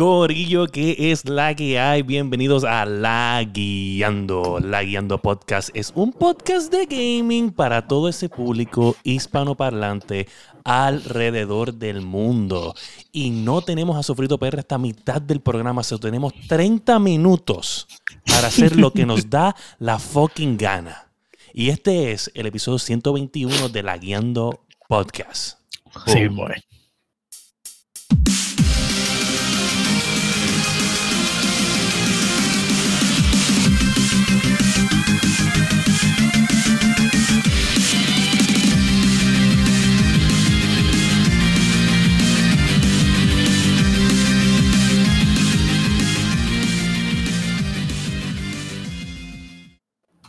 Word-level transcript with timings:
Corillo, 0.00 0.66
¿qué 0.66 0.96
es 1.12 1.28
la 1.28 1.54
que 1.54 1.78
hay? 1.78 2.00
Bienvenidos 2.00 2.64
a 2.64 2.86
La 2.86 3.44
Guiando. 3.44 4.58
La 4.58 4.82
Guiando 4.82 5.20
Podcast 5.20 5.68
es 5.74 5.92
un 5.94 6.14
podcast 6.14 6.72
de 6.72 6.86
gaming 6.86 7.50
para 7.50 7.86
todo 7.86 8.08
ese 8.08 8.30
público 8.30 8.96
hispanoparlante 9.04 10.26
alrededor 10.64 11.74
del 11.74 12.00
mundo. 12.00 12.74
Y 13.12 13.28
no 13.28 13.60
tenemos 13.60 13.98
a 13.98 14.02
Sofrito 14.02 14.38
PR 14.38 14.60
hasta 14.60 14.78
mitad 14.78 15.20
del 15.20 15.42
programa, 15.42 15.82
solo 15.82 16.00
tenemos 16.00 16.32
30 16.48 16.98
minutos 16.98 17.86
para 18.24 18.46
hacer 18.46 18.76
lo 18.76 18.94
que 18.94 19.04
nos 19.04 19.28
da 19.28 19.54
la 19.78 19.98
fucking 19.98 20.56
gana. 20.56 21.12
Y 21.52 21.68
este 21.68 22.12
es 22.12 22.30
el 22.32 22.46
episodio 22.46 22.78
121 22.78 23.68
de 23.68 23.82
La 23.82 23.98
Guiando 23.98 24.64
Podcast. 24.88 25.58
Sí, 26.06 26.26
boy. 26.28 26.54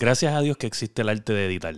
Gracias 0.01 0.33
a 0.33 0.41
Dios 0.41 0.57
que 0.57 0.65
existe 0.65 1.03
el 1.03 1.09
arte 1.09 1.31
de 1.31 1.45
editar. 1.45 1.75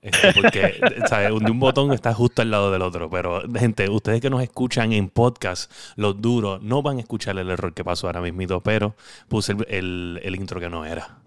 Este, 0.00 0.32
porque 0.32 0.80
¿sabes? 1.08 1.32
Un, 1.32 1.50
un 1.50 1.58
botón 1.58 1.92
está 1.92 2.14
justo 2.14 2.40
al 2.40 2.52
lado 2.52 2.70
del 2.70 2.82
otro. 2.82 3.10
Pero, 3.10 3.42
gente, 3.52 3.90
ustedes 3.90 4.20
que 4.20 4.30
nos 4.30 4.40
escuchan 4.44 4.92
en 4.92 5.08
podcast, 5.08 5.68
los 5.96 6.20
duros, 6.22 6.62
no 6.62 6.82
van 6.82 6.98
a 6.98 7.00
escuchar 7.00 7.36
el 7.36 7.50
error 7.50 7.74
que 7.74 7.82
pasó 7.82 8.06
ahora 8.06 8.20
mismo, 8.20 8.60
pero 8.60 8.94
puse 9.26 9.56
el, 9.66 10.20
el- 10.22 10.36
intro 10.36 10.60
que 10.60 10.70
no 10.70 10.84
era. 10.84 11.18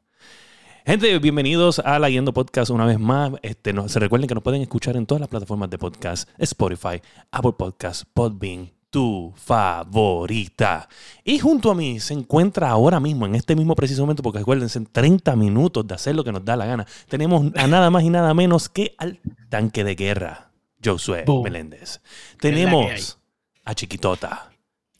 Gente, 0.85 1.19
bienvenidos 1.19 1.79
a 1.79 1.99
La 1.99 2.09
Yendo 2.09 2.31
Podcast 2.33 2.71
una 2.71 2.85
vez 2.85 2.97
más. 2.97 3.33
Este, 3.41 3.73
no- 3.73 3.89
se 3.89 3.99
recuerden 3.99 4.29
que 4.29 4.33
nos 4.35 4.43
pueden 4.43 4.61
escuchar 4.61 4.95
en 4.95 5.05
todas 5.05 5.19
las 5.19 5.27
plataformas 5.29 5.69
de 5.69 5.77
podcast: 5.77 6.29
Spotify, 6.37 7.01
Apple 7.29 7.55
Podcast, 7.57 8.05
Podbean, 8.13 8.71
tu 8.91 9.33
favorita. 9.37 10.87
Y 11.23 11.39
junto 11.39 11.71
a 11.71 11.75
mí 11.75 11.99
se 11.99 12.13
encuentra 12.13 12.69
ahora 12.69 12.99
mismo, 12.99 13.25
en 13.25 13.35
este 13.35 13.55
mismo 13.55 13.73
preciso 13.73 14.01
momento, 14.03 14.21
porque 14.21 14.39
acuérdense, 14.39 14.77
en 14.77 14.85
30 14.85 15.35
minutos 15.35 15.87
de 15.87 15.95
hacer 15.95 16.13
lo 16.13 16.23
que 16.23 16.31
nos 16.31 16.45
da 16.45 16.55
la 16.55 16.65
gana, 16.65 16.85
tenemos 17.07 17.51
a 17.55 17.67
nada 17.67 17.89
más 17.89 18.03
y 18.03 18.09
nada 18.09 18.33
menos 18.33 18.69
que 18.69 18.93
al 18.97 19.19
tanque 19.49 19.83
de 19.83 19.95
guerra, 19.95 20.51
Josué 20.83 21.23
Boom. 21.25 21.43
Meléndez. 21.43 22.01
Tenemos 22.39 23.17
a 23.65 23.73
Chiquitota. 23.73 24.49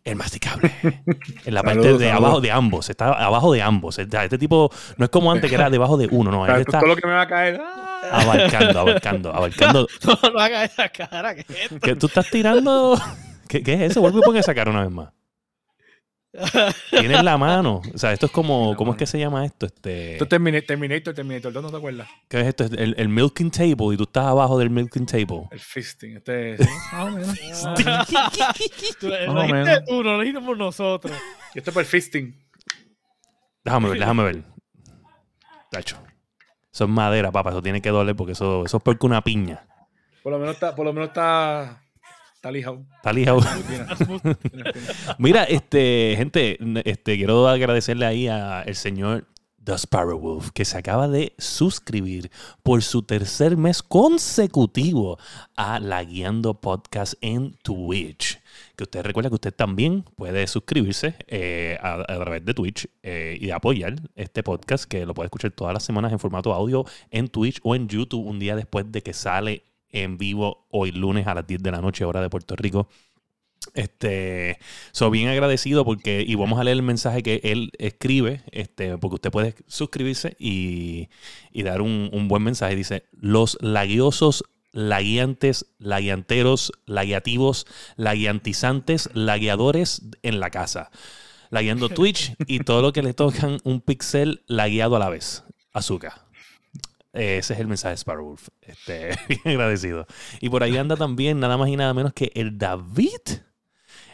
El 0.03 0.15
masticable. 0.15 0.73
En 1.45 1.53
la 1.53 1.61
parte 1.61 1.81
Saludos, 1.81 1.99
de 1.99 2.07
saludos. 2.07 2.25
abajo 2.25 2.41
de 2.41 2.51
ambos. 2.51 2.89
Está 2.89 3.13
abajo 3.13 3.53
de 3.53 3.61
ambos. 3.61 3.99
Este 3.99 4.23
este 4.23 4.39
tipo 4.39 4.71
no 4.97 5.05
es 5.05 5.11
como 5.11 5.31
antes 5.31 5.47
que 5.47 5.55
era 5.55 5.69
debajo 5.69 5.95
de 5.95 6.07
uno. 6.09 6.31
No, 6.31 6.43
él 6.47 6.61
está 6.61 6.79
todo 6.79 6.87
lo 6.87 6.95
que 6.95 7.05
me 7.05 7.13
va 7.13 7.21
a 7.21 7.27
caer. 7.27 7.61
abarcando, 8.11 8.79
abarcando, 8.79 9.31
abarcando. 9.31 9.87
No, 10.03 10.29
no 10.31 10.39
haga 10.39 10.65
esa 10.65 10.89
cara. 10.89 11.35
¿qué 11.35 11.41
es 11.41 11.49
esto? 11.49 11.79
¿Qué, 11.79 11.95
¿Tú 11.95 12.07
estás 12.07 12.27
tirando? 12.31 12.99
¿Qué, 13.51 13.61
qué 13.61 13.73
es 13.73 13.91
eso? 13.91 13.99
Vuelve 13.99 14.19
y 14.19 14.21
pon 14.21 14.37
esa 14.37 14.55
cara 14.55 14.71
una 14.71 14.83
vez 14.83 14.91
más. 14.91 15.09
Tienes 16.89 17.21
la 17.21 17.37
mano. 17.37 17.81
O 17.93 17.97
sea, 17.97 18.13
esto 18.13 18.27
es 18.27 18.31
como. 18.31 18.71
La 18.71 18.77
¿Cómo 18.77 18.93
es 18.93 18.97
que 18.97 19.05
se 19.05 19.19
llama 19.19 19.45
esto? 19.45 19.65
Este, 19.65 20.13
Esto 20.13 20.23
es 20.23 20.29
Terminator, 20.29 20.67
Terminator, 20.67 21.13
Terminator 21.13 21.51
2, 21.51 21.63
¿no 21.63 21.69
te 21.69 21.75
acuerdas? 21.75 22.07
¿Qué 22.29 22.39
es 22.39 22.47
esto? 22.47 22.63
El, 22.63 22.95
el 22.97 23.09
milking 23.09 23.51
table 23.51 23.93
y 23.93 23.97
tú 23.97 24.03
estás 24.03 24.27
abajo 24.27 24.57
del 24.57 24.69
milking 24.69 25.05
table. 25.05 25.49
El 25.51 25.59
fisting. 25.59 26.15
Este 26.15 26.53
es. 26.53 26.61
Más 26.93 27.07
o 27.07 27.11
menos. 27.11 27.37
Tú, 27.75 27.83
lo 27.83 28.53
dijiste 28.53 29.81
tú, 29.85 30.01
no 30.01 30.13
lo 30.13 30.19
dijiste 30.21 30.41
por 30.41 30.57
nosotros. 30.57 31.17
Y 31.53 31.57
esto 31.57 31.71
es 31.71 31.73
para 31.73 31.81
el 31.81 31.87
fisting. 31.87 32.41
Déjame 33.65 33.89
ver, 33.89 33.99
déjame 33.99 34.23
ver. 34.23 34.43
Tacho. 35.71 35.97
Eso 36.73 36.85
es 36.85 36.89
madera, 36.89 37.33
papá. 37.33 37.49
Eso 37.49 37.61
tiene 37.61 37.81
que 37.81 37.89
doler 37.89 38.15
porque 38.15 38.31
eso, 38.31 38.63
eso 38.65 38.77
es 38.77 38.83
porque 38.83 39.05
una 39.05 39.21
piña. 39.21 39.67
Por 40.23 40.31
lo 40.31 40.39
menos 40.39 40.53
está, 40.53 40.73
por 40.73 40.85
lo 40.85 40.93
menos 40.93 41.09
está, 41.09 41.83
está 42.41 42.51
lijado. 42.51 42.83
Está 42.95 43.13
lijado. 43.13 43.41
Mira, 45.19 45.43
este, 45.43 46.15
gente, 46.17 46.57
este, 46.89 47.15
quiero 47.15 47.47
agradecerle 47.47 48.07
ahí 48.07 48.27
al 48.27 48.73
señor 48.73 49.27
The 49.63 49.73
Sparrow 49.73 50.17
Wolf, 50.19 50.49
que 50.51 50.65
se 50.65 50.75
acaba 50.75 51.07
de 51.07 51.35
suscribir 51.37 52.31
por 52.63 52.81
su 52.81 53.03
tercer 53.03 53.57
mes 53.57 53.83
consecutivo 53.83 55.19
a 55.55 55.79
La 55.79 56.03
Guiando 56.03 56.59
Podcast 56.59 57.13
en 57.21 57.53
Twitch. 57.61 58.41
Que 58.75 58.85
usted 58.85 59.03
recuerda 59.03 59.29
que 59.29 59.35
usted 59.35 59.53
también 59.53 60.01
puede 60.15 60.47
suscribirse 60.47 61.13
eh, 61.27 61.77
a, 61.79 62.01
a 62.01 62.05
través 62.05 62.43
de 62.43 62.55
Twitch 62.55 62.87
eh, 63.03 63.37
y 63.39 63.51
apoyar 63.51 63.97
este 64.15 64.41
podcast, 64.41 64.85
que 64.85 65.05
lo 65.05 65.13
puede 65.13 65.27
escuchar 65.27 65.51
todas 65.51 65.75
las 65.75 65.83
semanas 65.83 66.11
en 66.11 66.17
formato 66.17 66.51
audio 66.55 66.85
en 67.11 67.27
Twitch 67.27 67.59
o 67.61 67.75
en 67.75 67.87
YouTube 67.87 68.25
un 68.25 68.39
día 68.39 68.55
después 68.55 68.91
de 68.91 69.03
que 69.03 69.13
sale 69.13 69.70
en 69.91 70.17
vivo 70.17 70.67
hoy 70.69 70.91
lunes 70.91 71.27
a 71.27 71.33
las 71.33 71.47
10 71.47 71.63
de 71.63 71.71
la 71.71 71.81
noche, 71.81 72.05
hora 72.05 72.21
de 72.21 72.29
Puerto 72.29 72.55
Rico. 72.55 72.87
Este, 73.75 74.57
soy 74.91 75.11
bien 75.11 75.27
agradecido 75.29 75.85
porque, 75.85 76.23
y 76.27 76.35
vamos 76.35 76.59
a 76.59 76.63
leer 76.63 76.77
el 76.77 76.83
mensaje 76.83 77.21
que 77.21 77.41
él 77.43 77.71
escribe, 77.77 78.41
este, 78.51 78.97
porque 78.97 79.15
usted 79.15 79.31
puede 79.31 79.55
suscribirse 79.67 80.35
y, 80.39 81.09
y 81.51 81.63
dar 81.63 81.81
un, 81.81 82.09
un 82.11 82.27
buen 82.27 82.43
mensaje. 82.43 82.75
Dice, 82.75 83.05
los 83.11 83.57
laguiosos, 83.61 84.43
laguiantes, 84.71 85.67
laguianteros, 85.77 86.71
laguiativos, 86.85 87.67
laguiantizantes, 87.97 89.09
lagueadores 89.13 90.01
en 90.23 90.39
la 90.39 90.49
casa. 90.49 90.91
Lagueando 91.49 91.89
Twitch 91.89 92.33
y 92.47 92.59
todo 92.59 92.81
lo 92.81 92.93
que 92.93 93.03
le 93.03 93.13
tocan 93.13 93.59
un 93.63 93.81
pixel 93.81 94.43
lagueado 94.47 94.95
a 94.95 94.99
la 94.99 95.09
vez. 95.09 95.43
Azúcar. 95.73 96.30
Eh, 97.13 97.37
Ese 97.37 97.53
es 97.53 97.59
el 97.59 97.67
mensaje 97.67 97.91
de 97.91 97.97
Sparrowwolf. 97.97 98.49
Este, 98.61 99.09
bien 99.27 99.41
agradecido. 99.45 100.05
Y 100.39 100.49
por 100.49 100.63
ahí 100.63 100.77
anda 100.77 100.95
también 100.95 101.39
nada 101.39 101.57
más 101.57 101.69
y 101.69 101.75
nada 101.75 101.93
menos 101.93 102.13
que 102.13 102.31
el 102.35 102.57
David. 102.57 103.09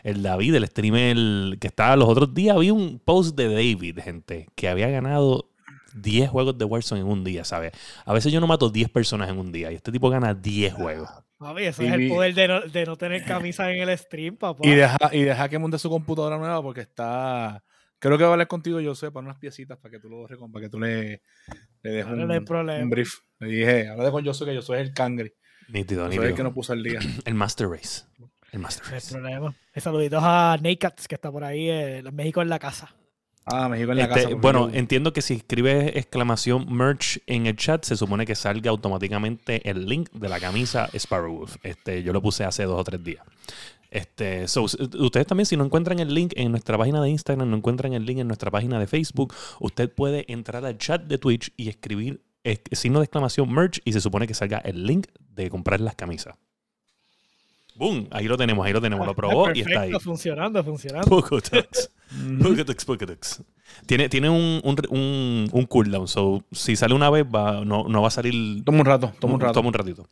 El 0.04 0.24
David, 0.24 0.56
el 0.56 0.68
streamer 0.68 1.60
que 1.60 1.68
estaba 1.68 1.96
los 1.96 2.08
otros 2.08 2.34
días. 2.34 2.58
Vi 2.58 2.72
un 2.72 3.00
post 3.00 3.36
de 3.36 3.50
David, 3.50 4.00
gente, 4.00 4.48
que 4.56 4.70
había 4.70 4.90
ganado 4.90 5.52
10 5.96 6.30
juegos 6.30 6.58
de 6.58 6.66
Warzone 6.66 7.02
en 7.02 7.08
un 7.08 7.24
día, 7.24 7.44
¿sabes? 7.44 7.74
A 8.06 8.14
veces 8.14 8.32
yo 8.32 8.40
no 8.40 8.48
mato 8.48 8.70
10 8.70 8.90
personas 8.90 9.30
en 9.30 9.38
un 9.38 9.52
día 9.52 9.72
y 9.72 9.76
este 9.76 9.92
tipo 9.92 10.10
gana 10.10 10.34
10 10.34 10.74
juegos. 10.74 11.10
Papi, 11.38 11.66
eso 11.66 11.84
Y 11.84 11.88
es 11.88 11.94
el 11.94 12.10
poder 12.10 12.34
de 12.34 12.48
no, 12.48 12.62
de 12.62 12.86
no 12.86 12.96
tener 12.96 13.24
camisa 13.24 13.72
en 13.72 13.88
el 13.88 13.96
stream, 13.98 14.38
papá. 14.38 14.68
Y 14.68 14.72
deja, 14.72 14.98
y 15.12 15.22
deja 15.22 15.50
que 15.50 15.60
monte 15.60 15.78
su 15.78 15.90
computadora 15.90 16.38
nueva 16.38 16.62
porque 16.64 16.82
está. 16.82 17.64
Creo 18.00 18.18
que 18.18 18.24
va 18.24 18.30
a 18.30 18.34
hablar 18.34 18.48
contigo, 18.48 18.80
yo 18.80 18.96
sé, 18.96 19.12
para 19.12 19.26
unas 19.26 19.38
piecitas 19.38 19.78
para 19.78 19.92
que 19.92 20.00
tú 20.00 20.10
lo 20.10 20.28
para 20.52 20.66
que 20.66 20.70
tú 20.70 20.80
le, 20.80 21.22
le 21.90 22.04
Dale, 22.04 22.22
un, 22.22 22.28
no 22.28 22.34
hay 22.34 22.40
problema. 22.42 22.84
un 22.84 22.90
brief. 22.90 23.14
Le 23.40 23.48
dije, 23.48 23.88
habla 23.90 24.12
con 24.12 24.26
Josué 24.26 24.48
que 24.48 24.56
yo 24.56 24.62
soy 24.62 24.80
el 24.80 24.94
cangri. 24.94 25.32
Nítido, 25.70 26.06
Yo 26.06 26.12
soy 26.12 26.16
el 26.16 26.22
que 26.22 26.28
nítido. 26.30 26.44
no 26.46 26.54
puso 26.54 26.74
el 26.74 26.84
día. 26.84 27.00
El 27.26 27.34
Master 27.34 27.68
Race. 27.70 28.04
El 28.52 28.60
Master 28.60 28.84
No 28.86 28.90
hay 28.90 28.96
Race. 28.96 29.14
problema. 29.14 29.56
Y 29.76 29.80
saluditos 29.82 30.22
a 30.24 30.58
Nakats, 30.62 31.08
que 31.08 31.16
está 31.16 31.32
por 31.32 31.44
ahí, 31.44 31.70
eh, 31.70 32.04
México 32.14 32.42
en 32.42 32.50
la 32.50 32.58
casa. 32.60 32.96
Ah, 33.50 33.70
México 33.70 33.92
en 33.92 33.98
la 34.00 34.04
Este, 34.06 34.24
casa. 34.24 34.36
bueno, 34.36 34.70
yo- 34.70 34.76
entiendo 34.78 35.14
que 35.14 35.22
si 35.22 35.36
escribes 35.36 35.96
exclamación 35.96 36.66
merch 36.74 37.20
en 37.28 37.46
el 37.48 37.56
chat, 37.56 37.84
se 37.86 37.96
supone 37.96 38.26
que 38.26 38.36
salga 38.36 38.70
automáticamente 38.72 39.70
el 39.70 39.86
link 39.86 40.10
de 40.12 40.28
la 40.30 40.40
camisa 40.40 40.90
Sparrowwolf. 40.98 41.56
Este, 41.64 42.04
yo 42.04 42.12
lo 42.14 42.22
puse 42.22 42.44
hace 42.46 42.64
dos 42.64 42.80
o 42.80 42.84
tres 42.84 43.04
días. 43.04 43.24
Este, 43.90 44.48
so, 44.48 44.64
ustedes 44.64 45.28
también, 45.28 45.46
si 45.46 45.56
no 45.56 45.64
encuentran 45.64 46.00
el 46.00 46.14
link 46.14 46.34
en 46.36 46.52
nuestra 46.52 46.78
página 46.78 47.02
de 47.02 47.10
Instagram, 47.10 47.50
no 47.50 47.58
encuentran 47.58 47.94
el 47.94 48.06
link 48.06 48.20
en 48.20 48.28
nuestra 48.28 48.52
página 48.52 48.80
de 48.80 48.88
Facebook, 48.88 49.34
usted 49.60 49.92
puede 49.92 50.32
entrar 50.32 50.66
al 50.66 50.78
chat 50.78 51.04
de 51.04 51.18
Twitch 51.18 51.54
y 51.56 51.70
escribir 51.70 52.22
signo 52.72 53.00
de 53.00 53.06
exclamación 53.06 53.52
merch 53.52 53.82
y 53.84 53.94
se 53.94 54.02
supone 54.02 54.28
que 54.28 54.34
salga 54.34 54.60
el 54.60 54.86
link 54.86 55.08
de 55.36 55.50
comprar 55.50 55.82
las 55.82 55.96
camisas. 55.96 56.36
¡Boom! 57.76 58.08
Ahí 58.10 58.28
lo 58.28 58.38
tenemos, 58.38 58.66
ahí 58.66 58.74
lo 58.74 58.82
tenemos. 58.82 59.06
Lo 59.06 59.14
probó 59.14 59.54
y 59.54 59.62
está 59.62 59.82
ahí. 59.82 59.92
Funcionando, 60.00 60.64
funcionando. 60.64 61.08
Pocotux. 61.08 61.92
Pocotux, 62.42 62.86
Pocotux. 62.86 63.44
Tiene, 63.86 64.10
tiene 64.10 64.30
un, 64.30 64.62
un, 64.64 64.76
un, 64.90 65.50
un 65.52 65.66
cooldown. 65.66 66.08
So, 66.08 66.44
si 66.52 66.76
sale 66.76 66.96
una 66.96 67.12
vez, 67.12 67.24
va, 67.24 67.64
no, 67.64 67.88
no 67.88 68.02
va 68.02 68.08
a 68.08 68.12
salir. 68.12 68.64
Toma 68.64 68.80
un 68.80 68.86
rato, 68.86 69.14
toma 69.20 69.36
un 69.36 69.42
rato. 69.42 69.54
Toma 69.54 69.68
un 69.68 69.74
ratito. 69.76 70.08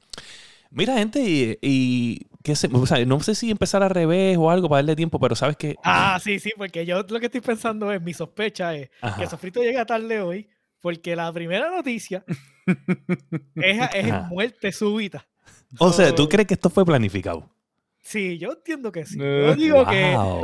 Mira, 0.69 0.95
gente, 0.97 1.21
y, 1.21 1.57
y 1.61 2.27
qué 2.45 2.56
sé, 2.56 2.69
o 2.71 2.86
sea, 2.86 3.03
no 3.06 3.19
sé 3.21 3.33
si 3.33 3.50
empezar 3.50 3.81
al 3.81 3.89
revés 3.89 4.38
o 4.38 4.51
algo 4.51 4.69
para 4.69 4.77
darle 4.77 4.95
tiempo, 4.95 5.19
pero 5.19 5.36
sabes 5.36 5.57
que. 5.57 5.75
Ah, 5.83 6.19
sí, 6.24 6.38
sí, 6.39 6.51
porque 6.56 6.86
yo 6.86 7.01
lo 7.01 7.19
que 7.19 7.25
estoy 7.25 7.42
pensando 7.42 7.92
es, 7.92 8.00
mi 8.00 8.13
sospecha 8.13 8.75
es 8.75 8.92
Ajá. 9.01 9.19
que 9.19 9.27
Sofrito 9.27 9.63
llega 9.63 9.83
tarde 9.83 10.21
hoy, 10.21 10.47
porque 10.80 11.15
la 11.15 11.33
primera 11.33 11.71
noticia 11.71 12.24
es, 13.56 13.80
es 13.95 14.13
muerte 14.30 14.71
súbita. 14.71 15.27
O 15.80 15.92
sea, 15.92 16.13
¿tú 16.13 16.30
crees 16.30 16.47
que 16.47 16.53
esto 16.53 16.69
fue 16.69 16.86
planificado? 16.86 17.50
Sí, 18.00 18.38
yo 18.38 18.51
entiendo 18.51 18.91
que 18.91 19.03
sí. 19.03 19.18
Eh, 19.19 19.45
Yo 19.48 19.56
digo 19.56 19.83
wow. 19.83 19.89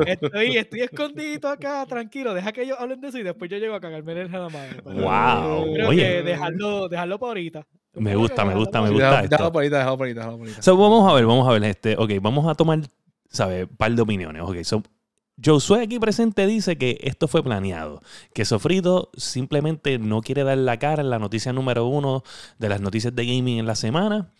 que 0.03 0.11
estoy, 0.11 0.57
estoy 0.57 0.81
escondidito 0.81 1.47
acá, 1.47 1.85
tranquilo, 1.85 2.33
deja 2.33 2.51
que 2.51 2.63
ellos 2.63 2.77
hablen 2.79 2.99
de 2.99 3.09
eso 3.09 3.19
y 3.19 3.23
después 3.23 3.51
yo 3.51 3.57
llego 3.59 3.75
a 3.75 3.79
cagarme 3.79 4.13
en 4.13 4.17
el 4.17 4.31
la 4.31 4.49
madre. 4.49 4.81
Wow. 4.83 5.71
Creo 5.71 5.89
Oye. 5.89 6.01
que 6.01 6.23
dejarlo, 6.23 6.89
dejarlo 6.89 7.19
para 7.19 7.29
ahorita. 7.29 7.67
Me 7.93 8.15
gusta, 8.15 8.45
me 8.45 8.55
gusta, 8.55 8.81
me 8.81 8.89
gusta 8.89 9.05
Déjalo 9.05 9.23
esto. 9.23 9.29
déjalo 9.35 9.51
por 9.51 9.63
ahí, 9.63 9.69
déjalo 9.69 9.97
por 9.97 10.07
ahí, 10.07 10.13
déjalo 10.13 10.37
por 10.37 10.47
ahí. 10.47 10.53
So, 10.59 10.77
vamos 10.77 11.09
a 11.11 11.13
ver, 11.13 11.25
vamos 11.25 11.47
a 11.47 11.51
ver. 11.51 11.63
Este, 11.65 11.95
ok, 11.97 12.11
vamos 12.21 12.47
a 12.47 12.55
tomar, 12.55 12.79
¿sabes? 13.29 13.67
Un 13.69 13.75
par 13.75 13.91
de 13.93 14.01
opiniones. 14.01 14.41
Ok, 14.43 14.61
so, 14.63 14.81
Josué 15.43 15.81
aquí 15.83 15.97
presente 15.97 16.45
dice 16.45 16.77
que 16.77 16.99
esto 17.01 17.27
fue 17.27 17.41
planeado, 17.43 18.01
que 18.33 18.45
Sofrito 18.45 19.09
simplemente 19.17 19.97
no 19.97 20.21
quiere 20.21 20.43
dar 20.43 20.57
la 20.59 20.77
cara 20.77 21.01
en 21.01 21.09
la 21.09 21.17
noticia 21.17 21.51
número 21.51 21.87
uno 21.87 22.23
de 22.59 22.69
las 22.69 22.79
noticias 22.79 23.15
de 23.15 23.25
gaming 23.25 23.57
en 23.57 23.65
la 23.65 23.73
semana, 23.75 24.31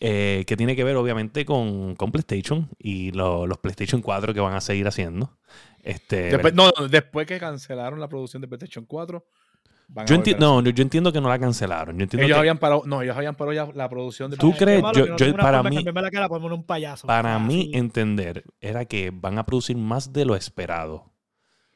eh, 0.00 0.44
que 0.46 0.56
tiene 0.58 0.76
que 0.76 0.84
ver 0.84 0.96
obviamente 0.96 1.46
con, 1.46 1.94
con 1.96 2.12
PlayStation 2.12 2.68
y 2.78 3.10
lo- 3.12 3.46
los 3.46 3.56
PlayStation 3.58 4.02
4 4.02 4.34
que 4.34 4.40
van 4.40 4.52
a 4.54 4.60
seguir 4.60 4.86
haciendo. 4.86 5.30
Este, 5.82 6.24
Después, 6.30 6.52
no, 6.52 6.70
no, 6.78 6.88
después 6.88 7.26
que 7.26 7.38
cancelaron 7.38 7.98
la 7.98 8.08
producción 8.08 8.42
de 8.42 8.48
PlayStation 8.48 8.84
4, 8.84 9.24
van 9.24 9.24
a 9.24 9.39
yo, 10.06 10.16
enti- 10.16 10.38
no, 10.38 10.62
yo 10.62 10.82
entiendo 10.82 11.12
que 11.12 11.20
no 11.20 11.28
la 11.28 11.38
cancelaron. 11.38 11.96
Yo 11.98 12.04
entiendo 12.04 12.24
Ellos 12.26 12.36
que 12.36 12.40
habían 12.40 12.58
parado, 12.58 12.82
no, 12.86 13.02
ellos 13.02 13.16
habían 13.16 13.34
parado 13.34 13.52
ya 13.54 13.68
la 13.74 13.88
producción 13.88 14.30
de 14.30 14.36
¿Tú 14.36 14.52
crees? 14.56 14.80
Yo- 14.94 15.06
no 15.06 15.16
yo- 15.16 15.36
para 15.36 15.62
mí- 15.62 15.82
la 15.82 15.92
cara 16.10 16.28
para 16.28 16.40
ponerme 16.40 16.54
un 16.56 16.64
payaso. 16.64 17.06
para 17.06 17.34
Ah, 17.36 17.38
mí 17.38 17.70
entender 17.74 18.44
era 18.60 18.84
que 18.84 19.10
van 19.12 19.38
a 19.38 19.44
producir 19.46 19.76
más 19.76 20.12
de 20.12 20.24
lo 20.24 20.36
esperado. 20.36 21.12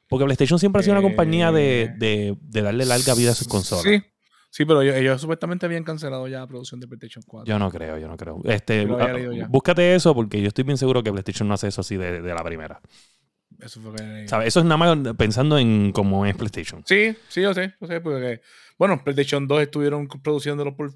Porque 0.09 0.25
PlayStation 0.27 0.59
siempre 0.59 0.81
ha 0.81 0.83
sido 0.83 0.93
una 0.99 1.03
compañía 1.03 1.51
de, 1.51 1.91
de- 1.99 2.37
de 2.41 2.63
darle 2.63 2.85
larga 2.85 3.15
vida 3.15 3.31
a 3.33 3.35
sus 3.35 3.49
consolas. 3.49 3.85
Sí, 3.85 4.03
sí, 4.51 4.65
pero 4.65 4.83
ellos, 4.83 4.95
ellos 4.97 5.21
supuestamente 5.21 5.67
habían 5.67 5.83
cancelado 5.83 6.29
ya 6.29 6.41
la 6.41 6.47
producción 6.47 6.79
de 6.79 6.87
PlayStation 6.87 7.25
4. 7.27 7.47
Yo 7.51 7.59
no 7.59 7.71
creo, 7.71 7.99
yo 7.99 8.07
no 8.07 8.17
creo. 8.17 8.41
Este, 8.45 8.87
ah, 9.01 9.47
búscate 9.49 9.95
eso 9.95 10.15
porque 10.15 10.41
yo 10.41 10.49
estoy 10.49 10.63
bien 10.65 10.77
seguro 10.79 11.03
que 11.03 11.11
PlayStation 11.11 11.49
no 11.49 11.55
hace 11.55 11.69
eso 11.69 11.81
así 11.81 11.97
de, 11.97 12.21
de 12.23 12.35
la 12.35 12.45
primera. 12.45 12.81
Eso 13.65 13.81
fue 13.81 13.95
que- 13.95 14.29
¿Sabes? 14.29 14.49
Eso 14.49 14.61
es 14.61 14.67
nada 14.67 14.77
más 14.77 15.15
pensando 15.17 15.59
en 15.59 15.93
cómo 15.93 16.27
es 16.27 16.37
PlayStation. 16.37 16.83
Sí, 16.87 17.17
sí, 17.29 17.43
yo 17.43 17.55
sé, 17.55 17.75
yo 17.81 17.87
sé, 17.87 18.01
porque, 18.01 18.41
bueno, 18.79 19.03
PlayStation 19.03 19.49
2 19.49 19.63
estuvieron 19.63 20.07
produciéndolo 20.07 20.77
por... 20.77 20.93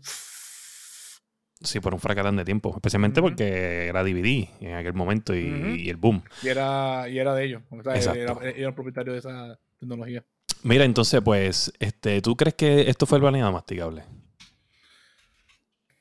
Sí, 1.60 1.80
por 1.80 1.92
un 1.92 1.98
fracatán 1.98 2.36
de 2.36 2.44
tiempo. 2.44 2.72
Especialmente 2.74 3.20
porque 3.20 3.86
era 3.86 4.04
DVD 4.04 4.48
en 4.60 4.74
aquel 4.74 4.92
momento 4.94 5.34
y, 5.34 5.88
el 5.88 5.96
boom. 5.96 6.22
Y 6.42 6.48
era, 6.48 7.08
y 7.08 7.18
era 7.18 7.34
de 7.34 7.44
ellos. 7.46 7.62
O 7.70 7.82
sea, 7.82 7.94
era, 8.12 8.36
era 8.44 8.74
propietario 8.74 9.12
de 9.12 9.18
esa 9.18 9.58
tecnología. 9.80 10.24
Mira, 10.62 10.84
entonces, 10.84 11.20
pues, 11.20 11.72
este, 11.80 12.20
¿tú 12.22 12.36
crees 12.36 12.54
que 12.54 12.88
esto 12.88 13.06
fue 13.06 13.18
el 13.18 13.22
planeado 13.22 13.50
masticable? 13.50 14.04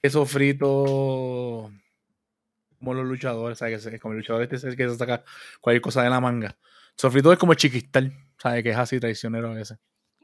Eso 0.02 0.26
frito 0.26 1.72
como 2.80 2.94
los 2.94 3.06
luchadores, 3.06 3.58
¿sabes? 3.58 3.84
Que 3.86 3.92
se- 3.92 4.00
como 4.00 4.14
el 4.14 4.20
luchador 4.20 4.44
este 4.44 4.56
es 4.58 4.64
el 4.64 4.76
que 4.76 4.88
se 4.90 4.96
saca 4.96 5.24
cualquier 5.62 5.82
cosa 5.82 6.04
de 6.04 6.10
la 6.10 6.20
manga. 6.20 6.56
Sofrito 6.96 7.32
es 7.32 7.40
como 7.40 7.52
el 7.54 7.58
chiquistal, 7.58 8.12
¿sabes? 8.42 8.64
Que 8.64 8.70
es 8.72 8.78
así 8.78 9.00
traicionero 9.00 9.52
a 9.52 9.54
veces. 9.54 9.78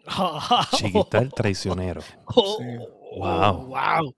Chiquital 0.75 1.31
traicionero. 1.33 2.01
Oh, 2.25 2.57
Sí. 2.59 2.65
Wow. 3.15 3.67
wow. 3.67 4.15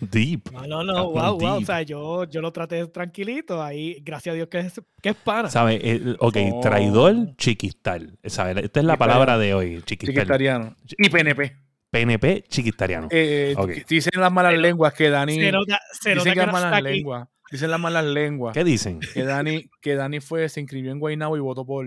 Deep. 0.00 0.50
No, 0.52 0.62
no, 0.66 0.82
no, 0.82 1.10
wow, 1.10 1.38
wow. 1.38 1.58
O 1.58 1.64
sea, 1.64 1.82
yo, 1.82 2.24
yo 2.24 2.40
lo 2.40 2.50
traté 2.54 2.86
tranquilito. 2.86 3.62
Ahí, 3.62 4.00
gracias 4.02 4.32
a 4.32 4.36
Dios 4.36 4.48
que 4.48 4.60
es, 4.60 4.80
que 5.02 5.10
es 5.10 5.14
pana. 5.16 5.50
¿Sabes? 5.50 5.78
Eh, 5.84 6.16
ok, 6.18 6.36
Oh. 6.54 6.60
traidor, 6.60 7.36
chiquistal. 7.36 8.18
¿Sabes? 8.24 8.56
Esta 8.64 8.80
es 8.80 8.86
la 8.86 8.96
palabra 8.96 9.36
de 9.36 9.52
hoy. 9.52 9.82
Chiquistal. 9.84 10.14
Chiquitariano. 10.14 10.74
Y 10.96 11.10
PNP. 11.10 11.54
PNP, 11.90 12.44
chiquistariano. 12.48 13.08
Eh, 13.10 13.54
Ok. 13.58 13.70
Dicen 13.86 14.12
las 14.18 14.32
malas 14.32 14.54
lenguas 14.56 14.94
que 14.94 15.10
Dani. 15.10 15.34
se 15.34 15.52
nota, 15.52 15.78
se 16.00 16.14
nota 16.14 16.24
Dicen 16.30 16.32
que 16.32 16.40
que 16.40 16.46
no 16.46 16.52
las 16.52 16.62
malas 16.62 16.82
lenguas. 16.82 17.28
Dicen 17.50 17.70
las 17.70 17.80
malas 17.80 18.04
lenguas. 18.04 18.54
¿Qué 18.54 18.64
dicen? 18.64 19.00
Que 19.00 19.24
Dani, 19.24 19.68
que 19.80 19.96
Dani 19.96 20.20
fue, 20.20 20.48
se 20.48 20.60
inscribió 20.60 20.92
en 20.92 21.00
Guaynabo 21.00 21.36
y 21.36 21.40
votó 21.40 21.66
por, 21.66 21.86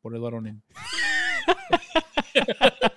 por 0.00 0.14
Eduardo 0.14 0.38
O'Neill. 0.38 0.62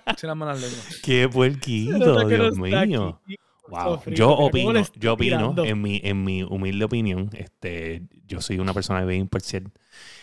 Dicen 0.06 0.28
las 0.28 0.36
malas 0.36 0.60
lenguas. 0.60 1.00
Qué 1.02 1.28
puerquito, 1.28 2.26
Dios 2.26 2.58
mío. 2.58 3.20
Wow. 3.68 4.00
Yo 4.06 4.30
opino, 4.30 4.80
yo 4.94 5.14
opino, 5.14 5.54
en 5.64 5.82
mi, 5.82 6.00
en 6.04 6.24
mi 6.24 6.44
humilde 6.44 6.84
opinión, 6.84 7.30
este, 7.32 8.04
yo 8.26 8.40
soy 8.40 8.60
una 8.60 8.72
persona 8.72 9.04
bien 9.04 9.22
imparcial. 9.22 9.72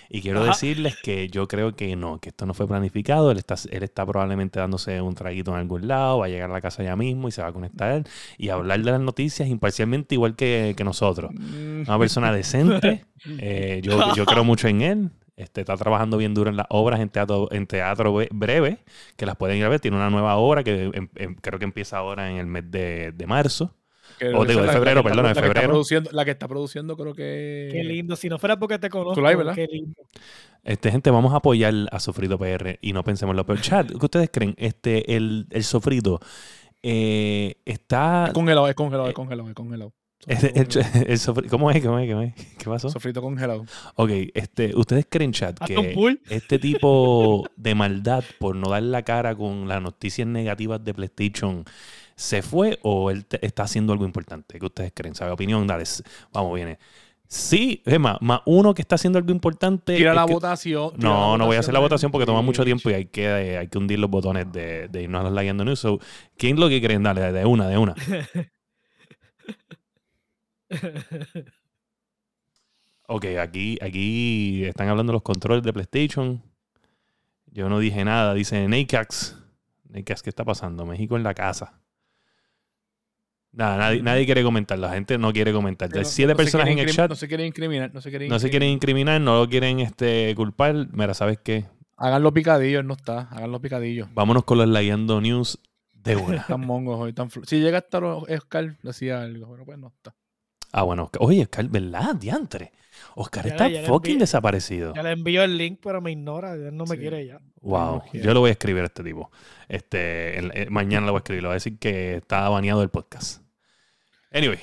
Y 0.09 0.21
quiero 0.21 0.39
Ajá. 0.41 0.49
decirles 0.49 0.95
que 1.01 1.27
yo 1.29 1.47
creo 1.47 1.75
que 1.75 1.95
no, 1.95 2.19
que 2.19 2.29
esto 2.29 2.45
no 2.45 2.53
fue 2.53 2.67
planificado. 2.67 3.31
Él 3.31 3.37
está, 3.37 3.55
él 3.71 3.83
está 3.83 4.05
probablemente 4.05 4.59
dándose 4.59 5.01
un 5.01 5.15
traguito 5.15 5.51
en 5.51 5.57
algún 5.57 5.87
lado, 5.87 6.19
va 6.19 6.25
a 6.25 6.29
llegar 6.29 6.49
a 6.49 6.53
la 6.53 6.61
casa 6.61 6.83
ya 6.83 6.95
mismo 6.95 7.27
y 7.27 7.31
se 7.31 7.41
va 7.41 7.47
a 7.49 7.53
conectar 7.53 8.03
y 8.37 8.49
hablar 8.49 8.81
de 8.81 8.91
las 8.91 9.01
noticias 9.01 9.47
imparcialmente 9.49 10.15
igual 10.15 10.35
que, 10.35 10.73
que 10.77 10.83
nosotros. 10.83 11.31
Mm, 11.33 11.81
Una 11.87 11.99
persona 11.99 12.31
decente. 12.33 13.05
eh, 13.39 13.81
yo, 13.83 14.13
yo 14.15 14.25
creo 14.25 14.43
mucho 14.43 14.67
en 14.67 14.81
él. 14.81 15.09
Este, 15.35 15.61
está 15.61 15.75
trabajando 15.77 16.17
bien 16.17 16.35
duro 16.35 16.51
en 16.51 16.57
las 16.57 16.67
obras 16.69 16.99
en 16.99 17.09
teatro, 17.09 17.47
en 17.51 17.65
teatro 17.65 18.13
bre- 18.13 18.27
breve, 18.31 18.77
que 19.17 19.25
las 19.25 19.35
pueden 19.35 19.57
ir 19.57 19.65
a 19.65 19.69
ver. 19.69 19.79
Tiene 19.79 19.97
una 19.97 20.11
nueva 20.11 20.35
obra 20.35 20.63
que 20.63 20.91
em- 20.93 21.09
em- 21.15 21.35
creo 21.41 21.57
que 21.57 21.65
empieza 21.65 21.97
ahora 21.97 22.29
en 22.29 22.37
el 22.37 22.45
mes 22.45 22.69
de, 22.69 23.11
de 23.13 23.25
marzo. 23.25 23.73
Que 24.17 24.27
O 24.33 24.45
digo, 24.45 24.61
de 24.61 24.69
febrero, 24.69 24.95
la 24.97 25.03
que 25.03 25.09
perdona, 25.09 25.29
de 25.29 25.33
la 25.35 25.41
que 25.41 25.47
está 25.47 25.53
febrero. 25.53 25.69
produciendo- 25.73 26.09
La 26.11 26.25
que 26.25 26.31
está 26.31 26.47
produciendo, 26.47 26.97
creo 26.97 27.13
que. 27.13 27.69
Qué 27.71 27.83
lindo. 27.83 28.15
Si 28.15 28.29
no 28.29 28.37
fuera 28.39 28.57
porque 28.57 28.79
te 28.79 28.89
conozco, 28.89 29.21
live, 29.21 29.35
¿verdad? 29.35 29.55
qué 29.55 29.67
lindo. 29.71 29.93
Este, 30.63 30.91
gente, 30.91 31.09
vamos 31.11 31.33
a 31.33 31.37
apoyar 31.37 31.73
a 31.91 31.99
Sofrito 31.99 32.37
PR 32.37 32.77
y 32.81 32.93
no 32.93 33.03
pensemos 33.03 33.33
en 33.33 33.37
lo 33.37 33.45
peor. 33.45 33.59
Chat, 33.61 33.87
¿qué 33.89 34.05
ustedes 34.05 34.29
creen? 34.31 34.55
Este, 34.57 35.15
el, 35.15 35.47
el 35.49 35.63
Sofrito 35.63 36.19
eh, 36.81 37.55
está. 37.65 38.25
Es 38.27 38.33
congelado, 38.33 38.67
es 38.67 38.75
congelado, 38.75 39.07
es 39.09 39.13
congelado, 39.13 39.49
es 39.49 39.55
congelado. 39.55 39.93
el- 40.27 40.37
el- 40.45 40.53
el 41.07 41.17
Sofri- 41.19 41.49
¿Cómo 41.49 41.69
es? 41.71 41.83
¿Cómo 41.83 41.99
es? 41.99 42.09
¿Cómo 42.09 42.21
es? 42.21 42.33
¿Qué 42.57 42.65
pasó? 42.65 42.89
Sofrito 42.89 43.21
congelado. 43.21 43.65
Ok, 43.95 44.09
este, 44.33 44.73
¿ustedes 44.75 45.05
creen, 45.09 45.33
chat, 45.33 45.59
que 45.65 46.17
este 46.29 46.59
tipo 46.59 47.45
de 47.57 47.75
maldad 47.75 48.23
por 48.39 48.55
no 48.55 48.69
dar 48.69 48.83
la 48.83 49.01
cara 49.03 49.35
con 49.35 49.67
las 49.67 49.81
noticias 49.81 50.27
negativas 50.27 50.83
de 50.83 50.93
PlayStation 50.93 51.65
se 52.15 52.41
fue 52.41 52.79
o 52.83 53.09
él 53.11 53.25
te- 53.25 53.45
está 53.45 53.63
haciendo 53.63 53.93
algo 53.93 54.05
importante? 54.05 54.59
¿Qué 54.59 54.65
ustedes 54.65 54.91
creen? 54.95 55.15
¿Sabe? 55.15 55.31
Opinión, 55.31 55.65
dale. 55.67 55.83
Vamos, 56.31 56.55
viene. 56.55 56.77
Sí, 57.27 57.81
es 57.85 57.99
más, 57.99 58.17
más 58.21 58.41
uno 58.45 58.73
que 58.75 58.81
está 58.83 58.95
haciendo 58.95 59.17
algo 59.17 59.31
importante. 59.31 59.95
Tira 59.95 60.11
es 60.11 60.15
la 60.15 60.25
que- 60.27 60.33
votación. 60.33 60.91
tira 60.95 61.09
No, 61.09 61.31
la 61.31 61.37
no 61.39 61.45
voy 61.47 61.55
a 61.55 61.61
hacer 61.61 61.73
la 61.73 61.79
votación 61.79 62.11
porque 62.11 62.25
toma 62.27 62.41
mucho 62.43 62.63
tiempo 62.63 62.89
y 62.91 62.93
hay 62.93 63.05
que, 63.05 63.25
eh, 63.25 63.57
hay 63.57 63.67
que 63.67 63.77
hundir 63.79 63.97
los 63.97 64.09
botones 64.09 64.51
de, 64.51 64.87
de 64.87 65.01
irnos 65.03 65.21
a 65.21 65.23
los 65.23 65.33
Leyendo 65.33 65.65
News. 65.65 65.79
So, 65.79 65.99
¿Quién 66.37 66.59
lo 66.59 66.69
que 66.69 66.79
creen? 66.81 67.01
Dale, 67.01 67.31
de 67.31 67.45
una, 67.45 67.67
de 67.67 67.77
una. 67.77 67.95
Ok, 73.07 73.25
aquí, 73.39 73.77
aquí 73.81 74.63
están 74.63 74.87
hablando 74.87 75.11
los 75.13 75.21
controles 75.23 75.61
de 75.63 75.73
PlayStation. 75.73 76.41
Yo 77.47 77.67
no 77.69 77.79
dije 77.79 78.03
nada, 78.05 78.33
dice 78.33 78.67
Nakax. 78.67 79.37
Nakax, 79.89 80.23
¿qué 80.23 80.29
está 80.29 80.43
pasando? 80.45 80.85
México 80.85 81.17
en 81.17 81.23
la 81.23 81.33
casa. 81.33 81.81
Nada, 83.53 83.77
nadie, 83.77 84.01
nadie 84.01 84.25
quiere 84.25 84.43
comentar. 84.43 84.79
La 84.79 84.91
gente 84.93 85.17
no 85.17 85.31
quiere 85.31 85.53
comentar. 85.53 85.89
Hay 85.93 85.99
no- 86.01 86.05
siete 86.05 86.33
no 86.33 86.37
personas 86.37 86.67
en 86.67 86.79
el 86.79 86.89
chat. 86.91 87.09
No 87.09 87.15
se 87.15 87.27
quieren 87.27 87.45
incriminar, 87.47 87.93
no 87.93 88.01
se 88.01 88.09
quieren 88.09 88.27
No 88.29 88.39
se 88.39 88.49
quieren 88.49 88.69
incriminar, 88.69 89.21
no 89.21 89.39
lo 89.39 89.47
quieren 89.47 89.79
este, 89.79 90.33
culpar. 90.35 90.87
Mira, 90.91 91.13
¿sabes 91.13 91.37
qué? 91.43 91.65
Hagan 91.95 92.23
los 92.23 92.33
picadillos, 92.33 92.81
él 92.81 92.87
no 92.87 92.95
está. 92.95 93.27
Hagan 93.31 93.51
los 93.51 93.61
picadillos. 93.61 94.07
Vámonos 94.13 94.43
con 94.43 94.57
los 94.57 94.67
Leyendo 94.67 95.21
News 95.21 95.59
de 95.93 96.15
una. 96.15 96.37
Están 96.37 96.61
mongos 96.61 96.99
hoy, 96.99 97.13
tan 97.13 97.29
Si 97.45 97.59
llega 97.59 97.77
a 97.77 97.81
estar 97.81 98.03
Oscar, 98.03 98.75
decía 98.81 99.21
algo, 99.21 99.51
pero 99.51 99.65
pues 99.65 99.77
no 99.77 99.87
está. 99.87 100.15
Ah, 100.71 100.81
bueno. 100.81 101.03
Oscar- 101.03 101.21
Oye, 101.23 101.43
Oscar, 101.43 101.67
¿verdad? 101.69 102.15
Diantre. 102.15 102.71
Oscar 103.15 103.45
Ya 103.45 103.51
está 103.51 103.67
ya 103.69 103.83
fucking 103.83 104.17
desaparecido. 104.17 104.93
Ya 104.95 105.03
le 105.03 105.11
envío 105.11 105.43
el 105.43 105.55
link, 105.57 105.79
pero 105.83 106.01
me 106.01 106.11
ignora. 106.11 106.53
Él 106.55 106.75
no 106.75 106.85
me 106.85 106.95
Sí. 106.95 107.01
quiere 107.01 107.27
ya. 107.27 107.39
Wow. 107.61 107.95
no 107.97 108.03
quiere. 108.09 108.25
Yo 108.25 108.33
lo 108.33 108.39
voy 108.39 108.49
a 108.49 108.53
escribir 108.53 108.81
a 108.81 108.85
este 108.85 109.03
tipo. 109.03 109.29
Este, 109.69 110.39
el- 110.39 110.51
el- 110.55 110.71
mañana 110.71 111.05
lo 111.05 111.11
voy 111.11 111.19
a 111.19 111.21
escribir. 111.21 111.43
Le 111.43 111.47
voy 111.49 111.53
a 111.53 111.55
decir 111.55 111.77
que 111.77 112.15
está 112.15 112.49
baneado 112.49 112.79
del 112.79 112.89
podcast. 112.89 113.42
Anyway. 114.33 114.59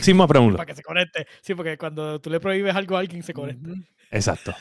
Sin 0.00 0.16
más 0.16 0.26
preguntas. 0.26 0.56
Para 0.56 0.66
que 0.66 0.74
se 0.74 0.82
conecte. 0.82 1.26
Sí, 1.42 1.54
porque 1.54 1.76
cuando 1.76 2.18
tú 2.20 2.30
le 2.30 2.40
prohíbes 2.40 2.74
algo 2.74 2.96
a 2.96 3.00
alguien, 3.00 3.22
se 3.22 3.34
conecta. 3.34 3.70
Exacto. 4.10 4.54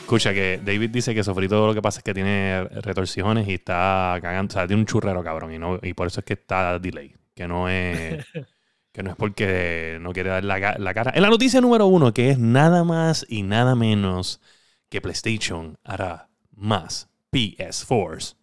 Escucha 0.00 0.32
que 0.32 0.60
David 0.62 0.90
dice 0.90 1.14
que 1.14 1.24
Sofrito 1.24 1.66
lo 1.66 1.74
que 1.74 1.82
pasa 1.82 1.98
es 1.98 2.04
que 2.04 2.14
tiene 2.14 2.64
retorcijones 2.64 3.48
y 3.48 3.54
está 3.54 4.18
cagando, 4.22 4.52
o 4.52 4.54
sea, 4.54 4.66
tiene 4.66 4.80
un 4.80 4.86
churrero 4.86 5.24
cabrón 5.24 5.52
y 5.52 5.58
no 5.58 5.80
y 5.82 5.94
por 5.94 6.06
eso 6.06 6.20
es 6.20 6.26
que 6.26 6.34
está 6.34 6.78
delay, 6.78 7.14
que 7.34 7.48
no 7.48 7.68
es 7.68 8.24
que 8.94 9.02
no 9.02 9.10
es 9.10 9.16
porque 9.16 9.98
no 10.00 10.12
quiere 10.12 10.30
dar 10.30 10.44
la, 10.44 10.76
la 10.78 10.94
cara. 10.94 11.10
En 11.14 11.20
la 11.22 11.28
noticia 11.28 11.60
número 11.60 11.86
uno, 11.86 12.14
que 12.14 12.30
es 12.30 12.38
nada 12.38 12.84
más 12.84 13.26
y 13.28 13.42
nada 13.42 13.74
menos 13.74 14.40
que 14.88 15.00
PlayStation 15.00 15.76
hará 15.82 16.28
más 16.54 17.08
PS4s 17.32 18.36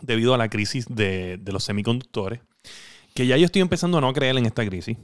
debido 0.00 0.32
a 0.34 0.38
la 0.38 0.48
crisis 0.48 0.86
de, 0.88 1.36
de 1.38 1.52
los 1.52 1.62
semiconductores, 1.64 2.40
que 3.14 3.26
ya 3.26 3.36
yo 3.36 3.44
estoy 3.44 3.60
empezando 3.60 3.98
a 3.98 4.00
no 4.00 4.12
creer 4.14 4.38
en 4.38 4.46
esta 4.46 4.64
crisis. 4.66 4.96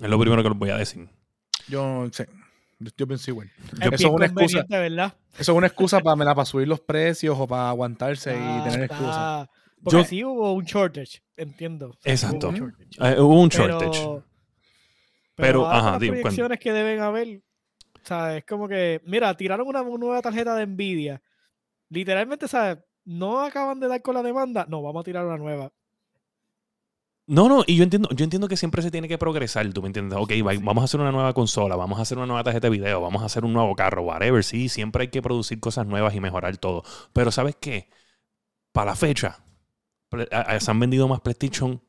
Es 0.00 0.08
lo 0.08 0.18
primero 0.18 0.42
que 0.44 0.48
les 0.50 0.58
voy 0.58 0.70
a 0.70 0.76
decir. 0.76 1.08
Yo 1.66 2.08
sé. 2.12 2.28
Yo, 2.78 2.90
yo 2.96 3.06
pienso 3.08 3.30
igual. 3.32 3.50
Es 3.80 3.92
Eso 3.92 4.06
es 4.08 4.12
una 4.14 4.26
excusa. 4.26 4.64
¿verdad? 4.68 5.14
Eso 5.38 5.52
es 5.52 5.58
una 5.58 5.66
excusa 5.66 5.98
para, 6.00 6.14
me 6.16 6.24
la- 6.24 6.34
para 6.36 6.46
subir 6.46 6.68
los 6.68 6.80
precios 6.80 7.36
o 7.38 7.48
para 7.48 7.68
aguantarse 7.68 8.30
Ah, 8.36 8.58
y 8.64 8.70
tener 8.70 8.84
excusas. 8.84 9.48
Porque 9.82 9.98
Yo- 9.98 10.04
sí 10.04 10.24
hubo 10.24 10.52
un 10.52 10.64
shortage, 10.64 11.22
entiendo. 11.36 11.96
Exacto. 12.04 12.48
hubo 12.48 12.54
un 12.54 12.58
shortage. 12.60 13.20
Hubo 13.20 13.40
un 13.40 13.48
Pero- 13.48 13.68
shortage. 13.68 14.00
Pero, 14.02 14.22
Pero, 15.34 15.66
ajá, 15.70 15.90
las 15.92 16.00
di- 16.00 16.08
cuenta. 16.08 16.22
proyecciones 16.22 16.58
que 16.60 16.72
deben 16.72 17.00
haber, 17.00 17.42
o 17.94 18.06
sea, 18.06 18.36
es 18.36 18.44
como 18.44 18.68
que, 18.68 19.00
mira, 19.06 19.34
tiraron 19.36 19.66
una 19.66 19.82
nueva 19.82 20.20
tarjeta 20.22 20.54
de 20.54 20.66
Nvidia 20.66 21.22
Literalmente, 21.88 22.48
¿sabes? 22.48 22.78
No 23.04 23.40
acaban 23.42 23.78
de 23.80 23.86
dar 23.88 24.00
con 24.00 24.14
la 24.14 24.22
demanda, 24.22 24.64
no, 24.68 24.80
vamos 24.80 25.00
a 25.00 25.04
tirar 25.04 25.26
una 25.26 25.36
nueva. 25.36 25.72
No, 27.26 27.48
no, 27.48 27.62
y 27.66 27.76
yo 27.76 27.84
entiendo, 27.84 28.08
yo 28.10 28.24
entiendo 28.24 28.48
que 28.48 28.56
siempre 28.56 28.82
se 28.82 28.90
tiene 28.90 29.08
que 29.08 29.16
progresar, 29.16 29.70
tú 29.72 29.80
me 29.80 29.86
entiendes. 29.88 30.18
Ok, 30.18 30.30
va- 30.46 30.52
vamos 30.62 30.82
a 30.82 30.84
hacer 30.86 31.00
una 31.00 31.12
nueva 31.12 31.32
consola, 31.32 31.76
vamos 31.76 31.98
a 31.98 32.02
hacer 32.02 32.18
una 32.18 32.26
nueva 32.26 32.42
tarjeta 32.44 32.66
de 32.66 32.70
video, 32.72 33.00
vamos 33.00 33.22
a 33.22 33.26
hacer 33.26 33.44
un 33.44 33.52
nuevo 33.52 33.74
carro, 33.76 34.02
whatever. 34.02 34.42
Sí, 34.42 34.68
siempre 34.68 35.02
hay 35.02 35.08
que 35.08 35.22
producir 35.22 35.60
cosas 35.60 35.86
nuevas 35.86 36.14
y 36.14 36.20
mejorar 36.20 36.56
todo. 36.56 36.82
Pero 37.12 37.30
¿sabes 37.30 37.56
qué? 37.60 37.88
Para 38.72 38.92
la 38.92 38.96
fecha, 38.96 39.44
se 40.58 40.70
han 40.70 40.80
vendido 40.80 41.08
más 41.08 41.20
PlayStation 41.20 41.80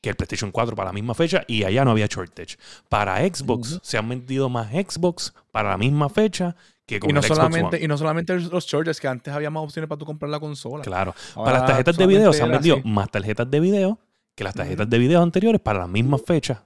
que 0.00 0.10
el 0.10 0.16
PlayStation 0.16 0.50
4 0.50 0.74
para 0.74 0.88
la 0.88 0.92
misma 0.92 1.14
fecha 1.14 1.44
y 1.46 1.62
allá 1.64 1.84
no 1.84 1.92
había 1.92 2.06
shortage. 2.06 2.56
Para 2.88 3.18
Xbox, 3.18 3.78
se 3.82 3.96
han 3.96 4.08
vendido 4.08 4.48
más 4.48 4.70
Xbox 4.70 5.32
para 5.52 5.70
la 5.70 5.78
misma 5.78 6.08
fecha 6.08 6.56
que 6.84 6.98
con 6.98 7.08
Y 7.08 7.12
no, 7.12 7.20
el 7.20 7.24
Xbox 7.24 7.36
solamente, 7.36 7.76
One. 7.76 7.84
y 7.84 7.88
no 7.88 7.96
solamente 7.96 8.38
los 8.38 8.66
chargers, 8.66 9.00
que 9.00 9.06
antes 9.06 9.32
había 9.32 9.48
más 9.48 9.62
opciones 9.62 9.88
para 9.88 9.98
tú 9.98 10.04
comprar 10.04 10.28
la 10.28 10.40
consola. 10.40 10.82
Claro. 10.82 11.14
Ahora 11.36 11.44
para 11.44 11.58
las 11.58 11.66
tarjetas 11.68 11.96
de 11.96 12.06
video 12.06 12.32
se 12.32 12.42
han 12.42 12.50
vendido 12.50 12.76
así. 12.76 12.88
más 12.88 13.10
tarjetas 13.10 13.48
de 13.48 13.60
video 13.60 13.98
que 14.34 14.44
las 14.44 14.54
tarjetas 14.54 14.90
de 14.90 14.98
video 14.98 15.22
anteriores 15.22 15.60
para 15.60 15.78
la 15.78 15.86
misma 15.86 16.18
fecha. 16.18 16.64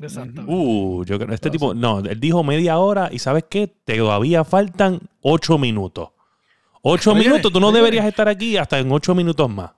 Exacto. 0.00 0.42
Uh, 0.46 1.04
yo 1.04 1.18
creo, 1.18 1.34
este 1.34 1.50
tipo, 1.50 1.74
no, 1.74 2.00
él 2.00 2.20
dijo 2.20 2.44
media 2.44 2.78
hora 2.78 3.08
y 3.10 3.18
¿sabes 3.18 3.44
qué? 3.48 3.66
Te 3.66 3.96
todavía 3.96 4.44
faltan 4.44 5.00
ocho 5.22 5.58
minutos. 5.58 6.10
Ocho 6.82 7.14
minutos, 7.14 7.50
tú 7.50 7.60
no 7.60 7.72
deberías 7.72 8.06
estar 8.06 8.28
aquí 8.28 8.56
hasta 8.56 8.78
en 8.78 8.92
ocho 8.92 9.14
minutos 9.14 9.50
más. 9.50 9.72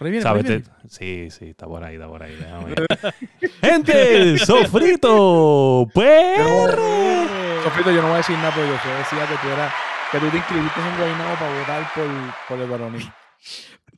Viene, 0.00 0.42
viene. 0.42 0.62
Sí, 0.88 1.28
sí, 1.30 1.50
está 1.50 1.66
por 1.66 1.84
ahí, 1.84 1.94
está 1.94 2.08
por 2.08 2.22
ahí. 2.22 2.36
Gente, 3.62 4.38
sofrito, 4.38 5.88
perro. 5.94 7.62
Sofrito, 7.62 7.90
yo 7.90 8.02
no 8.02 8.08
voy 8.08 8.14
a 8.14 8.16
decir 8.18 8.36
nada, 8.36 8.52
pero 8.54 8.66
yo 8.66 8.78
solo 8.78 8.96
decía 8.96 9.26
que 9.26 9.36
tú 9.40 9.48
eras, 9.52 9.72
que 10.10 10.18
tú 10.18 10.28
te 10.30 10.36
inscribiste 10.36 10.80
en 10.80 10.96
Guaynabo 10.96 11.34
para 11.36 11.58
votar 11.58 11.92
por, 11.94 12.06
por 12.48 12.60
el 12.60 12.68
varonil. 12.68 13.12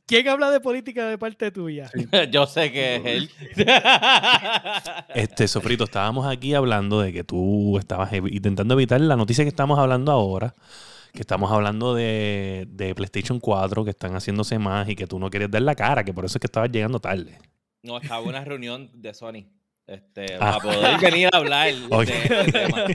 ¿Quién 0.07 0.25
habla 0.29 0.49
de 0.51 0.61
política 0.61 1.05
de 1.05 1.17
parte 1.17 1.51
tuya? 1.51 1.89
Sí. 1.89 2.07
Yo 2.31 2.47
sé 2.47 2.71
que 2.71 2.95
es 2.95 3.05
él. 3.05 3.31
Este, 5.13 5.49
Sofrito, 5.49 5.83
estábamos 5.83 6.25
aquí 6.25 6.53
hablando 6.53 7.01
de 7.01 7.11
que 7.11 7.25
tú 7.25 7.77
estabas 7.77 8.13
intentando 8.13 8.73
evitar 8.75 9.01
la 9.01 9.17
noticia 9.17 9.43
que 9.43 9.49
estamos 9.49 9.77
hablando 9.77 10.13
ahora, 10.13 10.55
que 11.13 11.21
estamos 11.21 11.51
hablando 11.51 11.93
de, 11.95 12.65
de 12.69 12.93
PlayStation 12.95 13.39
4, 13.39 13.83
que 13.83 13.91
están 13.91 14.15
haciéndose 14.15 14.59
más 14.59 14.87
y 14.89 14.95
que 14.95 15.07
tú 15.07 15.19
no 15.19 15.29
querías 15.29 15.51
dar 15.51 15.61
la 15.61 15.75
cara, 15.75 16.03
que 16.03 16.13
por 16.13 16.25
eso 16.25 16.37
es 16.37 16.41
que 16.41 16.47
estabas 16.47 16.71
llegando 16.71 16.99
tarde. 16.99 17.37
No, 17.83 17.97
estaba 17.99 18.21
en 18.21 18.27
una 18.29 18.43
reunión 18.43 18.89
de 18.93 19.13
Sony. 19.13 19.45
Este, 19.85 20.35
Ah. 20.35 20.39
para 20.39 20.59
poder 20.59 20.99
venir 21.01 21.29
a 21.31 21.37
hablar 21.37 21.73
Ok. 21.89 22.05
de 22.07 22.41
este 22.41 22.51
tema. 22.51 22.85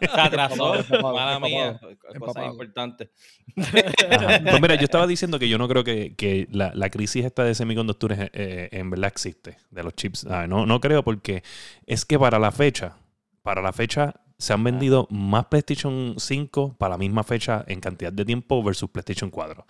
Se 0.00 0.06
atrasó, 0.20 0.74
Empapado, 0.74 1.14
mala 1.14 1.38
mía, 1.38 1.78
cosas 1.80 1.96
empapado. 2.14 2.46
importantes. 2.50 3.08
Pues 3.54 4.60
mira, 4.60 4.74
yo 4.74 4.84
estaba 4.84 5.06
diciendo 5.06 5.38
que 5.38 5.48
yo 5.48 5.58
no 5.58 5.68
creo 5.68 5.84
que, 5.84 6.14
que 6.16 6.48
la, 6.50 6.72
la 6.74 6.90
crisis 6.90 7.24
esta 7.24 7.44
de 7.44 7.54
semiconductores 7.54 8.18
eh, 8.18 8.30
eh, 8.32 8.68
en 8.72 8.90
verdad 8.90 9.08
existe, 9.08 9.58
de 9.70 9.82
los 9.84 9.94
chips. 9.94 10.26
Ah, 10.26 10.46
no, 10.48 10.66
no 10.66 10.80
creo 10.80 11.02
porque 11.04 11.42
es 11.86 12.04
que 12.04 12.18
para 12.18 12.38
la 12.40 12.50
fecha, 12.50 12.96
para 13.42 13.62
la 13.62 13.72
fecha 13.72 14.14
se 14.38 14.52
han 14.52 14.62
vendido 14.64 15.06
más 15.10 15.46
PlayStation 15.46 16.14
5 16.18 16.76
para 16.78 16.90
la 16.94 16.98
misma 16.98 17.22
fecha 17.24 17.64
en 17.68 17.80
cantidad 17.80 18.12
de 18.12 18.24
tiempo 18.24 18.62
versus 18.62 18.90
PlayStation 18.90 19.30
4. 19.30 19.64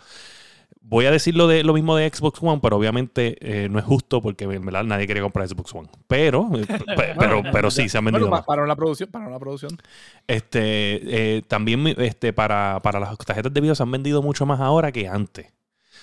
Voy 0.87 1.07
a 1.07 1.11
decir 1.11 1.35
lo, 1.35 1.47
de, 1.49 1.65
lo 1.65 1.73
mismo 1.73 1.97
de 1.97 2.11
Xbox 2.13 2.43
One, 2.43 2.61
pero 2.63 2.77
obviamente 2.77 3.39
eh, 3.41 3.69
no 3.71 3.79
es 3.79 3.85
justo 3.87 4.21
porque 4.21 4.45
en 4.45 4.65
verdad 4.67 4.85
nadie 4.85 5.07
quería 5.07 5.23
comprar 5.23 5.49
Xbox 5.49 5.75
One. 5.75 5.89
Pero, 6.07 6.51
eh, 6.57 6.67
pe- 6.67 7.15
pero, 7.19 7.43
pero 7.53 7.71
sí, 7.71 7.89
se 7.89 7.97
han 7.97 8.05
vendido 8.05 8.27
Bueno, 8.27 8.37
más. 8.37 8.41
pa- 8.43 8.47
para 8.55 8.67
la 8.67 8.77
producción, 8.77 9.11
para 9.11 9.31
la 9.31 9.39
producción. 9.39 9.79
Este, 10.27 11.37
eh, 11.39 11.43
también 11.49 11.87
este, 11.99 12.33
para, 12.33 12.81
para 12.83 13.01
las 13.01 13.17
tarjetas 13.19 13.53
de 13.53 13.61
video 13.61 13.75
se 13.75 13.83
han 13.83 13.91
vendido 13.91 14.23
mucho 14.23 14.45
más 14.47 14.61
ahora 14.61 14.93
que 14.93 15.09
antes. 15.09 15.47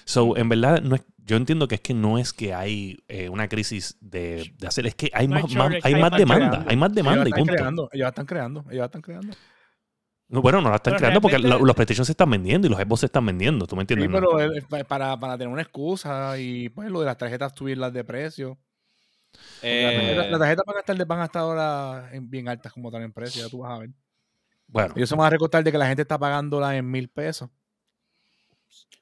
So, 0.05 0.35
en 0.37 0.49
verdad, 0.49 0.81
no 0.81 0.95
es, 0.95 1.03
yo 1.17 1.37
entiendo 1.37 1.67
que 1.67 1.75
es 1.75 1.81
que 1.81 1.93
no 1.93 2.17
es 2.17 2.33
que 2.33 2.53
hay 2.53 3.03
eh, 3.07 3.29
una 3.29 3.47
crisis 3.47 3.97
de, 4.01 4.53
de 4.57 4.67
hacer, 4.67 4.85
es 4.87 4.95
que 4.95 5.09
hay 5.13 5.27
No 5.27 5.35
hay 5.37 5.43
más, 5.43 5.51
más- 5.55 5.63
shortage, 5.71 5.87
hay 5.87 5.93
hay 5.93 6.01
más 6.01 6.11
más 6.11 6.19
demanda, 6.19 6.47
creando. 6.49 6.69
hay 6.69 6.77
más 6.77 6.93
demanda 6.93 7.19
y 7.19 7.21
ellos 7.21 7.23
la 7.23 7.29
están 7.29 7.39
punto. 7.45 7.53
creando, 7.55 7.89
ellos 7.93 8.03
la 8.03 8.09
están 8.09 8.25
creando, 8.25 8.59
ellos 8.61 8.75
la 8.79 8.85
están 8.85 9.01
creando. 9.01 9.33
No, 10.29 10.41
Bueno, 10.41 10.61
no 10.61 10.69
la 10.69 10.75
están 10.77 10.91
Pero 10.93 10.99
creando 10.99 11.21
porque 11.21 11.39
los 11.39 11.75
PlayStation 11.75 12.05
se 12.05 12.13
están 12.13 12.29
vendiendo 12.29 12.65
y 12.67 12.69
los 12.69 12.79
Xbox 12.79 12.99
se 13.01 13.05
están 13.07 13.25
vendiendo, 13.25 13.67
¿tú 13.67 13.75
me 13.75 13.81
Sí, 13.81 13.93
entiendes? 13.93 14.09
no? 14.09 14.27
pero 14.37 14.67
pa- 14.69 14.83
para, 14.85 15.19
para 15.19 15.37
tener 15.37 15.51
una 15.51 15.61
excusa 15.61 16.37
y 16.39 16.69
pues 16.69 16.89
lo 16.89 17.01
de 17.01 17.05
las 17.07 17.17
tarjetas 17.17 17.53
subirlas 17.55 17.91
de 17.93 18.03
precio. 18.05 18.57
Las, 19.33 19.41
Eh, 19.63 20.27
las 20.29 20.39
tarjetas 20.39 20.65
van 20.65 20.77
a 20.77 20.79
estar, 20.79 21.05
van 21.05 21.19
a 21.19 21.25
estar 21.25 21.41
ahora 21.41 22.09
en- 22.13 22.29
bien 22.29 22.47
altas 22.47 22.71
como 22.73 22.89
tal 22.91 23.01
en 23.03 23.11
precio, 23.13 23.43
ya 23.43 23.49
tú 23.49 23.59
vas 23.59 23.73
a 23.73 23.79
ver. 23.79 23.89
Bueno, 24.67 24.93
Ellos 24.95 25.09
se 25.09 25.15
van 25.15 25.27
a 25.27 25.29
recortar 25.29 25.63
de 25.65 25.71
que 25.71 25.77
la 25.77 25.87
gente 25.87 26.01
está 26.03 26.17
pagándola 26.17 26.75
en 26.77 26.89
mil 26.89 27.09
pesos. 27.09 27.49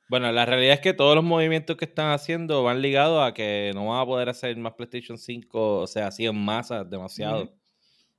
Bueno, 0.09 0.31
la 0.31 0.45
realidad 0.45 0.73
es 0.73 0.79
que 0.79 0.93
todos 0.93 1.13
los 1.15 1.23
movimientos 1.23 1.77
que 1.77 1.85
están 1.85 2.11
haciendo 2.11 2.63
van 2.63 2.81
ligados 2.81 3.23
a 3.23 3.33
que 3.33 3.71
no 3.75 3.87
van 3.87 4.01
a 4.01 4.05
poder 4.05 4.27
hacer 4.27 4.57
más 4.57 4.73
PlayStation 4.73 5.17
5, 5.17 5.81
o 5.81 5.87
sea, 5.87 6.07
así 6.07 6.25
en 6.25 6.35
masa, 6.35 6.83
demasiado. 6.83 7.53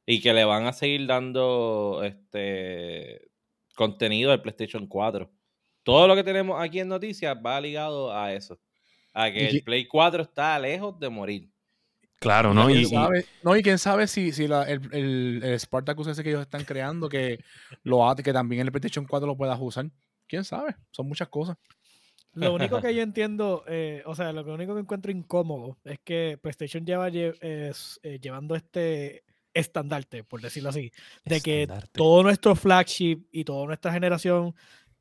Y 0.06 0.20
que 0.20 0.32
le 0.32 0.44
van 0.44 0.66
a 0.66 0.72
seguir 0.72 1.06
dando 1.06 2.00
este 2.04 3.30
contenido 3.74 4.30
al 4.32 4.40
PlayStation 4.40 4.86
4. 4.86 5.30
Todo 5.82 6.06
lo 6.06 6.14
que 6.14 6.22
tenemos 6.24 6.60
aquí 6.62 6.80
en 6.80 6.88
noticias 6.88 7.36
va 7.44 7.60
ligado 7.60 8.12
a 8.16 8.32
eso. 8.32 8.58
A 9.12 9.30
que 9.30 9.42
Y 9.44 9.56
el 9.56 9.62
Play 9.64 9.86
4 9.86 10.22
está 10.22 10.58
lejos 10.58 10.98
de 11.00 11.08
morir. 11.08 11.48
claro, 12.20 12.54
¿no? 12.54 12.66
¿Quién 12.66 12.78
Y, 12.78 12.82
y- 12.82 12.86
sabe? 12.86 13.24
no, 13.42 13.56
y 13.56 13.62
quién 13.62 13.78
sabe 13.78 14.06
si, 14.06 14.30
si 14.30 14.46
la- 14.46 14.62
el, 14.64 14.80
el, 14.94 15.40
el 15.42 15.58
Spartacus 15.58 16.06
ese 16.06 16.22
que 16.22 16.28
ellos 16.30 16.42
están 16.42 16.64
creando, 16.64 17.08
que, 17.08 17.40
lo, 17.82 18.14
que 18.22 18.32
también 18.32 18.60
en 18.60 18.66
el 18.68 18.72
PlayStation 18.72 19.06
4 19.06 19.26
lo 19.26 19.36
puedas 19.36 19.58
usar. 19.60 19.86
¿Quién 20.28 20.44
sabe? 20.44 20.76
Son 20.92 21.08
muchas 21.08 21.28
cosas. 21.28 21.56
Lo 22.34 22.54
único 22.54 22.80
que 22.80 22.94
yo 22.94 23.02
entiendo, 23.02 23.64
eh, 23.66 24.02
o 24.06 24.14
sea, 24.14 24.32
lo 24.32 24.44
que 24.44 24.50
único 24.50 24.74
que 24.74 24.80
encuentro 24.80 25.10
incómodo 25.10 25.78
es 25.84 25.98
que 26.04 26.38
PlayStation 26.40 26.84
lleva 26.84 27.08
lle- 27.08 27.36
es, 27.40 27.98
eh, 28.02 28.18
llevando 28.20 28.54
este 28.54 29.24
estandarte, 29.52 30.22
por 30.22 30.40
decirlo 30.40 30.68
así, 30.68 30.92
de 31.24 31.40
que 31.40 31.62
Estandarte. 31.62 31.90
todo 31.98 32.22
nuestro 32.22 32.54
flagship 32.54 33.26
y 33.32 33.42
toda 33.44 33.66
nuestra 33.66 33.92
generación, 33.92 34.54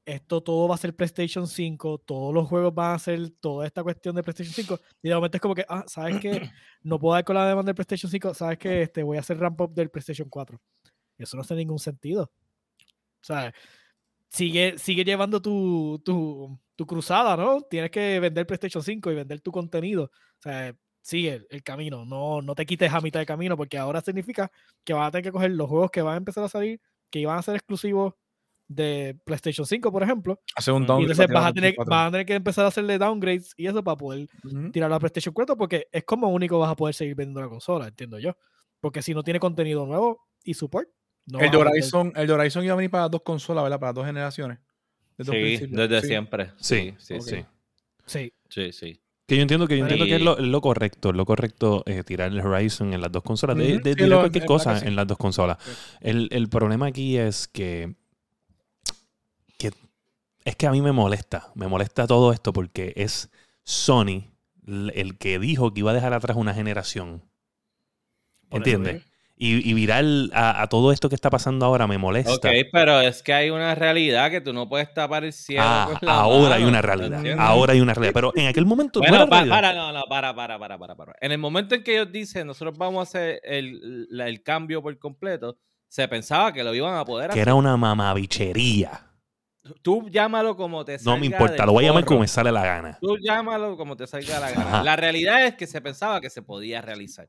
esto 0.05 0.41
todo 0.41 0.67
va 0.67 0.73
a 0.73 0.77
ser 0.79 0.95
PlayStation 0.95 1.47
5, 1.47 1.99
todos 1.99 2.33
los 2.33 2.47
juegos 2.47 2.73
van 2.73 2.95
a 2.95 2.99
ser 2.99 3.29
toda 3.39 3.67
esta 3.67 3.83
cuestión 3.83 4.15
de 4.15 4.23
PlayStation 4.23 4.53
5, 4.55 4.79
y 5.03 5.09
de 5.09 5.13
momento 5.15 5.37
es 5.37 5.41
como 5.41 5.53
que, 5.53 5.65
ah, 5.69 5.83
¿sabes 5.87 6.19
qué? 6.19 6.31
No 6.81 6.97
puedo 6.99 7.13
dar 7.13 7.23
con 7.23 7.35
la 7.35 7.47
demanda 7.47 7.69
del 7.69 7.75
PlayStation 7.75 8.09
5, 8.09 8.33
¿sabes 8.33 8.57
qué? 8.57 8.81
Este, 8.81 9.03
voy 9.03 9.17
a 9.17 9.19
hacer 9.19 9.37
ramp 9.37 9.59
up 9.61 9.73
del 9.73 9.89
PlayStation 9.91 10.27
4. 10.29 10.59
Y 11.17 11.23
eso 11.23 11.35
no 11.37 11.41
hace 11.41 11.53
ningún 11.53 11.77
sentido. 11.77 12.23
O 13.21 13.23
sea, 13.23 13.53
sigue, 14.29 14.77
sigue 14.79 15.03
llevando 15.03 15.41
tu, 15.41 16.01
tu, 16.03 16.57
tu 16.79 16.85
cruzada, 16.85 17.35
¿no? 17.35 17.59
Tienes 17.63 17.91
que 17.91 18.21
vender 18.21 18.47
PlayStation 18.47 18.81
5 18.81 19.11
y 19.11 19.15
vender 19.15 19.41
tu 19.41 19.51
contenido. 19.51 20.03
O 20.05 20.41
sea, 20.41 20.73
sigue 21.01 21.33
el, 21.33 21.47
el 21.49 21.61
camino. 21.61 22.05
No, 22.05 22.41
no 22.41 22.55
te 22.55 22.65
quites 22.65 22.93
a 22.93 23.01
mitad 23.01 23.19
de 23.19 23.25
camino, 23.25 23.57
porque 23.57 23.77
ahora 23.77 23.99
significa 23.99 24.49
que 24.85 24.93
vas 24.93 25.09
a 25.09 25.11
tener 25.11 25.25
que 25.25 25.33
coger 25.33 25.51
los 25.51 25.67
juegos 25.67 25.91
que 25.91 26.01
van 26.01 26.13
a 26.13 26.17
empezar 26.17 26.41
a 26.41 26.47
salir, 26.47 26.79
que 27.09 27.19
iban 27.19 27.37
a 27.37 27.41
ser 27.41 27.55
exclusivos 27.55 28.13
de 28.69 29.19
PlayStation 29.25 29.65
5, 29.67 29.91
por 29.91 30.03
ejemplo. 30.03 30.39
Hacer 30.55 30.73
un 30.73 30.83
Y 30.83 30.85
Y 30.85 30.87
downgrade 30.87 31.11
entonces 31.11 31.33
vas 31.33 31.45
a, 31.47 31.51
tener, 31.51 31.75
vas 31.85 32.07
a 32.07 32.11
tener 32.11 32.25
que 32.25 32.33
empezar 32.35 32.63
a 32.63 32.69
hacerle 32.69 32.97
downgrades 32.97 33.53
y 33.57 33.67
eso 33.67 33.83
para 33.83 33.97
poder 33.97 34.29
4. 34.41 34.57
Ujú. 34.57 34.71
tirar 34.71 34.89
la 34.89 34.99
PlayStation 34.99 35.33
4, 35.33 35.57
porque 35.57 35.89
es 35.91 36.05
como 36.05 36.29
único 36.29 36.59
vas 36.59 36.71
a 36.71 36.77
poder 36.77 36.95
seguir 36.95 37.15
vendiendo 37.15 37.41
la 37.41 37.49
consola, 37.49 37.89
entiendo 37.89 38.19
yo. 38.19 38.37
Porque 38.79 39.01
si 39.01 39.13
no 39.13 39.21
tiene 39.21 39.41
contenido 39.41 39.85
nuevo 39.85 40.29
y 40.45 40.53
support, 40.53 40.87
no 41.25 41.41
el, 41.41 41.51
de. 41.51 41.57
Horizon, 41.57 42.13
el 42.15 42.25
de 42.25 42.33
Horizon 42.33 42.63
iba 42.63 42.71
a 42.71 42.77
venir 42.77 42.89
para 42.89 43.09
dos 43.09 43.21
consolas, 43.21 43.65
¿verdad? 43.65 43.81
Para 43.81 43.91
dos 43.91 44.05
generaciones. 44.05 44.59
Desde 45.25 45.57
Sí, 45.57 45.67
desde 45.67 46.01
Sí. 46.01 46.07
siempre. 46.07 46.51
Sí, 46.57 46.93
sí, 46.97 47.21
sí. 47.21 47.45
Sí. 48.05 48.33
Sí, 48.49 48.71
sí. 48.71 49.01
Que 49.27 49.35
yo 49.35 49.43
entiendo 49.43 49.67
que 49.67 49.77
yo 49.77 49.83
entiendo 49.83 50.05
que 50.05 50.15
es 50.15 50.21
lo, 50.21 50.61
correcto, 50.61 51.09
es 51.11 51.15
lo 51.15 51.23
correcto 51.25 51.83
eh, 51.85 52.03
tirar 52.03 52.31
el 52.31 52.39
Horizon 52.39 52.93
en 52.95 53.01
las 53.01 53.11
dos 53.11 53.21
consolas. 53.21 53.55
De, 53.57 53.79
lo- 54.07 54.19
cualquier 54.19 54.45
cosa 54.45 54.79
en 54.79 54.95
las 54.95 55.05
dos 55.05 55.17
consolas. 55.19 55.57
Sí. 55.63 55.71
El, 56.01 56.29
el 56.31 56.49
problema 56.49 56.87
aquí 56.87 57.17
es 57.17 57.47
que, 57.47 57.93
que 59.59 59.71
es 60.45 60.55
que 60.55 60.65
a 60.65 60.71
mí 60.71 60.81
me 60.81 60.91
molesta, 60.93 61.51
me 61.53 61.67
molesta 61.67 62.07
todo 62.07 62.31
esto 62.33 62.53
porque 62.53 62.93
es 62.95 63.29
Sony 63.63 64.31
el 64.65 65.17
que 65.19 65.37
dijo 65.37 65.73
que 65.73 65.81
iba 65.81 65.91
a 65.91 65.93
dejar 65.93 66.13
atrás 66.13 66.35
una 66.37 66.53
generación. 66.55 67.23
¿Entiendes? 68.51 69.03
Y, 69.41 69.69
y 69.69 69.73
viral 69.73 70.29
a, 70.33 70.61
a 70.61 70.67
todo 70.67 70.91
esto 70.91 71.07
que 71.07 71.15
está 71.15 71.29
pasando 71.29 71.65
ahora 71.65 71.87
me 71.87 71.97
molesta. 71.97 72.33
Ok, 72.33 72.45
pero 72.73 72.99
es 72.99 73.23
que 73.23 73.33
hay 73.33 73.49
una 73.49 73.73
realidad 73.73 74.29
que 74.29 74.41
tú 74.41 74.51
no 74.51 74.67
puedes 74.67 74.93
tapar 74.93 75.23
el 75.23 75.31
cielo. 75.31 75.63
Ah, 75.65 75.87
con 75.97 76.05
la 76.05 76.13
ahora 76.13 76.55
hay 76.55 76.63
una 76.63 76.71
¿me 76.73 76.81
realidad. 76.81 77.23
Ahora 77.39 77.71
hay 77.71 77.79
una 77.79 77.93
realidad. 77.93 78.13
Pero 78.13 78.33
en 78.35 78.47
aquel 78.47 78.65
momento 78.65 78.99
no 78.99 79.03
Bueno, 79.03 79.15
era 79.15 79.27
pa- 79.27 79.35
realidad. 79.37 79.55
para, 79.55 79.73
no, 79.73 79.93
no, 79.93 80.03
para, 80.09 80.35
para, 80.35 80.59
para, 80.59 80.77
para, 80.77 80.93
para. 80.95 81.13
En 81.21 81.31
el 81.31 81.37
momento 81.37 81.73
en 81.73 81.83
que 81.83 81.93
ellos 81.93 82.11
dicen, 82.11 82.47
nosotros 82.47 82.77
vamos 82.77 82.99
a 82.99 83.03
hacer 83.03 83.39
el, 83.45 84.07
la- 84.09 84.27
el 84.27 84.43
cambio 84.43 84.81
por 84.81 84.99
completo, 84.99 85.57
se 85.87 86.05
pensaba 86.09 86.51
que 86.51 86.61
lo 86.61 86.75
iban 86.75 86.95
a 86.97 87.05
poder 87.05 87.27
Que 87.27 87.31
hacer. 87.35 87.41
era 87.43 87.55
una 87.55 87.77
mamabichería. 87.77 89.05
Tú 89.81 90.07
llámalo 90.09 90.57
como 90.57 90.83
te 90.83 90.97
salga 90.99 91.13
No 91.13 91.19
me 91.19 91.27
importa, 91.27 91.65
lo 91.65 91.73
voy 91.73 91.85
a 91.85 91.87
llamar 91.89 92.03
como 92.05 92.19
me 92.21 92.27
sale 92.27 92.51
la 92.51 92.63
gana. 92.65 92.97
Tú 92.99 93.17
llámalo 93.21 93.77
como 93.77 93.95
te 93.95 94.05
salga 94.05 94.39
la 94.39 94.51
gana. 94.51 94.67
Ajá. 94.67 94.83
La 94.83 94.95
realidad 94.97 95.45
es 95.45 95.55
que 95.55 95.65
se 95.67 95.79
pensaba 95.79 96.19
que 96.19 96.29
se 96.29 96.41
podía 96.41 96.81
realizar. 96.81 97.27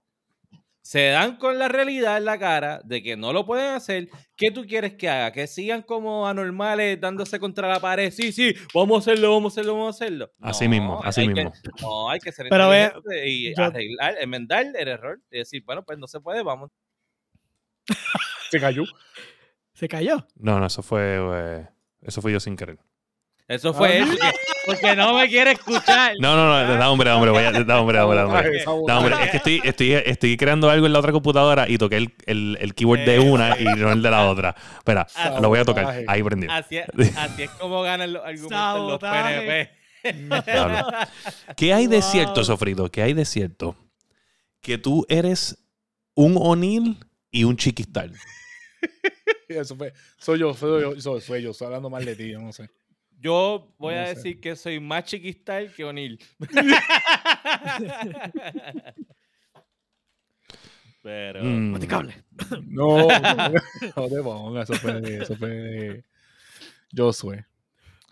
Se 0.82 1.08
dan 1.08 1.36
con 1.36 1.58
la 1.58 1.68
realidad 1.68 2.16
en 2.16 2.24
la 2.24 2.38
cara 2.38 2.80
de 2.84 3.02
que 3.02 3.16
no 3.16 3.32
lo 3.32 3.44
pueden 3.44 3.74
hacer. 3.74 4.08
¿Qué 4.36 4.50
tú 4.50 4.64
quieres 4.66 4.94
que 4.94 5.08
haga? 5.08 5.30
¿Que 5.32 5.46
sigan 5.46 5.82
como 5.82 6.26
anormales 6.26 7.00
dándose 7.00 7.38
contra 7.38 7.68
la 7.68 7.78
pared? 7.80 8.10
Sí, 8.10 8.32
sí, 8.32 8.54
vamos 8.74 8.96
a 9.06 9.10
hacerlo, 9.12 9.32
vamos 9.32 9.52
a 9.52 9.54
hacerlo, 9.60 9.74
vamos 9.74 10.00
a 10.00 10.04
hacerlo. 10.04 10.32
Así 10.40 10.64
No, 10.64 10.70
mismo, 10.70 11.00
así 11.04 11.28
mismo. 11.28 11.52
Que, 11.52 11.82
no, 11.82 12.10
hay 12.10 12.18
que 12.18 12.32
ser 12.32 12.46
Pero 12.48 12.68
ve, 12.70 12.92
y 13.26 13.54
yo- 13.54 13.64
arreglar, 13.64 14.16
enmendar 14.20 14.64
el 14.74 14.88
error 14.88 15.20
y 15.30 15.38
decir, 15.38 15.62
bueno, 15.64 15.82
pues 15.84 15.98
no 15.98 16.06
se 16.06 16.20
puede, 16.20 16.42
vamos. 16.42 16.70
Se 18.50 18.58
cayó. 18.58 18.84
Se 19.74 19.88
cayó. 19.88 20.26
No, 20.36 20.58
no, 20.58 20.66
eso 20.66 20.82
fue. 20.82 21.18
eh, 21.34 21.68
eso 22.02 22.20
fue 22.22 22.32
yo 22.32 22.40
sin 22.40 22.56
querer. 22.56 22.78
Eso 23.50 23.74
fue 23.74 23.98
él, 23.98 24.06
porque, 24.06 24.30
porque 24.64 24.94
no 24.96 25.12
me 25.12 25.28
quiere 25.28 25.50
escuchar. 25.52 26.14
No, 26.20 26.36
no, 26.36 26.46
no, 26.46 26.76
da 26.76 26.88
hombre, 26.90 27.08
da 27.10 27.16
hombre, 27.16 27.32
voy 27.32 27.42
a- 27.42 27.50
da 27.50 27.80
hombre, 27.80 27.98
da 27.98 28.06
hombre, 28.06 28.62
da 28.86 28.98
hombre. 28.98 29.14
Es 29.24 29.30
que 29.32 29.36
estoy, 29.38 29.60
estoy, 29.64 29.92
estoy 29.92 30.36
creando 30.36 30.70
algo 30.70 30.86
en 30.86 30.92
la 30.92 31.00
otra 31.00 31.10
computadora 31.10 31.68
y 31.68 31.76
toqué 31.76 31.96
el, 31.96 32.14
el, 32.26 32.58
el 32.60 32.74
keyboard 32.74 33.00
de 33.04 33.18
una 33.18 33.58
y 33.58 33.64
no 33.64 33.90
el 33.90 34.02
de 34.02 34.10
la 34.10 34.28
otra. 34.30 34.54
Espera, 34.78 35.04
lo 35.40 35.48
voy 35.48 35.58
a 35.58 35.64
tocar. 35.64 36.04
Ahí 36.06 36.22
prendió. 36.22 36.48
Así 36.50 36.76
es, 36.76 36.86
así 37.16 37.42
es 37.42 37.50
como 37.50 37.82
ganan 37.82 38.12
los 38.12 38.22
argumentos 38.24 38.88
los. 38.88 38.98
PNP. 39.00 39.70
¿Qué 41.56 41.74
hay 41.74 41.86
de 41.88 42.02
cierto, 42.02 42.44
Sofrito? 42.44 42.88
¿Qué 42.90 43.02
hay 43.02 43.14
de 43.14 43.24
cierto? 43.24 43.76
Que 44.60 44.78
tú 44.78 45.04
eres 45.08 45.58
un 46.14 46.36
O'Neill 46.38 46.98
y 47.30 47.44
un 47.44 47.56
Chiquistal. 47.56 48.12
Eso 49.48 49.74
fue. 49.76 49.92
Soy 50.18 50.38
yo, 50.38 50.54
soy 50.54 50.82
yo, 50.82 51.00
soy, 51.00 51.20
soy 51.20 51.42
yo. 51.42 51.50
Estoy 51.50 51.66
hablando 51.66 51.90
mal 51.90 52.04
de 52.04 52.14
ti, 52.14 52.30
yo 52.30 52.40
no 52.40 52.52
sé. 52.52 52.70
Yo 53.20 53.74
voy 53.78 53.94
No 53.94 54.00
a 54.00 54.06
sé. 54.06 54.14
decir 54.14 54.40
que 54.40 54.56
soy 54.56 54.80
más 54.80 55.04
chiquistal 55.04 55.72
que 55.74 55.84
O'Neill. 55.84 56.18
Pero. 61.02 61.42
Mm. 61.42 61.72
No, 62.68 63.08
no 63.96 64.08
te 64.08 64.22
pongas. 64.22 64.68
Eso 64.70 64.78
fue. 64.80 65.18
Eso 65.22 65.36
fue. 65.36 66.04
Yo 66.92 67.12
soy. 67.12 67.42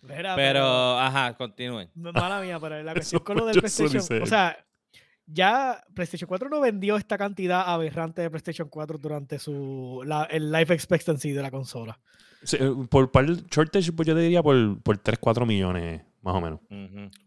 Mira, 0.03 0.37
Pero, 0.37 0.99
ajá, 0.99 1.37
continúen. 1.37 1.91
No, 1.95 2.12
Mala 2.12 2.41
mía, 2.41 2.59
pero 2.61 2.83
la 2.83 2.93
cuestión 2.95 3.23
con 3.23 3.37
lo 3.37 3.47
del 3.47 3.59
PlayStation. 3.59 4.23
O 4.23 4.27
sea, 4.27 4.57
ya 5.27 5.85
PlayStation 5.93 6.29
4 6.29 6.49
no 6.49 6.61
vendió 6.61 6.97
esta 6.97 7.19
cantidad 7.19 7.62
aberrante 7.67 8.23
de 8.23 8.31
PlayStation 8.31 8.69
4 8.69 8.97
durante 8.99 9.38
su 9.38 10.03
la- 10.07 10.25
el 10.31 10.50
life 10.53 10.73
expectancy 10.73 11.33
de 11.33 11.43
la 11.43 11.50
consola. 11.50 11.99
Sí, 12.42 12.57
eh, 12.61 12.73
por, 12.90 13.11
el 13.25 13.45
shortage, 13.47 13.92
pues 13.92 14.07
yo 14.07 14.14
te 14.14 14.21
diría 14.21 14.42
por, 14.42 14.80
por 14.83 14.97
3, 14.99 15.18
4 15.18 15.45
millones, 15.47 16.02
más 16.23 16.35
o 16.35 16.40
menos. 16.40 16.61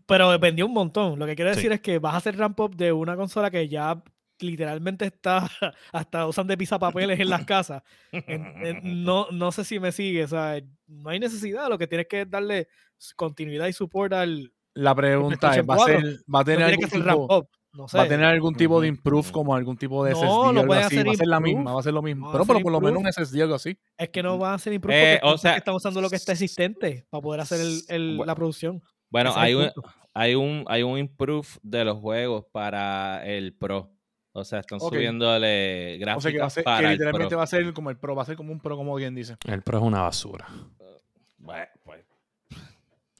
Pero 0.06 0.40
vendió 0.40 0.66
un 0.66 0.74
montón. 0.74 1.20
Lo 1.20 1.26
que 1.26 1.36
quiero 1.36 1.52
Sí. 1.52 1.58
decir 1.58 1.72
es 1.72 1.82
que 1.82 2.00
vas 2.00 2.14
a 2.14 2.18
hacer 2.18 2.38
ramp 2.38 2.60
up 2.60 2.76
de 2.76 2.92
una 2.92 3.16
consola 3.16 3.52
que 3.52 3.68
ya 3.68 4.02
literalmente 4.40 5.06
está 5.06 5.48
hasta 5.92 6.26
usan 6.28 6.48
de 6.48 6.58
pisapapeles 6.58 7.20
en 7.20 7.30
las 7.30 7.46
casas. 7.46 7.84
En- 8.12 8.46
en- 8.66 9.04
no, 9.04 9.28
no 9.32 9.52
sé 9.52 9.64
si 9.64 9.80
me 9.80 9.92
sigue. 9.92 10.24
O 10.24 10.28
sea, 10.28 10.60
no 10.88 11.10
hay 11.10 11.20
necesidad. 11.20 11.70
Lo 11.70 11.78
que 11.78 11.88
tienes 11.88 12.08
que 12.08 12.22
es 12.22 12.30
darle 12.30 12.68
continuidad 13.16 13.68
y 13.68 13.74
support 13.74 14.14
al. 14.14 14.52
La 14.74 14.96
pregunta 14.96 15.56
es: 15.56 15.66
¿va 15.68 15.74
a, 15.74 15.78
4. 15.78 15.86
ser, 15.86 16.06
va 16.34 16.40
a 16.40 16.42
No 16.42 16.46
tener 16.46 16.68
que 16.68 16.72
algún 16.74 16.86
hacer 16.86 17.04
ramp 17.04 17.22
tipo, 17.22 17.38
up. 17.38 17.50
No 17.74 17.88
sé. 17.88 17.98
va 17.98 18.04
a 18.04 18.08
tener 18.08 18.26
algún 18.26 18.54
tipo 18.54 18.82
de 18.82 18.88
improve 18.90 19.32
como 19.32 19.56
algún 19.56 19.78
tipo 19.78 20.04
de 20.04 20.12
No, 20.12 20.18
SSD 20.18 20.26
lo 20.28 20.34
o 20.36 20.48
algo 20.50 20.74
así? 20.74 20.96
Va 21.04 21.12
a 21.12 21.16
ser 21.16 21.28
la 21.28 21.40
misma, 21.40 21.74
va 21.74 21.80
a 21.80 21.84
ser 21.84 21.94
lo 21.94 22.02
mismo. 22.02 22.32
Pero 22.32 22.44
ser 22.46 22.62
por, 22.62 22.72
lo 22.72 22.82
menos 22.82 23.00
un 23.02 23.08
SSD 23.08 23.40
o 23.40 23.44
algo 23.44 23.56
así. 23.56 23.78
Es 23.98 24.10
que 24.10 24.22
no 24.22 24.38
van 24.38 24.52
a 24.52 24.56
hacer 24.56 24.74
improve 24.74 24.96
Eh, 25.14 25.20
porque 25.22 25.34
o 25.36 25.38
sea, 25.38 25.56
están 25.56 25.76
usando 25.76 26.02
lo 26.02 26.10
que 26.10 26.18
está 26.18 26.34
existente 26.34 27.06
para 27.10 27.22
poder 27.22 27.40
hacer 27.42 27.62
el- 27.62 27.82
el- 27.88 28.18
la 28.18 28.36
producción. 28.36 28.82
Bueno, 29.10 29.32
hay 29.36 29.52
el 29.54 29.58
un, 29.58 29.72
hay, 30.14 30.36
un, 30.36 30.66
hay 30.68 30.84
un 30.84 30.98
improve 30.98 31.48
de 31.64 31.86
los 31.86 31.98
juegos 32.00 32.46
para 32.52 33.26
el 33.26 33.54
Pro. 33.54 33.90
O 34.34 34.44
sea, 34.46 34.60
están 34.60 34.80
subiéndole 34.80 35.96
O 35.96 36.00
gráficas 36.00 36.24
sea 36.24 36.32
que, 36.32 36.40
va 36.40 36.46
a 36.46 36.50
ser, 36.50 36.64
que 36.64 36.66
para 36.66 36.88
el 36.88 36.94
literalmente 36.94 37.28
Pro. 37.30 37.38
va 37.38 37.44
a 37.44 37.48
ser 37.48 37.74
como 37.74 37.90
el 37.90 37.98
Pro, 37.98 38.16
va 38.16 38.24
a 38.24 38.26
ser 38.26 38.36
como 38.38 38.52
un 38.54 38.60
Pro, 38.60 38.78
como 38.78 38.96
quien 38.96 39.14
dice. 39.16 39.36
El 39.46 39.62
Pro 39.62 39.78
es 39.80 39.84
una 39.84 40.02
basura. 40.02 40.48
Bueno, 40.78 41.00
pues, 41.44 41.68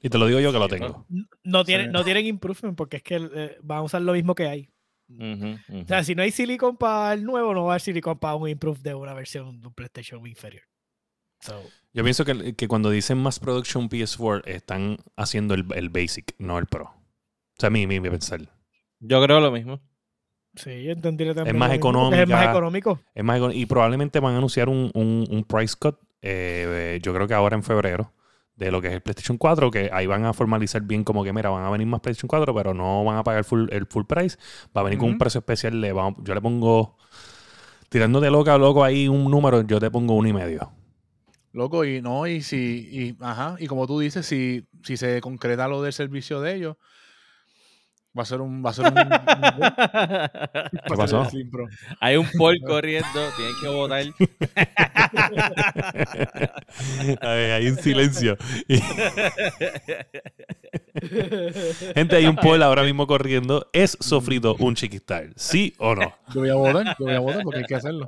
Y 0.02 0.08
te 0.10 0.18
lo 0.18 0.26
digo 0.26 0.40
yo 0.40 0.52
que 0.52 0.58
lo 0.58 0.68
tengo. 0.68 1.06
No 1.44 1.64
tienen, 1.64 1.86
Sí. 1.86 1.92
no 1.92 2.02
tienen 2.04 2.26
improvement 2.26 2.76
porque 2.76 2.96
es 2.98 3.02
que 3.02 3.16
eh, 3.34 3.56
van 3.62 3.78
a 3.78 3.82
usar 3.82 4.02
lo 4.02 4.12
mismo 4.12 4.34
que 4.34 4.48
hay. 4.48 4.68
O 5.20 5.86
sea, 5.86 6.02
si 6.04 6.14
no 6.14 6.22
hay 6.22 6.30
silicon 6.30 6.76
para 6.76 7.12
el 7.14 7.24
nuevo, 7.24 7.52
no 7.54 7.64
va 7.64 7.72
a 7.72 7.74
haber 7.74 7.82
silicon 7.82 8.18
para 8.18 8.34
un 8.34 8.48
improve 8.48 8.80
de 8.82 8.94
una 8.94 9.14
versión 9.14 9.60
de 9.60 9.66
un 9.68 9.74
PlayStation 9.74 10.26
inferior. 10.26 10.62
So, 11.40 11.60
Yo 11.92 12.02
pienso 12.02 12.24
que, 12.24 12.54
que 12.54 12.68
cuando 12.68 12.88
dicen 12.90 13.18
Mass 13.18 13.38
Production 13.38 13.88
PS4 13.88 14.42
están 14.46 14.96
haciendo 15.16 15.54
el, 15.54 15.66
el 15.74 15.90
Basic, 15.90 16.34
no 16.38 16.58
el 16.58 16.66
Pro. 16.66 16.84
O 16.84 16.94
sea, 17.58 17.66
a 17.66 17.70
mí, 17.70 17.86
mi, 17.86 18.00
mi 18.00 18.08
pensar. 18.10 18.40
Yo 19.00 19.22
creo 19.22 19.40
lo 19.40 19.50
mismo. 19.50 19.80
sí, 20.54 20.82
yo 20.84 20.92
entendería 20.92 21.34
también. 21.34 21.58
más 21.58 21.70
Es 21.72 21.78
más 22.28 22.46
económico. 22.48 23.00
Es 23.14 23.24
más, 23.24 23.38
econ- 23.40 23.54
y 23.54 23.66
probablemente 23.66 24.18
van 24.20 24.34
a 24.34 24.38
anunciar 24.38 24.68
un, 24.68 24.90
un- 24.94 25.26
un 25.30 25.44
price 25.44 25.74
cut, 25.78 25.96
eh, 26.22 26.98
yo 27.02 27.12
creo 27.12 27.26
que 27.26 27.34
ahora 27.34 27.56
en 27.56 27.62
febrero, 27.64 28.12
de 28.56 28.70
lo 28.70 28.80
que 28.82 28.88
es 28.88 28.94
el 28.94 29.00
PlayStation 29.00 29.38
4, 29.38 29.70
que 29.70 29.90
ahí 29.92 30.06
van 30.06 30.24
a 30.24 30.32
formalizar 30.32 30.82
bien 30.82 31.04
como 31.04 31.24
que, 31.24 31.32
mira, 31.32 31.50
van 31.50 31.64
a 31.64 31.70
venir 31.70 31.86
más 31.86 32.00
PlayStation 32.00 32.28
4, 32.28 32.54
pero 32.54 32.74
no 32.74 33.04
van 33.04 33.16
a 33.18 33.24
pagar 33.24 33.44
full, 33.44 33.68
el 33.70 33.86
full 33.86 34.04
price. 34.04 34.36
Va 34.76 34.82
a 34.82 34.84
venir 34.84 34.98
con 34.98 35.08
un 35.08 35.18
precio 35.18 35.38
especial. 35.40 35.80
Le 35.80 35.92
vamos- 35.92 36.16
yo 36.24 36.34
le 36.34 36.40
pongo, 36.40 36.96
tirando 37.88 38.20
de 38.20 38.30
loca 38.30 38.54
a 38.54 38.58
loco 38.58 38.84
ahí 38.84 39.08
un 39.08 39.30
número, 39.30 39.62
yo 39.62 39.80
te 39.80 39.90
pongo 39.90 40.14
uno 40.14 40.28
y 40.28 40.32
medio. 40.32 40.72
Loco, 41.52 41.84
y 41.84 42.00
no, 42.00 42.26
y 42.26 42.40
si, 42.40 42.88
y, 42.90 43.16
ajá, 43.20 43.56
y 43.58 43.66
como 43.66 43.86
tú 43.86 43.98
dices, 44.00 44.24
si, 44.24 44.66
si 44.82 44.96
se 44.96 45.20
concreta 45.20 45.68
lo 45.68 45.82
del 45.82 45.92
servicio 45.92 46.40
de 46.40 46.54
ellos, 46.54 46.76
va 48.16 48.22
a 48.22 48.26
ser 48.26 48.40
un, 48.40 48.64
va 48.64 48.70
a 48.70 48.72
ser 48.74 48.84
un, 48.86 48.98
un- 48.98 49.08
ser 50.88 50.96
pasó? 50.96 51.28
Hay 52.00 52.16
un 52.16 52.26
poll 52.36 52.58
corriendo, 52.66 53.08
tienen 53.36 53.54
que 53.60 53.68
votar. 53.68 54.04
A 57.20 57.28
ver, 57.34 57.50
hay 57.52 57.68
un 57.68 57.76
silencio. 57.76 58.36
Gente, 61.94 62.16
hay 62.16 62.26
un 62.26 62.36
poll 62.36 62.62
ahora 62.62 62.82
mismo 62.82 63.06
corriendo. 63.06 63.68
¿Es 63.72 63.96
sofrito 64.00 64.56
un 64.58 64.74
chiquistar? 64.74 65.30
¿Sí 65.36 65.74
o 65.78 65.94
no? 65.94 66.12
Yo 66.34 66.40
voy 66.40 66.50
a 66.50 66.54
votar, 66.54 66.96
yo 66.98 67.04
voy 67.06 67.14
a 67.14 67.20
votar 67.20 67.42
porque 67.42 67.58
hay 67.60 67.64
que 67.66 67.74
hacerlo. 67.74 68.06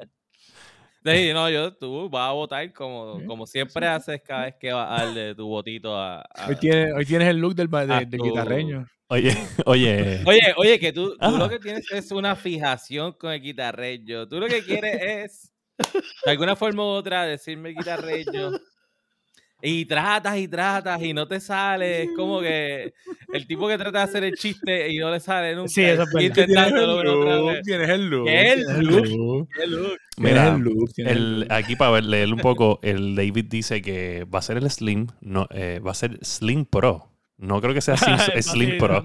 Sí, 1.05 1.33
no, 1.35 1.51
yo, 1.51 1.75
tú 1.75 2.09
vas 2.09 2.31
a 2.31 2.33
votar 2.33 2.73
como, 2.73 3.19
Sí, 3.21 3.27
como 3.27 3.47
siempre 3.47 3.87
haces 3.87 4.23
cada 4.23 4.47
vez 4.47 4.55
que 4.59 4.73
vas 4.73 4.89
a 5.01 5.05
darle 5.05 5.35
tu 5.35 5.47
votito 5.47 5.95
a... 5.97 6.21
a- 6.23 6.49
Hoy 6.49 6.57
tienes, 6.57 6.95
hoy 6.95 7.05
tienes 7.05 7.29
el 7.29 7.37
look 7.39 7.55
del, 7.55 7.69
de- 7.71 8.07
del 8.07 8.21
guitarreño. 8.23 8.87
Oye, 9.09 9.31
oye. 9.67 10.23
Oye, 10.25 10.41
oye, 10.57 10.79
que 10.81 10.93
tú, 10.93 11.11
tú 11.11 11.17
Ah. 11.21 11.31
lo 11.39 11.49
que 11.51 11.59
tienes 11.59 11.91
es 11.93 12.11
una 12.11 12.35
fijación 12.37 13.13
con 13.13 13.33
el 13.33 13.43
guitarreño. 13.43 14.27
Tú 14.27 14.41
lo 14.41 14.47
que 14.47 14.63
quieres 14.65 14.99
es, 15.03 15.53
de 16.25 16.31
alguna 16.31 16.57
forma 16.57 16.83
u 16.83 16.87
otra, 16.87 17.25
decirme 17.27 17.71
guitarreño. 17.71 18.53
Y 19.67 19.87
tratas 19.87 20.37
y 20.37 20.47
tratas 20.47 21.03
y 21.03 21.15
no 21.15 21.27
te 21.27 21.41
sale. 21.41 22.03
Es 22.03 22.09
como 22.15 22.41
que 22.43 22.93
el 23.33 23.47
tipo 23.47 23.67
que 23.67 23.79
trata 23.79 23.99
de 23.99 24.05
hacer 24.05 24.25
el 24.25 24.35
chiste 24.35 24.91
y 24.93 24.99
no 24.99 25.11
le 25.11 25.21
sale 25.21 25.55
nunca. 25.57 25.69
Sí, 25.69 25.83
eso 25.83 26.03
es 26.03 26.13
verdad. 26.13 27.61
tienes 27.65 27.89
el 27.89 28.09
look. 28.11 28.27
¿Qué 28.27 28.53
es 28.53 28.59
el 28.69 28.85
look? 28.87 29.49
Qué 29.57 29.67
look. 29.67 29.97
Mira, 30.19 30.49
el 30.55 30.61
look, 30.61 30.93
tienes 30.93 31.13
el 31.13 31.19
el, 31.19 31.41
look. 31.41 31.53
aquí 31.53 31.77
para 31.77 31.91
ver, 31.93 32.05
leer 32.05 32.33
un 32.33 32.41
poco, 32.41 32.79
el 32.83 33.17
David 33.17 33.47
dice 33.49 33.81
que 33.83 34.25
va 34.33 34.39
a 34.41 34.43
ser 34.43 34.59
el 34.59 34.71
Slim, 34.71 35.07
no, 35.21 35.49
eh, 35.51 35.81
va 35.85 35.91
a 35.93 35.95
ser 35.95 36.19
Slim 36.23 36.67
Pro. 36.67 37.11
No 37.37 37.61
creo 37.61 37.75
que 37.75 37.81
sea 37.81 37.97
Slim, 37.97 38.17
Slim 38.43 38.79
Pro. 38.79 39.05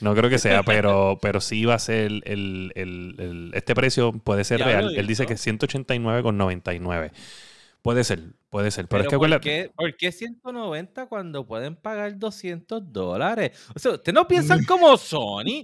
No 0.00 0.14
creo 0.14 0.30
que 0.30 0.38
sea, 0.38 0.62
pero, 0.62 1.18
pero 1.20 1.40
sí 1.42 1.64
va 1.66 1.74
a 1.74 1.78
ser 1.78 2.06
el, 2.06 2.22
el- 2.24 2.72
el- 2.74 3.14
el- 3.18 3.50
este 3.54 3.74
precio 3.74 4.12
puede 4.12 4.44
ser 4.44 4.60
real. 4.60 4.94
Él 4.96 5.06
dice 5.06 5.24
¿y 5.24 5.26
que 5.26 5.34
esto? 5.34 5.50
189,99. 5.50 7.10
Puede 7.86 8.02
ser, 8.02 8.34
puede 8.50 8.72
ser. 8.72 8.88
Pero, 8.88 9.04
es 9.04 9.08
que 9.08 9.16
¿por, 9.16 9.40
qué, 9.40 9.70
¿Por 9.72 9.96
qué 9.96 10.10
190 10.10 11.06
cuando 11.06 11.46
pueden 11.46 11.76
pagar 11.76 12.18
200 12.18 12.92
dólares? 12.92 13.52
O 13.76 13.78
sea, 13.78 13.92
¿ustedes 13.92 14.12
no 14.12 14.26
piensan 14.26 14.64
como 14.66 14.96
Sony? 14.96 15.62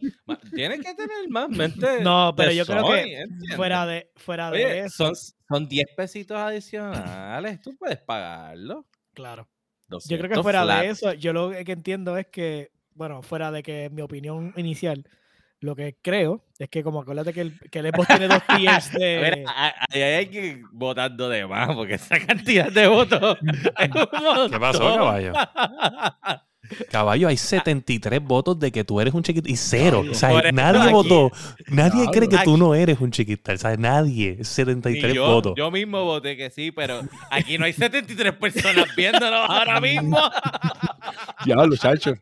Tienen 0.55 0.81
que 0.81 0.95
tener 0.95 1.29
más 1.29 1.49
mente. 1.49 1.85
No, 2.01 2.33
pero 2.37 2.51
de 2.51 2.57
yo 2.57 2.65
creo 2.65 2.87
que 2.87 3.01
¿entiendes? 3.01 3.57
Fuera 3.57 3.87
de, 3.87 4.13
fuera 4.15 4.53
de 4.53 4.79
eso. 4.79 5.07
son, 5.07 5.17
son 5.49 5.69
10 5.69 5.85
pesitos 5.97 6.37
adicionales. 6.37 7.61
Tú 7.61 7.77
puedes 7.77 7.99
pagarlo. 7.99 8.87
Claro. 9.15 9.49
200 9.89 10.09
Yo 10.09 10.19
creo 10.19 10.37
que 10.37 10.43
fuera 10.45 10.63
flat. 10.63 10.83
de 10.83 10.89
eso, 10.91 11.13
yo 11.15 11.33
lo 11.33 11.51
que 11.51 11.73
entiendo 11.73 12.17
es 12.17 12.29
que, 12.29 12.71
bueno, 12.95 13.23
fuera 13.23 13.51
de 13.51 13.65
que 13.65 13.91
mi 13.91 14.01
opinión 14.01 14.55
inicial, 14.57 15.05
lo 15.63 15.75
que 15.77 15.97
creo 16.03 16.45
es 16.59 16.69
que 16.69 16.83
como 16.83 17.01
acuérdate 17.01 17.33
que 17.33 17.41
el, 17.41 17.59
que 17.71 17.79
el 17.81 17.87
Xbox 17.91 18.09
tiene 18.09 18.29
dos 18.29 18.43
tiers 18.57 18.93
de... 18.99 19.45
a- 19.49 19.75
ahí 19.91 20.03
hay 20.03 20.27
que 20.27 20.47
ir 20.47 20.63
votando 20.73 21.29
de 21.29 21.47
más, 21.47 21.75
porque 21.75 21.95
esa 21.95 22.19
cantidad 22.25 22.71
de 22.71 22.87
votos. 22.89 23.39
es 23.79 23.89
un 23.89 24.51
¿Qué 24.51 24.61
pasó, 24.61 24.95
caballo? 24.95 25.33
Caballo, 26.91 27.29
hay 27.29 27.37
73 27.37 28.23
votos 28.23 28.59
de 28.59 28.73
que 28.73 28.83
tú 28.83 28.99
eres 28.99 29.13
un 29.13 29.23
chiquito 29.23 29.47
y 29.47 29.57
cero. 29.57 29.97
Caballo. 29.99 30.13
O 30.13 30.15
sea, 30.15 30.53
nadie 30.53 30.81
aquí- 30.81 30.93
votó. 30.93 31.31
Nadie 31.67 32.07
cree 32.11 32.29
que 32.29 32.37
Aquí- 32.37 32.45
tú 32.45 32.57
no 32.57 32.75
eres 32.75 32.99
un 33.01 33.11
chiquistar. 33.11 33.59
¿sabes? 33.59 33.79
Nadie. 33.79 34.37
Ni 34.39 34.45
73 34.45 35.13
yo, 35.13 35.27
votos. 35.27 35.55
yo 35.57 35.71
mismo 35.71 36.05
voté 36.05 36.35
que 36.37 36.51
sí, 36.51 36.71
pero 36.71 37.03
aquí 37.31 37.59
no 37.59 37.67
hay 37.67 37.75
73 37.75 38.33
personas 38.37 38.87
viéndonos 38.97 39.51
ahora 39.51 39.81
mismo. 39.81 40.19
Diablo, 41.45 41.77
chacho. 41.77 42.15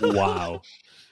Wow. 0.00 0.60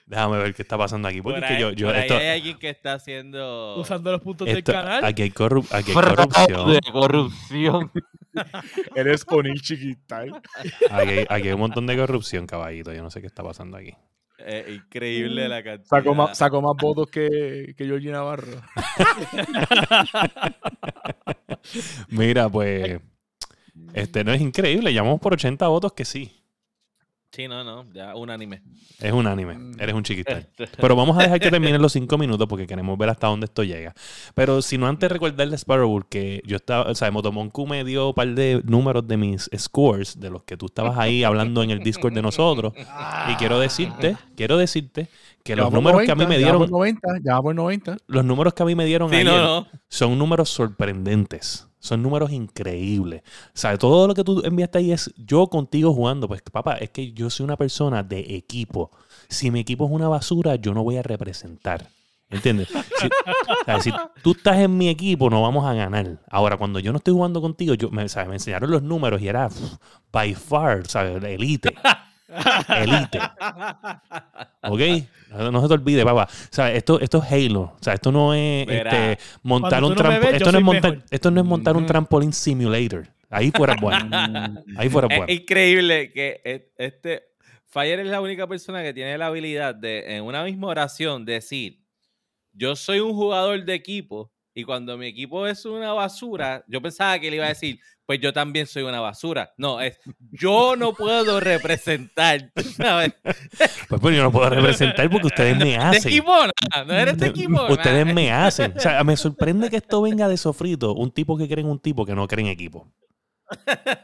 Déjame 0.09 0.39
ver 0.39 0.55
qué 0.55 0.63
está 0.63 0.79
pasando 0.79 1.07
aquí. 1.07 1.21
Porque 1.21 1.41
Por 1.41 1.49
ahí, 1.51 1.61
yo, 1.61 1.71
yo 1.73 1.89
por 1.89 1.97
ahí 1.97 2.09
hay 2.11 2.29
alguien 2.39 2.59
que 2.59 2.71
está 2.71 2.95
haciendo 2.95 3.77
Usando 3.79 4.11
los 4.11 4.23
puntos 4.23 4.49
esto- 4.49 4.73
del 4.73 4.81
canal. 4.83 5.05
aquí 5.05 5.23
hay, 5.23 5.31
corru- 5.31 5.67
aquí 5.71 5.91
hay 5.91 5.95
corrupción. 5.95 6.73
de 6.73 6.81
corrupción. 6.91 7.93
Eres 8.95 9.25
Conil 9.25 9.61
chiquital. 9.61 10.41
Aquí 10.91 11.11
hay, 11.11 11.27
aquí 11.29 11.49
hay 11.49 11.53
un 11.53 11.61
montón 11.61 11.87
de 11.87 11.97
corrupción, 11.97 12.47
caballito. 12.47 12.93
Yo 12.93 13.03
no 13.03 13.11
sé 13.11 13.21
qué 13.21 13.27
está 13.27 13.43
pasando 13.43 13.77
aquí. 13.77 13.93
Eh, 14.39 14.75
increíble 14.77 15.49
la 15.49 15.63
cantidad. 15.65 15.89
Sacó 15.89 16.15
más, 16.15 16.39
sacó 16.39 16.63
más 16.63 16.75
votos 16.81 17.09
que, 17.11 17.75
que 17.77 17.85
Georgie 17.85 18.13
Navarro. 18.13 18.47
Mira, 22.09 22.49
pues. 22.49 23.01
Este 23.95 24.25
no 24.25 24.33
es 24.33 24.41
increíble. 24.41 24.93
Llamamos 24.93 25.21
por 25.21 25.33
80 25.35 25.67
votos 25.69 25.93
que 25.93 26.05
sí. 26.05 26.38
Sí, 27.31 27.47
no, 27.47 27.63
no, 27.63 27.85
ya 27.93 28.17
unánime. 28.17 28.63
Es 28.99 29.13
unánime. 29.13 29.77
Eres 29.79 29.95
un 29.95 30.03
chiquital. 30.03 30.49
Pero 30.81 30.97
vamos 30.97 31.17
a 31.19 31.23
dejar 31.23 31.39
que 31.39 31.51
terminen 31.51 31.81
los 31.81 31.93
cinco 31.93 32.17
minutos 32.17 32.47
porque 32.49 32.67
queremos 32.67 32.97
ver 32.97 33.11
hasta 33.11 33.27
dónde 33.27 33.45
esto 33.45 33.63
llega. 33.65 33.95
Pero 34.35 34.63
si 34.63 34.79
no 34.79 34.87
antes 34.87 35.13
recordarle 35.13 35.55
a 35.55 35.59
Sparrow 35.59 36.03
que 36.09 36.41
yo 36.47 36.57
estaba, 36.57 36.91
o 36.91 36.95
sea, 36.95 37.11
Motomonku 37.11 37.67
me 37.67 37.85
dio 37.85 38.09
un 38.09 38.15
par 38.15 38.29
de 38.35 38.63
números 38.65 39.07
de 39.07 39.19
mis 39.19 39.51
scores, 39.57 40.19
de 40.19 40.31
los 40.31 40.43
que 40.45 40.57
tú 40.57 40.67
estabas 40.67 40.97
ahí 40.99 41.23
hablando 41.23 41.63
en 41.63 41.71
el 41.71 41.81
Discord 41.81 42.15
de 42.15 42.23
nosotros. 42.23 42.73
Y 43.31 43.35
quiero 43.35 43.61
decirte, 43.61 44.17
quiero 44.35 44.57
decirte 44.57 45.09
que 45.45 45.55
los 45.55 45.69
Ya 45.69 45.75
números 45.77 46.03
que 46.05 46.11
a 46.11 46.15
mí 46.15 46.25
90, 46.25 46.29
me 46.29 46.35
ya 46.41 46.47
dieron, 46.47 46.59
por 46.63 46.71
90, 46.71 47.09
ya 47.23 47.41
por 47.43 47.55
90. 47.55 47.97
los 48.07 48.25
números 48.25 48.55
que 48.55 48.63
a 48.63 48.67
mí 48.67 48.75
me 48.75 48.87
dieron 48.87 49.11
Sí, 49.11 49.17
ayer 49.17 49.27
no, 49.27 49.61
no. 49.61 49.67
son 49.89 50.19
números 50.19 50.49
sorprendentes. 50.49 51.68
Son 51.81 52.03
números 52.03 52.33
increíbles. 52.33 53.23
O 53.55 53.79
todo 53.79 54.09
lo 54.09 54.15
que 54.15 54.25
tú 54.25 54.43
enviaste 54.45 54.79
ahí 54.79 54.93
es 54.93 55.13
yo 55.17 55.47
contigo 55.47 55.93
jugando. 55.93 56.29
Pues, 56.29 56.43
papá, 56.43 56.75
es 56.75 56.91
que 56.91 57.13
yo 57.13 57.31
soy 57.31 57.45
una 57.45 57.57
persona 57.57 58.03
de 58.03 58.21
equipo. 58.37 58.91
Si 59.29 59.51
mi 59.51 59.61
equipo 59.61 59.85
es 59.87 59.91
una 59.91 60.09
basura, 60.09 60.57
yo 60.57 60.75
no 60.75 60.83
voy 60.83 60.97
a 60.97 61.03
representar. 61.03 61.89
¿Entiendes? 62.31 62.69
Si, 63.81 63.91
tú 64.23 64.33
estás 64.33 64.59
en 64.59 64.77
mi 64.77 64.89
equipo, 64.89 65.31
no 65.31 65.43
vamos 65.43 65.65
a 65.65 65.73
ganar. 65.73 66.21
Ahora, 66.31 66.57
cuando 66.57 66.79
yo 66.79 66.93
no 66.93 66.99
estoy 66.99 67.15
jugando 67.15 67.41
contigo, 67.41 67.75
yo, 67.75 67.91
me, 67.91 68.09
¿sabes? 68.09 68.29
me 68.29 68.35
enseñaron 68.35 68.71
los 68.71 68.83
números 68.83 69.23
y 69.23 69.29
era 69.29 69.49
by 70.13 70.35
far, 70.35 70.87
¿sabes? 70.87 71.23
Elite. 71.23 71.75
Elite. 72.29 73.19
¿Ok? 74.63 74.81
No, 75.31 75.51
no 75.53 75.63
se 75.63 75.69
te 75.69 75.75
olvide, 75.75 76.05
papá. 76.05 76.25
O 76.25 76.49
sea, 76.51 76.73
esto, 76.73 77.01
esto 77.01 77.23
es 77.23 77.33
Halo. 77.33 77.61
O 77.61 77.77
sea, 77.81 77.95
esto 77.95 78.13
no 78.13 78.35
es 78.35 78.67
Verá. 78.67 79.11
este, 79.13 79.23
montar 79.43 79.83
un 79.85 79.95
tú 79.95 80.03
no 80.03 80.09
me 80.11 80.17
trampo- 80.17 80.21
ves, 80.23 80.31
yo 80.33 80.37
esto, 80.37 80.53
no 80.53 80.59
es 80.59 80.65
montar, 80.65 81.05
esto 81.11 81.31
no 81.31 81.41
es 81.41 81.47
montar 81.47 81.77
un 81.77 81.83
Ujú. 81.85 81.89
trampolín 81.89 82.33
simulator. 82.33 83.09
Ahí 83.31 83.51
fuera 83.51 83.77
bueno. 83.81 84.09
Ahí 84.77 84.89
fuera 84.89 85.09
Es 85.11 85.19
bueno. 85.19 85.33
increíble 85.33 86.13
que 86.13 86.41
e- 86.45 86.73
este 86.79 87.23
Fire 87.67 88.01
es 88.01 88.07
la 88.07 88.21
única 88.23 88.47
persona 88.47 88.83
que 88.83 88.95
tiene 88.95 89.19
la 89.19 89.27
habilidad 89.27 89.75
de 89.75 90.17
en 90.17 90.25
una 90.25 90.43
misma 90.45 90.69
oración 90.69 91.27
decir 91.27 91.83
yo 92.55 92.75
soy 92.75 93.01
un 93.01 93.13
jugador 93.13 93.63
de 93.67 93.75
equipo 93.75 94.33
y 94.59 94.65
cuando 94.65 94.99
mi 94.99 95.07
equipo 95.07 95.47
es 95.47 95.65
una 95.65 95.93
basura, 95.93 96.65
yo 96.67 96.83
pensaba 96.83 97.19
que 97.21 97.29
él 97.29 97.35
iba 97.35 97.45
a 97.45 97.49
decir, 97.51 97.79
pues 98.05 98.19
yo 98.21 98.33
también 98.33 98.67
soy 98.67 98.83
una 98.83 99.01
basura. 99.01 99.53
No, 99.57 99.81
es 99.81 100.01
yo 100.33 100.75
no 100.77 100.95
puedo 100.95 101.39
representar, 101.39 102.51
¿sabes? 102.77 103.13
Pues, 103.89 104.01
pues 104.01 104.17
yo 104.17 104.23
no 104.25 104.33
puedo 104.33 104.51
representar 104.51 105.09
porque 105.11 105.29
ustedes 105.29 105.57
me 105.59 105.65
De 105.67 105.77
hacen. 105.77 106.09
equipo, 106.11 106.33
no, 106.35 106.85
no 106.85 106.93
eres 106.95 107.19
de 107.19 107.27
equipo. 107.29 107.67
Ustedes 107.71 108.13
me 108.13 108.33
hacen. 108.33 108.75
O 108.77 108.81
sea, 108.81 109.05
me 109.05 109.17
sorprende 109.17 109.71
que 109.71 109.77
esto 109.77 110.03
venga 110.03 110.27
de 110.27 110.37
sofrito. 110.37 110.93
Un 110.95 111.13
tipo 111.13 111.37
que 111.39 111.47
cree 111.49 111.63
en 111.63 111.71
un 111.71 111.79
tipo 111.79 112.05
que 112.05 112.15
no 112.17 112.27
cree 112.27 112.45
en 112.47 112.51
equipo. 112.51 112.89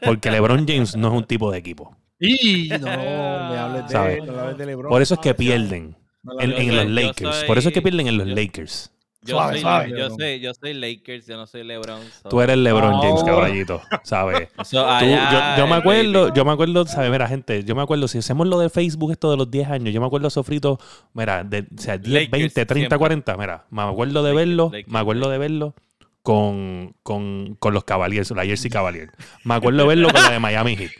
Porque 0.03 0.31
LeBron 0.31 0.65
James 0.67 0.95
no 0.95 1.09
es 1.09 1.13
un 1.15 1.25
tipo 1.25 1.51
de 1.51 1.57
equipo. 1.57 1.95
Y 2.19 2.69
no, 2.69 2.77
me 2.79 3.57
hables 3.57 3.87
de, 3.89 4.21
no 4.21 4.39
hables 4.39 4.57
de 4.57 4.65
LeBron. 4.67 4.89
Por 4.89 5.01
eso 5.01 5.15
es 5.15 5.19
que 5.19 5.33
pierden 5.33 5.97
No 6.23 6.39
en, 6.39 6.51
de- 6.51 6.63
los 6.71 6.75
soy- 6.85 6.93
Lakers. 6.93 7.43
Por 7.43 7.57
eso 7.57 7.67
es 7.69 7.73
que 7.73 7.81
pierden 7.81 8.07
en 8.07 8.17
los 8.17 8.27
yo- 8.27 8.35
Lakers. 8.35 8.91
Yo, 9.25 9.35
Suave, 9.35 9.53
soy, 9.53 9.61
suave, 9.61 9.89
yo, 9.97 10.09
soy, 10.11 10.39
yo 10.39 10.53
soy 10.53 10.73
Lakers, 10.73 11.25
yo 11.25 11.35
no 11.35 11.47
soy 11.47 11.63
LeBron. 11.63 11.99
so- 12.21 12.29
Tú 12.29 12.41
eres 12.41 12.57
LeBron 12.57 13.01
James, 13.01 13.23
caballito. 13.25 13.81
¿Sabes? 14.03 14.49
so 14.63 14.81
Tú- 14.83 14.87
allá 14.87 15.55
yo, 15.57 15.63
yo 15.63 15.67
me 15.67 15.75
acuerdo, 15.75 16.33
yo 16.33 16.45
me 16.45 16.51
acuerdo, 16.51 16.85
¿sabes? 16.85 17.09
Mira, 17.11 17.27
gente, 17.27 17.63
yo 17.63 17.75
me 17.75 17.81
acuerdo, 17.81 18.07
si 18.07 18.19
hacemos 18.19 18.47
lo 18.47 18.59
de 18.59 18.69
Facebook, 18.69 19.11
esto 19.11 19.31
de 19.31 19.37
los 19.37 19.49
10 19.49 19.69
años, 19.69 19.93
yo 19.93 19.99
me 19.99 20.07
acuerdo 20.07 20.29
sofrito, 20.29 20.79
mira, 21.13 21.43
de, 21.43 21.61
o 21.61 21.81
sea, 21.81 21.97
10, 21.97 22.13
Lakers 22.13 22.31
20, 22.31 22.65
30, 22.65 22.73
siempre. 22.75 22.97
40, 22.99 23.37
mira, 23.37 23.65
me 23.71 23.81
acuerdo 23.81 24.21
de 24.23 24.29
Lakers, 24.29 24.35
verlo, 24.47 24.69
Lakers, 24.71 24.93
me 24.93 24.99
acuerdo 24.99 25.29
de 25.29 25.37
verlo 25.39 25.73
con, 26.21 26.95
con, 27.03 27.55
con 27.59 27.73
los 27.73 27.83
Cavaliers, 27.83 28.31
la 28.31 28.45
Jersey 28.45 28.69
Cavaliers. 28.69 29.11
Me 29.43 29.55
acuerdo 29.55 29.83
de 29.83 29.87
verlo 29.87 30.09
con 30.11 30.21
la 30.23 30.31
de 30.31 30.39
Miami 30.39 30.75
Heat. 30.75 30.91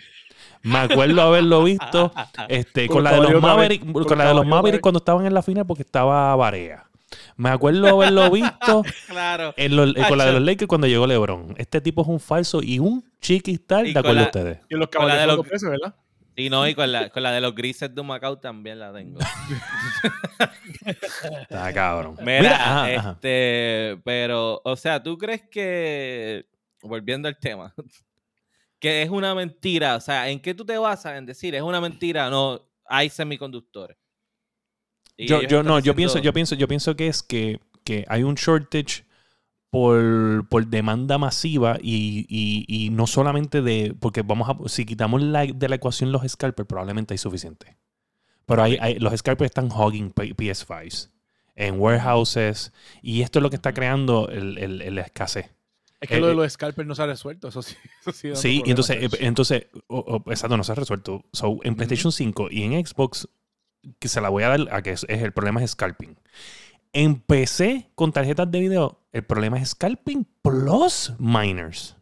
Me 0.64 0.80
acuerdo 0.80 1.22
haberlo 1.22 1.64
visto 1.64 2.12
este, 2.48 2.88
Con 2.88 2.96
con, 2.98 3.04
la 3.04 3.12
de 3.12 3.22
los 3.22 3.40
Mavericks, 3.42 3.86
con 4.08 4.18
la 4.18 4.28
de 4.30 4.34
los 4.34 4.48
Mavericks 4.48 4.82
cuando 4.82 4.98
estaban 4.98 5.26
en 5.28 5.34
la 5.36 5.44
final 5.44 5.66
porque 5.68 5.84
estaba 5.84 6.36
Barea. 6.36 6.86
Me 7.38 7.50
acuerdo 7.50 7.88
haberlo 7.88 8.30
visto 8.32 8.84
Claro. 9.08 9.54
en 9.58 9.76
los- 9.76 9.94
con 9.94 10.18
la 10.18 10.26
de 10.26 10.34
los 10.34 10.42
Lakers 10.42 10.68
cuando 10.68 10.88
llegó 10.88 11.08
LeBron. 11.08 11.56
Este 11.58 11.82
tipo 11.82 12.02
es 12.02 12.08
un 12.08 12.20
falso 12.20 12.62
y 12.64 12.80
un 12.80 13.04
chiquistal, 13.22 13.86
de 13.86 13.94
con 13.94 14.00
acuerdo 14.00 14.22
a 14.22 14.26
ustedes. 14.26 14.60
Y 14.70 14.76
los 14.76 14.82
la 14.82 14.86
de 14.86 14.90
caballeros 14.92 15.28
los- 15.28 15.38
dos 15.38 15.50
veces, 15.50 15.70
¿verdad? 15.70 15.96
Y 16.38 16.50
no, 16.50 16.68
y 16.68 16.76
con 16.76 16.92
la, 16.92 17.10
con 17.10 17.24
la 17.24 17.32
de 17.32 17.40
los 17.40 17.56
grises 17.56 17.96
de 17.96 18.04
Macao 18.04 18.38
también 18.40 18.78
la 18.80 18.92
tengo. 18.92 19.20
Está 21.42 21.74
cabrón. 21.74 22.18
Mira, 22.22 22.56
ajá. 22.56 22.92
este, 23.12 24.00
pero, 24.04 24.62
o 24.64 24.76
sea, 24.76 25.02
¿tú 25.02 25.18
crees 25.18 25.44
que, 25.50 26.46
volviendo 26.82 27.28
al 27.28 27.38
tema, 27.40 27.74
que 28.80 29.02
es 29.02 29.10
una 29.10 29.34
mentira? 29.34 29.96
O 29.96 30.02
sea, 30.02 30.30
¿en 30.30 30.40
qué 30.42 30.54
tú 30.54 30.66
te 30.66 30.78
basas 30.78 31.18
en 31.18 31.26
decir 31.26 31.56
es 31.56 31.62
una 31.62 31.80
mentira? 31.82 32.30
No, 32.30 32.62
hay 32.86 33.10
semiconductores. 33.10 33.98
Yo, 35.18 35.42
yo 35.44 35.64
no, 35.64 35.80
yo 35.80 35.96
pienso, 35.96 36.20
yo 36.20 36.34
pienso, 36.34 36.56
yo 36.56 36.68
pienso 36.68 36.96
que 36.96 37.08
es 37.08 37.24
que, 37.24 37.60
que 37.84 38.06
hay 38.10 38.24
un 38.24 38.36
shortage 38.36 39.06
por, 39.70 40.48
por 40.50 40.68
demanda 40.68 41.18
masiva 41.18 41.78
y, 41.82 42.26
y- 42.30 42.66
y 42.68 42.90
no 42.90 43.08
solamente 43.08 43.62
de. 43.62 43.96
Porque 44.00 44.22
vamos 44.22 44.50
a. 44.50 44.70
Si 44.70 44.86
quitamos 44.86 45.22
la- 45.22 45.46
de 45.46 45.70
la 45.70 45.76
ecuación 45.76 46.12
los 46.12 46.22
scalpers, 46.30 46.68
probablemente 46.68 47.14
hay 47.14 47.18
suficiente. 47.18 47.78
Pero 48.46 48.64
hay, 48.64 48.78
hay- 48.80 49.00
los 49.00 49.18
scalpers 49.18 49.50
están 49.50 49.70
hogging 49.72 50.12
P- 50.12 50.36
PS5s 50.36 51.10
en 51.56 51.80
warehouses 51.80 52.74
y 53.02 53.22
esto 53.22 53.40
es 53.40 53.44
lo 53.44 53.50
que 53.50 53.56
está 53.56 53.74
creando 53.74 54.30
el, 54.30 54.58
el- 54.58 54.98
escasez. 55.00 55.50
Es 56.02 56.10
que 56.10 56.18
Eh, 56.18 56.20
lo 56.20 56.28
de 56.28 56.34
eh, 56.34 56.36
los 56.36 56.52
scalpers 56.54 56.88
no 56.88 56.94
se 56.96 57.02
ha 57.02 57.06
resuelto. 57.08 57.48
Eso 57.48 57.62
sí. 57.62 57.76
Eso 58.02 58.12
sí, 58.12 58.32
Sí, 58.36 58.64
y 58.66 58.70
entonces, 58.70 58.98
eh, 59.02 59.10
entonces 59.22 59.68
o- 59.88 60.22
o- 60.26 60.32
exacto, 60.32 60.56
no 60.58 60.64
se 60.64 60.72
ha 60.72 60.76
resuelto. 60.76 61.24
So, 61.34 61.60
en 61.64 61.76
PlayStation 61.76 62.12
5 62.12 62.48
y 62.52 62.64
en 62.64 62.86
Xbox, 62.86 63.28
que 64.00 64.08
se 64.08 64.22
la 64.22 64.30
voy 64.30 64.44
a 64.44 64.50
dar 64.50 64.68
a 64.72 64.82
que 64.82 64.92
es, 64.92 65.06
es 65.10 65.22
el 65.22 65.32
problema 65.32 65.64
es 65.64 65.72
scalping. 65.72 66.18
En 66.94 67.20
PC, 67.20 67.92
con 67.96 68.12
tarjetas 68.12 68.50
de 68.50 68.60
video, 68.60 69.02
el 69.12 69.24
problema 69.24 69.60
es 69.60 69.70
scalping 69.70 70.26
plus 70.42 71.14
miners. 71.20 71.98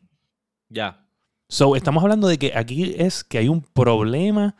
Ya. 0.69 1.07
So, 1.49 1.75
estamos 1.75 2.03
hablando 2.03 2.27
de 2.27 2.37
que 2.37 2.53
aquí 2.55 2.95
es 2.97 3.23
que 3.23 3.37
hay 3.37 3.47
un 3.47 3.61
problema 3.61 4.55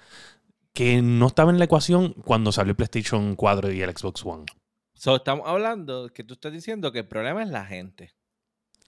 que 0.74 1.02
no 1.02 1.28
estaba 1.28 1.52
en 1.52 1.60
la 1.60 1.66
ecuación 1.66 2.14
cuando 2.26 2.52
salió 2.52 2.72
el 2.72 2.76
PlayStation 2.76 3.36
4 3.36 3.72
y 3.72 3.82
el 3.82 3.96
Xbox 3.96 4.26
One. 4.26 4.46
So, 4.94 5.16
estamos 5.16 5.48
hablando 5.48 6.10
que 6.10 6.24
tú 6.24 6.34
estás 6.34 6.52
diciendo 6.52 6.92
que 6.92 7.00
el 7.00 7.08
problema 7.08 7.44
es 7.44 7.50
la 7.50 7.66
gente. 7.66 8.14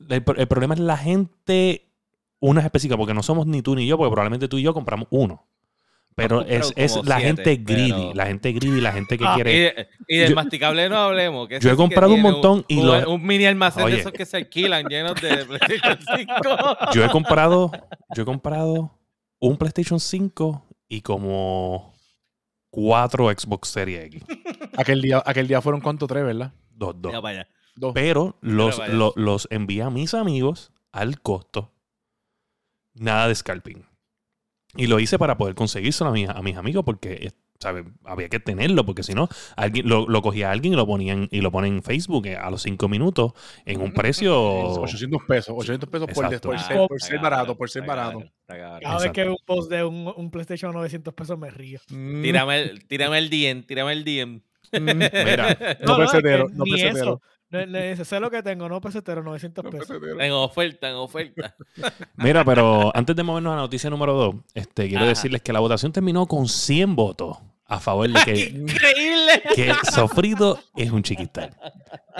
El, 0.09 0.23
el 0.37 0.47
problema 0.47 0.73
es 0.73 0.79
la 0.79 0.97
gente, 0.97 1.91
una 2.39 2.61
es 2.61 2.65
específica, 2.65 2.97
porque 2.97 3.13
no 3.13 3.23
somos 3.23 3.47
ni 3.47 3.61
tú 3.61 3.75
ni 3.75 3.87
yo, 3.87 3.97
porque 3.97 4.11
probablemente 4.11 4.47
tú 4.47 4.57
y 4.57 4.63
yo 4.63 4.73
compramos 4.73 5.07
uno. 5.11 5.47
Pero 6.17 6.41
es, 6.45 6.71
es 6.77 6.95
la 7.05 7.17
siete, 7.19 7.25
gente 7.43 7.55
greedy, 7.57 7.91
pero- 7.91 8.13
la 8.13 8.25
gente 8.27 8.51
greedy, 8.53 8.79
la 8.79 8.91
gente 8.93 9.17
que 9.17 9.25
Ah, 9.27 9.31
Y, 9.31 9.35
quiere... 9.35 9.51
de- 9.51 9.87
y 10.07 10.17
del 10.19 10.29
Yo- 10.29 10.35
masticable 10.35 10.87
no 10.87 10.95
hablemos. 10.97 11.47
Que 11.49 11.59
yo 11.59 11.69
he 11.71 11.75
comprado 11.75 12.13
un 12.13 12.21
montón 12.21 12.63
y 12.69 12.77
un, 12.77 12.87
lo- 12.87 13.09
un 13.11 13.21
mini 13.25 13.45
almacén 13.45 13.83
Oye. 13.83 13.95
de 13.95 13.99
esos 14.01 14.13
que 14.13 14.25
se 14.25 14.37
alquilan 14.37 14.85
llenos 14.87 15.15
de 15.21 15.43
PlayStation 15.45 15.99
5. 16.15 16.33
Yo 16.93 17.03
he 17.03 17.09
comprado, 17.09 17.69
yo 18.15 18.23
he 18.23 18.25
comprado 18.25 18.97
un 19.39 19.57
PlayStation 19.57 19.99
5 19.99 20.65
y 20.87 21.01
como 21.01 21.93
cuatro 22.69 23.29
Xbox 23.29 23.67
Series 23.69 24.05
X. 24.05 24.23
Aquel 24.77 25.01
día, 25.01 25.21
aquel 25.25 25.47
día 25.49 25.61
fueron 25.61 25.81
cuánto, 25.81 26.07
tres, 26.07 26.23
¿verdad? 26.23 26.53
Dos, 26.69 26.95
dos. 26.97 27.13
Pero 27.93 28.37
los, 28.39 28.77
vaya. 28.77 28.93
lo- 28.93 29.11
los 29.17 29.49
envié 29.51 29.81
a 29.83 29.89
mis 29.89 30.13
amigos 30.13 30.71
al 30.93 31.19
costo. 31.21 31.73
Nada 32.93 33.27
de 33.27 33.35
scalping. 33.35 33.85
Y 34.77 34.87
lo 34.87 34.99
hice 34.99 35.17
para 35.17 35.37
poder 35.37 35.55
conseguírselo 35.55 36.09
a 36.09 36.13
mis, 36.13 36.29
a 36.29 36.41
mis 36.41 36.55
amigos 36.57 36.83
porque 36.83 37.13
eh, 37.13 37.31
¿sabe? 37.59 37.85
había 38.03 38.27
que 38.29 38.39
tenerlo 38.39 38.85
porque 38.85 39.03
si 39.03 39.13
no, 39.13 39.29
alguien 39.55 39.87
lo, 39.87 40.07
lo 40.07 40.21
cogía 40.21 40.51
alguien 40.51 40.73
y 40.73 40.75
lo 40.75 40.85
ponían 40.85 41.27
y 41.31 41.41
lo 41.41 41.51
ponen 41.51 41.75
en 41.75 41.83
Facebook 41.83 42.27
eh, 42.27 42.35
a 42.35 42.49
los 42.51 42.61
cinco 42.61 42.89
minutos 42.89 43.31
en 43.65 43.81
un 43.81 43.91
precio... 43.93 44.35
800 44.81 45.21
pesos. 45.27 45.55
800 45.57 45.89
pesos 45.89 46.07
por, 46.13 46.25
Exacto. 46.25 46.49
por 46.49 46.55
Ah, 46.57 46.59
ser, 46.59 46.77
por 46.87 47.01
ser 47.01 47.19
barato, 47.19 47.57
por 47.57 47.69
ser 47.69 47.83
barato. 47.85 48.19
cabrón. 48.47 48.79
Cada 48.81 48.99
vez 48.99 49.11
que 49.11 49.23
veo 49.23 49.31
un 49.31 49.45
post 49.45 49.71
de 49.71 49.83
un, 49.83 50.13
un 50.15 50.29
PlayStation 50.31 50.71
a 50.71 50.73
900 50.73 51.13
pesos 51.13 51.37
me 51.39 51.49
río. 51.49 51.79
Mm, 51.89 52.21
Tírame 52.21 52.61
el, 52.61 52.85
tírame 52.85 53.17
el 53.17 53.29
DM, 53.29 53.63
tírame 53.65 53.93
el 53.93 54.03
DM. 54.03 54.41
mm. 54.73 54.85
Mira, 55.25 55.57
No 55.85 55.95
que 55.95 56.01
pesetero, 56.03 56.47
no 56.53 56.65
no, 57.65 57.77
ese- 57.77 58.05
sé 58.05 58.19
lo 58.19 58.29
que 58.31 58.41
tengo, 58.43 58.67
no 58.69 58.81
pesetero, 58.81 59.21
900 59.23 59.63
No 59.63 59.69
pesos. 59.71 59.87
pesetero. 59.87 60.19
En 60.21 60.31
oferta, 60.31 60.89
en 60.89 60.95
oferta. 60.95 61.55
Mira, 62.17 62.43
pero 62.43 62.91
antes 62.95 63.15
de 63.15 63.23
movernos 63.23 63.53
a 63.53 63.55
la 63.57 63.61
noticia 63.63 63.89
número 63.89 64.13
2, 64.13 64.35
este, 64.53 64.87
quiero 64.87 65.03
Ajá. 65.03 65.09
decirles 65.09 65.41
que 65.41 65.53
la 65.53 65.59
votación 65.59 65.91
terminó 65.91 66.25
con 66.27 66.47
100 66.47 66.95
votos 66.95 67.37
a 67.67 67.79
favor 67.79 68.07
de 68.09 68.19
que, 68.25 68.39
¡Increíble! 68.49 69.41
que 69.55 69.73
Sofrito 69.91 70.59
es 70.75 70.91
un. 70.91 71.03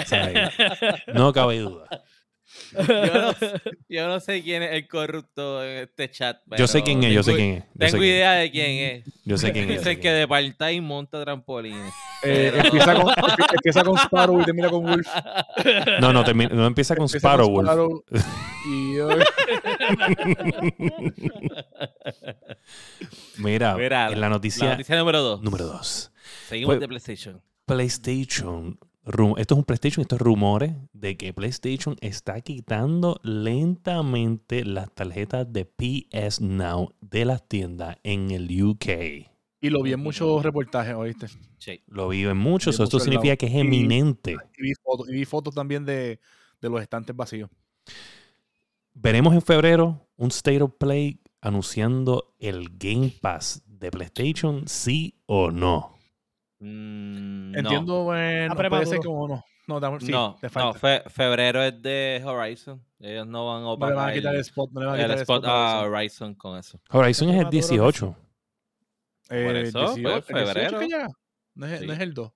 ¿Sabes? 0.06 0.50
No 1.14 1.32
cabe 1.34 1.60
duda. 1.60 1.88
Yo 2.74 2.84
no, 3.14 3.34
yo 3.90 4.08
no 4.08 4.20
sé 4.20 4.42
quién 4.44 4.62
es 4.64 4.72
el 4.74 4.88
corrupto 4.88 5.64
en 5.64 5.80
este 5.84 6.10
chat. 6.12 6.38
Yo 6.58 6.68
sé 6.68 6.84
quién 6.84 7.04
es, 7.04 7.14
yo 7.14 7.24
sé 7.24 7.36
quién 7.36 7.52
es. 7.54 7.64
Tengo 7.78 7.92
quién 8.00 8.04
es. 8.04 8.10
idea 8.10 8.32
de 8.34 8.52
quién 8.52 8.72
es. 8.72 9.04
Yo 9.26 9.38
sé 9.38 9.52
quién 9.52 9.70
es. 9.72 9.82
Es 9.82 9.88
el 9.88 10.00
que 10.00 10.12
de 10.12 10.28
part-time 10.28 10.82
monta 10.82 11.22
trampolines. 11.24 11.94
Eh, 12.24 12.52
empieza, 12.64 12.96
con, 12.96 13.14
empieza 13.54 13.84
con 13.84 13.98
Sparrow 13.98 14.42
y 14.42 14.46
termina 14.46 14.70
con 14.70 14.84
Wolf. 14.84 15.08
No, 16.02 16.14
no, 16.14 16.24
termina- 16.24 16.50
no 16.54 16.66
empieza 16.66 16.96
con 16.96 17.04
Empieza 17.06 17.20
Sparrow 17.28 17.50
Wolf. 17.50 17.68
Sparrow 17.68 18.04
y 18.70 18.96
yo- 18.96 19.10
Mira, 23.38 23.76
Mira, 23.76 24.12
en 24.12 24.22
la 24.22 24.30
noticia, 24.30 24.66
La 24.66 24.72
noticia 24.72 24.96
número 24.98 25.22
2. 25.22 25.42
número 25.42 25.66
2. 25.66 26.12
Seguimos 26.48 26.68
Pues- 26.76 26.80
de 26.80 26.88
PlayStation. 26.88 27.42
PlayStation. 27.66 28.80
Esto 29.06 29.54
es 29.54 29.58
un 29.60 29.64
PlayStation, 29.64 30.02
estos 30.02 30.20
rumores 30.20 30.74
de 30.94 31.16
que 31.16 31.32
PlayStation 31.32 31.96
está 32.02 32.42
quitando 32.42 33.20
lentamente 33.24 34.66
las 34.66 34.92
tarjetas 34.94 35.52
de 35.54 35.66
PS 35.66 36.42
Now 36.42 36.92
de 37.02 37.26
las 37.26 37.48
tiendas 37.48 37.98
en 38.04 38.32
el 38.32 38.64
UK. 38.64 38.86
y 39.62 39.70
lo 39.70 39.82
vi 39.84 39.94
en 39.94 40.00
muchos 40.00 40.44
reportajes, 40.44 40.94
¿oíste? 40.96 41.28
Sí. 41.58 41.82
Lo 41.88 42.08
vi 42.10 42.24
en 42.24 42.38
muchos, 42.38 42.80
esto 42.80 43.00
significa 43.00 43.36
que 43.36 43.46
es 43.48 43.54
Y- 43.54 43.60
eminente. 43.60 44.36
Y 44.58 44.62
vi 44.64 44.74
fotos, 44.84 45.10
y 45.10 45.14
vi 45.14 45.26
fotos 45.26 45.54
también 45.56 45.86
de, 45.86 46.20
de 46.62 46.70
los 46.70 46.82
estantes 46.82 47.16
vacíos. 47.16 47.50
Veremos 48.94 49.34
en 49.34 49.42
febrero 49.42 50.08
un 50.18 50.28
State 50.30 50.62
of 50.62 50.72
Play 50.78 51.20
anunciando 51.42 52.34
el 52.40 52.70
Game 52.78 53.12
Pass 53.22 53.62
de 53.68 53.92
PlayStation, 53.92 54.68
sí 54.68 55.16
o 55.26 55.52
no. 55.52 55.95
Mm, 56.66 57.52
no. 57.52 57.60
Entiendo, 57.60 58.04
bueno, 58.04 58.56
puede 58.56 58.86
ser 58.86 59.00
como 59.00 59.28
no. 59.28 59.44
No, 59.68 59.80
sí, 60.00 60.12
no, 60.12 60.36
te 60.40 60.46
no, 60.48 60.52
falta. 60.52 60.80
fe- 60.80 61.04
febrero 61.10 61.64
es 61.64 61.82
de 61.82 62.22
Horizon. 62.24 62.84
Ellos 63.00 63.26
no 63.26 63.48
van 63.48 63.58
a 63.58 63.66
no 63.66 63.76
le 63.76 63.80
van 63.80 63.94
opacar 63.94 64.10
a 64.10 64.14
quitar 64.14 64.36
el 64.36 64.42
spot, 64.42 64.70
no 64.72 64.80
le 64.82 64.86
van 64.86 64.96
a 64.96 64.98
el 65.00 65.04
quitar 65.06 65.18
el 65.18 65.22
spot 65.22 65.44
spot 65.44 65.50
a. 65.52 65.80
Horizon 65.82 66.36
con 66.36 66.58
eso. 66.60 66.80
Horizon 66.92 67.30
es 67.30 67.34
el 67.36 67.38
Maduro 67.46 67.50
que 67.50 67.56
18. 67.58 68.16
Eh, 69.30 69.46
Por 69.46 69.56
eso, 69.56 69.80
18, 69.96 70.02
pues, 70.04 70.30
el 70.30 70.36
18 70.36 70.54
febrero. 70.54 70.80
que 70.80 70.86
llega. 70.86 71.08
No 71.56 71.66
es, 71.66 71.80
Sí. 71.80 71.88
no 71.88 71.94
es 71.94 72.00
el 72.00 72.14
2. 72.14 72.32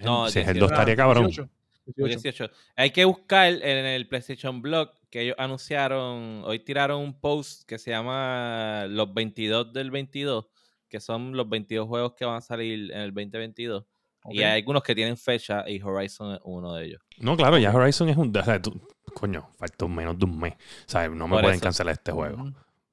No, 0.00 0.28
si 0.28 0.38
es 0.40 0.48
el 0.48 0.54
18. 0.54 0.60
2 0.60 0.72
estaría 0.72 0.96
cabrón. 0.96 1.26
18. 1.26 1.50
18. 1.96 2.22
18. 2.22 2.50
Hay 2.74 2.90
que 2.90 3.04
buscar 3.04 3.46
en 3.52 3.86
el 3.86 4.08
PlayStation 4.08 4.60
Blog 4.60 4.90
que 5.10 5.20
ellos 5.22 5.36
anunciaron, 5.38 6.42
hoy 6.44 6.58
tiraron 6.58 7.00
un 7.02 7.20
post 7.20 7.62
que 7.68 7.78
se 7.78 7.92
llama 7.92 8.86
Los 8.88 9.14
22 9.14 9.72
del 9.72 9.92
22, 9.92 10.46
que 10.88 11.00
son 11.00 11.36
los 11.36 11.48
22 11.48 11.86
juegos 11.86 12.12
que 12.16 12.24
van 12.24 12.36
a 12.36 12.40
salir 12.40 12.90
en 12.92 13.00
el 13.00 13.12
2022. 13.14 13.84
Y 14.28 14.38
Ok. 14.38 14.44
hay 14.44 14.58
algunos 14.60 14.82
que 14.82 14.94
tienen 14.94 15.16
fecha 15.16 15.68
y 15.68 15.80
Horizon 15.80 16.34
es 16.34 16.40
uno 16.44 16.74
de 16.74 16.86
ellos. 16.86 17.00
No, 17.18 17.36
claro, 17.36 17.58
ya 17.58 17.72
Horizon 17.72 18.08
es 18.08 18.16
un. 18.16 18.36
O 18.36 18.44
sea, 18.44 18.60
tú- 18.60 18.80
coño, 19.14 19.48
falta 19.56 19.86
menos 19.86 20.18
de 20.18 20.24
un 20.24 20.38
mes. 20.38 20.54
¿Sabes? 20.86 21.10
No 21.10 21.28
me 21.28 21.34
Por 21.36 21.42
pueden 21.42 21.56
eso. 21.56 21.62
cancelar 21.64 21.92
este 21.92 22.10
juego. 22.12 22.42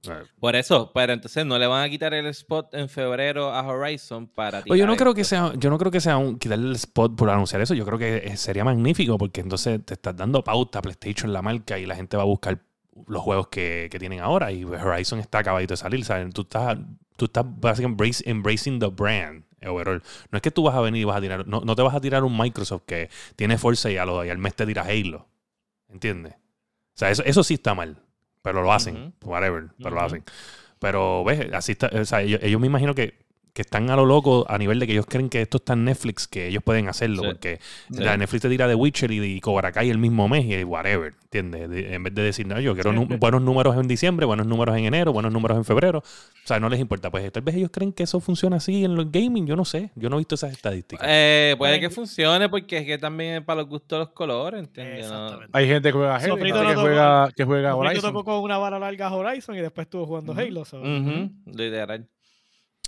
O 0.05 0.11
Por 0.39 0.55
eso, 0.57 0.91
pero 0.93 1.13
entonces 1.13 1.45
no 1.45 1.57
le 1.57 1.65
van 1.65 1.81
a 1.85 1.89
quitar 1.89 2.13
el 2.13 2.25
spot 2.27 2.73
en 2.73 2.89
febrero 2.89 3.51
a 3.53 3.65
Horizon 3.65 4.27
para 4.27 4.61
Pues 4.61 4.77
yo 4.77 4.85
no 4.85 4.91
tirar 4.93 5.05
creo 5.05 5.13
que 5.15 5.23
sea, 5.23 5.53
yo 5.57 5.69
no 5.69 5.77
creo 5.77 5.91
que 5.91 6.01
sea 6.01 6.17
un 6.17 6.37
quitarle 6.37 6.67
el 6.67 6.75
spot 6.75 7.15
por 7.15 7.29
anunciar 7.29 7.61
eso. 7.61 7.73
Yo 7.73 7.85
creo 7.85 7.97
que 7.97 8.17
eh, 8.17 8.35
sería 8.37 8.65
magnífico 8.65 9.17
porque 9.17 9.39
entonces 9.41 9.83
te 9.85 9.93
estás 9.93 10.15
dando 10.15 10.43
pauta 10.43 10.79
a 10.79 10.81
PlayStation 10.81 11.31
la 11.31 11.41
marca 11.41 11.79
y 11.79 11.85
la 11.85 11.95
gente 11.95 12.17
va 12.17 12.23
a 12.23 12.25
buscar 12.25 12.59
los 13.07 13.21
juegos 13.23 13.47
que, 13.47 13.87
que 13.89 13.97
tienen 13.97 14.19
ahora 14.19 14.51
y 14.51 14.65
Horizon 14.65 15.19
está 15.19 15.39
acabadito 15.39 15.71
de 15.73 15.77
salir. 15.77 16.03
¿sabes? 16.03 16.33
Tú 16.33 16.41
estás, 16.41 16.77
tú 17.23 17.39
estás 17.39 17.45
básicamente 17.59 18.03
embrace- 18.03 18.23
embracing 18.27 18.79
the 18.79 18.87
brand. 18.87 19.43
overall. 19.65 20.03
No 20.29 20.35
es 20.37 20.41
que 20.41 20.51
tú 20.51 20.63
vas 20.63 20.75
a 20.75 20.81
venir 20.81 21.01
y 21.01 21.05
vas 21.05 21.15
a 21.17 21.21
tirar, 21.21 21.47
no, 21.47 21.61
no 21.61 21.73
te 21.75 21.81
vas 21.81 21.95
a 21.95 22.01
tirar 22.01 22.25
un 22.25 22.37
Microsoft 22.37 22.81
que 22.85 23.09
tiene 23.37 23.57
fuerza 23.57 23.89
y, 23.89 23.95
a 23.97 24.05
lo- 24.05 24.25
y 24.25 24.29
al 24.29 24.37
mes 24.37 24.55
te 24.55 24.65
tira 24.65 24.83
Halo. 24.83 25.29
¿Entiendes? 25.87 26.33
O 26.33 26.95
sea, 26.95 27.09
eso, 27.11 27.23
eso 27.23 27.43
sí 27.45 27.53
está 27.53 27.73
mal. 27.73 27.97
Pero 28.41 28.61
lo 28.61 28.73
hacen. 28.73 29.13
Whatever. 29.23 29.69
Pero 29.77 29.91
lo 29.95 30.01
hacen. 30.01 30.23
Pero, 30.79 31.23
ves, 31.23 31.47
así 31.53 31.71
está. 31.71 31.89
O 31.93 32.03
sea, 32.03 32.21
ellos, 32.21 32.41
ellos 32.43 32.59
me 32.59 32.67
imagino 32.67 32.93
que, 32.93 33.22
que 33.53 33.61
están 33.61 33.89
a 33.91 33.95
lo 33.95 34.05
loco 34.05 34.45
a 34.49 34.57
nivel 34.57 34.79
de 34.79 34.87
que 34.87 34.93
ellos 34.93 35.05
creen 35.07 35.29
que 35.29 35.41
esto 35.41 35.57
está 35.57 35.73
en 35.73 35.85
Netflix, 35.85 36.27
que 36.27 36.47
ellos 36.47 36.63
pueden 36.63 36.87
hacerlo. 36.89 37.21
Sí. 37.21 37.27
Porque 37.29 37.59
Sí. 37.91 38.03
la 38.03 38.17
Netflix 38.17 38.41
te 38.41 38.49
tira 38.49 38.67
de 38.67 38.73
Witcher 38.73 39.11
y, 39.11 39.23
y 39.23 39.39
Cobra 39.41 39.71
Kai 39.71 39.91
el 39.91 39.99
mismo 39.99 40.27
mes 40.27 40.45
y 40.45 40.63
whatever. 40.63 41.13
¿Entiendes? 41.25 41.69
De- 41.69 41.93
en 41.95 42.03
vez 42.03 42.13
de 42.15 42.21
decir, 42.23 42.47
no, 42.47 42.59
yo 42.59 42.73
quiero 42.73 42.91
Sí. 42.91 43.15
buenos 43.19 43.41
números 43.41 43.75
en 43.77 43.87
diciembre, 43.87 44.25
buenos 44.25 44.45
números 44.47 44.75
en 44.77 44.85
enero, 44.85 45.13
buenos 45.13 45.31
números 45.31 45.57
en 45.57 45.65
febrero. 45.65 45.99
O 45.99 46.47
sea, 46.47 46.59
no 46.59 46.67
les 46.69 46.79
importa. 46.79 47.09
Pues 47.11 47.31
tal 47.31 47.43
vez 47.43 47.55
ellos 47.55 47.69
creen 47.71 47.93
que 47.93 48.03
eso 48.03 48.19
funciona 48.19 48.57
así 48.57 48.83
en 48.85 48.95
los 48.95 49.11
gaming. 49.11 49.45
Yo 49.47 49.55
no 49.55 49.65
sé. 49.65 49.91
Yo 49.95 50.09
no 50.09 50.15
he 50.15 50.19
visto 50.19 50.35
esas 50.35 50.51
estadísticas. 50.51 51.05
Eh, 51.09 51.55
puede 51.57 51.79
que 51.79 51.89
funcione 51.91 52.49
porque 52.49 52.79
es 52.79 52.85
que 52.85 52.97
también 52.97 53.35
es 53.35 53.41
para 53.43 53.61
los 53.61 53.69
gustos 53.69 53.97
de 53.97 54.05
los 54.05 54.09
colores, 54.13 54.59
¿entiendes? 54.61 55.07
No- 55.09 55.25
Exactamente. 55.25 55.57
Hay 55.57 55.67
gente 55.67 55.89
que 55.89 55.93
juega 55.93 56.15
Halo, 56.17 56.37
no 56.37 56.43
que 56.43 56.51
juega, 56.75 57.29
que 57.35 57.43
juega 57.45 57.75
Horizon. 57.75 58.13
tocó 58.13 58.23
con 58.23 58.43
una 58.43 58.57
vara 58.57 58.79
larga 58.79 59.07
a 59.07 59.13
Horizon 59.15 59.55
y 59.55 59.61
después 59.61 59.85
estuvo 59.85 60.05
jugando. 60.07 60.33
Halo. 60.33 60.65
so- 60.65 60.79
Ujú, 60.81 61.29
literal. 61.45 62.07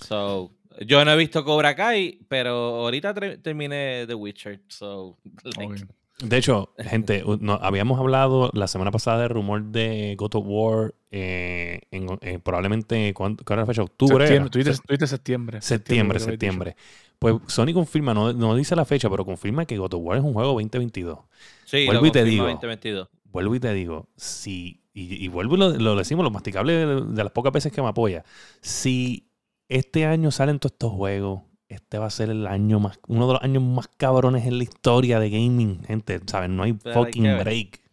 So, 0.02 0.52
yo 0.86 1.06
no 1.06 1.12
he 1.12 1.18
visto 1.18 1.44
Cobra 1.44 1.76
Kai, 1.76 2.20
pero 2.28 2.52
ahorita 2.84 3.14
terminé 3.42 4.06
The 4.08 4.16
Witcher. 4.16 4.62
So, 4.68 5.18
like. 5.58 5.86
De 6.20 6.38
hecho, 6.38 6.74
gente, 6.78 7.24
no, 7.42 7.60
habíamos 7.62 8.00
hablado 8.00 8.50
la 8.54 8.68
semana 8.70 8.90
pasada 8.90 9.20
del 9.20 9.30
rumor 9.30 9.66
de 9.66 10.16
God 10.18 10.36
of 10.36 10.46
War 10.48 10.96
eh, 11.12 11.82
en, 11.92 12.08
eh, 12.22 12.40
probablemente, 12.40 13.14
¿cuándo, 13.14 13.44
¿cuál 13.44 13.60
era 13.60 13.64
la 13.64 13.68
fecha? 13.68 13.84
Octubre. 13.84 14.26
Septiembre, 14.26 14.50
tú 14.50 14.60
dices, 14.60 15.10
septiembre. 15.10 15.62
Septiembre, 15.62 16.20
dicho. 16.20 16.32
septiembre. 16.32 16.76
Pues 17.20 17.36
Sony 17.48 17.74
confirma, 17.74 18.14
no, 18.14 18.32
no 18.32 18.56
dice 18.56 18.78
la 18.78 18.86
fecha, 18.86 19.10
pero 19.10 19.26
confirma 19.26 19.66
que 19.66 19.78
God 19.78 19.94
of 19.94 20.02
War 20.04 20.18
es 20.18 20.24
un 20.24 20.34
juego 20.34 20.54
2022. 20.54 21.20
sí, 21.66 21.86
Vuelvo 21.86 22.02
lo 22.04 22.08
y 22.08 22.12
te 22.12 22.24
digo. 22.24 22.46
2022. 22.46 23.10
Vuelvo 23.26 23.56
y 23.56 23.60
te 23.60 23.74
digo, 23.74 24.08
si, 24.16 24.84
y, 24.94 25.26
y 25.26 25.28
vuelvo 25.28 25.56
y 25.56 25.60
lo, 25.60 25.70
lo 25.72 25.96
decimos, 25.98 26.24
lo 26.24 26.32
masticable 26.32 26.72
de, 26.74 27.02
de 27.02 27.24
las 27.24 27.34
pocas 27.34 27.52
veces 27.52 27.74
que 27.74 27.82
me 27.82 27.90
apoya, 27.90 28.24
si 28.62 29.28
este 29.70 30.06
año 30.06 30.32
salen 30.32 30.60
todos 30.60 30.74
estos 30.74 30.92
juegos, 30.92 31.44
este 31.68 31.98
va 31.98 32.06
a 32.06 32.12
ser 32.12 32.30
el 32.30 32.48
año 32.48 32.80
más, 32.80 33.00
uno 33.08 33.28
de 33.28 33.34
los 33.34 33.44
años 33.44 33.64
más 33.64 33.88
cabrones 33.98 34.46
en 34.46 34.58
la 34.58 34.64
historia 34.64 35.20
de 35.20 35.30
gaming, 35.30 35.84
gente, 35.84 36.20
¿saben? 36.26 36.56
No 36.56 36.64
hay 36.64 36.74
Pero 36.74 37.04
fucking 37.04 37.38
break. 37.40 37.85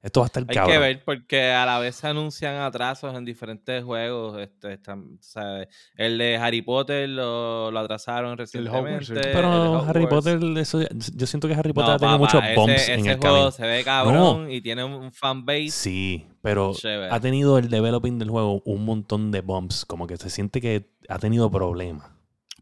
Esto 0.00 0.20
va 0.20 0.26
a 0.26 0.28
estar 0.28 0.44
Hay 0.48 0.54
cabrón. 0.54 0.72
que 0.72 0.78
ver 0.78 1.02
porque 1.04 1.50
a 1.50 1.66
la 1.66 1.80
vez 1.80 1.96
se 1.96 2.06
anuncian 2.06 2.54
atrasos 2.60 3.16
en 3.16 3.24
diferentes 3.24 3.82
juegos. 3.82 4.38
Este, 4.40 4.74
están- 4.74 5.18
¿sabes? 5.20 5.66
El 5.96 6.18
de 6.18 6.36
Harry 6.36 6.62
Potter 6.62 7.08
lo, 7.08 7.70
lo 7.72 7.78
atrasaron 7.80 8.32
Hogwarts, 8.34 8.50
sí. 8.52 8.58
recientemente. 8.58 9.12
el 9.14 9.20
Pero 9.32 9.82
Harry 9.82 10.04
Hogwarts. 10.04 10.08
Potter, 10.38 10.58
eso, 10.58 10.80
yo 11.14 11.26
siento 11.26 11.48
que 11.48 11.54
Harry 11.54 11.72
Potter 11.72 11.88
No, 11.88 11.94
ha 11.94 11.98
tenido 11.98 12.18
papá, 12.18 12.18
muchos 12.38 12.44
ese- 12.44 12.54
bumps 12.54 12.88
en 12.88 13.00
ese 13.00 13.10
el 13.10 13.18
juego 13.18 13.34
camino. 13.36 13.50
se 13.50 13.62
ve 13.66 13.84
cabrón 13.84 14.50
y 14.52 14.60
tiene 14.60 14.84
un 14.84 15.12
fanbase. 15.12 15.70
Sí, 15.70 16.26
pero 16.42 16.74
Chévere. 16.74 17.12
ha 17.12 17.18
tenido 17.18 17.58
el 17.58 17.68
developing 17.68 18.20
del 18.20 18.30
juego 18.30 18.62
un 18.64 18.84
montón 18.84 19.32
de 19.32 19.40
bumps, 19.40 19.84
como 19.84 20.06
que 20.06 20.16
se 20.16 20.30
siente 20.30 20.60
que 20.60 20.88
ha 21.08 21.18
tenido 21.18 21.50
problemas. 21.50 22.06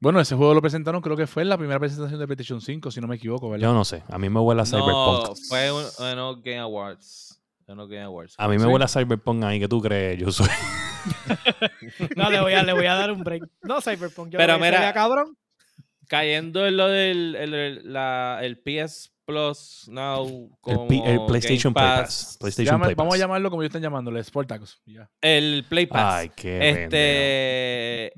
Bueno, 0.00 0.20
ese 0.20 0.34
juego 0.36 0.52
lo 0.54 0.60
presentaron, 0.60 1.00
creo 1.00 1.16
que 1.16 1.26
fue 1.26 1.42
en 1.42 1.48
la 1.48 1.56
primera 1.56 1.78
presentación 1.80 2.18
de 2.20 2.26
PlayStation 2.26 2.60
5, 2.60 2.90
si 2.90 3.00
no 3.00 3.06
me 3.08 3.16
equivoco, 3.16 3.48
¿verdad? 3.50 3.68
Yo 3.68 3.72
no 3.74 3.84
sé, 3.84 4.02
a 4.08 4.18
mí 4.18 4.28
me 4.28 4.40
huele 4.40 4.60
a 4.60 4.64
No, 4.64 4.70
Cyberpunk. 4.70 5.38
fue 5.48 5.72
un, 5.72 5.84
en 6.06 6.16
los 6.16 6.42
Game 6.42 6.58
Awards. 6.58 7.40
En 7.66 7.76
los 7.78 7.88
Game 7.88 8.02
Awards. 8.02 8.34
A 8.38 8.46
mí 8.48 8.58
me 8.58 8.66
huele 8.66 8.84
a 8.84 8.88
Cyberpunk 8.88 9.42
ahí, 9.44 9.58
que 9.58 9.68
tú 9.68 9.80
crees? 9.80 10.18
Yo 10.20 10.30
soy. 10.30 10.48
No, 12.16 12.30
le 12.30 12.40
voy, 12.40 12.52
a, 12.52 12.62
le 12.64 12.72
voy 12.72 12.86
a 12.86 12.94
dar 12.94 13.12
un 13.12 13.22
break. 13.22 13.44
No, 13.62 13.80
Cyberpunk. 13.80 14.30
Yo 14.30 14.38
Pero 14.38 14.58
mira- 14.58 14.92
cabrón. 14.92 15.36
Cayendo 16.08 16.66
en 16.66 16.76
lo 16.76 16.88
del 16.88 17.34
el, 17.36 17.54
el- 17.54 17.92
la- 17.92 18.38
el 18.42 18.58
PS 18.58 19.12
Plus 19.24 19.86
Now 19.88 20.26
El, 20.26 20.50
como 20.60 20.86
P- 20.88 21.02
el 21.04 21.20
PlayStation 21.26 21.72
Game 21.72 21.86
Play 21.86 21.96
Pass, 21.98 22.06
Pass. 22.06 22.36
PlayStation 22.40 22.74
Llama- 22.74 22.84
Play 22.86 22.94
vamos 22.94 23.14
a 23.14 23.18
llamarlo 23.18 23.50
como 23.50 23.62
ellos 23.62 23.70
están 23.70 23.82
llamándolo, 23.82 24.22
Sportacus. 24.22 24.80
Ya. 24.86 25.08
El 25.20 25.64
Play 25.68 25.86
Pass. 25.86 26.14
Ay, 26.14 26.30
qué. 26.36 26.70
Este, 26.70 28.12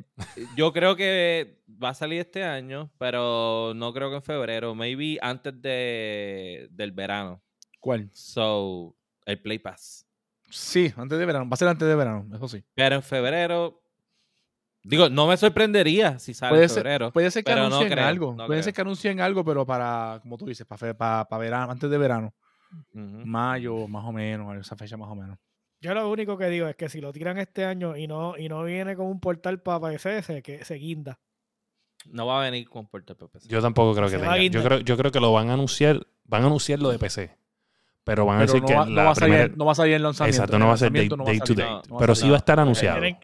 yo 0.56 0.72
creo 0.72 0.96
que 0.96 1.57
va 1.82 1.90
a 1.90 1.94
salir 1.94 2.20
este 2.20 2.44
año, 2.44 2.90
pero 2.98 3.72
no 3.74 3.92
creo 3.92 4.10
que 4.10 4.16
en 4.16 4.22
febrero, 4.22 4.74
maybe 4.74 5.18
antes 5.22 5.60
de, 5.60 6.68
del 6.70 6.92
verano. 6.92 7.42
¿Cuál? 7.80 8.10
So, 8.12 8.96
el 9.26 9.40
Play 9.40 9.58
Pass. 9.58 10.06
Sí, 10.50 10.92
antes 10.96 11.18
de 11.18 11.26
verano. 11.26 11.44
Va 11.48 11.54
a 11.54 11.56
ser 11.56 11.68
antes 11.68 11.86
de 11.86 11.94
verano, 11.94 12.26
eso 12.34 12.48
sí. 12.48 12.64
Pero 12.74 12.96
en 12.96 13.02
febrero, 13.02 13.82
digo, 14.82 15.08
no 15.08 15.26
me 15.26 15.36
sorprendería 15.36 16.18
si 16.18 16.34
sale 16.34 16.50
Puede 16.52 16.62
en 16.64 16.68
ser, 16.68 16.82
febrero. 16.82 17.12
puede 17.12 17.30
ser 17.30 17.44
que 17.44 17.54
no 17.54 17.66
anuncien 17.66 17.90
creo, 17.90 18.04
algo. 18.06 18.30
no 18.34 18.46
puede 18.46 18.58
creo. 18.58 18.62
ser 18.62 18.74
que 18.74 18.80
anuncien 18.80 19.20
algo, 19.20 19.44
pero 19.44 19.64
para, 19.66 20.18
como 20.22 20.36
tú 20.38 20.46
dices, 20.46 20.66
para, 20.66 20.94
para, 20.94 21.24
para 21.26 21.40
verano, 21.40 21.72
antes 21.72 21.88
de 21.90 21.98
verano. 21.98 22.34
Mayo, 22.92 23.88
más 23.88 24.04
o 24.04 24.12
menos, 24.12 24.56
esa 24.58 24.76
fecha 24.76 24.96
más 24.96 25.08
o 25.10 25.14
menos. 25.14 25.38
Yo 25.80 25.94
lo 25.94 26.10
único 26.10 26.36
que 26.36 26.46
digo 26.48 26.66
es 26.66 26.76
que 26.76 26.88
si 26.88 27.00
lo 27.00 27.12
tiran 27.12 27.38
este 27.38 27.64
año 27.64 27.96
y 27.96 28.06
no, 28.08 28.36
y 28.36 28.48
no 28.48 28.64
viene 28.64 28.96
con 28.96 29.06
un 29.06 29.20
portal 29.20 29.62
para 29.62 29.92
PC, 29.92 30.22
se, 30.22 30.42
que 30.42 30.64
se 30.64 30.74
guinda. 30.74 31.20
No 32.06 32.26
va 32.26 32.40
a 32.40 32.50
venir 32.50 32.68
con 32.68 32.86
puerta 32.86 33.14
PPC. 33.14 33.48
Yo 33.48 33.60
tampoco 33.60 33.94
creo 33.94 34.06
que 34.06 34.12
Se 34.12 34.16
va 34.18 34.32
a 34.32 34.36
tenga. 34.36 34.36
Yo 34.36 34.42
guindar. 34.50 34.64
creo, 34.64 34.78
yo 34.80 34.96
creo 34.96 35.10
que 35.12 35.20
lo 35.20 35.32
van 35.32 35.50
a 35.50 35.54
anunciar. 35.54 36.06
Van 36.24 36.42
a 36.42 36.46
anunciar 36.46 36.78
lo 36.80 36.90
de 36.90 36.98
PC. 36.98 37.36
Pero 38.04 38.24
van 38.24 38.36
a 38.36 38.40
Pero 38.40 38.52
decir 38.52 38.60
no 38.62 38.66
que 38.68 38.74
va, 38.74 38.84
no 38.86 38.90
la 38.92 39.02
va 39.04 39.10
a 39.10 39.14
salir, 39.14 39.34
primera. 39.34 39.54
no 39.56 39.64
va 39.66 39.72
a 39.72 39.74
salir 39.74 39.94
en 39.94 40.02
lanzamiento. 40.02 40.36
Exacto, 40.36 40.58
no 40.58 40.66
va 40.68 40.72
a 40.74 40.76
ser 40.78 40.92
day, 40.92 41.08
lanzamiento 41.08 41.16
no 41.18 41.24
va 41.24 41.30
day 41.30 41.38
to 41.40 41.46
salir. 41.46 41.58
day. 41.58 41.66
No, 41.66 41.82
no 41.88 41.90
va 41.94 41.96
a 41.96 42.00
pero 42.00 42.14
salir. 42.14 42.24
sí 42.26 42.30
va 42.30 42.36
a 42.36 42.38
estar 42.38 42.56
No, 42.56 42.62
anunciado. 42.62 43.00
Tienen- 43.00 43.20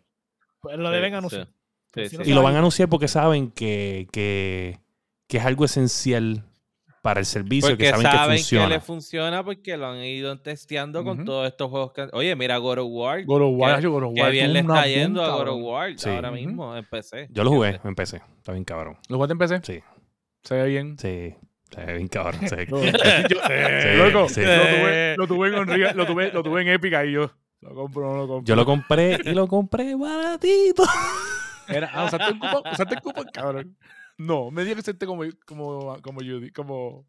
pues 0.60 0.78
lo 0.78 0.90
deben 0.90 1.14
anunciar. 1.14 1.48
Sí, 1.94 2.08
sí. 2.08 2.16
Y 2.24 2.34
lo 2.34 2.42
van 2.42 2.54
a 2.56 2.58
anunciar 2.58 2.88
porque 2.88 3.08
saben 3.08 3.50
que, 3.50 4.08
que, 4.12 4.80
que 5.28 5.36
es 5.38 5.44
algo 5.44 5.64
esencial 5.64 6.44
para 7.04 7.20
el 7.20 7.26
servicio, 7.26 7.68
Porque 7.68 7.84
que 7.84 7.90
saben, 7.90 8.10
que 8.30 8.38
funciona. 8.38 8.66
le 8.68 8.80
funciona 8.80 9.44
porque 9.44 9.76
lo 9.76 9.88
han 9.88 9.98
ido 9.98 10.40
testeando 10.40 11.04
con 11.04 11.26
todos 11.26 11.46
estos 11.46 11.68
juegos. 11.70 11.92
que- 11.92 12.08
Oye, 12.14 12.34
mira 12.34 12.56
God 12.56 12.78
of 12.78 12.86
War. 12.88 13.22
God 13.26 13.42
of 13.42 13.50
War, 13.58 13.76
que- 13.76 13.82
yo, 13.82 13.90
God 13.92 14.04
of 14.04 14.14
que 14.14 14.22
War 14.22 14.32
bien 14.32 14.54
le 14.54 14.60
está 14.60 14.86
yendo 14.86 15.22
a 15.22 15.28
God 15.36 15.48
of. 15.48 15.60
War 15.62 15.92
Sí. 15.98 16.08
ahora 16.08 16.30
mismo 16.30 16.74
en 16.74 16.82
PC. 16.86 17.28
Yo 17.30 17.44
lo 17.44 17.50
jugué, 17.50 17.78
PC. 17.94 18.22
Está 18.38 18.52
bien 18.52 18.64
cabrón. 18.64 18.96
¿Lo 19.10 19.16
jugaste 19.16 19.32
en 19.32 19.38
PC? 19.38 19.60
Sí, 19.62 19.82
Se 20.44 20.54
ve 20.54 20.66
bien. 20.66 20.96
sí. 20.98 21.34
Está 21.64 21.92
bien 21.92 22.08
cabrón. 22.08 22.40
sí. 22.48 22.56
Yo- 22.70 22.78
Sí, 22.80 23.96
Loco, 23.98 24.28
sí. 24.30 24.40
lo 24.40 24.46
tuve, 24.56 25.16
lo 25.18 25.26
tuve 25.26 25.46
en 25.48 25.96
lo 25.96 26.06
tuve, 26.06 26.32
lo 26.32 26.42
tuve 26.42 26.62
en 26.62 26.68
Epic 26.68 26.94
y 27.06 27.12
yo. 27.12 27.30
Lo 27.60 27.74
compro, 27.74 28.10
no 28.12 28.16
lo 28.16 28.28
compro. 28.28 28.44
Yo 28.46 28.56
lo 28.56 28.64
compré 28.64 29.18
y 29.24 29.34
lo 29.34 29.46
compré 29.46 29.94
baratito. 29.94 30.84
Era, 31.68 31.90
ah, 31.92 32.04
usaste 32.06 32.32
un 32.32 32.38
cupón, 32.38 32.62
usaste 32.72 32.94
el 32.94 33.00
cupón, 33.02 33.26
cabrón. 33.30 33.76
No, 34.16 34.50
me 34.50 34.64
digas 34.64 34.84
que 34.84 34.92
se 34.92 35.06
como, 35.06 35.24
como, 35.46 35.96
como 36.02 36.20
Judy, 36.20 36.50
como... 36.50 37.06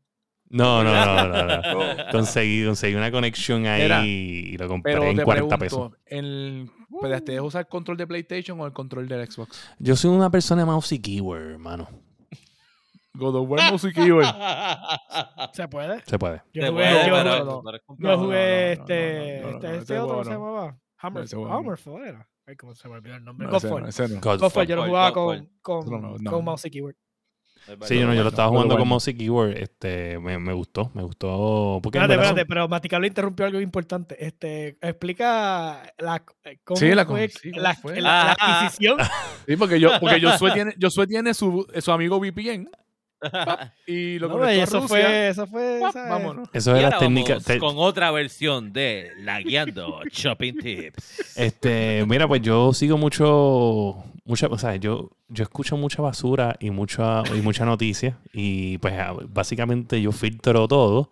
No, 0.47 0.83
no, 0.83 0.93
no, 0.93 1.27
no, 1.27 1.45
no. 1.45 2.11
Conseguí, 2.11 2.63
conseguí 2.65 2.93
una 2.93 3.11
conexión 3.11 3.65
ahí 3.65 3.81
Era, 3.81 4.05
y 4.05 4.55
lo 4.57 4.67
compré 4.67 4.93
Pero 4.93 5.05
en 5.05 5.17
te 5.17 5.23
40 5.23 5.57
pregunto, 5.57 5.89
pesos. 5.89 6.01
el, 6.05 6.69
¿te 7.25 7.41
usar 7.41 7.61
el 7.61 7.67
control 7.67 7.97
de 7.97 8.05
PlayStation 8.05 8.59
o 8.61 8.65
el 8.65 8.71
control 8.71 9.07
del 9.07 9.29
Xbox? 9.29 9.69
Yo 9.79 9.95
soy 9.95 10.11
una 10.11 10.29
persona 10.29 10.61
de 10.61 10.67
mouse 10.67 10.91
y 10.91 10.99
keyboard, 10.99 11.51
hermano. 11.51 11.87
God 13.17 13.35
of 13.35 13.49
War 13.49 13.71
Mouse 13.71 13.85
y 13.85 13.93
Keyboard. 13.93 14.25
¿Se 15.53 15.67
puede? 15.67 16.01
Se 16.05 16.19
puede. 16.19 16.41
Yo 16.53 16.71
jugué, 16.71 17.07
yo, 17.07 17.23
no, 17.97 18.17
jugué 18.17 18.73
este, 18.73 19.49
este, 19.49 19.75
este 19.77 19.99
otro, 19.99 20.15
¿cómo 20.15 20.23
se 20.23 20.31
llamaba? 20.31 20.77
Hammerfall 20.97 22.05
era. 22.05 22.27
Ay, 22.47 22.55
cómo 22.55 22.75
se 22.75 22.87
me 22.87 22.95
olvidó 22.95 23.15
el 23.15 23.23
nombre. 23.23 23.47
No, 23.47 23.57
ese 23.57 23.67
Godfall. 23.67 23.83
no, 23.83 23.89
ese 23.89 24.07
no. 24.07 24.15
Godfall. 24.15 24.37
Godfall, 24.39 24.67
yo 24.67 24.75
lo 24.75 24.85
jugaba 24.85 25.09
Godfall. 25.11 25.49
con, 25.61 25.83
con, 25.83 25.91
No, 26.01 26.09
no, 26.09 26.15
no. 26.19 26.31
con 26.31 26.45
mouse 26.45 26.65
y 26.65 26.71
keyboard. 26.71 26.95
Sí, 27.87 27.97
yo, 27.99 28.05
no, 28.05 28.13
yo 28.13 28.21
lo 28.21 28.27
es 28.27 28.33
estaba 28.33 28.49
jugando 28.49 28.75
bueno. 28.75 28.81
con 28.81 28.89
mouse 28.89 29.07
y 29.07 29.17
keyboard. 29.17 29.57
Este, 29.57 30.19
me, 30.19 30.37
me 30.37 30.53
gustó, 30.53 30.91
me 30.93 31.01
gustó. 31.01 31.79
Porque 31.81 31.97
Espérate, 31.97 32.13
espérate, 32.21 32.45
pero 32.45 32.67
Maticable 32.67 33.07
interrumpió 33.07 33.47
algo 33.47 33.59
importante. 33.59 34.23
Este, 34.23 34.77
explica 34.81 35.81
la, 35.97 36.23
eh, 36.43 36.59
cómo 36.63 36.77
Sí, 36.79 36.93
la 36.93 37.05
fue, 37.07 37.27
sí, 37.29 37.49
¿cómo 37.49 37.63
la, 37.63 37.73
fue? 37.73 37.95
la- 37.99 38.01
la 38.25 38.35
Ah. 38.39 38.59
adquisición. 38.61 38.97
Sí, 39.47 39.55
porque 39.57 39.79
yo, 39.79 39.89
porque 39.99 40.21
Josué 40.21 40.51
tiene, 40.53 40.75
Josué 40.79 41.07
tiene 41.07 41.33
su, 41.33 41.65
su 41.79 41.91
amigo 41.91 42.19
VPN 42.19 42.69
y 43.87 44.19
lo 44.19 44.27
No, 44.27 44.33
conectó 44.35 44.55
y 44.55 44.59
a 44.59 44.63
eso 44.63 44.79
Rusia. 44.81 44.87
fue, 44.87 45.27
eso 45.29 45.47
fue, 45.47 45.79
vámonos. 45.93 46.49
eso 46.53 46.73
técnica. 46.99 47.39
te- 47.39 47.59
con 47.59 47.75
otra 47.77 48.11
versión 48.11 48.73
de 48.73 49.11
La 49.19 49.39
Guiando 49.41 50.01
Shopping 50.11 50.57
Tips. 50.57 51.37
Este, 51.37 52.05
mira, 52.07 52.27
pues 52.27 52.41
yo 52.41 52.73
sigo 52.73 52.97
mucho, 52.97 54.03
mucha, 54.25 54.47
o 54.47 54.57
sea, 54.57 54.75
yo, 54.75 55.11
yo 55.29 55.43
escucho 55.43 55.77
mucha 55.77 56.01
basura 56.01 56.55
y 56.59 56.71
mucha, 56.71 57.23
y 57.35 57.41
mucha 57.41 57.65
noticia 57.65 58.17
y 58.33 58.77
pues 58.79 58.93
ah, 58.99 59.13
básicamente 59.29 60.01
yo 60.01 60.11
filtro 60.11 60.67
todo 60.67 61.09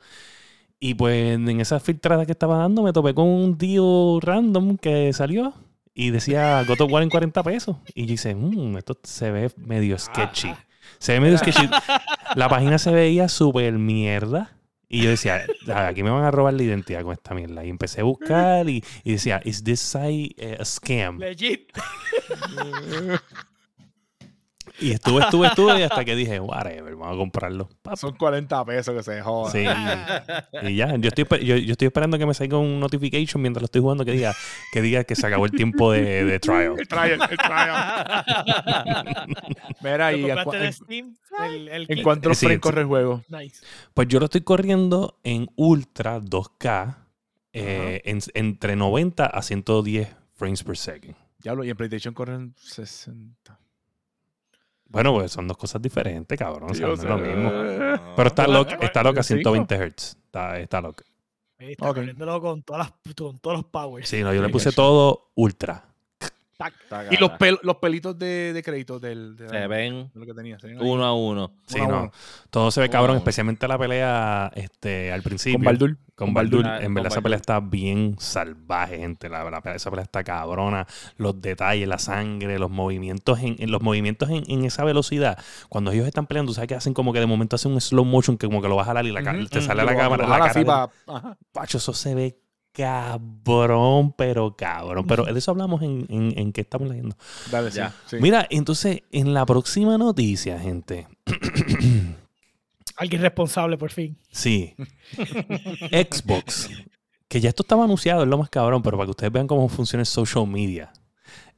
y 0.80 0.96
pues 0.96 1.36
en 1.36 1.60
esa 1.62 1.80
filtrada 1.80 2.26
que 2.26 2.34
estaba 2.34 2.58
dando 2.58 2.84
me 2.84 2.92
topé 2.94 3.14
con 3.14 3.28
un 3.28 3.58
tío 3.58 4.20
random 4.22 4.78
que 4.78 5.14
salió 5.14 5.54
y 5.94 6.10
decía 6.10 6.64
God 6.68 6.82
of 6.82 6.92
War 6.92 7.04
en 7.04 7.10
40 7.10 7.42
pesos 7.44 7.78
y 7.96 8.02
yo 8.06 8.12
dice, 8.12 8.36
"Mm, 8.36 8.78
esto 8.78 8.98
se 9.04 9.32
ve 9.32 9.52
medio 9.58 9.98
sketchy, 9.98 10.52
se 11.00 11.14
ve 11.14 11.20
medio 11.20 11.38
sketchy, 11.38 11.70
la 12.36 12.50
página 12.50 12.78
se 12.78 12.92
veía 12.92 13.30
súper 13.30 13.74
mierda. 13.74 14.52
Y 14.90 15.02
yo 15.02 15.10
decía, 15.10 15.42
"Ah, 15.74 15.88
aquí 15.88 16.04
me 16.04 16.12
van 16.12 16.24
a 16.24 16.30
robar 16.30 16.54
la 16.54 16.62
identidad 16.62 17.02
con 17.02 17.14
esta 17.14 17.34
mierda. 17.34 17.66
Y 17.66 17.70
empecé 17.70 18.02
a 18.02 18.04
buscar 18.04 18.70
y, 18.70 18.84
y 19.04 19.14
decía, 19.14 19.42
¿is 19.44 19.64
this 19.64 19.80
site 19.80 20.36
eh, 20.38 20.58
a 20.60 20.66
scam? 20.66 21.18
Legit. 21.18 21.72
Y 24.84 24.92
estuve, 24.92 25.22
estuve, 25.24 25.48
estuve 25.48 25.80
y 25.80 25.84
hasta 25.84 26.04
que 26.06 26.16
dije, 26.16 26.40
whatever, 26.40 26.96
vamos 26.96 27.16
a 27.16 27.18
comprarlo. 27.18 27.70
Son 27.96 28.14
40 28.16 28.66
pesos 28.66 28.96
que 28.96 29.04
se 29.04 29.22
jodan. 29.22 29.52
Sí. 29.52 29.66
Y 30.68 30.76
ya, 30.76 30.96
yo 30.98 31.10
estoy, 31.10 31.26
yo, 31.46 31.56
yo 31.58 31.72
estoy 31.72 31.86
esperando 31.88 32.18
que 32.18 32.26
me 32.26 32.34
salga 32.34 32.58
un 32.58 32.80
notification 32.80 33.42
mientras 33.42 33.62
lo 33.62 33.66
estoy 33.66 33.82
jugando 33.82 34.04
que 34.06 34.12
diga 34.12 34.34
que, 34.72 34.82
diga 34.82 35.04
que 35.04 35.16
se 35.16 35.26
acabó 35.28 35.46
el 35.46 35.52
tiempo 35.52 35.92
de, 35.92 36.26
de 36.26 36.40
trial. 36.40 36.76
El 36.78 36.88
trial, 36.88 37.20
el 37.30 37.38
trial. 37.38 38.24
Mira, 39.82 40.12
¿Lo 40.12 40.18
y 40.18 40.30
en 40.30 40.74
Steam? 40.74 41.16
El, 41.44 41.68
el 41.70 41.86
en 41.90 42.04
cuántos 42.04 42.38
Sí, 42.38 42.46
frames 42.46 42.58
sí. 42.58 42.62
corre 42.62 42.82
el 42.82 42.88
juego. 42.88 43.24
Nice. 43.30 43.66
Pues 43.94 44.08
yo 44.08 44.20
lo 44.20 44.26
estoy 44.26 44.42
corriendo 44.42 45.20
en 45.24 45.50
Ultra 45.56 46.20
2K 46.20 46.96
eh, 47.54 48.02
en- 48.06 48.20
entre 48.34 48.76
90 48.76 49.26
a 49.26 49.42
110 49.42 50.08
frames 50.36 50.64
per 50.64 50.78
second. 50.78 51.16
Diablo, 51.40 51.64
y 51.64 51.70
en 51.70 51.78
PlayStation 51.78 52.14
corren 52.14 52.54
60. 52.58 53.60
Bueno, 54.86 55.14
pues 55.14 55.32
son 55.32 55.48
dos 55.48 55.58
cosas 55.58 55.82
diferentes, 55.82 56.38
cabrón. 56.38 56.72
o 56.72 56.74
sea, 56.74 56.88
no 56.88 56.94
es 56.94 57.04
lo 57.04 57.18
sé. 57.18 57.24
mismo. 57.24 57.50
Eh, 57.52 58.00
Pero 58.16 58.28
está 58.28 58.48
loca, 58.48 58.78
está 58.82 59.04
loca 59.04 59.22
a 59.22 59.24
sí, 59.24 59.34
120 59.36 59.76
Hz. 59.76 60.18
Está, 60.26 60.60
está 60.60 60.82
loca. 60.82 61.04
Está 61.58 61.90
Ok. 61.90 61.96
corriéndolo 61.96 62.42
con, 62.42 62.62
todas 62.64 62.88
las, 63.06 63.16
con 63.16 63.40
todos 63.40 63.58
los 63.58 63.66
powers. 63.66 64.08
Sí, 64.10 64.22
no, 64.22 64.34
yo 64.34 64.42
le 64.42 64.50
puse 64.50 64.72
todo 64.72 65.32
ultra. 65.36 65.93
Tac. 66.90 67.12
Y 67.12 67.18
los, 67.18 67.32
pel- 67.32 67.60
los 67.64 67.78
pelitos 67.78 68.18
de, 68.18 68.54
de 68.54 68.64
crédito 68.64 69.00
del, 69.00 69.36
de, 69.36 69.50
Se 69.50 69.68
ven 69.68 70.10
de 70.14 70.20
lo 70.20 70.26
que 70.26 70.34
tenía. 70.34 70.60
se 70.60 70.68
ven 70.68 70.78
ahí. 70.80 70.88
uno 70.88 71.04
a 71.06 71.14
uno. 71.14 71.52
Sí, 71.68 71.80
Uno 71.80 71.88
no. 71.92 72.00
uno. 72.04 72.12
Todo 72.50 72.72
se 72.72 72.80
ve 72.82 72.90
cabrón, 72.90 73.18
especialmente 73.18 73.68
la 73.68 73.78
pelea 73.78 74.52
este, 74.56 75.12
al 75.12 75.22
principio. 75.24 75.58
Con 75.60 75.66
Baldur. 75.66 75.98
Con 76.16 76.28
Con 76.28 76.34
Baldur. 76.36 76.64
Baldur. 76.64 76.84
En 76.86 76.94
verdad, 76.94 77.12
esa 77.12 77.22
pelea 77.22 77.38
está 77.38 77.60
bien 77.60 78.16
salvaje, 78.20 79.00
gente. 79.00 79.30
La, 79.30 79.62
esa 79.76 79.90
pelea 79.90 80.04
está 80.04 80.24
cabrona. 80.24 80.86
Los 81.18 81.42
detalles, 81.42 81.88
la 81.88 81.98
sangre, 81.98 82.60
los 82.60 82.70
movimientos 82.70 83.40
en, 83.40 83.56
en 83.58 83.72
los 83.72 83.82
movimientos 83.82 84.30
en, 84.30 84.44
en 84.48 84.64
esa 84.66 84.84
velocidad. 84.84 85.38
Cuando 85.70 85.92
ellos 85.92 86.06
están 86.06 86.28
peleando, 86.28 86.54
sabes 86.54 86.68
que 86.68 86.76
hacen 86.76 86.94
como 86.94 87.14
que 87.14 87.20
de 87.20 87.26
momento 87.26 87.56
hacen 87.56 87.72
un 87.72 87.82
slow 87.82 88.06
motion 88.06 88.38
que 88.38 88.46
como 88.46 88.62
que 88.62 88.68
lo 88.68 88.76
vas 88.76 88.84
a 88.84 88.88
jalar 88.90 89.06
y 89.08 89.12
la 89.12 89.24
ca- 89.24 89.34
Ujú, 89.34 89.46
te 89.48 89.62
sale 89.62 89.84
la 89.84 89.92
lo 89.94 89.98
cámara. 89.98 90.28
La 90.28 90.38
cara 90.38 90.52
así 90.52 90.60
de- 90.60 90.66
pa- 90.66 90.90
ajá. 91.08 91.38
Pacho, 91.52 91.80
eso 91.80 91.94
se 91.94 92.14
ve 92.14 92.38
cabrón, 92.74 94.14
pero 94.18 94.56
cabrón. 94.56 95.06
Pero 95.08 95.24
de 95.32 95.38
eso 95.40 95.52
hablamos 95.52 95.82
en, 95.82 96.06
en, 96.10 96.38
en 96.38 96.52
qué 96.54 96.62
estamos 96.62 96.90
leyendo. 96.90 97.16
Dale, 97.52 97.72
sí, 97.72 97.78
Ya. 97.78 97.94
sí. 98.06 98.18
Mira, 98.20 98.46
entonces, 98.50 99.02
en 99.12 99.34
la 99.34 99.46
próxima 99.46 99.98
noticia, 99.98 100.60
gente. 100.60 101.08
Alguien 102.98 103.22
responsable, 103.22 103.78
por 103.78 103.92
fin. 103.92 104.18
Sí. 104.32 104.76
Xbox. 105.92 106.70
Que 107.28 107.42
ya 107.42 107.50
esto 107.50 107.64
estaba 107.64 107.84
anunciado, 107.86 108.24
es 108.24 108.30
lo 108.30 108.38
más 108.38 108.50
cabrón, 108.50 108.84
pero 108.84 108.98
para 108.98 109.08
que 109.08 109.12
ustedes 109.12 109.32
vean 109.34 109.48
cómo 109.48 109.68
funciona 109.70 110.02
el 110.02 110.06
social 110.06 110.46
media. 110.48 110.92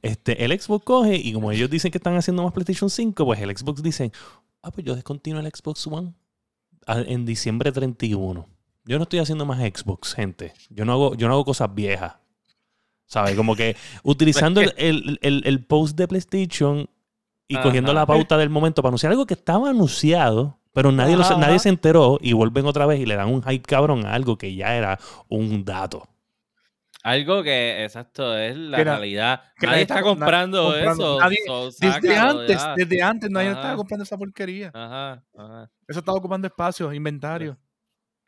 Este, 0.00 0.42
el 0.44 0.58
Xbox 0.58 0.84
coge 0.84 1.16
y 1.16 1.32
como 1.32 1.52
ellos 1.52 1.68
dicen 1.68 1.90
que 1.90 1.98
están 1.98 2.16
haciendo 2.16 2.42
más 2.42 2.52
PlayStation 2.52 2.88
5, 2.88 3.24
pues 3.24 3.40
el 3.40 3.54
Xbox 3.56 3.82
dice, 3.82 4.12
ah, 4.62 4.70
pues 4.70 4.86
yo 4.86 4.94
descontinuo 4.94 5.40
el 5.40 5.46
Xbox 5.54 5.86
One 5.88 6.14
en 6.86 7.26
diciembre 7.26 7.72
31. 7.72 8.46
Yo 8.86 8.96
no 8.98 9.02
estoy 9.02 9.18
haciendo 9.18 9.44
más 9.44 9.58
Xbox, 9.60 10.14
gente. 10.14 10.52
Yo 10.70 10.84
no 10.84 10.92
hago, 10.92 11.14
yo 11.16 11.26
no 11.28 11.34
hago 11.34 11.44
cosas 11.44 11.74
viejas. 11.74 12.14
¿Sabes? 13.06 13.36
Como 13.36 13.54
que 13.54 13.76
utilizando 14.02 14.60
el, 14.60 14.72
el- 14.76 15.18
el- 15.22 15.42
el 15.46 15.64
post 15.64 15.96
de 15.96 16.08
PlayStation 16.08 16.88
y 17.48 17.56
cogiendo 17.58 17.92
la 17.92 18.04
pauta 18.06 18.36
del 18.36 18.50
momento 18.50 18.82
para 18.82 18.90
anunciar 18.90 19.12
algo 19.12 19.26
que 19.26 19.34
estaba 19.34 19.70
anunciado, 19.70 20.58
pero 20.72 20.90
nadie, 20.90 21.16
lo, 21.16 21.38
nadie 21.38 21.58
se 21.60 21.68
enteró 21.68 22.18
y 22.20 22.32
vuelven 22.32 22.66
otra 22.66 22.84
vez 22.86 22.98
y 23.00 23.06
le 23.06 23.14
dan 23.14 23.28
un 23.28 23.42
hype 23.44 23.62
cabrón 23.62 24.04
a 24.06 24.12
algo 24.14 24.36
que 24.36 24.54
ya 24.56 24.74
era 24.76 24.98
un 25.28 25.64
dato. 25.64 26.08
Algo 27.04 27.44
que, 27.44 27.84
exacto, 27.84 28.36
es 28.36 28.56
la 28.56 28.78
Que 28.78 28.84
na- 28.84 28.90
realidad. 28.96 29.40
que 29.60 29.66
nadie 29.66 29.70
nadie 29.76 29.82
está 29.82 29.94
na- 29.96 30.02
comprando, 30.02 30.76
eso. 30.76 31.20
Nadie- 31.20 31.38
so, 31.46 31.66
Desde 31.66 31.92
sácalo 31.92 32.40
antes, 32.40 32.58
ya. 32.60 32.74
desde 32.74 33.02
antes 33.02 33.30
nadie 33.30 33.48
Ajá. 33.50 33.58
estaba 33.60 33.76
comprando 33.76 34.02
esa 34.02 34.18
porquería. 34.18 34.70
Ajá, 34.74 35.22
ajá. 35.38 35.70
Eso 35.86 36.00
estaba 36.00 36.18
ocupando 36.18 36.48
espacio, 36.48 36.92
inventario. 36.92 37.56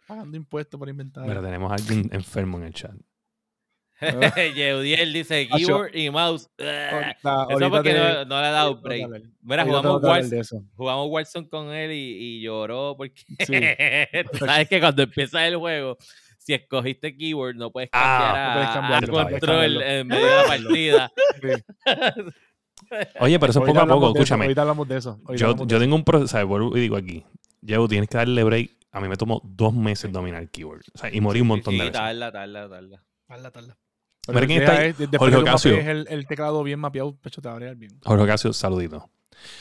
Pagando 0.08 0.36
impuestos 0.36 0.76
por 0.80 0.88
inventario. 0.88 1.28
Pero 1.28 1.42
tenemos 1.42 1.70
a 1.70 1.74
alguien 1.76 2.08
enfermo 2.12 2.58
en 2.58 2.64
el 2.64 2.72
chat. 2.74 2.92
Yeudiel 4.56 5.12
dice 5.12 5.48
keyboard 5.48 5.94
y 5.94 6.08
mouse. 6.10 6.48
Ahorita- 6.58 7.12
Eso 7.12 7.28
ahorita 7.28 7.70
porque 7.70 7.90
te- 7.92 7.98
no, 7.98 8.24
no 8.26 8.40
le 8.40 8.46
ha 8.46 8.50
dado 8.50 8.80
break. 8.80 9.08
Mira, 9.42 9.64
jugamos 9.64 10.02
Warzone, 10.02 10.64
jugamos 10.76 11.08
Warzone 11.10 11.48
con 11.48 11.72
él 11.72 11.92
y, 11.92 12.16
y 12.36 12.40
lloró 12.42 12.94
porque 12.96 13.20
Sí. 13.44 13.52
tú 14.32 14.46
sabes 14.46 14.68
que 14.68 14.80
cuando 14.80 15.02
empieza 15.02 15.46
el 15.46 15.56
juego, 15.56 15.96
si 16.38 16.54
escogiste 16.54 17.16
keyboard, 17.16 17.56
no 17.56 17.70
puedes 17.72 17.90
Ah, 17.92 18.30
cambiar 18.32 18.48
no 18.48 18.54
puedes 18.54 18.68
a- 18.68 18.78
a 18.78 19.00
no 19.00 19.06
puedes 19.12 19.40
control 19.40 19.58
cambiarlo. 19.58 19.82
en 19.82 20.06
medio 20.06 20.26
de 20.26 20.32
la 20.36 20.44
partida. 20.46 21.12
Oye, 23.20 23.38
pero 23.40 23.50
eso 23.50 23.60
es 23.60 23.66
poco 23.66 23.80
a 23.80 23.86
poco, 23.86 24.12
escúchame. 24.12 24.44
Ahorita 24.44 24.60
hablamos 24.62 24.88
de 24.88 24.96
eso. 24.96 25.20
ahorita 25.26 25.44
Yo, 25.46 25.66
yo 25.66 25.78
tengo 25.78 25.96
un 25.96 26.04
proceso, 26.04 26.28
¿sabes? 26.28 26.48
Y 26.74 26.80
digo 26.80 26.96
aquí. 26.96 27.24
Llevo, 27.60 27.88
tienes 27.88 28.08
que 28.08 28.16
darle 28.16 28.44
break. 28.44 28.70
A 28.98 29.00
mí 29.00 29.08
me 29.08 29.16
tomó 29.16 29.40
dos 29.44 29.72
meses 29.72 30.12
dominar 30.12 30.42
el 30.42 30.50
keyboard. 30.50 30.82
O 30.94 30.98
sea, 30.98 31.14
y 31.14 31.20
morí 31.20 31.40
un 31.40 31.46
montón 31.48 31.72
sí, 31.72 31.78
de 31.78 31.84
veces. 31.84 32.00
tarda, 32.00 32.32
tarda, 32.32 32.68
tarda. 32.68 33.04
Tarda, 33.26 33.50
tarda. 33.50 33.78
Pero 34.26 34.40
deja 34.40 34.60
está 34.60 34.72
ahí. 34.72 34.88
es- 34.90 34.98
después 34.98 35.20
Jorge 35.20 35.36
Ocasio. 35.38 35.70
mapees 35.72 35.88
el, 35.88 36.06
el 36.10 36.26
teclado 36.26 36.62
bien 36.62 36.78
mapeado, 36.80 37.16
pecho 37.16 37.40
te 37.40 37.48
va 37.48 37.58
bien. 37.58 37.98
Jorge 38.04 38.24
Ocasio, 38.24 38.52
saludito. 38.52 39.08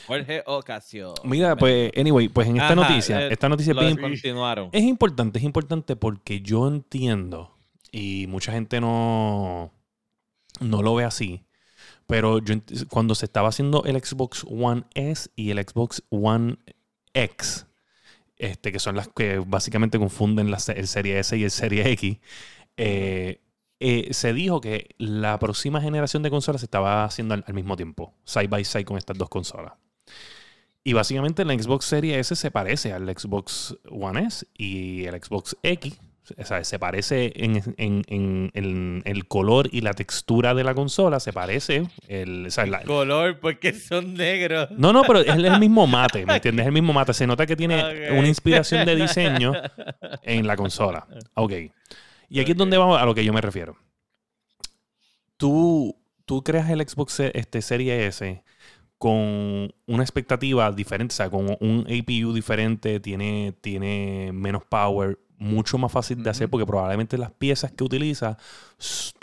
Jorge 0.07 0.43
Ocasio. 0.45 1.13
Mira, 1.23 1.55
pues, 1.55 1.91
anyway, 1.95 2.27
pues 2.29 2.47
en 2.47 2.55
esta 2.57 2.73
Ajá, 2.73 2.75
noticia, 2.75 3.27
eh, 3.27 3.29
esta 3.31 3.47
noticia 3.47 3.73
es 3.73 3.79
bien. 3.79 4.69
Es 4.73 4.83
importante, 4.83 5.39
es 5.39 5.45
importante 5.45 5.95
porque 5.95 6.41
yo 6.41 6.67
entiendo, 6.67 7.55
y 7.91 8.25
mucha 8.27 8.51
gente 8.51 8.81
no, 8.81 9.71
no 10.59 10.81
lo 10.81 10.95
ve 10.95 11.03
así, 11.05 11.45
pero 12.07 12.39
yo 12.39 12.55
cuando 12.89 13.13
se 13.15 13.25
estaba 13.25 13.49
haciendo 13.49 13.83
el 13.85 14.03
Xbox 14.03 14.45
One 14.49 14.83
S 14.95 15.29
y 15.35 15.51
el 15.51 15.59
Xbox 15.59 16.03
One 16.09 16.57
X, 17.13 17.67
este, 18.37 18.71
que 18.71 18.79
son 18.79 18.95
las 18.95 19.07
que 19.07 19.39
básicamente 19.39 19.99
confunden 19.99 20.51
la, 20.51 20.57
el 20.75 20.87
Serie 20.87 21.19
S 21.19 21.37
y 21.37 21.43
el 21.43 21.51
Serie 21.51 21.89
X, 21.91 22.17
eh, 22.77 23.41
eh, 23.79 24.09
se 24.11 24.33
dijo 24.33 24.61
que 24.61 24.95
la 24.97 25.37
próxima 25.39 25.81
generación 25.81 26.23
de 26.23 26.29
consolas 26.29 26.61
se 26.61 26.65
estaba 26.65 27.03
haciendo 27.03 27.33
al, 27.33 27.43
al 27.47 27.53
mismo 27.53 27.75
tiempo, 27.75 28.13
side 28.23 28.47
by 28.47 28.65
side 28.65 28.85
con 28.85 28.97
estas 28.97 29.17
dos 29.17 29.29
consolas. 29.29 29.73
Y 30.83 30.93
básicamente 30.93 31.43
la 31.43 31.53
Xbox 31.53 31.85
Series 31.85 32.17
S 32.17 32.35
se 32.35 32.49
parece 32.49 32.93
al 32.93 33.07
Xbox 33.07 33.77
One 33.89 34.25
S 34.25 34.47
y 34.57 35.03
el 35.05 35.21
Xbox 35.21 35.57
X. 35.61 35.99
O 36.37 36.43
sea, 36.45 36.63
se 36.63 36.77
parece 36.79 37.31
en, 37.35 37.61
en- 37.77 38.03
en- 38.07 38.51
en 38.53 39.01
el 39.05 39.27
color 39.27 39.69
y 39.71 39.81
la 39.81 39.93
textura 39.93 40.53
de 40.53 40.63
la 40.63 40.73
consola, 40.75 41.19
se 41.19 41.31
parece. 41.31 41.87
El, 42.07 42.47
o 42.47 42.51
sea, 42.51 42.65
la- 42.65 42.83
Color, 42.83 43.39
porque 43.39 43.73
son 43.73 44.13
negros. 44.15 44.69
no, 44.71 44.91
no, 44.91 45.03
pero 45.03 45.19
es 45.19 45.27
el 45.35 45.59
mismo 45.59 45.87
mate, 45.87 46.25
¿me 46.25 46.35
entiendes? 46.35 46.63
Es 46.63 46.67
el 46.67 46.73
mismo 46.73 46.91
mate. 46.93 47.13
Se 47.13 47.25
nota 47.27 47.45
que 47.45 47.55
tiene 47.55 48.11
una 48.11 48.27
inspiración 48.27 48.85
de 48.85 48.95
diseño 48.95 49.53
en 50.23 50.45
la 50.47 50.57
consola. 50.57 51.07
Ok. 51.35 51.53
Y 52.29 52.39
aquí 52.41 52.51
es 52.51 52.57
donde 52.57 52.77
vamos 52.77 52.99
a 53.01 53.05
lo 53.05 53.15
que 53.15 53.23
yo 53.23 53.31
me 53.31 53.39
refiero. 53.41 53.77
Tú, 55.37 55.95
tú 56.25 56.43
creas 56.43 56.69
el 56.69 56.81
Xbox 56.87 57.19
este, 57.19 57.61
Serie 57.61 58.07
S 58.07 58.43
con 58.97 59.71
una 59.85 60.03
expectativa 60.03 60.71
diferente, 60.71 61.13
o 61.13 61.15
sea, 61.15 61.29
con 61.29 61.55
un 61.59 61.85
APU 61.87 62.33
diferente, 62.33 62.99
tiene, 62.99 63.53
tiene 63.61 64.31
menos 64.33 64.63
power, 64.65 65.19
mucho 65.37 65.77
más 65.77 65.91
fácil 65.91 66.23
de 66.23 66.29
hacer 66.29 66.49
porque 66.49 66.65
probablemente 66.65 67.17
las 67.17 67.31
piezas 67.31 67.71
que 67.71 67.83
utiliza, 67.83 68.37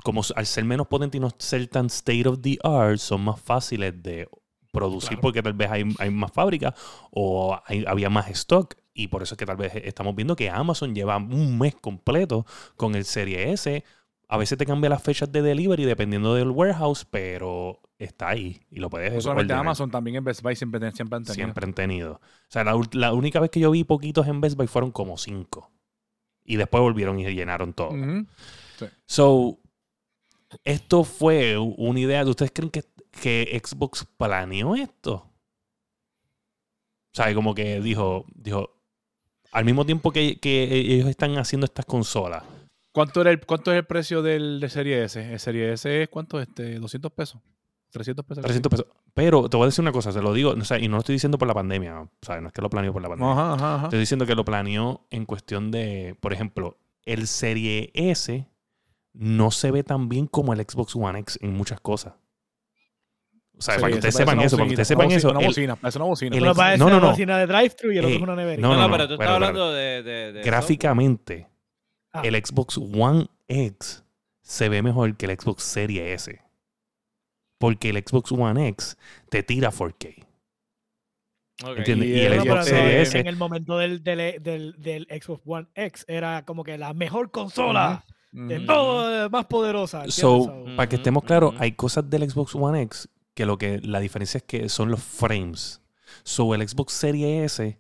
como 0.03 0.23
al 0.37 0.47
ser 0.47 0.65
menos 0.65 0.87
potente 0.87 1.17
y 1.17 1.21
no 1.21 1.31
ser 1.39 1.67
tan 1.69 1.87
state 1.87 2.27
of 2.29 2.41
the 2.41 2.59
art, 2.63 2.99
son 2.99 3.23
más 3.23 3.41
fáciles 3.41 4.03
de 4.03 4.29
producir 4.73 5.11
Claro. 5.11 5.23
porque 5.23 5.43
tal 5.43 5.53
vez 5.55 5.71
hay, 5.71 5.85
hay 5.99 6.11
más 6.11 6.33
fábricas 6.33 6.75
o 7.11 7.59
hay- 7.67 7.85
había 7.87 8.11
más 8.11 8.29
stock. 8.31 8.75
Y 8.93 9.09
por 9.09 9.23
eso 9.23 9.35
es 9.35 9.39
que 9.39 9.47
tal 9.47 9.57
vez 9.57 9.73
estamos 9.75 10.15
viendo 10.15 10.37
que 10.37 10.51
Amazon 10.51 10.95
lleva 10.95 11.17
un 11.17 11.59
mes 11.59 11.75
completo 11.75 12.47
con 12.77 12.95
el 12.95 13.05
Serie 13.05 13.51
S. 13.53 13.83
A 14.29 14.37
veces 14.37 14.57
te 14.57 14.67
cambia 14.67 14.89
las 14.91 15.03
fechas 15.03 15.31
de 15.33 15.43
delivery 15.43 15.85
dependiendo 15.85 16.35
del 16.35 16.51
warehouse, 16.51 17.05
pero 17.11 17.81
está 17.99 18.29
ahí 18.29 18.61
y 18.71 18.79
lo 18.81 18.91
puedes 18.91 19.13
No 19.13 19.21
solamente 19.21 19.53
ordenar. 19.53 19.67
Amazon, 19.67 19.91
también 19.91 20.17
en 20.17 20.25
Best 20.25 20.43
Buy 20.43 20.55
siempre, 20.57 20.81
siempre 20.93 21.17
han 21.17 21.25
tenido. 21.25 21.35
Siempre 21.35 21.65
han 21.67 21.75
tenido. 21.75 22.13
O 22.15 22.21
sea, 22.49 22.63
la, 22.65 22.81
la 22.93 23.13
única 23.13 23.41
vez 23.41 23.51
que 23.51 23.61
yo 23.61 23.71
vi 23.71 23.83
poquitos 23.85 24.27
en 24.29 24.41
Best 24.41 24.57
Buy 24.57 24.67
fueron 24.69 24.91
como 24.93 25.19
cinco. 25.19 25.71
Y 26.45 26.57
después 26.57 26.83
volvieron 26.83 27.19
y 27.19 27.25
llenaron 27.33 27.73
todo. 27.73 27.91
So, 29.07 29.59
esto 30.65 31.05
fue 31.05 31.57
una 31.59 32.01
idea. 32.01 32.25
¿Ustedes 32.25 32.53
creen 32.55 32.71
que, 32.71 32.85
que 33.11 33.61
Xbox 33.65 34.07
planeó 34.17 34.75
esto? 34.75 35.15
O 35.15 37.17
sea, 37.17 37.33
como 37.35 37.55
que 37.55 37.81
dijo, 37.81 38.27
dijo, 38.35 38.83
al 39.53 39.65
mismo 39.65 39.87
tiempo 39.87 40.11
que, 40.11 40.39
que 40.41 40.65
ellos 40.65 41.09
están 41.09 41.39
haciendo 41.39 41.65
estas 41.65 41.87
consolas, 41.87 42.43
¿Cuánto, 42.95 43.23
era 43.23 43.33
el, 43.33 43.45
¿Cuánto 43.45 43.73
es 43.73 43.79
el 43.79 43.87
precio 43.87 44.23
del, 44.23 44.61
del 44.61 44.71
Serie 44.71 45.03
S? 45.03 45.33
El 45.33 45.41
Serie 45.41 45.73
S 45.73 46.03
es 46.03 46.09
¿cuánto? 46.09 46.41
Este, 46.41 46.81
¿200 46.81 47.11
pesos? 47.11 47.41
¿300 47.95 48.25
pesos? 48.25 48.43
300 48.45 48.71
pesos. 48.71 48.87
Pero 49.15 49.49
te 49.49 49.57
voy 49.57 49.65
a 49.65 49.67
decir 49.69 49.83
una 49.83 49.93
cosa, 49.93 50.11
se 50.13 50.21
lo 50.21 50.33
digo, 50.33 50.51
o 50.51 50.65
sea, 50.65 50.79
y 50.79 50.89
no 50.89 50.97
lo 50.97 51.01
estoy 51.01 51.15
diciendo 51.15 51.39
por 51.39 51.47
la 51.49 51.55
pandemia, 51.55 52.01
o 52.01 52.11
sea, 52.23 52.41
no 52.41 52.49
es 52.49 52.53
que 52.53 52.61
lo 52.61 52.69
planeó 52.69 52.93
por 52.93 53.01
la 53.03 53.09
pandemia. 53.09 53.33
Ajá, 53.33 53.53
ajá, 53.55 53.75
ajá. 53.77 53.85
Estoy 53.87 54.01
diciendo 54.01 54.27
que 54.27 54.35
lo 54.35 54.45
planeó 54.45 55.07
en 55.11 55.25
cuestión 55.25 55.71
de, 55.71 56.17
por 56.21 56.33
ejemplo, 56.33 56.77
el 57.07 57.27
Serie 57.27 57.91
S 57.95 58.47
no 59.13 59.51
se 59.53 59.71
ve 59.71 59.85
tan 59.85 60.09
bien 60.09 60.27
como 60.27 60.53
el 60.53 60.61
Xbox 60.61 60.97
One 60.97 61.21
X 61.21 61.39
en 61.41 61.55
muchas 61.55 61.81
cosas. 61.81 62.15
O 63.57 63.63
sea, 63.63 63.77
para 63.77 63.89
que 63.91 63.95
ustedes 63.95 64.17
sepan 64.17 64.41
eso, 64.41 64.57
para 64.57 64.67
que 64.67 64.73
ustedes 64.75 64.89
sepan 64.89 65.07
una 65.07 65.15
eso. 65.15 65.29
bocina, 65.29 65.39
Una 65.39 65.47
bocina, 65.49 65.77
parece 65.77 65.99
una 65.99 66.07
bocina. 66.09 66.37
Uno 66.37 66.55
parece 66.55 66.79
no, 66.79 66.85
no, 66.91 66.97
una 66.97 67.05
no. 67.05 67.11
bocina 67.13 67.39
de 67.39 67.47
drive-thru 67.47 67.93
y 67.93 67.99
el 67.99 68.05
otro 68.05 68.11
Eh, 68.13 68.17
es 68.17 68.23
una 68.23 68.35
nevera. 68.35 68.61
no, 68.61 68.69
No, 68.71 68.75
no, 68.75 68.81
no, 68.81 68.89
no, 68.89 68.93
pero 68.93 69.07
tú 69.07 69.15
estás 69.15 69.29
hablando 69.29 69.73
de, 69.73 70.03
de, 70.03 70.33
de 70.33 70.43
gráficamente, 70.43 71.47
Ah. 72.13 72.23
el 72.25 72.35
Xbox 72.37 72.79
One 72.79 73.27
X 73.49 74.05
se 74.41 74.69
ve 74.69 74.83
mejor 74.83 75.17
que 75.17 75.27
el 75.27 75.39
Xbox 75.39 75.63
Serie 75.65 76.13
S. 76.15 76.41
Porque 77.65 77.89
el 77.91 77.97
Xbox 77.97 78.31
One 78.33 78.69
X 78.69 78.97
te 79.31 79.43
tira 79.43 79.71
4K. 79.71 80.25
software. 81.61 81.73
Ok. 81.73 81.79
¿Entiendes? 81.79 82.09
Y 82.09 82.13
Y 82.13 82.21
el 82.21 82.41
Xbox 82.41 82.65
Series 82.67 82.95
en- 82.95 83.01
S 83.03 83.19
En 83.21 83.27
el 83.29 83.37
momento 83.37 83.79
del, 83.79 84.03
del, 84.03 84.43
del, 84.43 84.75
del 84.79 85.07
Xbox 85.23 85.43
One 85.47 85.67
X 85.75 86.05
era 86.09 86.45
como 86.45 86.65
que 86.65 86.77
la 86.79 86.93
mejor 86.95 87.31
consola 87.31 88.05
de 88.33 88.59
todo, 88.61 89.31
más 89.31 89.47
poderosa. 89.47 90.05
So, 90.09 90.65
para 90.77 90.89
que 90.89 90.97
estemos 90.97 91.23
claros, 91.25 91.55
hay 91.59 91.73
cosas 91.73 92.11
del 92.11 92.29
Xbox 92.29 92.55
One 92.57 92.83
X 92.83 93.09
que 93.35 93.47
lo 93.47 93.57
que 93.59 93.79
la 93.81 94.01
diferencia 94.01 94.39
es 94.39 94.45
que 94.45 94.69
son 94.69 94.91
los 94.91 95.03
frames. 95.03 95.81
So, 96.25 96.55
el 96.55 96.69
Xbox 96.69 96.93
Series 96.93 97.53
S 97.61 97.79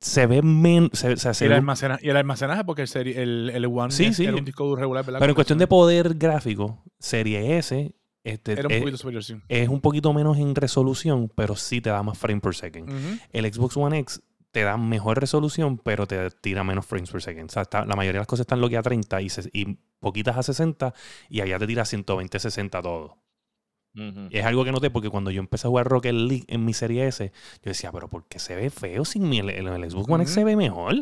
se 0.00 0.26
ve 0.26 0.40
menos. 0.42 0.90
Se, 0.94 1.16
se- 1.16 1.32
se 1.34 1.44
Y 1.44 1.48
el, 1.48 1.52
almacena- 1.54 1.98
y 2.02 2.08
el 2.08 2.16
almacenaje, 2.16 2.64
porque 2.64 2.82
el, 2.82 2.88
serie, 2.88 3.22
el, 3.22 3.50
el 3.54 3.66
One 3.66 3.90
Sí, 3.90 4.06
es- 4.06 4.16
sí. 4.16 4.24
era 4.24 4.36
un 4.36 4.44
disco 4.44 4.64
duro 4.64 4.80
regular, 4.80 5.04
¿verdad? 5.04 5.20
pero 5.20 5.30
en 5.30 5.34
cuestión 5.34 5.58
de 5.58 5.66
poder 5.66 6.14
gráfico, 6.14 6.82
Serie 6.98 7.58
S 7.58 7.94
este, 8.24 8.52
Era 8.52 8.66
un 8.66 8.72
es, 8.72 8.80
poquito 8.80 8.96
superior, 8.98 9.22
sí. 9.24 9.36
es 9.48 9.68
un 9.68 9.80
poquito 9.80 10.12
menos 10.12 10.38
en 10.38 10.54
resolución, 10.54 11.30
pero 11.34 11.54
sí 11.56 11.80
te 11.80 11.90
da 11.90 12.02
más 12.02 12.18
frame 12.18 12.40
per 12.40 12.54
second. 12.54 13.20
El 13.32 13.52
Xbox 13.52 13.76
One 13.76 13.98
X 14.00 14.22
te 14.50 14.62
da 14.62 14.76
mejor 14.76 15.18
resolución, 15.20 15.78
pero 15.78 16.06
te 16.06 16.30
tira 16.30 16.62
menos 16.64 16.86
frames 16.86 17.10
per 17.10 17.20
second. 17.22 17.50
O 17.50 17.52
sea, 17.52 17.62
está- 17.62 17.84
la 17.84 17.96
mayoría 17.96 18.18
de 18.18 18.22
las 18.22 18.26
cosas 18.28 18.44
están 18.44 18.60
lo 18.60 18.68
que 18.68 18.76
a 18.76 18.82
30 18.82 19.20
y, 19.20 19.28
se- 19.28 19.50
y 19.52 19.78
poquitas 20.00 20.36
a 20.36 20.42
60, 20.42 20.94
y 21.28 21.40
allá 21.40 21.58
te 21.58 21.66
tira 21.66 21.84
120, 21.84 22.38
60 22.38 22.80
todo. 22.82 23.18
Y 23.96 24.38
es 24.38 24.44
algo 24.44 24.64
que 24.64 24.72
noté 24.72 24.90
porque 24.90 25.08
cuando 25.08 25.30
yo 25.30 25.38
empecé 25.40 25.68
a 25.68 25.70
jugar 25.70 25.86
Rocket 25.86 26.12
League 26.14 26.44
en 26.48 26.64
mi 26.64 26.72
serie 26.74 27.06
S, 27.06 27.30
yo 27.30 27.68
decía, 27.70 27.92
pero 27.92 28.08
¿por 28.10 28.26
qué 28.26 28.40
se 28.40 28.56
ve 28.56 28.68
feo 28.70 29.04
sin 29.04 29.28
mi, 29.28 29.38
el, 29.38 29.50
el 29.50 29.90
Xbox 29.90 30.08
One 30.10 30.22
X 30.24 30.34
se 30.34 30.42
ve 30.42 30.56
mejor? 30.56 30.96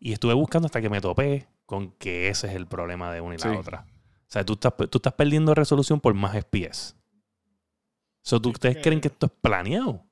Y 0.00 0.12
estuve 0.12 0.34
buscando 0.34 0.66
hasta 0.66 0.82
que 0.82 0.90
me 0.90 1.00
topé 1.00 1.46
con 1.64 1.92
que 1.92 2.28
ese 2.28 2.48
es 2.48 2.54
el 2.54 2.66
problema 2.66 3.10
de 3.10 3.22
una 3.22 3.36
y 3.36 3.38
la 3.38 3.50
Sí. 3.52 3.56
otra. 3.56 3.86
O 4.28 4.32
sea, 4.32 4.44
tú 4.44 4.54
estás, 4.54 4.74
tú 4.90 4.98
estás 4.98 5.12
perdiendo 5.12 5.54
resolución 5.54 6.00
por 6.00 6.12
más 6.14 6.34
FPS. 6.36 6.94
So, 8.22 8.40
¿tú- 8.40 8.50
¿Ustedes 8.50 8.76
que- 8.76 8.82
creen 8.82 9.00
que 9.00 9.08
esto 9.08 9.26
es 9.26 9.32
planeado? 9.40 10.02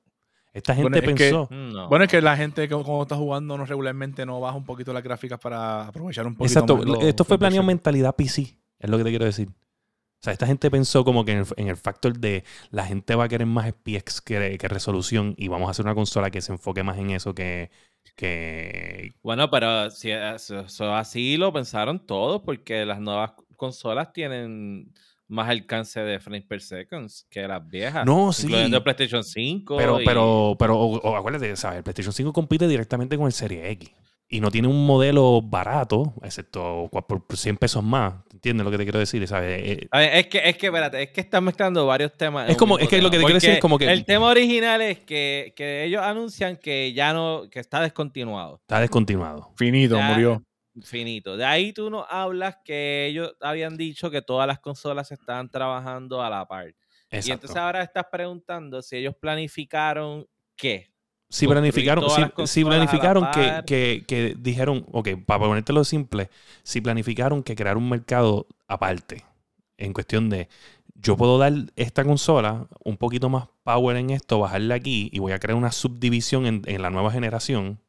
Esta 0.53 0.73
gente 0.73 0.89
Bueno, 0.89 0.97
es 1.11 1.15
que- 1.17 1.29
pensó. 1.31 1.47
No. 1.51 1.89
Bueno, 1.89 2.05
es 2.05 2.11
que 2.11 2.21
la 2.21 2.37
gente 2.37 2.61
que 2.69 2.73
cuando 2.73 3.01
está 3.01 3.17
jugando 3.17 3.57
no 3.57 3.65
regularmente 3.65 4.25
no 4.25 4.39
baja 4.39 4.55
un 4.55 4.63
poquito 4.63 4.93
las 4.93 5.03
gráficas 5.03 5.37
para 5.37 5.87
aprovechar 5.87 6.25
un 6.25 6.33
poquito 6.35 6.45
Exacto, 6.59 6.77
más 6.77 6.85
los- 6.85 7.03
esto 7.03 7.25
fue 7.25 7.37
planeado 7.37 7.65
mentalidad 7.65 8.15
PC, 8.15 8.57
es 8.79 8.89
lo 8.89 8.97
que 8.97 9.03
te 9.03 9.09
quiero 9.09 9.25
decir. 9.25 9.49
O 9.49 10.23
sea, 10.25 10.31
esta 10.31 10.47
gente 10.47 10.71
pensó 10.71 11.03
como 11.03 11.25
que 11.25 11.33
en 11.33 11.39
el, 11.39 11.45
en 11.57 11.67
el 11.67 11.75
factor 11.75 12.17
de 12.17 12.45
la 12.71 12.85
gente 12.85 13.15
va 13.15 13.25
a 13.25 13.27
querer 13.27 13.45
más 13.47 13.67
FPS 13.67 14.21
que, 14.21 14.57
que 14.57 14.67
resolución 14.69 15.35
y 15.37 15.49
vamos 15.49 15.67
a 15.67 15.71
hacer 15.71 15.85
una 15.85 15.93
consola 15.93 16.31
que 16.31 16.39
se 16.41 16.53
enfoque 16.53 16.83
más 16.83 16.97
en 16.97 17.09
eso 17.11 17.35
que... 17.35 17.69
que 18.15 19.13
Bueno, 19.21 19.51
pero 19.51 19.91
si 19.91 20.09
eso, 20.11 20.61
eso 20.61 20.95
así 20.95 21.35
lo 21.37 21.51
pensaron 21.51 21.99
todos, 21.99 22.41
porque 22.43 22.85
las 22.85 22.99
nuevas 23.01 23.33
consolas 23.55 24.11
tienen 24.13 24.93
más 25.27 25.49
alcance 25.49 25.99
de 26.01 26.19
frames 26.19 26.43
per 26.45 26.61
seconds 26.61 27.25
que 27.29 27.47
las 27.47 27.67
viejas. 27.67 28.05
No, 28.05 28.31
sí. 28.31 28.43
Incluyendo 28.43 28.77
el 28.77 28.83
PlayStation 28.83 29.23
5. 29.23 29.75
pero, 29.77 29.99
y- 30.01 30.05
pero, 30.05 30.55
pero, 30.59 30.77
o, 30.79 30.97
o 30.99 31.15
acuérdate, 31.15 31.55
¿sabes? 31.55 31.77
El 31.77 31.83
PlayStation 31.83 32.13
5 32.13 32.31
compite 32.33 32.67
directamente 32.67 33.17
con 33.17 33.25
el 33.25 33.31
Serie 33.33 33.69
X. 33.71 33.89
Y 34.27 34.39
no 34.39 34.49
tiene 34.49 34.67
un 34.67 34.87
modelo 34.87 35.39
barato, 35.43 36.15
excepto 36.23 36.89
por 36.91 37.05
por 37.05 37.37
100 37.37 37.57
pesos 37.57 37.83
más. 37.83 38.15
¿Entiendes 38.33 38.65
lo 38.65 38.71
que 38.71 38.77
te 38.77 38.83
quiero 38.83 38.97
decir? 38.97 39.27
¿Sabes? 39.27 39.61
Eh, 39.63 39.87
ver, 39.91 40.15
es 40.15 40.27
que, 40.27 40.41
es 40.49 40.57
que, 40.57 40.65
espérate, 40.65 41.03
es 41.03 41.09
que 41.11 41.21
están 41.21 41.43
mezclando 41.43 41.85
varios 41.85 42.11
temas. 42.17 42.49
Es 42.49 42.57
como- 42.57 42.79
es 42.79 42.87
que 42.89 43.01
lo 43.03 43.11
que 43.11 43.17
te 43.17 43.23
quiero 43.23 43.35
decir 43.35 43.51
es 43.51 43.59
como 43.59 43.77
que- 43.77 43.85
El 43.91 44.03
tema 44.03 44.25
original 44.25 44.81
es 44.81 44.99
que, 45.01 45.53
que 45.55 45.83
ellos 45.85 46.01
anuncian 46.01 46.57
que 46.57 46.91
ya 46.93 47.13
no, 47.13 47.43
que 47.51 47.59
está 47.59 47.81
descontinuado. 47.81 48.57
está 48.61 48.79
descontinuado. 48.79 49.51
Finito, 49.57 49.95
Ya- 49.95 50.07
murió. 50.11 50.43
Finito. 50.83 51.37
De 51.37 51.45
ahí 51.45 51.71
tú 51.71 51.89
nos 51.89 52.05
hablas 52.09 52.57
que 52.63 53.07
ellos 53.07 53.35
habían 53.39 53.77
dicho 53.77 54.11
que 54.11 54.21
todas 54.21 54.47
las 54.47 54.59
consolas 54.59 55.11
estaban 55.11 55.49
trabajando 55.49 56.21
a 56.21 56.29
la 56.29 56.47
par. 56.47 56.67
Y 56.67 56.71
Exacto. 57.11 57.33
entonces 57.33 57.57
ahora 57.57 57.81
estás 57.83 58.05
preguntando 58.11 58.81
si 58.81 58.97
ellos 58.97 59.15
planificaron 59.15 60.27
qué. 60.55 60.91
Si 61.29 61.47
planificaron, 61.47 62.05
si, 62.45 62.63
planificaron 62.63 63.27
que, 63.33 63.61
que, 63.65 64.03
que 64.07 64.35
dijeron, 64.37 64.85
ok, 64.91 65.09
para 65.25 65.39
ponértelo 65.39 65.83
simple, 65.83 66.29
si 66.63 66.81
planificaron 66.81 67.41
que 67.41 67.55
crear 67.55 67.77
un 67.77 67.89
mercado 67.89 68.47
aparte, 68.67 69.25
en 69.77 69.91
cuestión 69.91 70.29
de, 70.29 70.47
yo 70.93 71.17
puedo 71.17 71.37
dar 71.37 71.53
esta 71.75 72.03
consola 72.03 72.67
un 72.83 72.97
poquito 72.97 73.29
más 73.29 73.47
power 73.63 73.97
en 73.97 74.11
esto, 74.11 74.39
bajarla 74.39 74.75
aquí 74.75 75.09
y 75.11 75.19
voy 75.19 75.31
a 75.31 75.39
crear 75.39 75.57
una 75.57 75.71
subdivisión 75.71 76.45
en, 76.45 76.61
en 76.65 76.81
la 76.81 76.89
nueva 76.89 77.11
generación 77.11 77.79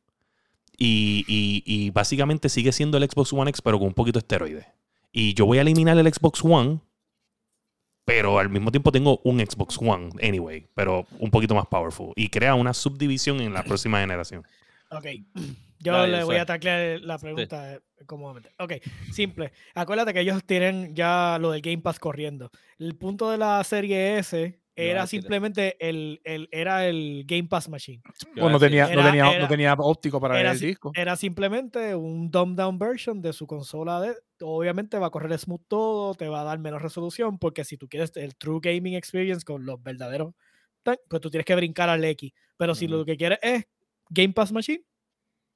y, 0.76 1.24
y- 1.26 1.62
y 1.64 1.90
básicamente 1.90 2.48
sigue 2.48 2.72
siendo 2.72 2.98
el 2.98 3.08
Xbox 3.08 3.32
One 3.32 3.50
X 3.50 3.62
pero 3.62 3.78
con 3.78 3.88
un 3.88 3.94
poquito 3.94 4.18
de 4.18 4.24
esteroide. 4.24 4.66
Y 5.12 5.34
yo 5.34 5.46
voy 5.46 5.58
a 5.58 5.62
eliminar 5.62 5.96
el 5.98 6.12
Xbox 6.12 6.44
One, 6.44 6.80
pero 8.04 8.38
al 8.38 8.48
mismo 8.50 8.70
tiempo 8.70 8.92
tengo 8.92 9.20
un 9.24 9.40
Xbox 9.40 9.78
One, 9.80 10.10
anyway, 10.22 10.66
pero 10.74 11.06
un 11.18 11.30
poquito 11.30 11.54
más 11.54 11.66
powerful. 11.66 12.12
Y 12.14 12.28
crea 12.28 12.54
una 12.54 12.72
subdivisión 12.74 13.40
en 13.40 13.52
la 13.52 13.62
próxima 13.64 14.00
generación. 14.00 14.44
Ok. 14.90 15.06
Yo 15.78 16.06
le 16.06 16.24
voy 16.24 16.36
a 16.36 16.46
taclear 16.46 17.00
la 17.02 17.18
pregunta 17.18 17.74
eh, 17.74 17.80
cómodamente. 18.06 18.50
Ok, 18.58 18.72
simple. 19.12 19.52
Acuérdate 19.74 20.14
que 20.14 20.20
ellos 20.20 20.42
tienen 20.44 20.94
ya 20.96 21.36
lo 21.38 21.50
del 21.50 21.60
Game 21.60 21.78
Pass 21.82 21.98
corriendo. 21.98 22.50
El 22.78 22.94
punto 22.96 23.30
de 23.30 23.36
la 23.36 23.62
serie 23.62 24.18
S 24.18 24.58
era 24.76 25.00
eso. 25.00 25.08
simplemente 25.08 25.76
el, 25.80 26.20
el- 26.24 26.48
era 26.52 26.86
el 26.86 27.24
Game 27.26 27.48
Pass 27.48 27.68
Machine. 27.68 28.02
Yo 28.34 28.42
Pues 28.42 28.52
no 28.52 28.58
tenía, 28.58 28.84
decir- 28.86 28.94
no, 28.96 29.00
Era- 29.00 29.10
tenía, 29.10 29.30
era- 29.32 29.42
no 29.42 29.48
tenía 29.48 29.74
óptico 29.74 30.20
para 30.20 30.38
era 30.38 30.50
ver 30.52 30.62
el 30.62 30.68
disco. 30.68 30.92
Era 30.94 31.16
simplemente 31.16 31.94
un 31.96 32.30
dumbed 32.30 32.56
down 32.56 32.78
version 32.78 33.20
de 33.22 33.32
su 33.32 33.46
consola. 33.46 34.00
De, 34.00 34.14
obviamente 34.42 34.98
va 34.98 35.06
a 35.06 35.10
correr 35.10 35.36
smooth 35.38 35.62
todo, 35.68 36.14
te 36.14 36.28
va 36.28 36.42
a 36.42 36.44
dar 36.44 36.58
menos 36.58 36.82
resolución, 36.82 37.38
porque 37.38 37.64
si 37.64 37.76
tú 37.76 37.88
quieres 37.88 38.12
el 38.16 38.36
true 38.36 38.60
gaming 38.62 38.94
experience 38.94 39.44
con 39.44 39.64
los 39.64 39.82
verdaderos, 39.82 40.34
pues 40.82 41.20
tú 41.20 41.30
tienes 41.30 41.44
que 41.46 41.54
brincar 41.56 41.88
al 41.88 42.04
X. 42.04 42.32
Pero 42.56 42.74
si 42.74 42.84
Ujú. 42.86 42.96
lo 42.98 43.04
que 43.04 43.16
quieres 43.16 43.38
es 43.42 43.66
Game 44.10 44.32
Pass 44.32 44.52
Machine, 44.52 44.82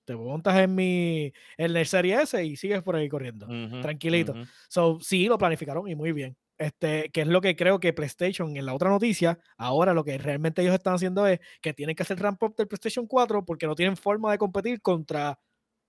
te 0.05 0.16
montas 0.16 0.59
en 0.59 0.75
mi 0.75 1.33
en 1.57 1.77
el 1.77 1.87
Serie 1.87 2.21
S 2.23 2.45
y 2.45 2.57
sigues 2.57 2.83
por 2.83 2.97
ahí 2.97 3.09
corriendo. 3.09 3.47
Ujú, 3.47 3.81
tranquilito. 3.81 4.33
ujú. 4.33 4.45
So, 4.68 4.99
sí, 5.01 5.27
lo 5.27 5.39
planificaron 5.39 5.87
y 5.89 5.95
muy 5.95 6.11
bien. 6.12 6.37
Este, 6.61 7.08
que 7.11 7.22
es 7.22 7.26
lo 7.26 7.40
que 7.40 7.56
creo 7.56 7.80
que 7.80 7.94
PlayStation 7.94 8.54
en 8.54 8.66
la 8.66 8.74
otra 8.74 8.90
noticia, 8.90 9.38
ahora 9.56 9.94
lo 9.94 10.04
que 10.04 10.18
realmente 10.18 10.61
ellos 10.61 10.74
están 10.74 10.92
haciendo 10.94 11.26
es 11.26 11.40
que 11.62 11.72
tienen 11.72 11.96
que 11.96 12.02
hacer 12.02 12.20
ramp 12.20 12.42
up 12.42 12.54
del 12.54 12.68
PlayStation 12.68 13.06
4 13.06 13.46
porque 13.46 13.66
no 13.66 13.74
tienen 13.74 13.96
forma 13.96 14.30
de 14.30 14.36
competir 14.36 14.82
contra 14.82 15.40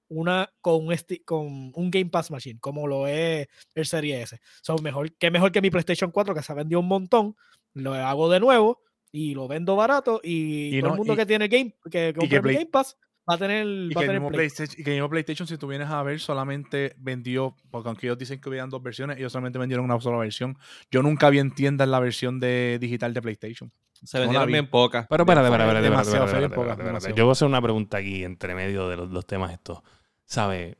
una 0.08 0.50
con 0.62 0.88
un, 0.88 0.96
con 1.26 1.72
un 1.76 1.92
Game 1.92 2.10
Pass 2.10 2.32
Machine, 2.32 2.60
como 2.62 2.88
lo 2.88 3.06
es 3.06 3.48
el 3.76 3.86
Serie 3.86 4.22
S. 4.22 4.40
So, 4.62 4.78
mejor, 4.78 5.14
que 5.18 5.30
mejor 5.30 5.52
que 5.52 5.62
mi 5.62 5.70
PlayStation 5.70 6.10
4 6.10 6.34
que 6.34 6.42
se 6.42 6.54
ha 6.54 6.56
vendido 6.56 6.80
un 6.80 6.88
montón, 6.88 7.36
lo 7.74 7.94
hago 7.94 8.30
de 8.30 8.40
nuevo 8.40 8.82
y 9.12 9.34
lo 9.34 9.50
vendo 9.50 9.76
barato 9.76 10.22
y, 10.24 10.78
Y 10.78 10.80
todo 10.80 10.88
no- 10.90 10.94
el 10.94 10.98
mundo 11.00 11.14
y- 11.14 11.18
que 11.18 11.26
tiene 11.26 11.50
Game, 11.50 11.76
que 11.92 12.14
compra 12.14 12.38
mi 12.38 12.44
Play- 12.44 12.56
Game 12.56 12.70
Pass 12.72 12.98
va 13.30 13.36
a 13.36 13.38
tener, 13.38 13.66
Y 13.66 13.94
va 13.94 13.94
que, 13.94 14.00
a 14.00 14.02
el 14.02 14.08
tener 14.08 14.14
mismo 14.22 14.30
Play. 14.30 14.38
PlayStation, 14.50 14.80
y 14.80 14.84
que 14.84 14.90
el 14.92 14.96
mismo 14.98 15.10
PlayStation, 15.10 15.48
si 15.48 15.58
tú 15.58 15.68
vienes 15.68 15.88
a 15.90 16.02
ver, 16.04 16.20
solamente 16.20 16.96
vendió, 16.98 17.56
porque 17.70 17.90
aunque 17.90 18.08
ellos 18.08 18.18
dicen 18.18 18.40
que 18.42 18.50
hubieran 18.50 18.70
dos 18.70 18.82
versiones, 18.84 19.18
ellos 19.18 19.32
solamente 19.32 19.60
vendieron 19.60 19.86
una 19.86 20.00
sola 20.02 20.18
versión. 20.18 20.58
Yo 20.92 21.02
nunca 21.04 21.30
vi 21.30 21.40
en 21.40 21.52
tiendas 21.52 21.88
la 21.88 22.00
versión 22.00 22.40
de 22.40 22.78
digital 22.82 23.14
de 23.14 23.22
PlayStation. 23.22 23.72
Se 24.04 24.18
No 24.18 24.22
vendieron 24.24 24.48
bien 24.52 24.68
pocas. 24.70 25.06
Pero 25.10 25.24
espérate, 25.24 25.46
espérate, 25.48 25.64
espérate, 25.70 25.88
espérate, 25.88 25.90
demasiado 25.90 26.26
espérate, 26.26 26.32
feo, 26.32 26.46
espérate, 26.48 26.56
poca, 26.56 26.72
espérate, 26.72 26.82
espérate. 26.82 26.88
demasiado. 26.90 27.16
Yo 27.16 27.24
voy 27.26 27.32
a 27.32 27.34
hacer 27.34 27.48
una 27.48 27.62
pregunta 27.62 27.98
aquí 27.98 28.24
entre 28.24 28.56
medio 28.56 28.90
de 28.90 28.98
los, 28.98 29.10
los 29.12 29.26
temas 29.28 29.52
estos. 29.52 29.82
¿Sabes? 30.26 30.76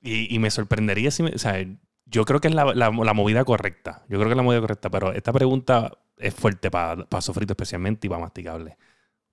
Y, 0.00 0.32
y 0.34 0.38
me 0.38 0.50
sorprendería 0.50 1.10
si 1.10 1.22
me. 1.24 1.30
O 1.30 1.38
sea, 1.38 1.64
yo 2.06 2.24
creo 2.24 2.40
que 2.40 2.48
es 2.48 2.54
la, 2.54 2.66
la- 2.74 2.90
la 2.90 3.12
movida 3.14 3.44
correcta. 3.44 4.02
Yo 4.08 4.18
creo 4.18 4.24
que 4.26 4.32
es 4.32 4.36
la 4.36 4.42
movida 4.42 4.60
correcta, 4.60 4.90
pero 4.90 5.12
esta 5.12 5.32
pregunta 5.32 5.90
es 6.16 6.32
fuerte 6.34 6.70
para 6.70 7.06
Sofrito 7.20 7.54
especialmente 7.54 8.06
y 8.06 8.10
para 8.10 8.20
Masticable. 8.22 8.76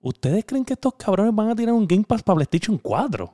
¿Ustedes 0.01 0.43
creen 0.45 0.65
que 0.65 0.73
estos 0.73 0.93
cabrones 0.95 1.33
van 1.33 1.49
a 1.49 1.55
tirar 1.55 1.73
un 1.73 1.87
Game 1.87 2.03
Pass 2.03 2.23
para 2.23 2.35
PlayStation 2.37 2.77
4? 2.77 3.33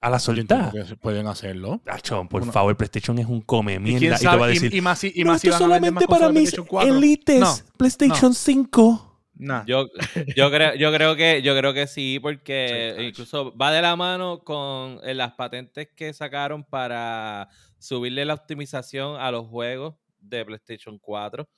A 0.00 0.10
la 0.10 0.18
que 0.18 0.96
pueden 0.96 1.26
hacerlo. 1.26 1.80
Achón, 1.86 2.28
por 2.28 2.42
Uno- 2.42 2.52
favor, 2.52 2.76
PlayStation 2.76 3.18
es 3.18 3.26
un 3.26 3.40
come 3.40 3.74
¿Y 3.74 3.78
mierda. 3.80 3.98
quién 3.98 4.12
Y, 4.14 4.18
te 4.18 4.26
va 4.38 4.46
a 4.46 4.50
Y- 4.50 4.54
decir. 4.54 4.74
y, 4.74 4.80
más 4.80 5.02
y 5.04 5.12
"No, 5.24 5.32
más 5.32 5.44
esto 5.44 5.50
vender 5.50 5.50
más 5.50 5.58
solamente 5.58 6.06
para 6.06 6.28
mis 6.28 6.34
PlayStation 6.34 6.66
4. 6.66 6.94
elites. 6.96 7.40
No, 7.40 7.54
PlayStation 7.76 8.32
5. 8.34 9.04
Nah. 9.34 9.64
Yo, 9.66 9.86
yo 10.36 10.50
creo, 10.50 10.74
yo 10.76 10.92
creo 10.92 11.16
que, 11.16 11.42
yo 11.42 11.56
creo 11.56 11.74
que 11.74 11.86
sí, 11.86 12.18
porque 12.20 12.94
Sí, 12.96 13.04
incluso 13.06 13.56
va 13.56 13.70
de 13.72 13.82
la 13.82 13.94
mano 13.96 14.42
con 14.44 15.00
eh, 15.04 15.14
las 15.14 15.32
patentes 15.34 15.88
que 15.94 16.12
sacaron 16.12 16.64
para 16.64 17.48
subirle 17.78 18.24
la 18.24 18.34
optimización 18.34 19.20
a 19.20 19.30
los 19.30 19.46
juegos 19.46 19.94
de 20.20 20.44
PlayStation 20.44 20.98
4. 20.98 21.48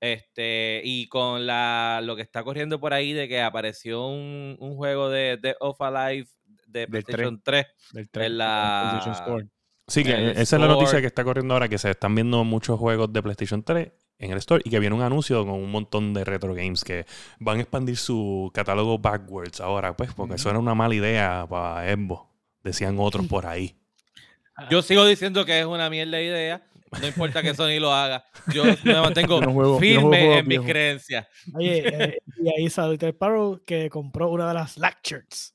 Este, 0.00 0.82
y 0.84 1.08
con 1.08 1.46
la, 1.46 2.00
lo 2.02 2.14
que 2.16 2.22
está 2.22 2.42
corriendo 2.44 2.78
por 2.80 2.92
ahí 2.92 3.12
de 3.12 3.26
que 3.28 3.40
apareció 3.40 4.06
un, 4.06 4.56
un 4.60 4.76
juego 4.76 5.08
de 5.08 5.38
Dead 5.38 5.54
of 5.60 5.80
Alive 5.80 6.28
de 6.66 6.86
PlayStation 6.88 7.40
3. 7.42 7.66
del 7.92 8.10
tres, 8.10 8.26
en 8.26 8.38
la- 8.38 8.88
PlayStation 9.00 9.14
Store. 9.24 9.46
Sí, 9.86 10.02
que 10.02 10.12
el 10.12 10.30
esa 10.30 10.56
es 10.56 10.60
la 10.60 10.66
noticia 10.66 11.00
que 11.00 11.06
está 11.06 11.24
corriendo 11.24 11.52
ahora, 11.54 11.68
que 11.68 11.76
se 11.78 11.90
están 11.90 12.14
viendo 12.14 12.42
muchos 12.44 12.78
juegos 12.78 13.12
de 13.12 13.22
PlayStation 13.22 13.62
3 13.62 13.92
en 14.18 14.30
el 14.30 14.38
store 14.38 14.62
y 14.64 14.70
que 14.70 14.78
viene 14.78 14.94
un 14.96 15.02
anuncio 15.02 15.42
con 15.44 15.54
un 15.56 15.70
montón 15.70 16.14
de 16.14 16.24
retro 16.24 16.54
games 16.54 16.84
que 16.84 17.04
van 17.38 17.58
a 17.58 17.60
expandir 17.62 17.96
su 17.98 18.50
catálogo 18.54 18.98
backwards 18.98 19.60
ahora, 19.60 19.94
pues, 19.94 20.14
porque 20.14 20.36
eso 20.36 20.48
era 20.48 20.58
una 20.58 20.74
mala 20.74 20.94
idea 20.94 21.46
para 21.48 21.86
Xbox, 21.94 22.30
decían 22.62 22.96
otros 22.98 23.26
por 23.26 23.44
ahí. 23.46 23.76
Yo 24.70 24.80
sigo 24.82 25.04
diciendo 25.04 25.44
que 25.44 25.60
es 25.60 25.66
una 25.66 25.90
mierda 25.90 26.16
de 26.18 26.24
idea. 26.24 26.66
No 27.00 27.06
importa 27.06 27.42
que 27.42 27.54
Sony 27.54 27.78
lo 27.80 27.92
haga. 27.92 28.24
Yo 28.52 28.64
me 28.84 28.94
mantengo 29.00 29.40
no 29.40 29.52
juego- 29.52 29.74
no 29.74 29.78
firme 29.80 30.02
juegos 30.02 30.38
en 30.38 30.48
mis 30.48 30.60
creencias. 30.60 31.26
Oye, 31.54 31.82
eh, 32.04 32.18
y 32.42 32.48
ahí 32.48 32.70
salió 32.70 32.96
Sparrow 33.08 33.60
que 33.64 33.88
compró 33.90 34.28
una 34.30 34.48
de 34.48 34.54
las 34.54 34.76
Black 34.76 34.98
Shirts. 35.04 35.54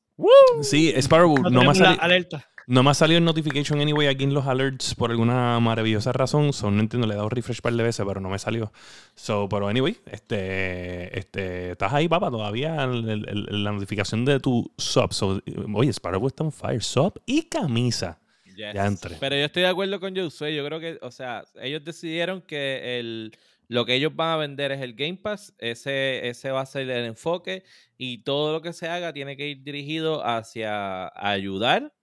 Sí, 0.62 0.94
Sparrow, 0.98 1.38
no, 1.50 1.74
salido, 1.74 2.02
alerta. 2.02 2.46
no 2.68 2.84
me 2.84 2.90
ha 2.90 2.94
salido 2.94 3.20
el 3.20 3.24
notification 3.24 3.80
anyway 3.80 4.08
aquí 4.08 4.26
en 4.26 4.34
los 4.34 4.46
alerts 4.48 4.94
por 4.96 5.12
alguna 5.12 5.58
maravillosa 5.62 6.12
razón. 6.12 6.52
So, 6.52 6.70
no 6.72 6.82
entiendo, 6.82 7.08
le 7.08 7.14
he 7.14 7.18
dado 7.18 7.30
refresh 7.30 7.62
par 7.62 7.72
de 7.74 7.84
veces, 7.84 8.06
pero 8.06 8.20
no 8.20 8.28
me 8.30 8.38
salió. 8.38 8.74
So, 9.16 9.48
pero 9.48 9.70
anyway, 9.70 9.96
este, 10.12 11.18
este, 11.18 11.72
estás 11.72 11.94
ahí, 11.94 12.10
papá, 12.10 12.30
todavía 12.30 12.84
el- 12.84 13.08
el- 13.10 13.30
el- 13.50 13.64
la 13.64 13.72
notificación 13.72 14.26
de 14.26 14.40
tu 14.42 14.70
sub. 14.78 15.14
So, 15.14 15.42
oye, 15.74 15.94
Sparrow 15.94 16.28
está 16.28 16.44
on 16.44 16.52
fire, 16.52 16.84
sub 16.84 17.14
y 17.26 17.44
camisa. 17.44 18.20
Yes. 18.60 18.74
Ya 18.74 18.86
entré. 18.86 19.16
Pero 19.20 19.36
yo 19.38 19.45
estoy 19.45 19.62
de 19.64 19.70
acuerdo 19.70 19.99
con 20.01 20.14
Josué. 20.16 20.53
Yo 20.53 20.66
creo 20.66 20.80
que, 20.82 20.99
o 21.01 21.12
sea, 21.12 21.45
ellos 21.62 21.82
decidieron 21.84 22.41
que 22.41 22.99
el, 22.99 23.32
lo 23.70 23.86
que 23.86 23.93
ellos 23.95 24.14
van 24.14 24.32
a 24.32 24.38
vender 24.38 24.74
es 24.74 24.82
el 24.82 24.95
Game 24.95 25.16
Pass. 25.16 25.53
Ese, 25.60 26.28
ese 26.28 26.51
va 26.51 26.62
a 26.62 26.66
ser 26.66 26.89
el 26.89 27.05
enfoque. 27.05 27.64
Y 27.97 28.24
todo 28.24 28.51
lo 28.51 28.62
que 28.62 28.74
se 28.74 28.88
haga 28.89 29.14
tiene 29.14 29.38
que 29.38 29.47
ir 29.47 29.64
dirigido 29.64 30.26
hacia 30.26 31.07
ayudar 31.16 31.93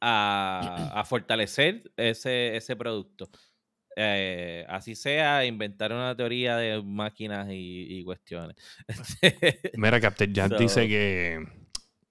a, 0.00 0.92
a 0.94 1.04
fortalecer 1.04 1.90
ese, 1.96 2.56
ese 2.56 2.76
producto. 2.76 3.28
Eh, 3.96 4.64
así 4.68 4.94
sea, 4.94 5.44
inventar 5.44 5.92
una 5.92 6.16
teoría 6.16 6.56
de 6.56 6.80
máquinas 6.82 7.48
y, 7.50 7.98
y 7.98 8.04
cuestiones. 8.04 8.56
Mira, 9.74 10.00
Captain 10.00 10.32
Jack 10.32 10.50
So- 10.52 10.58
dice 10.58 10.86
que, 10.88 11.44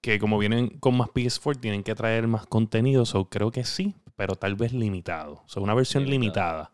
que 0.00 0.18
como 0.18 0.38
vienen 0.38 0.68
con 0.78 0.96
más 0.96 1.08
PS4, 1.08 1.60
tienen 1.60 1.82
que 1.82 1.94
traer 1.94 2.26
más 2.28 2.46
contenido. 2.46 3.04
So, 3.06 3.28
creo 3.28 3.50
que 3.50 3.64
sí, 3.64 3.94
pero 4.16 4.36
tal 4.36 4.54
vez 4.54 4.72
limitado. 4.72 5.42
O 5.44 5.48
sea, 5.48 5.62
una 5.62 5.74
versión 5.74 6.06
limitada. 6.06 6.70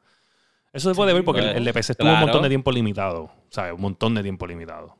Eso 0.72 0.90
se 0.90 0.94
puede 0.96 1.12
ver 1.14 1.24
porque 1.24 1.40
el- 1.40 1.46
pues, 1.46 1.56
el 1.58 1.64
de 1.64 1.72
PC 1.72 1.92
estuvo 1.92 2.08
un 2.08 2.14
montón 2.14 2.30
claro. 2.32 2.42
de 2.42 2.48
tiempo 2.48 2.72
limitado. 2.72 3.30
¿Sabes? 3.50 3.72
Un 3.74 3.80
montón 3.80 4.14
de 4.14 4.22
tiempo 4.22 4.46
limitado. 4.46 4.96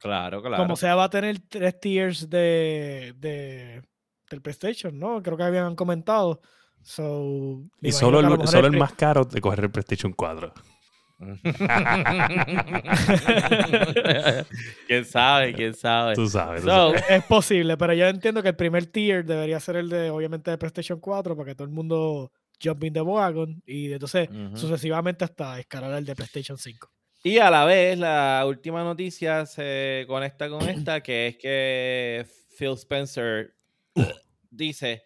claro, 0.00 0.42
claro. 0.42 0.62
Como 0.62 0.76
sea, 0.76 0.94
va 0.96 1.04
a 1.04 1.10
tener 1.10 1.38
tres 1.48 1.78
tiers 1.80 2.28
de, 2.28 3.14
de 3.18 3.82
del 4.30 4.42
PlayStation, 4.42 4.98
¿no? 4.98 5.22
Creo 5.22 5.36
que 5.36 5.42
habían 5.44 5.76
comentado. 5.76 6.40
So, 6.82 7.62
Y 7.80 7.92
solo 7.92 8.20
el, 8.20 8.46
solo 8.48 8.66
el 8.66 8.76
más 8.76 8.92
caro 8.92 9.24
de 9.24 9.40
coger 9.40 9.60
el 9.60 9.70
PlayStation 9.70 10.12
4. 10.12 10.52
quién 14.86 15.04
sabe, 15.04 15.54
quién 15.54 15.74
sabe. 15.74 16.14
Tú 16.14 16.28
sabes. 16.28 16.62
tú 16.62 16.68
So, 16.68 16.90
sabes. 16.90 17.04
Es 17.10 17.24
posible, 17.24 17.76
pero 17.76 17.92
yo 17.94 18.06
entiendo 18.06 18.42
que 18.42 18.48
el 18.50 18.56
primer 18.56 18.86
tier 18.86 19.24
debería 19.24 19.58
ser 19.60 19.76
el 19.76 19.88
de, 19.88 20.10
obviamente, 20.10 20.50
de 20.50 20.58
PlayStation 20.58 21.00
4 21.00 21.36
para 21.36 21.48
que 21.48 21.54
todo 21.54 21.66
el 21.66 21.72
mundo 21.72 22.32
jump 22.62 22.84
in 22.84 22.92
the 22.92 23.00
wagon 23.00 23.62
y 23.66 23.92
entonces 23.92 24.28
sucesivamente 24.54 25.24
hasta 25.24 25.58
escalar 25.58 25.92
el 25.94 26.04
de 26.04 26.14
PlayStation 26.14 26.56
5. 26.56 26.88
Y 27.24 27.38
a 27.38 27.50
la 27.50 27.64
vez, 27.64 27.98
la 27.98 28.44
última 28.46 28.84
noticia 28.84 29.46
se 29.46 30.04
conecta 30.06 30.48
con 30.48 30.68
esta, 30.68 31.00
que 31.00 31.28
es 31.28 31.36
que 31.38 32.26
Phil 32.58 32.72
Spencer 32.74 33.54
dice 34.50 35.02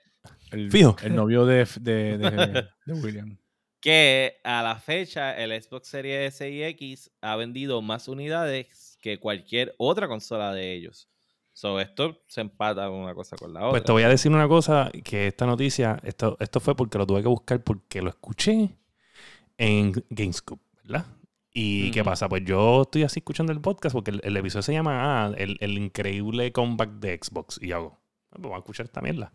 El, 0.51 0.71
Fijo. 0.71 0.97
el 1.03 1.15
novio 1.15 1.47
de, 1.47 1.67
de, 1.81 2.19
de- 2.19 2.67
de 2.87 2.93
William. 2.95 3.39
Que 3.81 4.37
a 4.45 4.63
la 4.63 4.77
fecha 4.77 5.37
el 5.37 5.51
Xbox 5.63 5.89
Series 5.89 6.35
S 6.35 6.51
y 6.51 6.63
X 6.65 7.11
ha 7.21 7.37
vendido 7.37 7.81
más 7.83 8.09
unidades 8.09 8.99
que 9.01 9.19
cualquier 9.19 9.75
otra 9.79 10.09
consola 10.09 10.53
de 10.53 10.75
ellos. 10.75 11.09
So, 11.53 11.81
esto 11.81 12.23
se 12.29 12.41
empata 12.41 12.89
una 12.89 13.15
cosa 13.15 13.37
con 13.37 13.53
la 13.53 13.61
otra. 13.61 13.71
Pues 13.71 13.85
te 13.85 13.93
voy 13.93 14.05
a 14.05 14.09
decir 14.09 14.31
una 14.31 14.47
cosa, 14.47 14.91
que 15.05 15.27
esta 15.27 15.45
noticia, 15.45 15.99
esto, 16.05 16.37
esto 16.39 16.61
fue 16.61 16.77
porque 16.77 16.99
lo 16.99 17.07
tuve 17.07 17.23
que 17.23 17.29
buscar 17.29 17.65
porque 17.65 18.01
lo 18.01 18.11
escuché 18.11 18.71
en 19.57 19.93
GameScoop, 20.09 20.61
¿verdad? 20.85 21.07
¿Y 21.53 21.91
qué 21.91 22.05
pasa? 22.05 22.29
Pues 22.29 22.45
yo 22.45 22.83
estoy 22.83 23.03
así 23.03 23.19
escuchando 23.19 23.53
el 23.53 23.61
podcast 23.61 23.93
porque 23.93 24.13
el, 24.13 24.21
el 24.23 24.37
episodio 24.37 24.63
se 24.63 24.73
llama 24.73 25.25
ah, 25.27 25.35
el, 25.37 25.57
el 25.61 25.77
increíble 25.77 26.53
comeback 26.53 26.91
de 27.01 27.19
Xbox. 27.21 27.59
Y 27.61 27.73
hago, 27.73 27.99
"Ah, 28.01 28.08
pues 28.41 28.51
vamos 28.51 28.57
a 28.57 28.65
escuchar 28.65 28.87
esta 28.87 29.01
mierda. 29.01 29.33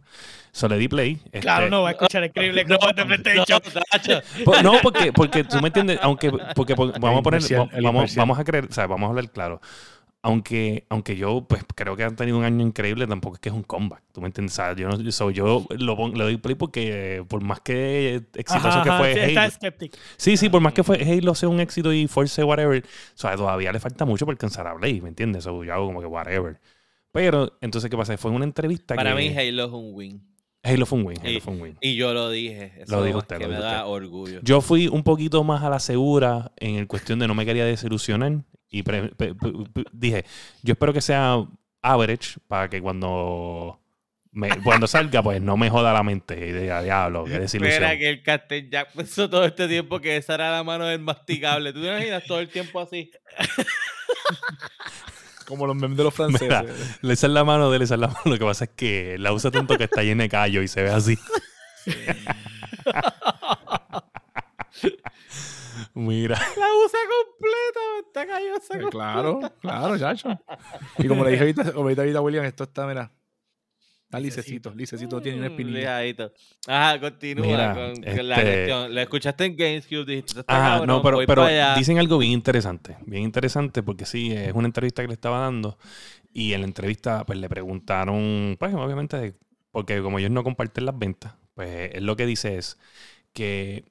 So 0.52 0.68
le 0.68 0.78
di 0.78 0.88
play. 0.88 1.16
Claro, 1.42 1.66
este, 1.66 1.70
no, 1.72 1.82
va 1.84 1.90
a 1.90 1.92
escuchar 1.92 2.24
increíble 2.24 2.66
No, 2.68 2.78
no, 2.78 3.06
Nacho. 3.94 4.22
po- 4.46 4.62
No, 4.62 4.74
porque, 4.82 5.14
porque 5.14 5.44
tú 5.44 5.60
me 5.60 5.68
entiendes, 5.68 6.00
aunque 6.02 6.32
porque, 6.56 6.76
porque 6.76 7.00
vamos 7.00 7.20
a 7.20 7.24
poner, 7.24 7.42
va- 7.42 7.70
vamos, 7.82 8.16
vamos 8.16 8.40
a 8.40 8.44
creer, 8.44 8.66
o 8.70 8.74
sea, 8.74 8.88
vamos 8.88 9.08
a 9.08 9.10
hablar 9.10 9.30
claro. 9.32 9.62
Aunque, 10.26 10.86
aunque 10.88 11.18
yo 11.18 11.46
pues 11.50 11.66
creo 11.76 11.98
que 11.98 12.04
han 12.06 12.16
tenido 12.16 12.38
un 12.38 12.46
año 12.46 12.66
increíble, 12.66 13.06
tampoco 13.08 13.36
es 13.36 13.42
que 13.42 13.50
es 13.50 13.56
un 13.56 13.64
comeback. 13.64 14.02
¿Tú 14.14 14.22
me 14.22 14.28
entiendes? 14.28 14.54
O 14.54 14.56
sea, 14.56 14.74
yo, 14.74 14.88
no, 14.88 15.12
so, 15.12 15.32
yo 15.32 15.66
lo 15.78 16.08
le 16.08 16.24
doy 16.24 16.38
play 16.38 16.56
porque 16.56 17.18
eh, 17.18 17.24
por 17.28 17.44
más 17.44 17.60
que 17.60 18.22
exitoso 18.34 18.70
Ajá, 18.70 18.84
que 18.84 18.92
fue 18.92 19.14
sí, 19.16 19.36
Halo, 19.36 19.48
está. 19.50 19.74
Sí, 20.16 20.38
sí, 20.38 20.48
por 20.48 20.62
más 20.62 20.72
que 20.72 20.82
fue 20.82 20.96
Halo 21.04 21.36
sea 21.36 21.50
un 21.50 21.60
éxito 21.60 21.92
y 21.92 22.08
Force 22.08 22.42
whatever, 22.42 22.82
o 22.86 23.18
sea, 23.18 23.36
todavía 23.36 23.74
le 23.74 23.82
falta 23.82 24.06
mucho 24.06 24.24
por 24.26 24.32
alcanzar 24.32 24.66
a 24.66 24.74
Blade, 24.76 25.02
¿me 25.02 25.10
entiendes? 25.10 25.44
So, 25.44 25.62
yo 25.62 25.74
hago 25.74 25.88
como 25.88 26.00
que 26.00 26.08
whatever. 26.08 26.58
Pero, 27.14 27.58
entonces, 27.62 27.90
¿qué 27.90 27.96
pasa? 27.96 28.18
Fue 28.18 28.32
una 28.32 28.44
entrevista 28.44 28.96
Para 28.96 29.16
que... 29.16 29.30
mí 29.30 29.38
Halo 29.38 29.66
es 29.66 29.72
un 29.72 29.92
win. 29.94 30.22
Halo 30.64 30.86
fue 30.86 30.98
un 31.00 31.06
win, 31.06 31.18
Halo 31.22 31.30
Y- 31.30 31.40
fue 31.42 31.54
un 31.54 31.62
win. 31.62 31.78
Y 31.82 31.96
yo 31.96 32.14
lo 32.14 32.30
dije. 32.30 32.74
Eso 32.80 32.96
Lo 32.96 33.04
dijo 33.04 33.20
usted, 33.20 33.38
que 33.38 33.44
lo 33.44 33.50
me 33.54 33.60
da 33.60 33.86
orgullo. 33.86 34.40
Yo 34.44 34.62
fui 34.62 34.88
un 34.88 35.04
poquito 35.04 35.44
más 35.44 35.62
a 35.64 35.70
la 35.70 35.80
segura 35.80 36.52
en 36.58 36.76
el 36.76 36.88
cuestión 36.88 37.20
de 37.20 37.28
no 37.28 37.36
me 37.36 37.46
quería 37.46 37.66
desilusionar 37.66 38.44
y 38.70 38.82
pre- 38.84 39.12
dije, 39.92 40.26
yo 40.64 40.72
espero 40.74 40.92
que 40.94 41.02
sea 41.02 41.46
average 41.82 42.40
para 42.48 42.70
que 42.70 42.82
cuando 42.82 43.80
me- 44.32 44.50
cuando 44.64 44.88
salga 44.88 45.22
pues 45.22 45.42
no 45.42 45.58
me 45.58 45.70
joda 45.70 45.92
la 45.94 46.02
mente 46.02 46.48
y 46.48 46.52
diga, 46.54 46.82
diablo, 46.82 47.26
qué 47.26 47.40
desilusión. 47.40 47.74
Espera 47.84 47.98
que 48.00 48.10
el 48.10 48.24
Captain 48.24 48.72
Jack 48.72 48.94
pensó 48.94 49.30
todo 49.30 49.46
este 49.46 49.68
tiempo 49.68 50.00
que 50.00 50.16
esa 50.18 50.34
era 50.36 50.50
la 50.50 50.64
mano 50.64 50.86
del 50.86 51.00
masticable. 51.02 51.74
¿Tú 51.74 51.82
te 51.82 51.90
imaginas 51.90 52.24
todo 52.26 52.40
el 52.40 52.48
tiempo 52.48 52.80
así? 52.80 53.12
Como 55.46 55.68
los 55.68 55.76
memes 55.76 55.98
de 55.98 56.04
los 56.04 56.14
franceses. 56.14 56.48
Mira, 56.48 56.66
le 57.02 57.14
es 57.14 57.24
la 57.24 57.44
mano 57.44 57.70
de 57.70 57.78
él, 57.78 57.84
esa 57.84 57.96
es 57.96 58.00
la 58.00 58.08
mano. 58.08 58.22
Lo 58.26 58.38
que 58.38 58.46
pasa 58.46 58.66
es 58.66 58.72
que 58.72 59.18
la 59.20 59.34
usa 59.34 59.52
tanto 59.52 59.78
que 59.78 59.86
está 59.86 60.04
llena 60.04 60.24
de 60.24 60.30
callo 60.30 60.62
y 60.62 60.68
se 60.68 60.84
ve 60.84 60.90
así. 60.90 61.18
Mira. 65.94 66.36
La 66.36 66.68
usa 66.86 67.00
completa, 67.14 67.80
está 68.08 68.26
callosa. 68.28 68.78
Eh, 68.80 68.90
claro, 68.90 69.40
claro, 69.62 69.98
chacho. 69.98 70.30
Y 70.98 71.08
como 71.08 71.24
le 71.24 71.32
dije 71.32 71.44
ahorita, 71.44 71.72
como 71.72 71.84
ahorita, 71.84 72.02
ahorita 72.02 72.20
a 72.20 72.22
William, 72.22 72.46
esto 72.46 72.64
está, 72.64 72.88
mira. 72.88 73.12
Está 74.18 74.20
licecito, 74.20 74.74
licecito, 74.76 75.22
tiene 75.22 75.40
una 75.40 75.48
espinilla. 75.48 75.78
Lijadito. 75.80 76.32
Ajá, 76.68 77.00
continúa 77.00 77.46
Mira, 77.48 77.74
con, 77.74 77.96
con 78.04 78.28
la 78.30 78.36
este- 78.36 78.52
cuestión. 78.54 78.94
Lo 78.96 79.02
escuchaste 79.02 79.46
en 79.46 79.56
GameCube, 79.58 80.06
dijiste, 80.06 80.20
"Esto 80.30 80.40
está 80.42 80.56
Ah, 80.56 80.70
cabrón, 80.78 80.88
no, 80.88 81.02
pero, 81.02 81.18
voy 81.18 81.26
pero 81.26 81.42
pa' 81.42 81.48
allá". 81.48 81.76
dicen 81.76 81.98
algo 81.98 82.18
bien 82.20 82.32
interesante. 82.34 82.98
Bien 83.06 83.24
interesante 83.24 83.82
porque 83.82 84.06
sí, 84.06 84.32
es 84.32 84.54
una 84.54 84.68
entrevista 84.68 85.02
que 85.02 85.08
le 85.08 85.14
estaba 85.16 85.40
dando. 85.40 85.78
Y 86.32 86.54
en 86.54 86.62
la 86.62 86.68
entrevista, 86.68 87.26
pues 87.26 87.40
le 87.40 87.50
preguntaron, 87.50 88.56
pues 88.60 88.74
obviamente, 88.76 89.34
porque 89.72 90.02
como 90.02 90.20
ellos 90.20 90.32
no 90.32 90.44
comparten 90.44 90.86
las 90.86 90.98
ventas, 90.98 91.34
pues 91.56 91.90
él 91.94 92.06
lo 92.06 92.16
que 92.16 92.26
dice 92.26 92.58
es 92.58 92.78
que 93.34 93.84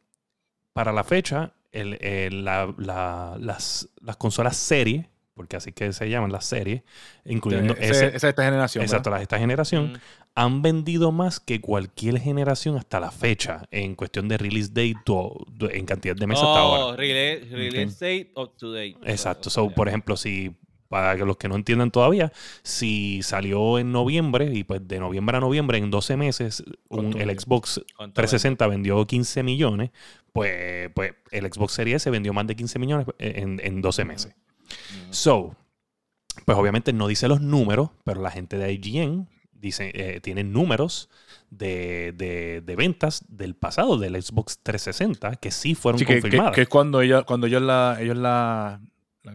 para 0.72 0.92
la 0.92 1.04
fecha, 1.04 1.52
el- 1.72 1.98
el- 2.04 2.44
la- 2.44 2.72
la- 2.78 3.36
las, 3.40 3.88
las 4.00 4.16
consolas 4.16 4.56
serie, 4.56 5.08
porque 5.34 5.56
así 5.56 5.72
que 5.72 5.92
se 5.92 6.08
llaman 6.10 6.30
las 6.32 6.44
series, 6.44 6.82
incluyendo 7.24 7.74
Ese- 7.74 7.84
ese, 7.90 8.06
esa 8.08 8.16
es 8.16 8.24
esta 8.24 8.44
generación. 8.44 8.82
exacto, 8.84 9.10
¿verdad? 9.10 9.20
la- 9.20 9.22
esta 9.22 9.38
generación, 9.38 9.92
Mm. 9.92 9.96
han 10.34 10.62
vendido 10.62 11.12
más 11.12 11.40
que 11.40 11.60
cualquier 11.60 12.18
generación 12.20 12.76
hasta 12.76 13.00
la 13.00 13.10
fecha 13.10 13.64
en 13.70 13.94
cuestión 13.94 14.28
de 14.28 14.38
release 14.38 14.68
date 14.68 14.94
o 15.08 15.44
en 15.70 15.86
cantidad 15.86 16.14
de 16.16 16.26
meses 16.26 16.44
hasta 16.44 16.58
ahora. 16.60 16.84
Oh, 16.86 16.96
release, 16.96 17.46
release 17.54 17.94
date 17.94 18.30
up 18.36 18.52
to 18.58 18.72
date. 18.72 18.96
Exacto. 19.04 19.50
So, 19.50 19.70
por 19.70 19.88
ejemplo, 19.88 20.16
si 20.16 20.54
para 20.88 21.14
los 21.14 21.38
que 21.38 21.48
no 21.48 21.56
entiendan 21.56 21.90
todavía, 21.90 22.30
si 22.62 23.22
salió 23.22 23.78
en 23.78 23.92
noviembre 23.92 24.50
y 24.52 24.62
pues 24.64 24.86
de 24.86 24.98
noviembre 25.00 25.38
a 25.38 25.40
noviembre 25.40 25.78
en 25.78 25.90
12 25.90 26.18
meses 26.18 26.62
un- 26.90 27.12
¿Cuánto 27.12 27.18
el? 27.18 27.40
Xbox 27.40 27.82
¿Cuánto 27.96 28.12
360 28.14 28.66
vendió 28.66 29.06
15 29.06 29.42
millones, 29.42 29.90
pues, 30.34 30.90
pues 30.94 31.14
el 31.30 31.50
Xbox 31.50 31.72
Series 31.72 31.96
S 32.02 32.10
vendió 32.10 32.34
más 32.34 32.46
de 32.46 32.56
15 32.56 32.78
millones 32.78 33.06
en, 33.18 33.58
en 33.64 33.80
12 33.80 34.04
meses. 34.04 34.34
So, 35.10 35.54
pues 36.46 36.56
obviamente 36.58 36.92
no 36.92 37.06
dice 37.08 37.28
los 37.28 37.40
números, 37.40 37.90
pero 38.04 38.20
la 38.22 38.30
gente 38.30 38.56
de 38.56 38.72
IGN 38.72 39.28
dice, 39.52 39.92
eh, 39.94 40.20
tiene 40.20 40.42
números 40.44 41.08
de, 41.50 42.12
de- 42.16 42.62
de 42.64 42.76
ventas 42.76 43.24
del 43.28 43.54
pasado 43.54 43.98
del 43.98 44.20
Xbox 44.20 44.58
360 44.62 45.36
que 45.36 45.50
sí 45.50 45.74
fueron 45.74 45.98
Sí, 45.98 46.04
que, 46.06 46.14
que- 46.14 46.20
confirmadas. 46.22 46.54
que 46.54 46.62
es 46.62 46.68
cuando 46.68 47.00
ellos, 47.02 47.24
cuando 47.24 47.46
ellos 47.46 47.62
la, 47.62 47.98
ellos 48.00 48.16
la- 48.16 48.80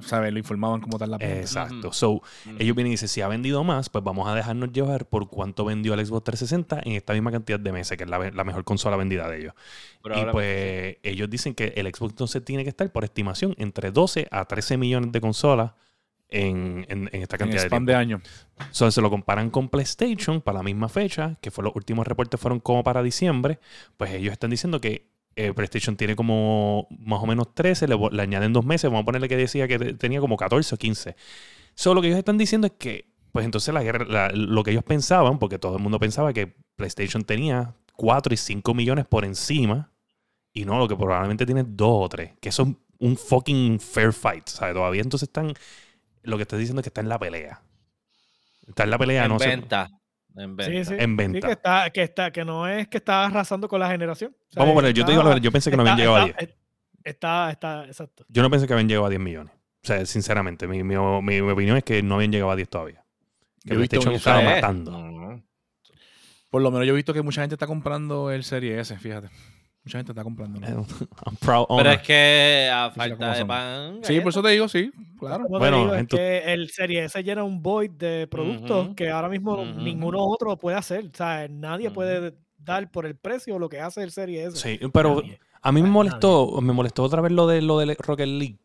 ¿sabes? 0.02 0.34
Lo 0.34 0.40
informaban 0.40 0.82
como 0.82 0.98
tal 0.98 1.12
la 1.12 1.18
ventas. 1.18 1.40
Exacto. 1.56 1.94
So, 1.94 2.22
ellos 2.60 2.76
vienen 2.76 2.88
y 2.88 2.96
dicen, 2.96 3.08
si 3.08 3.22
ha 3.22 3.28
vendido 3.28 3.64
más, 3.64 3.90
pues 3.90 4.04
vamos 4.04 4.28
a 4.28 4.36
dejarnos 4.36 4.72
llevar 4.72 5.06
por 5.08 5.30
cuánto 5.30 5.64
vendió 5.66 5.94
el 5.94 6.06
Xbox 6.06 6.26
360 6.26 6.82
en 6.84 6.94
esta 6.98 7.14
misma 7.14 7.32
cantidad 7.32 7.60
de 7.60 7.72
meses, 7.72 7.98
que 7.98 8.04
es 8.04 8.10
la, 8.10 8.20
la 8.32 8.44
mejor 8.44 8.64
consola 8.64 8.98
vendida 8.98 9.30
de 9.30 9.40
ellos. 9.40 9.54
Y 10.04 10.26
pues 10.32 10.98
ellos 11.04 11.30
dicen 11.30 11.54
que 11.54 11.74
el 11.76 11.88
Xbox 11.88 12.12
entonces 12.12 12.44
tiene 12.46 12.64
que 12.64 12.70
estar, 12.70 12.92
por 12.92 13.04
estimación, 13.04 13.54
entre 13.58 13.92
12 13.92 14.28
a 14.32 14.46
13 14.46 14.78
millones 14.78 15.12
de 15.12 15.22
consolas 15.22 15.72
en, 16.30 16.86
en- 16.90 17.10
en 17.14 17.22
esta 17.22 17.38
En 17.38 17.40
cantidad 17.40 17.64
spam 17.64 17.86
tiempo. 17.86 17.92
de 17.92 17.96
años. 17.96 18.22
So, 18.72 18.92
se 18.92 19.02
lo 19.02 19.10
comparan 19.10 19.50
con 19.50 19.70
PlayStation 19.70 20.42
para 20.42 20.58
la 20.58 20.64
misma 20.64 20.90
fecha, 20.90 21.38
que 21.42 21.52
fue 21.52 21.64
los 21.64 21.74
últimos 21.76 22.06
reportes 22.06 22.40
fueron 22.40 22.60
como 22.60 22.84
para 22.84 23.02
diciembre, 23.02 23.60
pues 23.96 24.12
ellos 24.12 24.34
están 24.34 24.50
diciendo 24.50 24.82
que 24.82 25.08
eh, 25.38 25.54
PlayStation 25.54 25.96
tiene 25.96 26.16
como 26.16 26.88
más 27.00 27.22
o 27.24 27.28
menos 27.28 27.54
13, 27.54 27.88
le, 27.88 28.22
añaden 28.22 28.54
dos 28.54 28.66
meses, 28.66 28.86
vamos 28.90 29.04
a 29.04 29.06
ponerle 29.06 29.30
que 29.30 29.38
decía 29.38 29.68
que 29.68 29.80
te- 29.80 29.94
tenía 29.94 30.20
como 30.20 30.36
14 30.38 30.76
o 30.76 30.78
15. 30.78 31.16
Solo 31.76 31.96
lo 31.96 32.02
que 32.02 32.08
ellos 32.08 32.20
están 32.20 32.38
diciendo 32.38 32.68
es 32.68 32.74
que, 32.78 33.14
pues 33.32 33.46
entonces 33.46 33.74
la 33.74 33.84
guerra, 33.84 34.06
la- 34.06 34.30
lo 34.30 34.64
que 34.64 34.72
ellos 34.72 34.84
pensaban, 34.84 35.40
porque 35.40 35.60
todo 35.60 35.78
el 35.78 35.84
mundo 35.84 36.00
pensaba 36.00 36.34
que 36.34 36.56
PlayStation 36.76 37.24
tenía 37.24 37.76
4 37.96 38.34
y 38.34 38.38
5 38.38 38.74
millones 38.74 39.06
por 39.06 39.26
encima, 39.26 39.92
y 40.54 40.66
no, 40.66 40.80
lo 40.80 40.88
que 40.88 40.96
probablemente 40.96 41.46
tiene 41.46 41.64
2 41.64 42.06
o 42.06 42.10
3, 42.10 42.34
que 42.42 42.50
eso 42.50 42.64
es 42.64 42.70
un 43.00 43.16
fucking 43.16 43.80
fair 43.80 44.12
fight, 44.12 44.48
¿sabes? 44.48 44.74
Todavía 44.74 45.02
entonces 45.04 45.30
están, 45.30 45.54
lo 46.24 46.38
que 46.38 46.44
estoy 46.44 46.60
diciendo 46.60 46.82
es 46.82 46.84
que 46.84 46.90
está 46.90 47.02
en 47.02 47.10
la 47.10 47.20
pelea. 47.20 47.62
Está 48.68 48.84
en 48.84 48.90
la 48.90 48.98
pelea, 48.98 49.24
en 49.26 49.30
no 49.30 49.40
sé. 49.40 49.46
En 50.38 50.56
venta. 50.56 50.72
Sí, 50.72 50.86
sí. 50.86 50.94
En 50.98 51.10
Sí, 51.12 51.16
venta. 51.16 51.48
que, 51.48 51.54
está, 51.54 51.90
que, 51.90 52.04
está, 52.04 52.32
que 52.32 52.46
no 52.46 52.68
es 52.68 52.88
que 52.88 52.98
está 52.98 53.26
arrasando 53.26 53.68
con 53.68 53.80
la 53.80 53.90
generación. 53.90 54.32
O 54.32 54.52
sea, 54.54 54.62
Vamos 54.62 54.74
a 54.74 54.76
poner, 54.76 54.94
yo 54.94 55.04
te 55.06 55.12
digo 55.12 55.24
la 55.24 55.30
verdad, 55.30 55.42
yo 55.44 55.52
pensé 55.52 55.70
que 55.72 55.78
no 55.78 55.82
habían 55.84 55.98
está- 56.00 56.04
llegado 56.12 56.24
a 56.24 56.26
10. 56.26 56.36
está- 57.04 57.52
Está, 57.52 57.86
exacto. 57.86 58.26
Yo 58.30 58.42
no 58.44 58.50
pensé 58.50 58.68
que 58.68 58.74
habían 58.74 58.88
llegado 58.88 59.06
a 59.08 59.10
10 59.10 59.22
millones. 59.22 59.54
O 59.84 59.88
sea, 59.88 60.06
sinceramente, 60.06 60.68
mi, 60.68 60.84
mi, 60.84 60.96
mi- 60.98 61.42
mi 61.42 61.52
opinión 61.52 61.78
es 61.78 61.84
que 61.84 62.04
no 62.04 62.16
habían 62.16 62.32
llegado 62.32 62.52
a 62.52 62.56
10 62.56 62.70
todavía. 62.70 63.04
Que 63.64 63.70
Yo 63.70 63.76
he 63.76 63.82
visto 63.82 64.12
estaba 64.12 64.42
Eh, 64.42 64.56
matando. 64.56 64.92
no. 64.92 65.44
Por 66.50 66.62
lo 66.62 66.72
menos 66.72 66.86
yo 66.88 66.94
he 66.94 66.96
visto 66.96 67.14
que 67.14 67.22
mucha 67.22 67.42
gente 67.42 67.56
está 67.56 67.68
comprando 67.68 68.32
el 68.32 68.44
Serie 68.44 68.80
S, 68.80 68.98
fíjate. 68.98 69.30
Mucha 69.88 70.00
gente 70.00 70.12
está 70.12 70.24
comprando. 70.26 70.60
I'm 70.60 70.86
proud 71.40 71.66
Pero 71.78 71.92
es 71.92 72.02
que 72.02 72.70
a 72.70 72.92
falta 72.92 73.36
de 73.36 73.46
pan. 73.46 74.00
Sí, 74.04 74.20
por 74.20 74.32
eso 74.32 74.44
te 74.44 74.50
digo, 74.50 74.68
sí, 74.68 74.92
claro. 75.18 75.46
Bueno, 75.48 75.84
digo, 75.84 75.96
es 75.96 76.08
que 76.08 76.40
el 76.52 76.70
Serie 76.70 77.06
S 77.06 77.24
llena 77.24 77.46
un 77.46 77.64
void 77.64 77.92
de 77.92 78.28
productos 78.28 78.90
que 78.96 79.10
ahora 79.10 79.30
mismo 79.30 79.64
ninguno 79.64 80.20
otro 80.26 80.58
puede 80.58 80.76
hacer. 80.76 81.06
O 81.06 81.16
sea, 81.16 81.48
nadie 81.48 81.90
puede 81.90 82.36
dar 82.58 82.92
por 82.92 83.06
el 83.06 83.16
precio 83.16 83.58
lo 83.60 83.70
que 83.70 83.80
hace 83.80 84.04
el 84.04 84.12
Serie 84.12 84.44
S. 84.44 84.58
Sí, 84.58 84.78
pero 84.92 85.22
Nadie. 85.22 85.40
a 85.62 85.72
mí 85.72 85.82
me 85.82 85.88
Nadie. 85.88 85.94
molestó, 85.94 86.60
me 86.62 86.74
molestó 86.74 87.04
otra 87.04 87.22
vez 87.22 87.32
lo 87.32 87.48
de 87.48 87.62
lo 87.62 87.80
del 87.80 87.96
Rocket 87.96 88.28
League. 88.28 88.58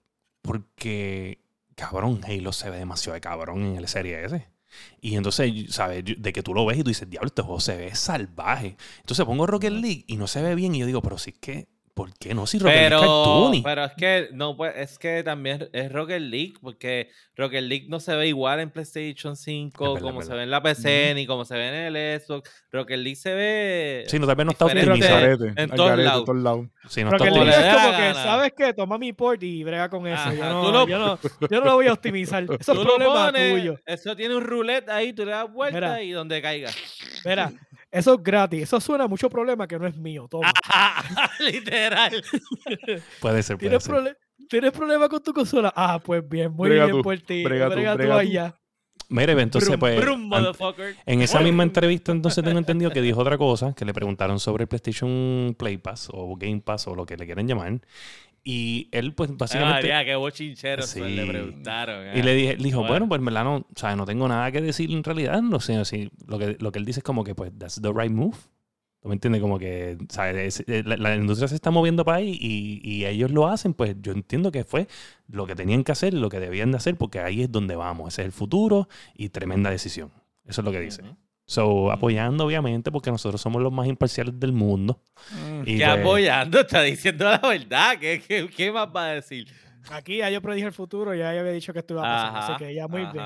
Porque, 0.42 1.38
cabrón, 1.76 2.20
Halo 2.24 2.50
se 2.50 2.68
ve 2.68 2.78
demasiado 2.78 3.14
de 3.14 3.20
cabrón 3.20 3.64
en 3.64 3.76
el 3.76 3.86
Serie 3.86 4.24
S. 4.24 4.44
Y 5.00 5.16
entonces, 5.16 5.52
¿sabes? 5.68 6.04
De 6.04 6.32
que 6.32 6.42
tú 6.42 6.54
lo 6.54 6.66
ves 6.66 6.78
y 6.78 6.82
tú 6.82 6.90
dices, 6.90 7.08
diablo, 7.08 7.28
este 7.28 7.42
juego 7.42 7.60
se 7.60 7.76
ve 7.76 7.94
salvaje. 7.94 8.76
Entonces 9.00 9.24
pongo 9.24 9.46
Rocket 9.46 9.72
League 9.72 10.04
y 10.06 10.16
no 10.16 10.26
se 10.26 10.42
ve 10.42 10.54
bien. 10.54 10.74
Y 10.74 10.80
yo 10.80 10.86
digo, 10.86 11.02
pero 11.02 11.18
si 11.18 11.30
es 11.30 11.38
que, 11.38 11.68
¿por 11.94 12.12
qué 12.18 12.34
no? 12.34 12.46
Si 12.46 12.58
Rocket 12.58 12.74
League 12.74 12.86
es 12.86 12.90
Pero, 12.90 13.00
cartoony. 13.00 13.62
pero 13.62 13.84
es 13.84 13.92
que 13.92 14.28
no 14.32 14.56
pues, 14.56 14.72
es 14.76 14.98
que 14.98 15.22
también 15.22 15.68
es 15.72 15.92
Rocket 15.92 16.22
League, 16.22 16.54
porque 16.62 17.10
Rocket 17.36 17.62
League 17.62 17.86
no 17.88 18.00
se 18.00 18.14
ve 18.16 18.28
igual 18.28 18.60
en 18.60 18.70
PlayStation 18.70 19.36
5 19.36 19.84
Es 19.84 19.94
verdad, 19.94 20.00
como 20.08 20.22
se 20.22 20.32
ve 20.34 20.42
en 20.44 20.50
la 20.50 20.62
PC, 20.62 21.12
ni 21.14 21.26
como 21.26 21.44
se 21.44 21.54
ve 21.54 21.68
en 21.68 21.94
el 21.96 22.20
Xbox. 22.20 22.50
Rocket 22.72 22.98
League 22.98 23.16
se 23.16 23.34
ve 23.34 24.04
Sí, 24.06 24.18
no, 24.18 24.26
tal 24.26 24.36
vez 24.36 24.46
no 24.46 24.52
está 24.52 24.64
optimizado. 24.66 25.26
En 25.56 25.70
todos 25.70 25.98
lados. 25.98 26.20
en 26.20 26.24
todos 26.24 26.38
lados. 26.42 26.66
Sí, 26.88 27.04
no 27.04 27.10
Rocket 27.10 27.26
está 27.26 27.30
como 27.38 27.44
League 27.44 27.60
le 27.62 27.68
es 27.68 27.74
como 27.74 27.96
que. 27.98 28.14
¿sabes 28.14 28.52
qué? 28.56 28.72
Toma 28.74 28.98
mi 28.98 29.12
port 29.12 29.42
y 29.42 29.62
brega 29.64 29.88
con 29.90 30.06
eso. 30.06 30.32
Yo 30.32 30.44
no, 30.48 30.72
lo- 30.72 30.88
yo, 30.88 30.98
no, 30.98 31.18
yo 31.50 31.60
no 31.60 31.66
lo 31.66 31.74
voy 31.74 31.86
a 31.88 31.92
optimizar. 31.92 32.44
Eso 32.44 32.72
es 32.72 32.78
problema 32.78 33.26
pones, 33.26 33.52
tuyo. 33.52 33.76
eso 33.84 34.16
tiene 34.16 34.34
un 34.36 34.42
roulette 34.44 34.88
ahí, 34.88 35.12
tú 35.12 35.24
le 35.26 35.32
das 35.32 35.52
vuelta 35.52 35.76
Mira. 35.78 36.02
y 36.02 36.10
donde 36.12 36.40
caiga. 36.40 36.70
Mira, 37.24 37.52
eso 37.92 38.14
es 38.14 38.22
gratis. 38.22 38.62
Eso 38.64 38.80
suena 38.80 39.04
a 39.04 39.08
mucho 39.08 39.30
problema 39.30 39.68
que 39.68 39.78
no 39.78 39.86
es 39.86 39.96
mío. 39.96 40.26
Toma. 40.28 40.50
Literal. 41.38 42.10
Puede 43.20 43.42
ser, 43.42 43.56
puede 43.56 43.68
¿Tienes, 43.68 43.84
ser. 43.84 43.92
prole- 43.94 44.16
¿Tienes 44.48 44.72
problema 44.72 45.08
con 45.08 45.22
tu 45.22 45.32
consola? 45.32 45.72
Ah, 45.76 46.00
pues 46.04 46.28
bien, 46.28 46.52
muy 46.52 46.68
Brega 46.68 46.86
bien 46.86 46.96
tú, 46.96 47.02
por 47.02 47.18
ti. 47.20 47.44
brega 47.44 47.68
Brega, 47.68 47.94
brega 47.94 48.14
tú. 48.14 48.20
allá. 48.20 48.56
Mire, 49.08 49.32
entonces, 49.40 49.68
Brum, 49.68 49.78
pues. 49.80 50.00
brum. 50.00 50.30
En 51.04 51.20
esa 51.20 51.40
misma 51.40 51.62
entrevista, 51.64 52.12
entonces 52.12 52.42
tengo 52.42 52.58
entendido 52.58 52.90
que 52.90 53.02
dijo 53.02 53.20
otra 53.20 53.36
cosa, 53.36 53.74
que 53.74 53.84
le 53.84 53.92
preguntaron 53.92 54.40
sobre 54.40 54.64
el 54.64 54.68
PlayStation 54.68 55.54
Play 55.58 55.76
Pass 55.76 56.08
o 56.12 56.34
Game 56.36 56.60
Pass 56.62 56.86
o 56.88 56.94
lo 56.94 57.04
que 57.04 57.16
le 57.18 57.26
quieran 57.26 57.46
llamar. 57.46 57.80
Y 58.44 58.88
él, 58.90 59.14
pues, 59.14 59.30
Ay, 59.30 59.36
básicamente. 59.38 59.74
María, 59.88 60.04
qué 60.04 60.16
bochinchero 60.16 60.82
Sí. 60.82 61.00
le 61.00 61.26
preguntaron. 61.26 62.06
y 62.16 62.20
ah. 62.20 62.24
le 62.24 62.34
dije, 62.34 62.56
dijo, 62.56 62.78
Bueno. 62.78 62.92
bueno, 62.92 63.08
pues 63.08 63.18
en 63.20 63.24
verdad 63.26 63.44
no, 63.44 63.56
o 63.58 63.66
sea, 63.76 63.94
no 63.94 64.04
tengo 64.04 64.26
nada 64.26 64.50
que 64.50 64.60
decir 64.60 64.90
en 64.90 65.04
realidad. 65.04 65.40
No 65.42 65.60
sé, 65.60 65.76
así, 65.76 66.10
lo, 66.26 66.38
que, 66.38 66.56
lo 66.58 66.72
que 66.72 66.78
él 66.80 66.84
dice 66.84 67.00
es 67.00 67.04
como 67.04 67.22
que, 67.22 67.34
pues, 67.34 67.52
that's 67.56 67.80
the 67.80 67.92
right 67.92 68.10
move. 68.10 68.36
¿Tú 69.00 69.08
me 69.08 69.14
entiendes? 69.14 69.40
Como 69.42 69.58
que, 69.58 69.98
¿sabes? 70.10 70.60
Es- 70.60 70.68
eh, 70.68 70.82
La, 70.86 70.96
la 70.96 71.16
industria 71.16 71.48
se 71.48 71.54
está 71.56 71.70
moviendo 71.72 72.04
para 72.04 72.18
ahí 72.18 72.38
y, 72.40 72.80
y 72.88 73.04
ellos 73.06 73.30
lo 73.32 73.48
hacen, 73.48 73.74
pues 73.74 73.96
yo 74.00 74.12
entiendo 74.12 74.52
que 74.52 74.62
fue 74.64 74.86
lo 75.28 75.44
que 75.46 75.54
tenían 75.56 75.82
que 75.84 75.90
hacer, 75.92 76.14
lo 76.14 76.28
que 76.28 76.38
debían 76.38 76.70
de 76.70 76.76
hacer, 76.76 76.96
porque 76.96 77.18
ahí 77.20 77.42
es 77.42 77.50
donde 77.50 77.74
vamos. 77.76 78.14
Ese 78.14 78.22
es 78.22 78.26
el 78.26 78.32
futuro 78.32 78.88
y 79.14 79.28
tremenda 79.30 79.70
decisión. 79.70 80.10
Eso 80.46 80.60
es 80.60 80.64
lo 80.64 80.70
que 80.72 80.80
dice. 80.80 81.02
Ujú. 81.02 81.16
So, 81.44 81.90
apoyando, 81.90 82.46
obviamente, 82.46 82.92
porque 82.92 83.10
nosotros 83.10 83.40
somos 83.40 83.60
los 83.60 83.72
más 83.72 83.88
imparciales 83.88 84.38
del 84.38 84.52
mundo. 84.52 85.00
Y 85.66 85.78
¿Qué 85.78 85.84
pues, 85.86 85.98
apoyando? 86.00 86.60
Está 86.60 86.82
diciendo 86.82 87.24
la 87.24 87.38
verdad. 87.38 87.98
¿Qué, 87.98 88.22
qué, 88.26 88.48
qué 88.54 88.72
más 88.72 88.88
va 88.94 89.06
a 89.06 89.12
decir? 89.14 89.48
Aquí 89.90 90.18
ya 90.18 90.30
yo 90.30 90.40
predije 90.40 90.68
el 90.68 90.72
futuro, 90.72 91.12
ya 91.12 91.34
yo 91.34 91.40
había 91.40 91.50
dicho 91.50 91.72
que 91.72 91.80
esto 91.80 91.94
iba 91.94 92.02
a 92.02 92.04
pasar, 92.04 92.28
Ajá, 92.42 92.54
así 92.54 92.64
que 92.64 92.72
ya 92.72 92.86
muy 92.86 93.00
bien. 93.06 93.24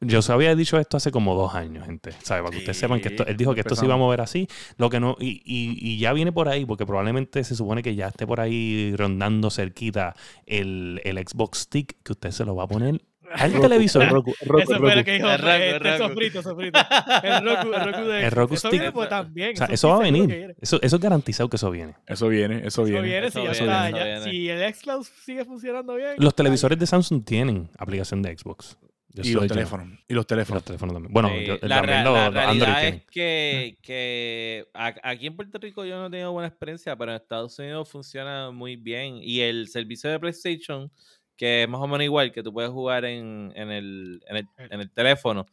Yo 0.00 0.22
se 0.22 0.32
había 0.32 0.54
dicho 0.54 0.78
esto 0.78 0.96
hace 0.96 1.10
como 1.10 1.34
dos 1.34 1.54
años, 1.54 1.84
gente. 1.84 2.12
¿Sabe? 2.22 2.40
Para 2.40 2.52
que 2.52 2.58
ustedes 2.60 2.78
sepan 2.78 3.00
que 3.02 3.08
esto, 3.08 3.26
él 3.26 3.36
dijo 3.36 3.54
que 3.54 3.60
esto 3.60 3.76
se 3.76 3.84
iba 3.84 3.92
a 3.92 3.98
mover 3.98 4.22
así. 4.22 4.48
Lo 4.78 4.88
que 4.88 5.00
no, 5.00 5.16
y, 5.20 5.42
y- 5.44 5.76
y 5.80 5.98
ya 5.98 6.14
viene 6.14 6.32
por 6.32 6.48
ahí, 6.48 6.64
porque 6.64 6.86
probablemente 6.86 7.44
se 7.44 7.54
supone 7.54 7.82
que 7.82 7.94
ya 7.94 8.08
esté 8.08 8.26
por 8.26 8.40
ahí 8.40 8.94
rondando 8.96 9.50
cerquita 9.50 10.14
el, 10.46 11.02
el 11.04 11.18
Xbox 11.18 11.58
Stick 11.58 12.02
que 12.02 12.12
usted 12.12 12.30
se 12.30 12.46
lo 12.46 12.56
va 12.56 12.64
a 12.64 12.68
poner 12.68 13.02
al 13.34 13.60
televisor. 13.60 14.08
Roku, 14.08 14.32
Roku, 14.44 14.58
Eso 14.62 14.78
fue 14.78 14.88
lo 14.88 14.94
Roku. 14.94 15.04
que 15.04 15.12
dijo 15.12 15.30
El 15.30 15.38
Roku, 15.38 15.50
este 15.52 15.70
el 15.70 15.80
Roku. 15.80 15.98
sofrito, 16.08 16.42
sofrito. 16.42 16.80
El 17.22 17.44
Roku, 17.44 17.72
el 17.74 17.84
Roku 17.92 18.08
de 18.08 18.24
El 18.24 18.30
Roku 18.30 18.54
eso 18.54 18.68
Stick. 18.68 18.80
viene, 18.80 18.92
pues, 18.92 19.08
también. 19.08 19.52
O 19.52 19.56
sea, 19.56 19.66
eso 19.66 19.88
va 19.88 19.96
a 19.96 20.00
venir. 20.00 20.26
viene. 20.26 20.54
Eso, 20.60 20.80
eso 20.82 20.96
es 20.96 21.02
garantizado 21.02 21.48
que 21.48 21.56
eso 21.56 21.70
viene. 21.70 21.94
Eso 22.06 22.28
viene, 22.28 22.58
eso 22.58 22.66
Eso 22.66 22.84
viene. 22.84 23.02
viene, 23.02 23.26
Eso 23.26 23.38
si 23.40 23.44
ya 23.44 23.50
viene, 23.52 23.66
está, 23.66 23.88
eso 23.88 23.96
ya- 23.98 24.04
viene. 24.04 24.30
si 24.30 24.48
el 24.50 24.74
xCloud 24.74 25.06
sigue 25.24 25.44
funcionando 25.44 25.94
bien. 25.94 26.14
Los 26.18 26.34
televisores 26.34 26.78
de 26.78 26.86
Samsung 26.86 27.24
tienen 27.24 27.70
aplicación 27.78 28.22
de 28.22 28.36
Xbox. 28.36 28.76
Yo 29.16 29.22
Y 29.22 29.32
los 29.32 29.44
yo. 29.44 29.48
teléfonos. 29.48 29.86
Y 29.86 29.90
los 29.92 30.08
Y 30.08 30.14
los 30.14 30.26
teléfonos. 30.26 30.64
teléfonos 30.64 30.94
también. 30.94 31.12
Bueno, 31.12 31.28
Sí, 31.28 31.44
yo- 31.46 31.58
la, 31.62 31.76
también 31.76 31.84
rea- 31.84 32.04
los, 32.04 32.14
la 32.14 32.30
realidad 32.30 32.68
Android 32.68 32.94
es 32.96 33.02
que, 33.12 33.78
que 33.80 34.66
aquí 35.04 35.26
en 35.28 35.36
Puerto 35.36 35.58
Rico 35.58 35.84
yo 35.84 35.96
no 35.98 36.06
he 36.06 36.10
tenido 36.10 36.32
buena 36.32 36.48
experiencia, 36.48 36.96
pero 36.96 37.12
en 37.12 37.16
Estados 37.18 37.56
Unidos 37.60 37.88
funciona 37.88 38.50
muy 38.50 38.74
bien. 38.74 39.18
Y 39.22 39.40
el 39.42 39.68
servicio 39.68 40.10
de 40.10 40.18
PlayStation, 40.18 40.90
que 41.36 41.64
es 41.64 41.68
más 41.68 41.80
o 41.80 41.86
menos 41.86 42.04
igual, 42.04 42.32
que 42.32 42.42
tú 42.42 42.52
puedes 42.52 42.70
jugar 42.70 43.04
en, 43.04 43.52
en, 43.56 43.70
el, 43.70 44.22
en, 44.28 44.36
el, 44.36 44.46
en 44.58 44.80
el 44.80 44.90
teléfono, 44.92 45.46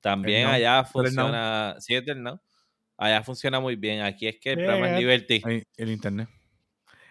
también 0.00 0.46
allá 0.48 0.84
funciona. 0.84 1.76
Sí, 1.80 1.94
Now. 2.16 2.40
Allá 2.96 3.22
funciona 3.22 3.60
muy 3.60 3.76
bien. 3.76 4.00
Aquí 4.02 4.26
es 4.26 4.38
que 4.40 4.50
el 4.52 4.58
programa 4.58 4.86
es 4.86 4.92
Bien. 4.92 5.00
Liberty. 5.00 5.42
Ahí, 5.44 5.62
el 5.76 5.90
internet. 5.90 6.28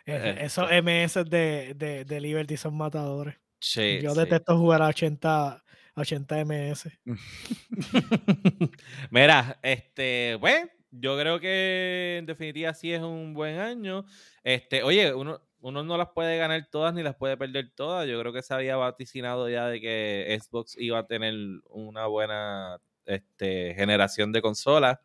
Eh, 0.05 0.21
Eh, 0.23 0.35
Esos 0.45 0.69
MS 0.71 1.25
de, 1.29 1.73
de, 1.75 2.05
de 2.05 2.21
Liberty 2.21 2.57
son 2.57 2.75
matadores. 2.77 3.35
Sí, 3.59 3.99
Yo 4.01 4.13
sí. 4.13 4.19
detesto 4.19 4.57
jugar 4.57 4.81
a 4.81 4.87
80, 4.87 5.47
a 5.51 5.63
80 5.95 6.45
MS. 6.45 6.89
Mira, 9.11 9.59
este, 9.63 10.37
pues, 10.39 10.67
yo 10.91 11.17
creo 11.17 11.39
que 11.39 12.17
en 12.19 12.25
definitiva 12.25 12.73
sí 12.73 12.93
es 12.93 13.01
un 13.01 13.33
buen 13.33 13.59
año. 13.59 14.05
Este, 14.43 14.83
oye, 14.83 15.13
uno, 15.13 15.41
uno 15.67 15.83
no 15.83 15.97
las 15.97 16.07
puede 16.15 16.37
ganar 16.37 16.65
todas 16.71 16.93
ni 16.93 17.03
las 17.03 17.15
puede 17.15 17.35
perder 17.35 17.71
todas. 17.75 18.07
Yo 18.07 18.17
creo 18.21 18.31
que 18.31 18.41
se 18.41 18.53
había 18.53 18.77
vaticinado 18.77 19.49
ya 19.49 19.67
de 19.67 19.81
que 19.81 20.39
Xbox 20.41 20.77
iba 20.77 20.99
a 20.99 21.07
tener 21.07 21.33
una 21.69 22.05
buena 22.07 22.77
este, 23.05 23.73
generación 23.75 24.31
de 24.31 24.41
consolas. 24.41 24.97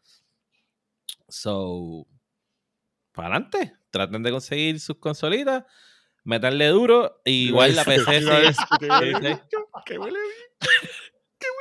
So, 1.29 2.07
para 3.11 3.37
adelante. 3.37 3.75
Traten 3.91 4.23
de 4.23 4.31
conseguir 4.31 4.79
sus 4.79 4.99
consolitas, 4.99 5.65
meterle 6.23 6.69
duro. 6.69 7.21
y 7.25 7.49
igual 7.49 7.75
la 7.75 7.85
PC 7.85 8.25
huele 8.25 8.55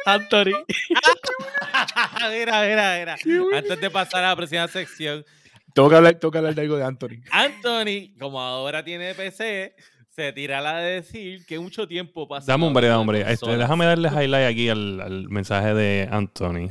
Anthony. 0.06 0.54
mira, 2.32 2.62
mira, 2.62 3.00
mira. 3.00 3.18
Antes 3.58 3.82
de 3.82 3.90
pasar 3.90 4.24
a 4.24 4.30
la 4.30 4.36
próxima 4.36 4.68
sección, 4.68 5.26
Tengo 5.74 5.90
que 5.90 5.96
hablar, 5.96 6.16
tengo 6.16 6.32
que 6.32 6.38
hablar 6.38 6.56
de 6.56 6.62
algo 6.62 6.78
de 6.78 6.84
Anthony. 6.84 7.22
Anthony, 7.32 8.14
como 8.20 8.42
ahora 8.42 8.84
tiene 8.84 9.14
PC, 9.16 9.76
se 10.10 10.34
tira 10.34 10.60
la 10.62 10.78
de 10.78 10.96
decir 11.02 11.46
que 11.46 11.60
mucho 11.60 11.88
tiempo 11.88 12.28
pasa. 12.28 12.52
Dame 12.52 12.66
un 12.68 12.74
break, 12.74 12.94
hombre. 12.96 13.24
Este, 13.32 13.56
déjame 13.58 13.86
darle 13.86 14.10
highlight 14.10 14.50
aquí 14.52 14.70
al, 14.70 15.00
al 15.02 15.30
mensaje 15.30 15.74
de 15.74 16.08
Anthony. 16.12 16.70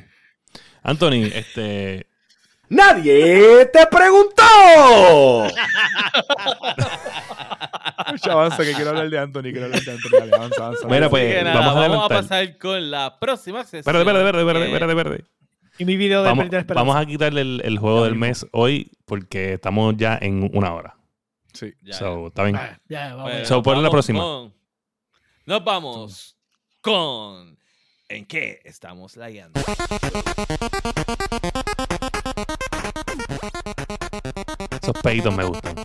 Anthony, 0.82 1.24
este. 1.34 2.06
¡Nadie 2.68 3.66
te 3.72 3.84
preguntó! 3.86 4.42
Mucha 8.10 8.32
avanza, 8.32 8.64
que 8.64 8.72
quiero 8.74 8.90
hablar 8.90 9.10
de 9.10 9.18
Anthony. 9.18 9.42
Quiero 9.42 9.64
hablar 9.66 9.80
de 9.82 9.90
Anthony. 9.92 10.10
Dale, 10.18 10.34
avanza, 10.36 10.66
avanza. 10.66 10.86
Mira, 10.88 11.06
Así 11.06 11.10
pues, 11.10 11.44
nada, 11.44 11.54
vamos 11.54 11.68
a 11.70 11.74
vamos 11.74 11.76
a 11.76 11.80
adelantar. 12.06 12.18
pasar 12.22 12.58
con 12.58 12.90
la 12.90 13.18
próxima. 13.18 13.60
Espérate, 13.62 13.98
espérate, 13.98 14.18
espérate, 14.20 14.38
espérate, 14.40 14.66
que- 14.66 14.72
espérate, 14.72 14.92
espérate. 14.92 15.24
Y 15.80 15.84
mi 15.86 15.96
video 15.96 16.22
de 16.22 16.28
Vamos, 16.28 16.44
Esperanza. 16.44 16.74
vamos 16.74 16.94
a 16.96 17.06
quitarle 17.06 17.40
el, 17.40 17.62
el 17.64 17.78
juego 17.78 18.00
Ya 18.00 18.04
del 18.04 18.12
mismo. 18.12 18.26
mes 18.26 18.46
hoy 18.52 18.90
porque 19.06 19.54
estamos 19.54 19.94
ya 19.96 20.18
en 20.20 20.50
una 20.54 20.74
hora. 20.74 20.94
Sí. 21.54 21.72
Ya, 21.80 21.94
So, 21.94 22.26
está 22.26 22.44
bien. 22.44 22.56
Ah, 22.56 22.78
ya, 22.86 23.14
vamos. 23.14 23.48
So, 23.48 23.62
ponle 23.62 23.78
la 23.82 23.88
vamos 23.88 23.92
próxima. 24.06 24.20
con- 24.20 24.52
nos 25.46 25.64
vamos 25.64 26.36
con. 26.82 27.58
¿En 28.10 28.26
qué 28.26 28.60
estamos 28.64 29.16
layando? 29.16 29.58
Esos 34.82 34.94
peitos 35.02 35.34
me 35.34 35.44
gustan. 35.44 35.76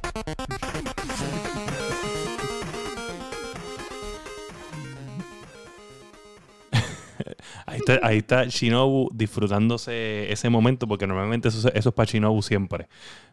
Está, 7.94 8.08
ahí 8.08 8.18
está 8.18 8.46
Shinobu 8.46 9.10
disfrutándose 9.14 10.32
ese 10.32 10.50
momento 10.50 10.88
porque 10.88 11.08
normalmente 11.08 11.50
eso, 11.50 11.70
eso 11.74 11.90
es 11.90 11.96
para 11.96 12.10
Shinobu 12.10 12.42
siempre. 12.42 12.88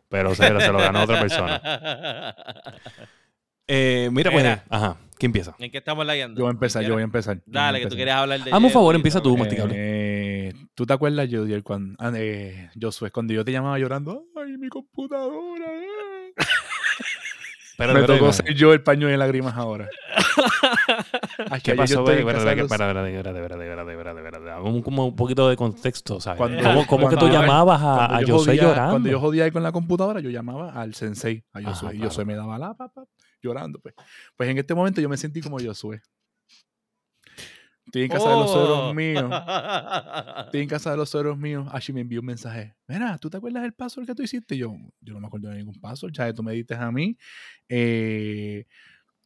Pero 0.09 0.35
se, 0.35 0.47
se 0.47 0.73
lo 0.73 0.79
ganó 0.79 1.03
otra 1.03 1.21
persona. 1.21 1.61
Eh, 3.69 4.11
mira, 4.13 4.31
pues. 4.31 4.43
Mira. 4.43 4.65
Ajá. 4.69 4.97
¿Quién 5.17 5.31
empieza? 5.31 5.55
¿En 5.59 5.71
qué 5.71 5.79
estamos 5.79 6.05
layando? 6.05 6.37
Yo 6.37 6.45
voy 6.45 6.51
a 6.51 6.53
empezar, 6.53 6.83
yo 6.83 6.95
voy 6.95 7.03
a 7.03 7.05
empezar. 7.05 7.41
Dale, 7.47 7.81
que 7.81 7.87
tú 7.87 7.95
quieres 7.95 8.13
hablar 8.13 8.43
de. 8.43 8.51
Hazme 8.51 8.67
un 8.67 8.73
favor, 8.73 8.95
empieza 8.95 9.23
tú, 9.23 9.37
masticable. 9.37 9.75
Eh, 9.79 10.53
¿Tú 10.75 10.85
te 10.85 10.93
acuerdas, 10.93 11.29
Jodiel, 11.31 11.63
cuando, 11.63 11.95
ah, 12.01 12.11
eh, 12.17 12.71
Josué, 12.79 13.11
cuando 13.13 13.33
yo 13.33 13.45
te 13.45 13.53
llamaba 13.53 13.79
llorando? 13.79 14.25
¡Ay, 14.37 14.59
mi 14.59 14.69
computadora! 14.69 15.65
eh"? 15.65 16.35
Espérate, 17.71 18.01
Me 18.01 18.07
tocó 18.07 18.33
ser 18.33 18.53
yo 18.55 18.73
el 18.73 18.83
paño 18.83 19.07
de 19.07 19.17
lágrimas 19.17 19.55
ahora. 19.57 19.89
¿Qué 21.63 21.75
pasó? 21.75 22.05
como 24.83 25.07
un 25.07 25.17
poquito 25.17 25.49
de 25.49 25.57
contexto, 25.57 26.21
¿sabes? 26.21 26.39
Cuando- 26.39 26.63
¿Cómo, 26.63 26.87
cómo 26.87 27.09
que 27.09 27.17
tú 27.17 27.21
cuando- 27.27 27.41
llamabas 27.41 27.81
a, 27.83 27.85
cuando 28.09 28.15
a 28.17 28.23
yo 28.23 28.35
José 28.39 28.51
jodía- 28.53 28.63
llorando? 28.63 28.91
Cuando 28.93 29.09
yo 29.11 29.21
jodía 29.21 29.45
ahí 29.45 29.51
con 29.51 29.63
la 29.63 29.73
computadora, 29.73 30.21
yo 30.21 30.31
llamaba 30.31 30.73
al 30.73 30.95
sensei, 30.95 31.45
a 31.53 31.59
Ajá, 31.59 31.71
Josué, 31.71 31.89
y 31.95 31.97
claro. 31.99 32.11
Josué 32.11 32.25
me 32.25 32.35
daba 32.35 32.59
la 32.59 32.75
papá 32.75 33.05
llorando. 33.43 33.81
Pues. 33.81 33.95
pues 34.37 34.49
en 34.51 34.59
este 34.59 34.75
momento 34.75 35.01
yo 35.01 35.09
me 35.09 35.17
sentí 35.17 35.41
como 35.41 35.59
Josué. 35.59 36.01
Estoy 37.85 38.03
en 38.03 38.09
casa 38.11 38.29
de 38.31 38.37
los 38.37 38.51
Oh. 38.51 38.55
suegros 38.55 38.95
míos. 38.95 39.25
Estoy 40.47 40.61
en 40.63 40.69
casa 40.69 40.91
de 40.93 40.97
los 40.97 41.11
suegros 41.11 41.37
míos. 41.37 41.67
Ashi 41.73 41.93
me 41.93 42.01
envió 42.01 42.21
un 42.21 42.27
mensaje. 42.27 42.75
Mira, 42.87 43.19
¿tú 43.19 43.29
te 43.29 43.37
acuerdas 43.37 43.63
del 43.63 43.75
password 43.75 44.07
que 44.07 44.15
tú 44.15 44.23
hiciste? 44.23 44.57
Yo, 44.57 44.73
yo 45.01 45.15
no 45.15 45.21
me 45.21 45.27
acuerdo 45.27 45.49
de 45.49 45.57
ningún 45.57 45.75
password. 45.81 46.13
Ya 46.13 46.33
tú 46.33 46.43
me 46.43 46.53
diste 46.53 46.75
a 46.75 46.91
mí 46.93 47.17
eh, 47.69 48.65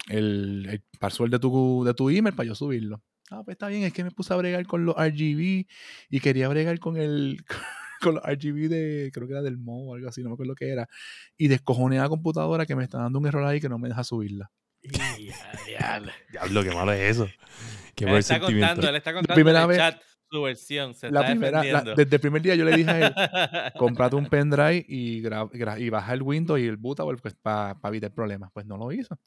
el, 0.09 0.67
el 0.71 0.83
password 1.01 1.31
de 1.31 1.39
tu, 1.39 1.85
de 1.85 1.95
tu 1.95 2.11
email 2.11 2.35
para 2.35 2.47
yo 2.49 2.55
subirlo. 2.55 3.03
Ah, 3.31 3.43
pues 3.45 3.55
está 3.57 3.69
bien, 3.69 3.83
es 3.83 3.93
que 3.93 4.05
me 4.05 4.11
puse 4.13 4.33
a 4.33 4.37
bregar 4.37 4.65
con 4.67 4.85
los 4.87 4.95
RGB 4.97 5.67
y 6.11 6.21
quería 6.21 6.49
bregar 6.49 6.79
con 6.79 6.97
el 6.97 7.39
con 8.01 8.15
los 8.17 8.23
RGB 8.25 8.69
de, 8.69 9.11
creo 9.13 9.27
que 9.27 9.33
era 9.33 9.43
del 9.43 9.59
Mo 9.59 9.91
o 9.91 9.95
algo 9.95 10.09
así, 10.09 10.23
no 10.23 10.29
me 10.29 10.35
acuerdo 10.35 10.55
qué 10.55 10.69
era. 10.69 10.89
Y 11.37 11.49
descojoné 11.49 11.99
a 11.99 12.03
la 12.03 12.09
computadora 12.09 12.67
que 12.67 12.77
me 12.77 12.85
está 12.85 12.99
dando 12.99 13.19
un 13.19 13.27
error 13.27 13.45
ahí 13.45 13.61
que 13.61 13.69
no 13.69 13.79
me 13.79 13.89
deja 13.89 14.05
subirla. 14.05 14.51
Diablo. 15.67 16.13
Diablo, 16.31 16.63
qué 16.63 16.71
malo 16.71 16.93
es 16.93 17.11
eso. 17.17 17.29
Qué 17.95 18.05
Él 18.05 18.17
está 18.17 18.39
contando, 18.39 18.89
él 18.89 18.97
está 18.97 19.13
contando 19.13 19.35
primera 19.35 19.59
en 19.61 19.63
el 19.65 19.69
vez- 19.71 19.79
chat 19.79 20.03
su 20.31 20.43
versión. 20.43 20.95
Se 20.95 21.11
La 21.11 21.21
está 21.21 21.33
primera, 21.33 21.65
la- 21.65 21.83
desde 21.95 22.17
el 22.17 22.21
primer 22.21 22.43
día 22.43 22.55
yo 22.55 22.65
le 22.65 22.77
dije 22.77 22.91
a 22.93 23.07
él, 23.07 23.15
comprate 23.79 24.17
un 24.17 24.27
pendrive 24.27 24.85
y, 24.89 25.23
gra- 25.23 25.51
gra- 25.51 25.81
y 25.81 25.89
baja 25.89 26.13
el 26.15 26.23
Windows 26.23 26.61
y 26.61 26.67
el 26.67 26.77
bootable 26.77 27.17
pues, 27.21 27.35
para 27.35 27.77
evitar 27.85 28.13
problemas. 28.13 28.51
Pues 28.53 28.67
no 28.67 28.77
lo 28.77 28.93
hizo. 28.93 29.19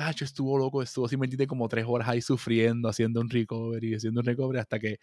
Tacho, 0.00 0.24
estuvo 0.24 0.56
loco, 0.56 0.82
estuvo 0.82 1.06
simplemente 1.06 1.46
como 1.46 1.68
tres 1.68 1.84
horas 1.86 2.08
ahí 2.08 2.22
sufriendo, 2.22 2.88
haciendo 2.88 3.20
un 3.20 3.28
recovery, 3.28 3.96
haciendo 3.96 4.20
un 4.20 4.26
recovery, 4.26 4.58
hasta 4.58 4.78
que 4.78 4.98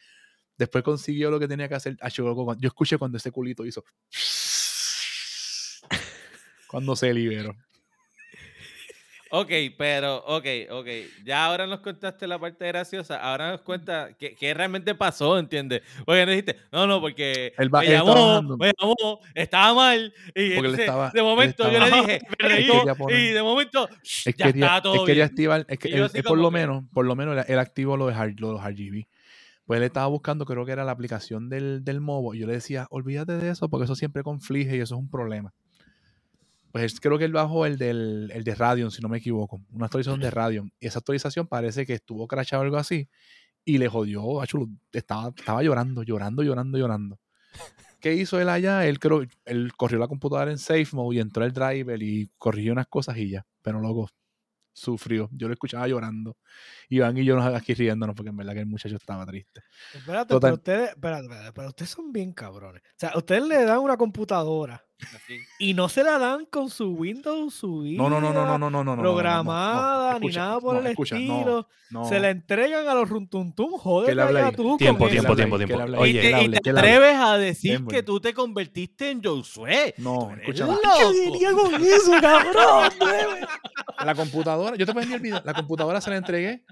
después 0.57 0.83
consiguió 0.83 1.29
lo 1.29 1.39
que 1.39 1.47
tenía 1.47 1.69
que 1.69 1.75
hacer. 1.75 1.95
Tacho, 1.97 2.23
loco, 2.23 2.55
yo 2.57 2.67
escuché 2.67 2.97
cuando 2.97 3.19
ese 3.19 3.31
culito 3.31 3.63
hizo. 3.63 3.83
Cuando 6.67 6.97
se 6.97 7.13
liberó. 7.13 7.55
Ok, 9.31 9.51
pero, 9.77 10.17
ok, 10.25 10.45
ok. 10.71 10.87
Ya 11.25 11.45
ahora 11.45 11.67
nos 11.67 11.79
contaste 11.81 12.27
la 12.27 12.39
parte 12.39 12.67
graciosa. 12.67 13.17
Ahora 13.17 13.51
nos 13.51 13.61
cuenta 13.61 14.09
qué, 14.17 14.35
qué 14.35 14.53
realmente 14.53 14.95
pasó, 14.95 15.37
¿entiendes? 15.37 15.81
Porque 16.05 16.21
nos 16.25 16.29
dijiste, 16.29 16.55
no, 16.71 16.87
no, 16.87 17.01
porque 17.01 17.53
va- 17.73 17.81
me 17.81 17.87
llamó, 17.89 18.41
me 18.57 18.71
llamó, 18.79 19.19
estaba 19.35 19.73
mal. 19.73 20.13
Y 20.35 20.53
él 20.53 20.75
estaba- 20.79 21.11
de 21.11 21.21
momento 21.21 21.71
yo 21.71 21.79
le 21.79 21.91
dije, 21.91 22.19
quería 22.39 22.95
poner- 22.95 23.19
y 23.19 23.27
de 23.33 23.43
momento, 23.43 23.87
Él 24.25 24.33
ya 24.37 24.45
quería, 24.47 24.65
estaba 24.65 24.81
todo 24.81 24.93
él 24.95 24.99
quería 25.05 25.13
bien. 25.23 25.25
activar, 25.31 25.65
es 25.67 25.79
que 25.79 25.87
él, 25.89 26.09
él 26.13 26.23
por 26.23 26.37
lo 26.37 26.49
que- 26.49 26.53
menos, 26.59 26.83
por 26.93 27.05
lo 27.05 27.15
menos 27.15 27.37
él, 27.37 27.43
él 27.47 27.59
activó 27.59 27.97
lo 27.97 28.07
de, 28.07 28.13
hard- 28.15 28.39
lo 28.39 28.47
de 28.47 28.53
los 28.53 28.63
RGB. 28.63 29.07
Pues 29.65 29.79
él 29.79 29.83
estaba 29.83 30.07
buscando, 30.07 30.45
creo 30.45 30.65
que 30.65 30.71
era 30.71 30.85
la 30.85 30.93
aplicación 30.93 31.49
del, 31.49 31.83
del 31.83 31.99
MOBO. 31.99 32.33
Y 32.33 32.39
yo 32.39 32.47
le 32.47 32.53
decía, 32.53 32.87
olvídate 32.89 33.33
de 33.33 33.49
eso, 33.49 33.67
porque 33.67 33.83
eso 33.83 33.95
siempre 33.95 34.23
conflige 34.23 34.77
y 34.77 34.79
eso 34.79 34.95
es 34.95 34.99
un 35.01 35.09
problema. 35.09 35.53
Pues 36.77 36.99
creo 36.99 37.17
que 37.17 37.25
él 37.25 37.33
bajó 37.33 37.65
el, 37.65 37.77
del, 37.77 38.29
el 38.31 38.43
de 38.43 38.53
Radeon, 38.53 38.91
si 38.91 39.01
no 39.01 39.09
me 39.09 39.17
equivoco. 39.17 39.61
Una 39.71 39.85
actualización 39.85 40.19
de 40.19 40.29
Radeon. 40.29 40.71
Y 40.79 40.85
esa 40.87 40.99
actualización 40.99 41.47
parece 41.47 41.85
que 41.87 41.93
estuvo 41.93 42.27
crashado 42.27 42.61
o 42.61 42.65
algo 42.65 42.77
así. 42.77 43.09
Y 43.65 43.79
le 43.79 43.87
jodió, 43.87 44.41
acho, 44.41 44.59
estaba, 44.91 45.33
estaba 45.35 45.63
llorando, 45.63 46.03
llorando, 46.03 46.43
llorando, 46.43 46.77
llorando. 46.77 47.19
¿Qué 47.99 48.13
hizo 48.13 48.39
él 48.39 48.47
allá? 48.47 48.85
Él 48.85 48.99
creo, 48.99 49.23
él 49.45 49.71
corrió 49.75 49.97
la 49.97 50.07
computadora 50.07 50.51
en 50.51 50.59
safe 50.59 50.89
mode 50.93 51.17
y 51.17 51.19
entró 51.19 51.43
el 51.43 51.51
driver 51.51 52.01
y 52.01 52.29
corrigió 52.37 52.73
unas 52.73 52.87
cosas 52.87 53.17
y 53.17 53.31
ya. 53.31 53.45
Pero 53.63 53.81
loco, 53.81 54.07
sufrió. 54.71 55.29
Yo 55.31 55.47
lo 55.47 55.53
escuchaba 55.53 55.87
llorando. 55.87 56.37
Iván 56.89 57.17
y 57.17 57.25
yo 57.25 57.35
nos 57.35 57.53
aquí 57.55 57.73
riéndonos 57.73 58.15
porque 58.15 58.29
en 58.29 58.37
verdad 58.37 58.53
que 58.53 58.59
el 58.59 58.67
muchacho 58.67 58.95
estaba 58.95 59.25
triste. 59.25 59.61
Espérate, 59.93 60.29
Total. 60.29 60.39
pero 60.39 60.53
ustedes, 60.53 60.89
espérate, 60.91 61.23
espérate, 61.23 61.51
pero 61.53 61.67
ustedes 61.69 61.89
son 61.89 62.11
bien 62.13 62.31
cabrones. 62.33 62.83
O 62.83 62.95
sea, 62.95 63.13
ustedes 63.15 63.43
le 63.47 63.65
dan 63.65 63.79
una 63.79 63.97
computadora 63.97 64.86
y 65.59 65.73
no 65.73 65.89
se 65.89 66.03
la 66.03 66.17
dan 66.17 66.45
con 66.45 66.69
su 66.69 66.91
Windows 66.91 67.53
subida. 67.53 68.09
No, 68.09 68.97
Programada, 68.97 70.19
ni 70.19 70.27
nada 70.27 70.59
por 70.59 70.77
el 70.77 70.87
estilo. 70.87 71.67
Se 72.07 72.19
la 72.19 72.29
entregan 72.29 72.87
a 72.87 72.93
los 72.93 73.09
runtuntum, 73.09 73.77
joder, 73.77 74.15
vaya 74.15 74.51
tú. 74.51 74.77
Tiempo, 74.77 75.07
tiempo, 75.07 75.35
tiempo, 75.35 75.57
tiempo. 75.57 76.05
Y 76.05 76.13
te, 76.13 76.69
atreves 76.71 77.15
a 77.15 77.37
decir 77.37 77.85
que 77.85 78.03
tú 78.03 78.19
te 78.19 78.33
convertiste 78.33 79.11
en 79.11 79.23
Josué. 79.23 79.93
No, 79.97 80.33
escucha. 80.33 80.67
¿Qué 80.67 81.19
diría 81.19 81.51
con 81.51 81.73
eso, 81.75 82.11
cabrón? 82.21 82.91
la 84.05 84.15
computadora, 84.15 84.75
yo 84.75 84.85
te 84.85 84.93
puedo 84.93 85.03
enviar 85.03 85.17
el 85.17 85.23
video. 85.23 85.41
La 85.45 85.53
computadora 85.53 86.01
se 86.01 86.09
la 86.09 86.17
entregué 86.17 86.63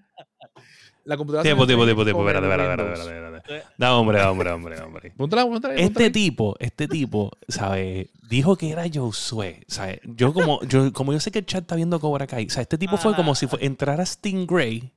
la 1.05 1.17
computadora 1.17 1.43
Tiempo, 1.43 1.67
tiempo, 1.67 1.85
tiempo, 1.85 2.03
tiempo. 2.03 2.27
Espérate, 2.27 2.47
espérate, 2.47 2.93
espérate. 2.93 3.63
No, 3.77 3.99
hombre, 3.99 4.23
hombre, 4.23 4.51
hombre, 4.51 4.81
hombre. 4.81 5.13
Este 5.77 6.09
tipo, 6.09 6.55
este 6.59 6.87
tipo, 6.87 7.31
¿sabes? 7.47 8.09
Dijo 8.27 8.55
que 8.57 8.71
era 8.71 8.85
Josué, 8.91 9.63
¿sabes? 9.67 9.99
Yo 10.03 10.33
como, 10.33 10.61
yo, 10.63 10.91
como 10.93 11.13
yo 11.13 11.19
sé 11.19 11.31
que 11.31 11.39
el 11.39 11.45
chat 11.45 11.61
está 11.61 11.75
viendo 11.75 11.99
Cobra 11.99 12.25
Kai, 12.25 12.47
o 12.47 12.49
sea, 12.49 12.63
este 12.63 12.79
tipo 12.79 12.97
fue 12.97 13.15
como 13.15 13.35
si 13.35 13.47
entrara 13.59 14.03
Stingray 14.03 14.91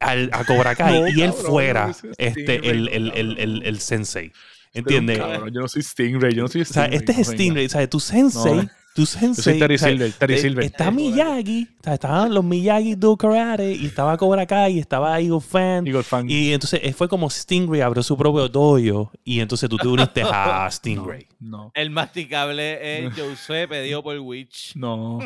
al, 0.00 0.30
a 0.32 0.44
Cobra 0.46 0.74
Kai 0.74 1.00
No, 1.00 1.08
y 1.08 1.20
él 1.20 1.30
cabrón, 1.30 1.50
fuera 1.50 1.86
no 1.88 2.10
este, 2.16 2.30
Stingray, 2.30 2.70
el, 2.70 2.88
el, 2.88 3.38
el, 3.38 3.62
el, 3.66 3.80
sensei. 3.80 4.32
¿Entiendes? 4.72 5.18
cabrón, 5.18 5.52
yo 5.52 5.60
no 5.60 5.68
soy 5.68 5.82
Stingray, 5.82 6.34
yo 6.34 6.42
no 6.42 6.48
soy 6.48 6.62
O 6.62 6.64
sea, 6.64 6.86
Stingray. 6.86 6.98
este 6.98 7.20
es. 7.20 7.28
Stingray, 7.28 7.68
¿sabes? 7.68 7.90
Tu 7.90 8.00
sensei, 8.00 8.54
No. 8.54 8.70
Tu 8.98 9.04
Yo 9.04 9.06
sensei. 9.06 9.44
soy 9.44 9.58
Terry 9.60 9.76
o 9.76 9.78
sea, 9.78 9.88
Silver, 9.88 10.12
Terry 10.12 10.38
Silver. 10.38 10.64
Está 10.64 10.90
Miyagi, 10.90 11.68
estaban 11.84 12.34
los 12.34 12.44
Miyagi 12.44 12.96
do 12.96 13.16
karate 13.16 13.72
y 13.72 13.86
estaba 13.86 14.16
Cobra 14.16 14.44
Kai 14.44 14.74
y 14.74 14.78
estaba 14.80 15.20
Eagle 15.20 15.40
Fan. 15.40 15.86
Eagle 15.86 16.02
Fan. 16.02 16.28
Y 16.28 16.52
entonces 16.52 16.80
eh, 16.82 16.92
fue 16.92 17.08
como 17.08 17.30
Stingray 17.30 17.80
abrió 17.80 18.02
su 18.02 18.16
propio 18.16 18.48
dojo 18.48 19.12
y 19.24 19.38
entonces 19.38 19.68
tú 19.68 19.76
te 19.76 19.86
uniste 19.86 20.22
a 20.24 20.68
Stingray. 20.72 21.28
No, 21.38 21.70
El 21.74 21.90
masticable 21.90 23.06
es 23.06 23.14
Josué 23.14 23.68
pedido 23.68 24.02
por 24.02 24.18
Witch. 24.18 24.72
no. 24.76 25.20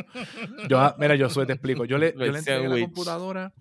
Yo, 0.68 0.79
ah, 0.79 0.95
mira, 0.99 1.14
yo 1.14 1.31
soy, 1.31 1.47
te 1.47 1.55
explico. 1.55 1.87
Yo 1.87 1.97
le, 1.97 2.12
yo 2.12 2.31
le 2.31 2.39
entregué 2.39 2.68
la 2.68 2.81
computadora 2.81 3.53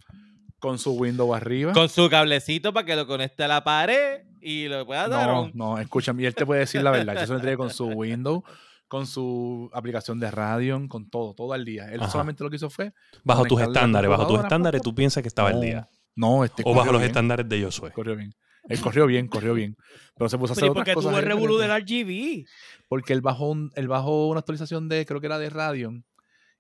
con 0.59 0.77
su 0.77 0.91
Windows 0.91 1.33
arriba. 1.33 1.71
Con 1.71 1.87
su 1.87 2.09
cablecito 2.09 2.73
para 2.73 2.85
que 2.85 2.95
lo 2.97 3.07
conecte 3.07 3.43
a 3.43 3.47
la 3.47 3.63
pared 3.63 4.23
y 4.41 4.67
lo 4.67 4.85
pueda 4.85 5.07
dar. 5.07 5.29
No, 5.29 5.51
no, 5.53 5.79
escúchame, 5.79 6.23
y 6.23 6.25
él 6.25 6.35
te 6.35 6.45
puede 6.45 6.61
decir 6.61 6.83
la 6.83 6.91
verdad. 6.91 7.13
Yo 7.13 7.21
se 7.21 7.27
lo 7.27 7.35
entregué 7.35 7.55
con 7.55 7.69
su 7.69 7.85
Windows, 7.87 8.43
con 8.91 9.07
su 9.07 9.69
aplicación 9.71 10.19
de 10.19 10.29
Radeon, 10.29 10.89
con 10.89 11.09
todo, 11.09 11.33
todo 11.33 11.53
al 11.53 11.63
día. 11.63 11.85
Él 11.93 12.01
Ajá. 12.01 12.11
solamente 12.11 12.43
lo 12.43 12.49
que 12.49 12.57
hizo 12.57 12.69
fue. 12.69 12.91
Bajo 13.23 13.45
tus 13.45 13.61
estándares, 13.61 14.09
bajo 14.09 14.27
tus 14.27 14.39
estándares, 14.41 14.81
tú 14.81 14.93
piensas 14.93 15.23
que 15.23 15.29
estaba 15.29 15.47
al 15.47 15.55
no, 15.55 15.61
día. 15.61 15.89
No, 16.13 16.43
este 16.43 16.61
O 16.65 16.73
bajo 16.73 16.91
los 16.91 16.99
bien, 16.99 17.09
estándares 17.11 17.47
de 17.47 17.63
Josué. 17.63 17.93
Corrió 17.93 18.17
bien. 18.17 18.33
Él 18.67 18.81
corrió 18.81 19.07
bien, 19.07 19.29
corrió 19.29 19.53
bien. 19.53 19.77
Pero 20.17 20.27
se 20.27 20.37
puso 20.37 20.51
a 20.51 20.55
hacer 20.55 20.63
Pero 20.63 20.73
¿y 20.73 20.75
por 20.75 20.81
otras 20.81 20.91
qué 20.91 20.95
cosas. 20.95 21.09
tuvo 21.09 21.19
el 21.19 21.25
revolú 21.25 21.57
del. 21.57 21.71
RGB? 21.71 22.45
Porque 22.89 23.13
él 23.13 23.21
bajó, 23.21 23.49
un, 23.49 23.71
él 23.75 23.87
bajó 23.87 24.27
una 24.27 24.39
actualización 24.41 24.89
de, 24.89 25.05
creo 25.05 25.21
que 25.21 25.27
era 25.27 25.39
de 25.39 25.49
Radeon, 25.49 26.03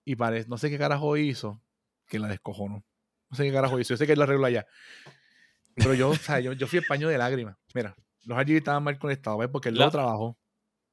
y 0.05 0.15
parece, 0.15 0.47
no 0.47 0.57
sé 0.57 0.69
qué 0.69 0.77
carajo 0.77 1.17
hizo, 1.17 1.61
que 2.07 2.17
la 2.17 2.29
descojonó. 2.29 2.85
No 3.29 3.35
sé 3.35 3.43
qué 3.43 3.51
carajo 3.51 3.77
hizo, 3.77 3.89
yo 3.93 3.97
sé 3.97 4.05
que 4.05 4.13
él 4.13 4.19
la 4.19 4.23
arregló 4.23 4.45
allá. 4.45 4.65
Pero 5.75 5.93
yo, 5.95 6.11
o 6.11 6.15
sea, 6.15 6.39
yo, 6.39 6.53
yo 6.53 6.65
fui 6.65 6.79
el 6.79 6.85
paño 6.85 7.09
de 7.09 7.17
lágrimas. 7.17 7.57
Mira, 7.75 7.93
los 8.23 8.37
RGB 8.41 8.55
estaban 8.55 8.83
mal 8.83 8.97
conectados, 8.97 9.37
¿ves? 9.37 9.49
Porque 9.51 9.67
él 9.67 9.75
La- 9.77 9.85
lo 9.87 9.91
trabajó. 9.91 10.37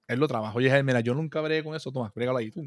Él 0.08 0.18
lo 0.18 0.26
trabajó. 0.26 0.58
Y 0.60 0.64
dije, 0.64 0.82
mira, 0.82 1.00
yo 1.00 1.14
nunca 1.14 1.40
veré 1.42 1.62
con 1.62 1.76
eso, 1.76 1.92
toma, 1.92 2.10
brégalo 2.14 2.38
ahí. 2.38 2.50
Tú. 2.50 2.64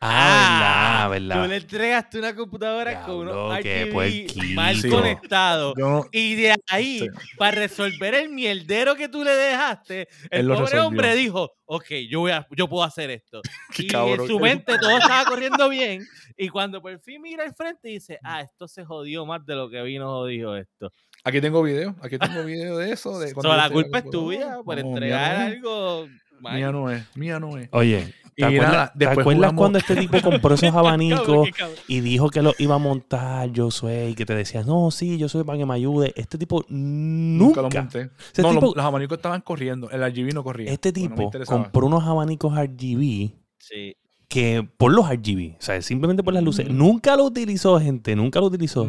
Ah, 0.00 1.06
Tú 1.08 1.12
le 1.14 1.18
verdad, 1.20 1.40
verdad. 1.40 1.56
entregaste 1.56 2.18
una 2.20 2.34
computadora 2.36 3.02
con 3.02 3.16
unos 3.28 3.58
RGB 3.58 4.54
mal 4.54 4.76
Sí. 4.76 4.88
conectados. 4.88 5.74
Yo 5.76 5.88
no, 5.88 6.04
Y 6.12 6.34
de 6.36 6.54
ahí, 6.68 7.00
Sí. 7.00 7.08
para 7.36 7.50
resolver 7.52 8.14
el 8.14 8.28
mierdero 8.28 8.94
que 8.94 9.08
tú 9.08 9.24
le 9.24 9.32
dejaste, 9.32 10.08
el 10.30 10.46
pobre 10.46 10.60
resolvió. 10.60 10.86
hombre 10.86 11.14
dijo, 11.16 11.52
ok, 11.64 11.86
yo, 12.08 12.20
voy 12.20 12.30
a, 12.30 12.46
yo 12.56 12.68
puedo 12.68 12.84
hacer 12.84 13.10
esto. 13.10 13.40
Qué 13.76 13.82
y 13.82 13.86
cabrón, 13.88 14.20
en 14.20 14.26
su 14.28 14.38
mente 14.38 14.78
todo 14.78 14.96
estaba 14.96 15.24
corriendo 15.24 15.68
bien. 15.68 16.06
Y 16.36 16.48
cuando 16.48 16.80
por 16.80 16.96
fin 17.00 17.20
mira 17.22 17.42
al 17.44 17.54
frente 17.54 17.88
dice, 17.88 18.18
ah, 18.22 18.40
esto 18.40 18.68
se 18.68 18.84
jodió 18.84 19.26
más 19.26 19.44
de 19.44 19.54
lo 19.56 19.68
que 19.68 19.82
vino 19.82 20.06
jodido 20.06 20.56
esto. 20.56 20.92
Aquí 21.26 21.40
tengo 21.40 21.62
video, 21.62 21.96
aquí 22.02 22.18
tengo 22.18 22.44
video 22.44 22.76
de 22.76 22.92
eso. 22.92 23.18
De 23.18 23.32
cuando 23.32 23.48
So, 23.50 23.56
yo 23.56 23.62
la 23.62 23.70
culpa 23.70 23.98
es 23.98 24.10
tuya 24.10 24.58
por 24.62 24.78
entregar 24.78 25.36
algo. 25.36 26.06
Mía 26.40 26.72
no 26.72 26.90
es, 26.90 27.04
mía 27.16 27.40
no 27.40 27.56
es. 27.56 27.68
Oye, 27.72 28.12
¿te 28.36 28.44
acuerdas, 28.44 28.72
nada, 28.72 28.92
te 28.92 28.98
después 28.98 29.18
acuerdas 29.20 29.40
jugamos- 29.52 29.58
cuando 29.58 29.78
este 29.78 29.96
tipo 29.96 30.20
compró 30.20 30.54
esos 30.54 30.74
abanicos 30.74 31.48
y 31.88 32.00
dijo 32.00 32.28
que 32.30 32.42
lo 32.42 32.52
iba 32.58 32.74
a 32.74 32.78
montar 32.78 33.50
Josué 33.56 34.10
y 34.10 34.14
que 34.14 34.26
te 34.26 34.34
decía, 34.34 34.62
no, 34.62 34.90
sí, 34.90 35.16
yo 35.18 35.28
soy 35.28 35.44
para 35.44 35.56
que 35.58 35.64
me 35.66 35.74
ayude? 35.74 36.12
Este 36.16 36.36
tipo 36.36 36.64
Nunca, 36.68 37.62
nunca. 37.62 37.78
lo 37.78 37.82
monté. 37.84 38.10
Ese 38.32 38.42
no, 38.42 38.50
tipo- 38.50 38.72
los 38.76 38.84
abanicos 38.84 39.16
estaban 39.18 39.40
corriendo, 39.40 39.90
el 39.90 40.02
RGB 40.02 40.34
no 40.34 40.42
corría. 40.44 40.70
Este 40.70 40.92
Bueno, 40.92 41.08
no 41.16 41.16
me 41.16 41.30
tipo 41.30 41.46
compró 41.46 41.86
unos 41.86 42.04
abanicos 42.04 42.52
RGB 42.56 43.30
Sí. 43.58 43.96
que 44.28 44.68
por 44.76 44.92
los 44.92 45.08
RGB, 45.08 45.56
o 45.58 45.62
sea, 45.62 45.80
simplemente 45.80 46.22
por 46.22 46.34
las 46.34 46.42
luces, 46.42 46.68
Mm. 46.68 46.76
nunca 46.76 47.16
lo 47.16 47.24
utilizó, 47.24 47.78
gente, 47.80 48.14
nunca 48.16 48.40
lo 48.40 48.46
utilizó. 48.46 48.86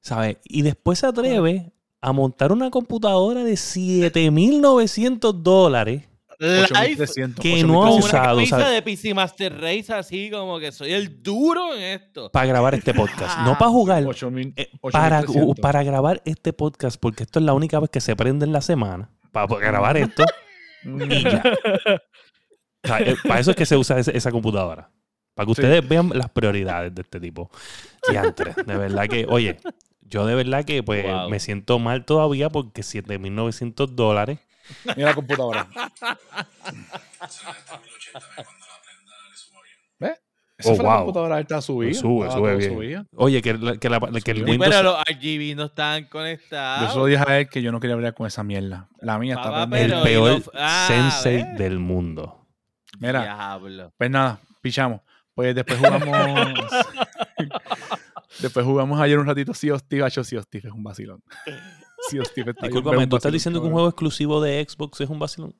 ¿sabes? 0.00 0.38
Y 0.44 0.62
después 0.62 0.98
se 0.98 1.06
atreve 1.06 1.72
a 2.00 2.12
montar 2.12 2.50
una 2.52 2.70
computadora 2.70 3.44
de 3.44 3.56
7.900 3.58 5.42
dólares 5.42 6.04
Live 6.40 6.62
8300, 6.70 7.42
que 7.42 7.62
no 7.64 7.82
ha 7.82 7.88
con 7.90 7.98
8300. 7.98 8.00
una 8.00 8.06
usado, 8.06 8.36
camisa 8.36 8.58
¿sabes? 8.58 8.74
de 8.74 8.82
PC 8.82 9.14
Master 9.14 9.60
Race 9.60 9.92
así 9.92 10.30
como 10.30 10.58
que 10.58 10.72
soy 10.72 10.92
el 10.92 11.22
duro 11.22 11.74
en 11.74 11.82
esto. 11.82 12.30
para 12.32 12.46
grabar 12.46 12.74
este 12.74 12.94
podcast. 12.94 13.38
No 13.40 13.58
para 13.58 13.70
jugar, 13.70 14.04
8000, 14.06 14.54
eh, 14.56 14.70
para, 14.90 15.18
8300. 15.20 15.60
para 15.60 15.82
grabar 15.82 16.22
este 16.24 16.52
podcast, 16.52 16.98
porque 16.98 17.24
esto 17.24 17.38
es 17.40 17.44
la 17.44 17.52
única 17.52 17.78
vez 17.78 17.90
que 17.90 18.00
se 18.00 18.16
prende 18.16 18.46
en 18.46 18.52
la 18.52 18.62
semana, 18.62 19.10
para 19.32 19.46
grabar 19.58 19.96
esto. 19.98 20.24
Mm. 20.84 21.02
y 21.12 21.22
ya. 21.24 21.42
O 22.82 22.88
sea, 22.88 23.00
eh, 23.00 23.16
para 23.28 23.40
eso 23.40 23.50
es 23.50 23.56
que 23.58 23.66
se 23.66 23.76
usa 23.76 23.98
esa 23.98 24.30
computadora. 24.32 24.90
Para 25.34 25.46
que 25.46 25.54
Sí. 25.54 25.60
ustedes 25.60 25.86
vean 25.86 26.10
las 26.14 26.30
prioridades 26.30 26.94
de 26.94 27.02
este 27.02 27.20
tipo. 27.20 27.50
Diantre, 28.08 28.54
de 28.66 28.76
verdad 28.78 29.06
que, 29.06 29.26
oye, 29.28 29.58
yo 30.00 30.24
de 30.24 30.34
verdad 30.34 30.64
que 30.64 30.82
pues 30.82 31.04
Wow. 31.04 31.28
me 31.28 31.38
siento 31.38 31.78
mal 31.78 32.06
todavía 32.06 32.48
porque 32.48 32.82
7.900 32.82 33.94
dólares. 33.94 34.38
Mira 34.96 35.08
la 35.10 35.14
computadora. 35.14 35.68
¿Ves? 39.98 40.20
Esa 40.58 40.72
Oh, 40.72 40.76
fue 40.76 40.84
la 40.84 40.90
wow. 40.90 40.98
computadora 40.98 41.40
está 41.40 41.60
subida. 41.62 41.94
Sube, 41.94 42.26
estaba 42.26 42.40
sube 42.40 42.48
todo 42.50 42.58
bien. 42.58 42.74
subido. 42.74 43.06
Oye, 43.16 43.40
que, 43.42 43.54
la- 43.54 43.76
que, 43.78 43.88
la- 43.88 44.00
que 44.00 44.30
el 44.30 44.36
Sí, 44.38 44.44
Sí, 44.44 44.50
Windows... 44.50 44.68
pero 44.70 44.82
los 44.82 45.02
RGB 45.04 45.56
no 45.56 45.70
Yo 46.02 46.08
conectados. 46.10 46.92
se 46.92 46.98
lo 46.98 47.06
dije 47.06 47.24
a 47.26 47.38
él 47.38 47.48
que 47.48 47.62
yo 47.62 47.72
no 47.72 47.80
quería 47.80 47.94
hablar 47.94 48.14
con 48.14 48.26
esa 48.26 48.44
mierda. 48.44 48.88
La 49.00 49.18
mía 49.18 49.34
está 49.36 49.50
Papá, 49.50 49.78
el 49.80 50.02
peor 50.02 50.42
ah, 50.54 50.84
sensei 50.86 51.44
del 51.56 51.78
mundo. 51.78 52.46
Mira, 52.98 53.22
Diablo. 53.22 53.92
pues 53.96 54.10
nada, 54.10 54.38
pichamos. 54.60 55.00
Pues 55.34 55.54
después 55.54 55.78
jugamos. 55.78 56.08
después 58.40 58.66
jugamos 58.66 59.00
ayer 59.00 59.18
un 59.18 59.26
ratito 59.26 59.54
Sea 59.54 59.74
of 59.74 59.80
Steve. 59.80 60.04
Hacho, 60.04 60.22
Sea 60.24 60.40
of 60.40 60.44
Steve 60.46 60.68
es 60.68 60.74
un 60.74 60.82
vacilón. 60.82 61.22
Sea 62.08 62.22
of 62.22 62.28
Steve 62.28 62.50
está 62.52 62.66
Discúlpame, 62.66 63.06
¿tú 63.06 63.16
estás 63.16 63.32
diciendo 63.32 63.60
que 63.60 63.66
un 63.66 63.72
juego 63.72 63.88
exclusivo 63.88 64.40
de 64.40 64.64
Xbox 64.68 65.00
es 65.00 65.10
un 65.10 65.18
vacilón? 65.18 65.54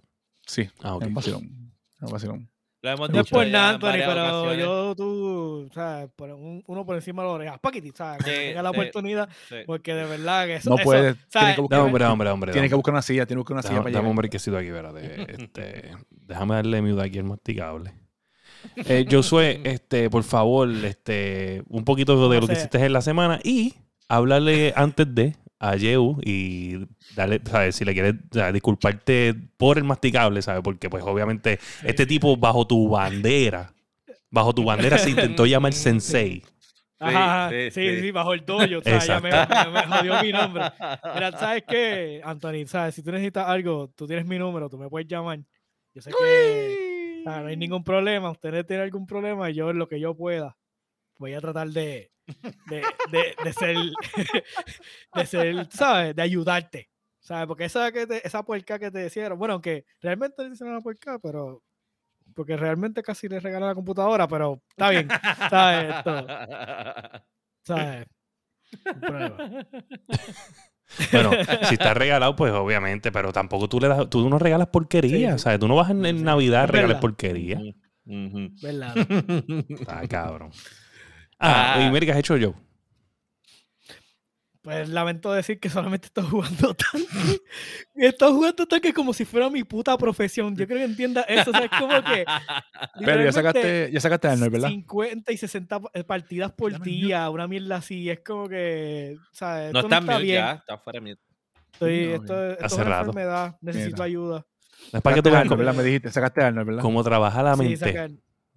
Sí, 0.46 0.68
Ah, 0.82 0.94
ok. 0.96 1.02
es 1.02 1.08
un 1.08 1.14
vacilón. 1.14 1.72
Es 1.96 2.02
un 2.02 2.10
vacilón. 2.12 2.50
Lo 2.82 2.90
hemos 2.90 3.10
No 3.10 3.20
es 3.20 3.28
por 3.28 3.46
nada, 3.46 3.68
en 3.68 3.74
Anthony, 3.74 3.90
pero 3.92 4.12
ocasiones. 4.40 4.58
yo, 4.64 4.94
tú, 4.96 5.68
¿sabes? 5.74 6.08
Por 6.16 6.30
un- 6.30 6.64
uno 6.66 6.86
por 6.86 6.96
encima 6.96 7.20
de 7.22 7.28
las 7.28 7.34
orejas. 7.34 7.58
Paquiti, 7.60 7.90
¿sabes? 7.94 8.24
Sí, 8.24 8.30
tenga 8.30 8.62
la 8.62 8.70
sí. 8.70 8.76
oportunidad, 8.78 9.28
Sí. 9.50 9.56
porque 9.66 9.92
de 9.94 10.04
verdad 10.06 10.46
que 10.46 10.54
eso. 10.56 10.70
No 10.70 10.76
eso, 10.76 10.84
puede, 10.84 11.00
tiene 11.12 11.26
¿sabes? 11.28 11.54
que 11.56 11.60
buscar- 11.60 11.78
No, 11.78 11.84
hombre, 11.84 12.04
hombre, 12.06 12.30
hombre. 12.30 12.52
Tiene 12.52 12.70
que 12.70 12.74
buscar 12.74 12.94
una 12.94 13.02
silla, 13.02 13.26
tiene 13.26 13.36
que 13.36 13.40
buscar 13.40 13.54
una 13.56 13.62
silla 13.62 13.74
Dame, 13.74 13.84
para 13.84 13.96
dame 13.98 14.08
un 14.08 14.16
brequecito 14.16 14.56
aquí, 14.56 14.68
espérate. 14.68 15.26
Este, 15.42 15.90
déjame 16.10 16.54
darle 16.54 16.80
mute 16.80 17.02
aquí 17.02 17.18
al 17.18 17.24
masticable. 17.24 17.92
Eh, 18.76 19.06
Josué, 19.10 19.60
este, 19.64 20.08
por 20.08 20.22
favor, 20.22 20.70
este, 20.70 21.62
un 21.68 21.84
poquito 21.84 22.30
de 22.30 22.40
lo 22.40 22.46
que 22.46 22.54
hiciste 22.54 22.82
en 22.82 22.94
la 22.94 23.02
semana 23.02 23.40
y 23.44 23.74
háblale 24.08 24.72
antes 24.74 25.14
de 25.14 25.36
a 25.60 25.76
Yeu 25.76 26.18
y 26.24 26.86
darle, 27.14 27.40
¿sabes? 27.44 27.76
Si 27.76 27.84
le 27.84 27.92
quieres 27.92 28.14
disculparte 28.52 29.34
por 29.56 29.78
el 29.78 29.84
masticable, 29.84 30.42
¿sabes? 30.42 30.62
Porque, 30.64 30.88
pues, 30.90 31.04
obviamente, 31.04 31.60
este 31.84 32.06
tipo 32.06 32.36
bajo 32.36 32.66
tu 32.66 32.88
bandera, 32.88 33.72
bajo 34.30 34.54
tu 34.54 34.64
bandera 34.64 34.98
se 34.98 35.10
intentó 35.10 35.44
llamar 35.46 35.72
Sensei. 35.74 36.42
Ajá, 36.98 37.48
Sí, 37.50 37.70
sí, 37.70 37.80
sí, 37.80 37.96
sí, 37.96 38.00
sí. 38.02 38.10
bajo 38.10 38.34
el 38.34 38.44
dojo. 38.44 38.64
O 38.78 38.82
sea, 38.82 38.98
ya 38.98 39.20
me, 39.20 39.30
me 39.30 39.82
jodió 39.86 40.22
mi 40.22 40.32
nombre. 40.32 40.64
Mira, 41.14 41.32
¿sabes 41.38 41.64
qué, 41.66 42.20
Anthony? 42.24 42.66
¿Sabes? 42.66 42.94
Si 42.94 43.02
tú 43.02 43.10
necesitas 43.10 43.48
algo, 43.48 43.88
tú 43.96 44.06
tienes 44.06 44.26
mi 44.26 44.38
número, 44.38 44.68
tú 44.68 44.76
me 44.76 44.88
puedes 44.88 45.08
llamar. 45.08 45.40
Yo 45.94 46.02
sé 46.02 46.10
que 46.10 47.20
o 47.20 47.22
sea, 47.24 47.40
no 47.40 47.48
hay 47.48 47.56
ningún 47.56 47.84
problema. 47.84 48.30
Usted 48.30 48.64
tiene 48.66 48.82
algún 48.82 49.06
problema 49.06 49.50
y 49.50 49.54
yo, 49.54 49.70
en 49.70 49.78
lo 49.78 49.88
que 49.88 50.00
yo 50.00 50.14
pueda, 50.14 50.56
voy 51.18 51.34
a 51.34 51.40
tratar 51.40 51.68
de, 51.68 52.10
de, 52.66 52.82
de, 53.10 53.34
de 53.44 53.52
ser, 53.52 53.76
de 55.14 55.26
ser, 55.26 55.68
¿sabes? 55.70 56.14
De 56.16 56.22
ayudarte. 56.22 56.88
¿Sabes? 57.20 57.46
Porque 57.46 57.64
esa, 57.66 57.92
que 57.92 58.06
te- 58.06 58.26
esa 58.26 58.42
puerca 58.42 58.78
que 58.78 58.90
te 58.90 59.06
hicieron, 59.06 59.38
bueno, 59.38 59.54
aunque 59.54 59.84
realmente 60.00 60.42
le 60.42 60.54
hicieron 60.54 60.74
una 60.74 60.82
puerca, 60.82 61.18
pero 61.18 61.62
porque 62.34 62.56
realmente 62.56 63.02
casi 63.02 63.28
le 63.28 63.40
regalan 63.40 63.68
la 63.68 63.74
computadora, 63.74 64.26
pero 64.26 64.62
está 64.70 64.90
bien. 64.90 65.08
¿Sabes? 65.50 65.94
Esto, 65.96 66.26
¿Sabes? 67.64 68.06
Bueno, 71.12 71.30
si 71.68 71.74
está 71.74 71.94
regalado, 71.94 72.34
pues 72.34 72.52
obviamente, 72.52 73.12
pero 73.12 73.32
tampoco 73.32 73.68
tú 73.68 73.78
le 73.80 73.86
das, 73.88 74.10
tú 74.10 74.28
no 74.28 74.38
regalas 74.40 74.68
porquería, 74.68 75.32
Sí, 75.32 75.38
sí. 75.38 75.42
¿sabes? 75.44 75.60
Tú 75.60 75.68
no 75.68 75.76
vas 75.76 75.88
en. 75.90 76.24
Navidad 76.24 76.64
a 76.64 76.66
regalar 76.66 76.98
porquería. 77.00 77.60
¿Verdad? 78.04 78.96
Está 79.68 80.08
cabrón. 80.08 80.50
Ah, 81.40 81.74
Ah. 81.76 81.82
y 81.82 81.90
mira, 81.90 82.04
¿qué 82.06 82.12
has 82.12 82.18
hecho 82.18 82.36
yo? 82.36 82.54
Pues 84.62 84.90
lamento 84.90 85.32
decir 85.32 85.58
que 85.58 85.70
solamente 85.70 86.08
estoy 86.08 86.24
jugando 86.24 86.74
tanque. 86.92 87.40
Estoy 87.94 88.32
jugando 88.32 88.66
tanque 88.66 88.92
como 88.92 89.14
si 89.14 89.24
fuera 89.24 89.48
mi 89.48 89.64
puta 89.64 89.96
profesión. 89.96 90.54
Yo 90.54 90.66
creo 90.66 90.78
que 90.80 90.84
entienda 90.84 91.22
eso. 91.22 91.50
O 91.50 91.54
sea, 91.54 91.64
es 91.64 91.70
como 91.70 91.94
que. 92.04 92.26
Pero 93.04 93.24
ya 93.24 93.32
sacaste, 93.32 93.90
ya 93.90 94.00
sacaste 94.00 94.28
a 94.28 94.32
Arnold, 94.32 94.52
¿verdad? 94.52 94.68
50 94.68 95.32
y 95.32 95.36
60 95.38 95.80
pa- 95.80 95.90
eh, 95.94 96.04
partidas 96.04 96.52
por 96.52 96.72
Dame 96.72 96.84
día, 96.84 97.30
una 97.30 97.48
mierda 97.48 97.76
así. 97.76 98.10
Es 98.10 98.20
como 98.20 98.50
que. 98.50 99.16
¿sabes? 99.32 99.72
No 99.72 99.78
Esto 99.80 99.88
está 99.94 99.98
está 100.00 100.18
bien. 100.18 100.34
ya, 100.42 100.52
está 100.52 100.76
fuera 100.78 101.00
de. 101.00 101.16
Estoy, 101.72 102.06
No, 102.08 102.14
esto, 102.16 102.50
esto 102.50 102.66
es 102.66 102.72
una 102.74 102.84
rato. 102.84 103.00
enfermedad. 103.06 103.56
Necesito 103.62 103.94
Mira. 103.94 104.04
ayuda. 104.04 104.46
No 104.92 104.96
es 104.98 105.02
para 105.02 105.16
que 105.16 105.22
tú 105.22 105.30
veas. 105.30 105.76
Me 105.76 105.82
dijiste, 105.84 106.10
sacaste 106.10 106.42
a 106.42 106.48
Arnold, 106.48 106.66
¿verdad? 106.66 106.82
cómo 106.82 107.02
trabaja 107.02 107.42
la 107.42 107.54
Sí, 107.56 107.62
mente. 107.62 107.76
sacar. 107.78 108.10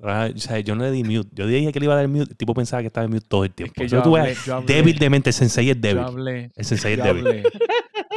O 0.05 0.37
sea, 0.37 0.59
yo 0.59 0.75
no 0.75 0.83
le 0.83 0.91
di 0.91 1.03
mute. 1.03 1.29
Yo 1.33 1.47
dije 1.47 1.71
que 1.71 1.79
le 1.79 1.85
iba 1.85 1.93
a 1.93 1.97
dar 1.97 2.07
mute. 2.09 2.31
El 2.31 2.35
tipo 2.37 2.53
pensaba 2.53 2.81
que 2.81 2.87
estaba 2.87 3.05
en 3.05 3.11
mute 3.11 3.25
todo 3.27 3.45
el 3.45 3.53
tiempo. 3.53 3.73
que 3.73 3.85
Pero 3.87 4.03
yo 4.03 4.11
hablé- 4.17 4.35
yo 4.45 4.55
hablé- 4.57 4.65
débil 4.73 4.99
de 4.99 5.09
mente. 5.09 5.29
El 5.29 5.33
sensei 5.33 5.69
es 5.69 5.75
Yo 5.77 5.81
débil. 5.81 6.03
hablé, 6.03 6.51
El 6.55 6.65
sensei 6.65 6.93
es 6.93 6.97
yo 6.99 7.03
débil. 7.05 7.27
hablé, 7.27 7.43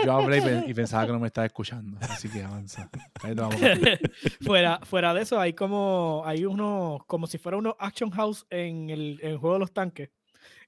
yo 0.05 0.12
hablé 0.12 0.39
y, 0.39 0.41
pe- 0.41 0.64
y 0.66 0.74
pensaba 0.74 1.07
que 1.07 1.12
no 1.12 1.20
me 1.20 1.28
estaba 1.28 1.47
escuchando. 1.47 1.97
Así 2.01 2.28
que 2.28 2.43
avanza. 2.43 2.91
Ahí 3.22 3.34
te 3.34 3.41
vamos. 3.41 3.57
fuera, 4.43 4.80
fuera 4.82 5.14
de 5.14 5.22
eso, 5.22 5.39
hay 5.41 5.53
como. 5.53 6.22
Hay 6.26 6.45
unos. 6.45 7.05
Como 7.07 7.26
si 7.28 7.39
fuera 7.39 7.57
unos 7.59 7.74
Action 7.78 8.11
House 8.11 8.47
en 8.51 8.91
el, 8.91 9.18
en 9.22 9.30
el 9.30 9.37
juego 9.39 9.55
de 9.55 9.61
los 9.61 9.72
tanques. 9.72 10.11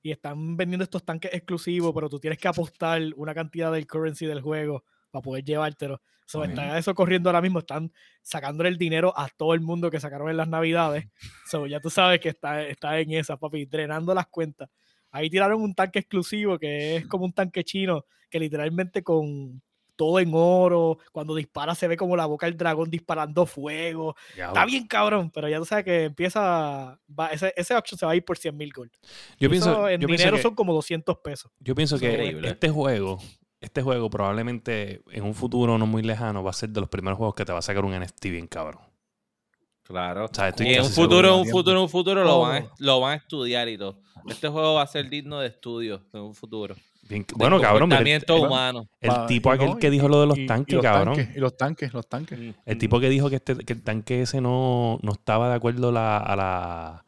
Y 0.02 0.12
están 0.12 0.56
vendiendo 0.56 0.84
estos 0.84 1.04
tanques 1.04 1.34
exclusivos, 1.34 1.92
pero 1.92 2.08
tú 2.08 2.20
tienes 2.20 2.38
que 2.38 2.46
apostar 2.46 3.02
una 3.16 3.34
cantidad 3.34 3.72
del 3.72 3.86
currency 3.88 4.26
del 4.26 4.40
juego 4.40 4.84
para 5.11 5.22
poder 5.22 5.44
llevártelo. 5.44 6.00
So, 6.26 6.44
está 6.44 6.76
eso 6.78 6.94
corriendo 6.94 7.30
ahora 7.30 7.40
mismo. 7.40 7.61
Están 7.61 7.90
sacándole 8.22 8.68
el 8.68 8.76
dinero 8.76 9.14
a 9.16 9.28
todo 9.28 9.54
el 9.54 9.61
mundo 9.61 9.90
que 9.90 9.98
sacaron 9.98 10.28
en 10.28 10.36
las 10.36 10.48
navidades. 10.48 11.06
So, 11.50 11.66
ya 11.66 11.80
tú 11.80 11.88
sabes 11.88 12.20
que 12.20 12.28
está, 12.28 12.62
está 12.62 12.98
en 13.00 13.12
esa, 13.12 13.38
papi, 13.38 13.64
drenando 13.64 14.12
las 14.14 14.26
cuentas. 14.26 14.68
Ahí 15.11 15.30
tiraron 15.30 15.62
un 15.62 15.74
tanque 15.74 16.00
exclusivo 16.00 16.59
que 16.59 16.96
es 16.96 17.06
como 17.06 17.24
un 17.24 17.32
tanque 17.32 17.64
chino 17.64 18.04
que 18.28 18.38
literalmente 18.38 19.02
con 19.02 19.62
todo 19.96 20.20
en 20.20 20.30
oro, 20.32 20.98
cuando 21.11 21.34
dispara 21.34 21.74
se 21.74 21.88
ve 21.88 21.96
como 21.96 22.14
la 22.14 22.26
boca 22.26 22.46
del 22.46 22.56
dragón 22.56 22.88
disparando 22.90 23.46
fuego. 23.46 24.14
Está 24.36 24.64
bien 24.66 24.86
cabrón, 24.86 25.30
pero 25.30 25.48
ya 25.48 25.59
tú 25.59 25.64
sabes 25.64 25.84
que 25.86 26.04
empieza, 26.04 27.00
va- 27.18 27.30
ese, 27.32 27.52
ese 27.56 27.74
auction 27.74 27.98
se 27.98 28.06
va 28.06 28.12
a 28.12 28.16
ir 28.16 28.24
por 28.24 28.38
100 28.38 28.56
mil 28.56 28.70
gold. 28.72 28.92
Yo 29.40 29.48
Eso 29.48 29.50
pienso, 29.50 29.88
en 29.88 30.00
yo 30.00 30.06
pienso 30.06 30.22
dinero 30.22 30.36
que, 30.36 30.42
son 30.42 30.54
como 30.54 30.72
200 30.72 31.16
pesos. 31.18 31.50
yo 31.59 31.74
pienso 31.74 31.98
que 31.98 32.11
Increíble. 32.12 32.48
este 32.48 32.68
juego, 32.68 33.18
este 33.61 33.82
juego 33.82 34.09
probablemente 34.11 35.02
en 35.11 35.24
un 35.24 35.34
futuro 35.34 35.76
no 35.78 35.86
muy 35.86 36.02
lejano 36.02 36.42
va 36.42 36.50
a 36.50 36.54
ser 36.54 36.68
de 36.70 36.80
los 36.80 36.88
primeros 36.88 37.16
juegos 37.16 37.34
que 37.34 37.44
te 37.44 37.52
va 37.52 37.59
a 37.59 37.62
sacar 37.62 37.84
un 37.84 37.92
NFT 37.98 38.24
bien 38.30 38.46
cabrón. 38.46 38.80
Claro. 39.82 40.26
O 40.26 40.30
sea, 40.34 40.48
estoy 40.48 40.68
Y 40.68 40.74
en 40.74 40.82
un 40.82 40.90
futuro, 40.90 41.36
un 41.38 41.48
futuro, 41.48 41.82
un 41.82 41.88
futuro 41.88 42.22
lo 42.22 42.40
van, 42.40 42.64
a, 42.64 42.70
lo 42.78 43.00
van 43.00 43.12
a 43.12 43.16
estudiar 43.16 43.68
y 43.68 43.78
todo. 43.78 44.00
Este 44.28 44.48
juego 44.48 44.74
va 44.74 44.82
a 44.82 44.86
ser 44.86 45.09
digno 45.09 45.40
de 45.40 45.46
estudio 45.48 46.04
en 46.12 46.20
un 46.20 46.34
futuro. 46.34 46.74
Bien- 47.09 47.22
De 47.26 47.34
bueno, 47.36 47.59
cabrón, 47.59 47.88
mira, 47.88 48.00
el, 48.02 48.06
el- 48.28 48.32
humano. 48.34 48.86
el 49.00 49.26
tipo 49.26 49.50
aquel 49.50 49.70
no, 49.70 49.78
que 49.78 49.88
dijo 49.88 50.09
lo 50.09 50.20
de 50.20 50.26
los 50.26 50.36
y- 50.36 50.42
y 50.42 50.46
tanques, 50.46 50.74
los 50.74 50.82
cabrón. 50.82 51.14
tanques, 51.16 51.36
y 51.36 51.40
los 51.40 51.56
tanques, 51.56 51.94
los 51.94 52.06
tanques. 52.06 52.38
El 52.66 52.76
Mm. 52.76 52.78
tipo 52.78 53.00
que 53.00 53.09
dijo 53.09 53.30
que, 53.30 53.36
este, 53.36 53.56
que 53.56 53.72
el 53.72 53.82
tanque 53.82 54.20
ese 54.22 54.42
no, 54.42 54.98
no 55.02 55.12
estaba 55.12 55.48
de 55.48 55.54
acuerdo 55.54 55.90
la- 55.90 56.18
a 56.18 56.36
la 56.36 57.04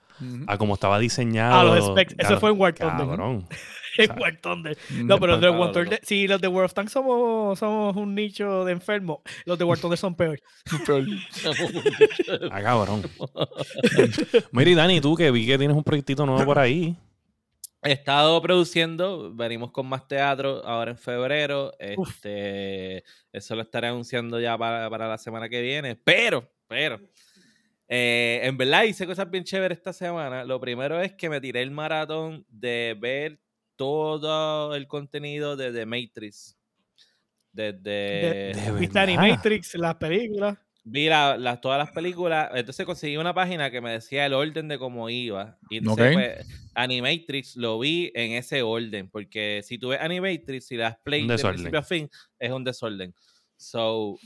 a 0.47 0.59
cómo 0.59 0.75
estaba 0.75 0.99
diseñado. 0.99 1.61
Ah, 1.61 1.65
los 1.65 1.87
specs. 1.87 2.15
Eso 2.19 2.39
fue 2.41 2.51
en 2.51 2.59
War. 2.61 2.75
Cabrón. 2.75 3.47
Sea, 4.07 4.17
War 4.19 4.41
Thunder. 4.41 4.77
Ujú. 4.91 5.05
No, 5.05 5.19
pero 5.19 5.33
los 5.33 5.41
de 5.41 5.51
War 5.51 5.73
Thunder, 5.73 6.01
sí, 6.03 6.27
los 6.29 6.41
de 6.41 6.49
World 6.49 6.67
of 6.67 6.75
Tanks 6.75 6.93
somos, 6.93 7.59
somos 7.59 7.97
un 7.97 8.15
nicho 8.15 8.65
de 8.65 8.73
enfermos. 8.73 9.19
Los 9.45 9.59
de 9.59 9.65
War 9.65 9.79
Thunder 9.79 9.99
son 9.99 10.15
peores. 10.15 10.41
Pero- 10.87 11.05
Ah, 12.51 12.63
cabrón. 12.63 13.03
Mira, 14.53 14.71
y 14.71 14.75
Dani, 14.75 15.01
tú 15.01 15.15
que 15.17 15.31
vi 15.31 15.47
que 15.47 15.59
tienes 15.59 15.77
un 15.77 15.85
proyectito 15.85 16.25
nuevo 16.27 16.45
por 16.45 16.59
ahí. 16.59 16.97
He 17.83 17.93
estado 17.93 18.43
produciendo, 18.43 19.35
venimos 19.35 19.71
con 19.71 19.87
más 19.87 20.07
teatro 20.07 20.63
ahora 20.67 20.91
en 20.91 20.99
febrero. 20.99 21.73
Uf. 21.97 22.11
Este, 22.11 23.05
eso 23.33 23.57
lo 23.57 23.63
estaré 23.63 23.87
anunciando 23.89 24.39
ya 24.39 24.59
para, 24.59 24.91
para 24.91 25.09
la 25.09 25.17
semana 25.17 25.49
que 25.49 25.63
viene. 25.63 25.97
Pero, 25.97 26.47
pero, 26.69 27.01
eh, 27.89 28.41
en 28.43 28.57
verdad 28.59 28.83
hice 28.85 29.07
cosas 29.07 29.31
bien 29.31 29.45
chéveres 29.45 29.79
esta 29.79 29.95
semana. 29.95 30.45
Lo 30.45 30.61
primero 30.61 31.01
es 31.01 31.15
que 31.15 31.31
me 31.31 31.41
tiré 31.41 31.63
el 31.63 31.71
maratón 31.71 32.45
de 32.51 32.97
ver 33.01 33.41
todo 33.81 34.75
el 34.75 34.87
contenido 34.87 35.57
de 35.57 35.73
The 35.73 35.87
Matrix. 35.87 36.55
Desde. 37.51 38.53
De-. 38.53 38.91
Animatrix, 39.01 39.75
las 39.77 39.95
películas. 39.95 40.59
vi 40.85 41.09
la- 41.09 41.39
las- 41.39 41.61
todas 41.63 41.79
las 41.79 41.91
películas, 41.93 42.51
entonces 42.55 42.85
conseguí 42.85 43.17
una 43.17 43.33
página 43.33 43.71
que 43.71 43.81
me 43.81 43.91
decía 43.93 44.27
el 44.27 44.35
orden 44.35 44.69
de 44.69 44.79
cómo 44.79 45.09
iba. 45.09 45.59
Y 45.71 45.79
entonces, 45.79 46.09
Ok. 46.09 46.13
pues, 46.13 46.47
Animatrix 46.75 47.57
lo 47.57 47.79
vi 47.79 48.13
en 48.15 48.33
ese 48.33 48.63
orden, 48.63 49.09
porque 49.09 49.63
si 49.65 49.79
tú 49.79 49.89
ves 49.89 50.01
Animatrix 50.01 50.71
y 50.73 50.77
le 50.77 50.83
das 50.83 50.99
play 51.03 51.27
de 51.27 51.39
principio 51.39 51.79
a 51.79 51.83
fin, 51.83 52.11
es 52.39 52.51
un 52.51 52.65
desorden. 52.65 53.15
So, 53.57 54.19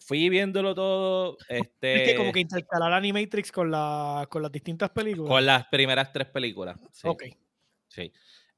fui 0.00 0.28
viéndolo 0.28 0.72
todo, 0.74 1.36
este, 1.48 2.02
Es 2.04 2.08
que 2.10 2.16
como 2.16 2.32
que 2.32 2.40
intercalar 2.40 2.92
Animatrix 2.92 3.50
con, 3.50 3.70
la, 3.72 4.26
con 4.30 4.40
las 4.42 4.52
distintas 4.52 4.90
películas. 4.90 5.28
con 5.28 5.44
las 5.44 5.66
primeras 5.66 6.12
tres 6.12 6.28
películas. 6.28 6.76
Sí, 6.92 7.08
Ok. 7.08 7.24
sí. 7.88 8.12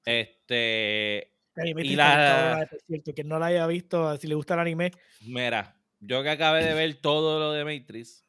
Este, 0.07 1.33
Animatrix 1.57 1.93
y 1.93 1.97
la- 1.97 2.69
cierto, 2.87 3.13
que 3.15 3.25
no 3.25 3.39
la 3.39 3.47
haya 3.47 3.67
visto, 3.67 4.17
si 4.19 4.27
le 4.29 4.35
gusta 4.37 4.55
el 4.55 4.61
anime, 4.61 4.93
mira, 5.23 5.77
yo 6.01 6.23
que 6.23 6.31
acabé 6.31 6.65
de 6.65 6.75
ver 6.75 6.95
todo 6.95 7.39
lo 7.41 7.53
de 7.53 7.65
Matrix, 7.65 8.25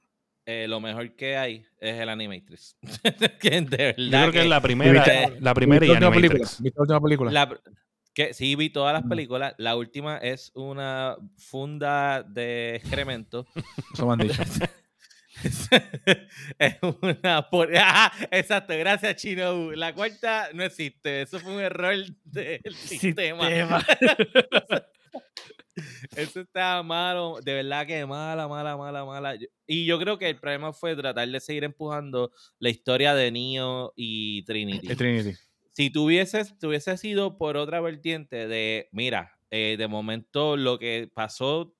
eh, 0.45 0.65
lo 0.67 0.79
mejor 0.79 1.15
que 1.15 1.37
hay 1.37 1.65
es 1.79 1.99
el 1.99 2.09
Animatrix. 2.09 2.77
Que 3.39 3.61
de 3.61 3.77
verdad 3.77 3.95
Yo 3.97 4.09
creo 4.09 4.31
que 4.31 4.41
es 4.41 4.47
la 4.47 4.61
primera, 4.61 5.05
la 5.39 5.53
primera 5.53 5.85
y 5.85 5.89
¿Viste 5.89 6.01
la 6.01 6.07
última 6.07 6.11
película? 6.11 6.35
Animatrix. 6.47 6.61
¿Viste 6.63 6.77
la 6.77 6.81
última 6.81 7.01
película? 7.01 7.31
La, 7.31 7.61
que 8.13 8.33
sí 8.33 8.55
vi 8.55 8.69
todas 8.71 8.93
las 8.93 9.05
Mm. 9.05 9.09
películas. 9.09 9.53
La 9.59 9.75
última 9.75 10.17
es 10.17 10.51
una 10.55 11.15
funda 11.37 12.23
de 12.23 12.75
excremento. 12.77 13.45
Eso 13.93 14.07
me 14.07 14.13
han 14.13 14.19
dicho. 14.19 14.41
es 16.59 16.75
una 17.01 17.49
por... 17.49 17.69
Exacto, 18.31 18.73
gracias 18.77 19.15
Chino. 19.17 19.71
La 19.71 19.93
cuarta 19.93 20.49
no 20.53 20.63
existe. 20.63 21.21
Eso 21.21 21.39
fue 21.39 21.55
un 21.55 21.61
error 21.61 21.95
del 22.23 22.61
sistema. 22.75 23.47
Sistema. 23.47 23.85
Eso 26.15 26.41
estaba 26.41 26.81
malo, 26.81 27.39
de 27.43 27.53
verdad 27.53 27.85
que 27.85 28.03
mala, 28.05 28.47
mala, 28.47 28.75
mala, 28.75 29.05
mala. 29.05 29.37
Y 29.67 29.85
yo 29.85 29.99
creo 29.99 30.17
que 30.17 30.29
el 30.29 30.39
problema 30.39 30.73
fue 30.73 30.95
tratar 30.95 31.29
de 31.29 31.39
seguir 31.39 31.63
empujando 31.63 32.31
la 32.57 32.69
historia 32.69 33.13
de 33.13 33.31
Neo 33.31 33.93
y 33.95 34.43
Trinity. 34.45 34.87
Trinity. 34.95 35.37
si 35.73 35.91
tuvieses, 35.91 36.57
tuviese 36.57 36.97
sido 36.97 37.37
por 37.37 37.57
otra 37.57 37.79
vertiente 37.79 38.47
de, 38.47 38.89
mira, 38.91 39.37
eh, 39.51 39.75
de 39.77 39.87
momento 39.87 40.57
lo 40.57 40.79
que 40.79 41.11
pasó 41.13 41.76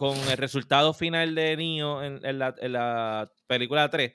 con 0.00 0.16
el 0.16 0.38
resultado 0.38 0.94
final 0.94 1.34
de 1.34 1.54
Neo 1.58 2.02
en, 2.02 2.24
en 2.24 2.38
la, 2.38 2.54
en 2.58 2.72
la 2.72 3.30
película 3.46 3.90
3, 3.90 4.10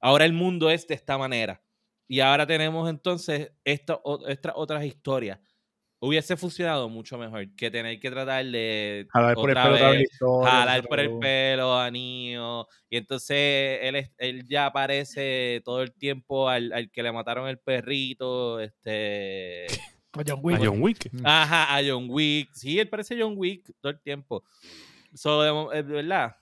ahora 0.00 0.24
el 0.24 0.32
mundo 0.32 0.70
es 0.70 0.88
de 0.88 0.96
esta 0.96 1.16
manera. 1.18 1.62
Y 2.08 2.18
ahora 2.18 2.48
tenemos 2.48 2.90
entonces 2.90 3.52
estas 3.62 3.98
otras 4.02 4.84
historias. 4.84 5.38
Hubiese 6.00 6.36
funcionado 6.36 6.88
mucho 6.88 7.16
mejor 7.16 7.46
que 7.54 7.70
tener 7.70 8.00
que 8.00 8.10
tratar 8.10 8.44
de 8.44 9.06
Jalar 9.12 9.36
por 9.36 9.50
el 9.50 9.54
pelo 9.54 9.90
vez 9.92 10.10
historia, 10.10 10.50
jalar 10.50 10.88
por 10.88 10.98
el 10.98 11.18
pelo 11.20 11.78
a 11.78 11.88
Neo. 11.92 12.66
Y 12.88 12.96
entonces 12.96 13.78
él, 13.82 14.10
él 14.18 14.48
ya 14.48 14.66
aparece 14.66 15.62
todo 15.64 15.82
el 15.82 15.92
tiempo 15.92 16.48
al, 16.48 16.72
al 16.72 16.90
que 16.90 17.04
le 17.04 17.12
mataron 17.12 17.46
el 17.46 17.60
perrito. 17.60 18.58
Este. 18.58 19.68
Con 20.10 20.24
John 20.26 20.40
A 20.40 20.42
Wick. 20.42 20.58
John 20.60 20.82
Wick. 20.82 21.10
Ajá, 21.22 21.76
a 21.76 21.80
John 21.88 22.08
Wick. 22.10 22.50
Sí, 22.52 22.80
él 22.80 22.88
parece 22.88 23.16
John 23.16 23.34
Wick 23.36 23.70
todo 23.80 23.92
el 23.92 24.00
tiempo. 24.00 24.42
So, 25.14 25.42
de, 25.70 25.82
de 25.82 25.92
verdad. 25.92 26.36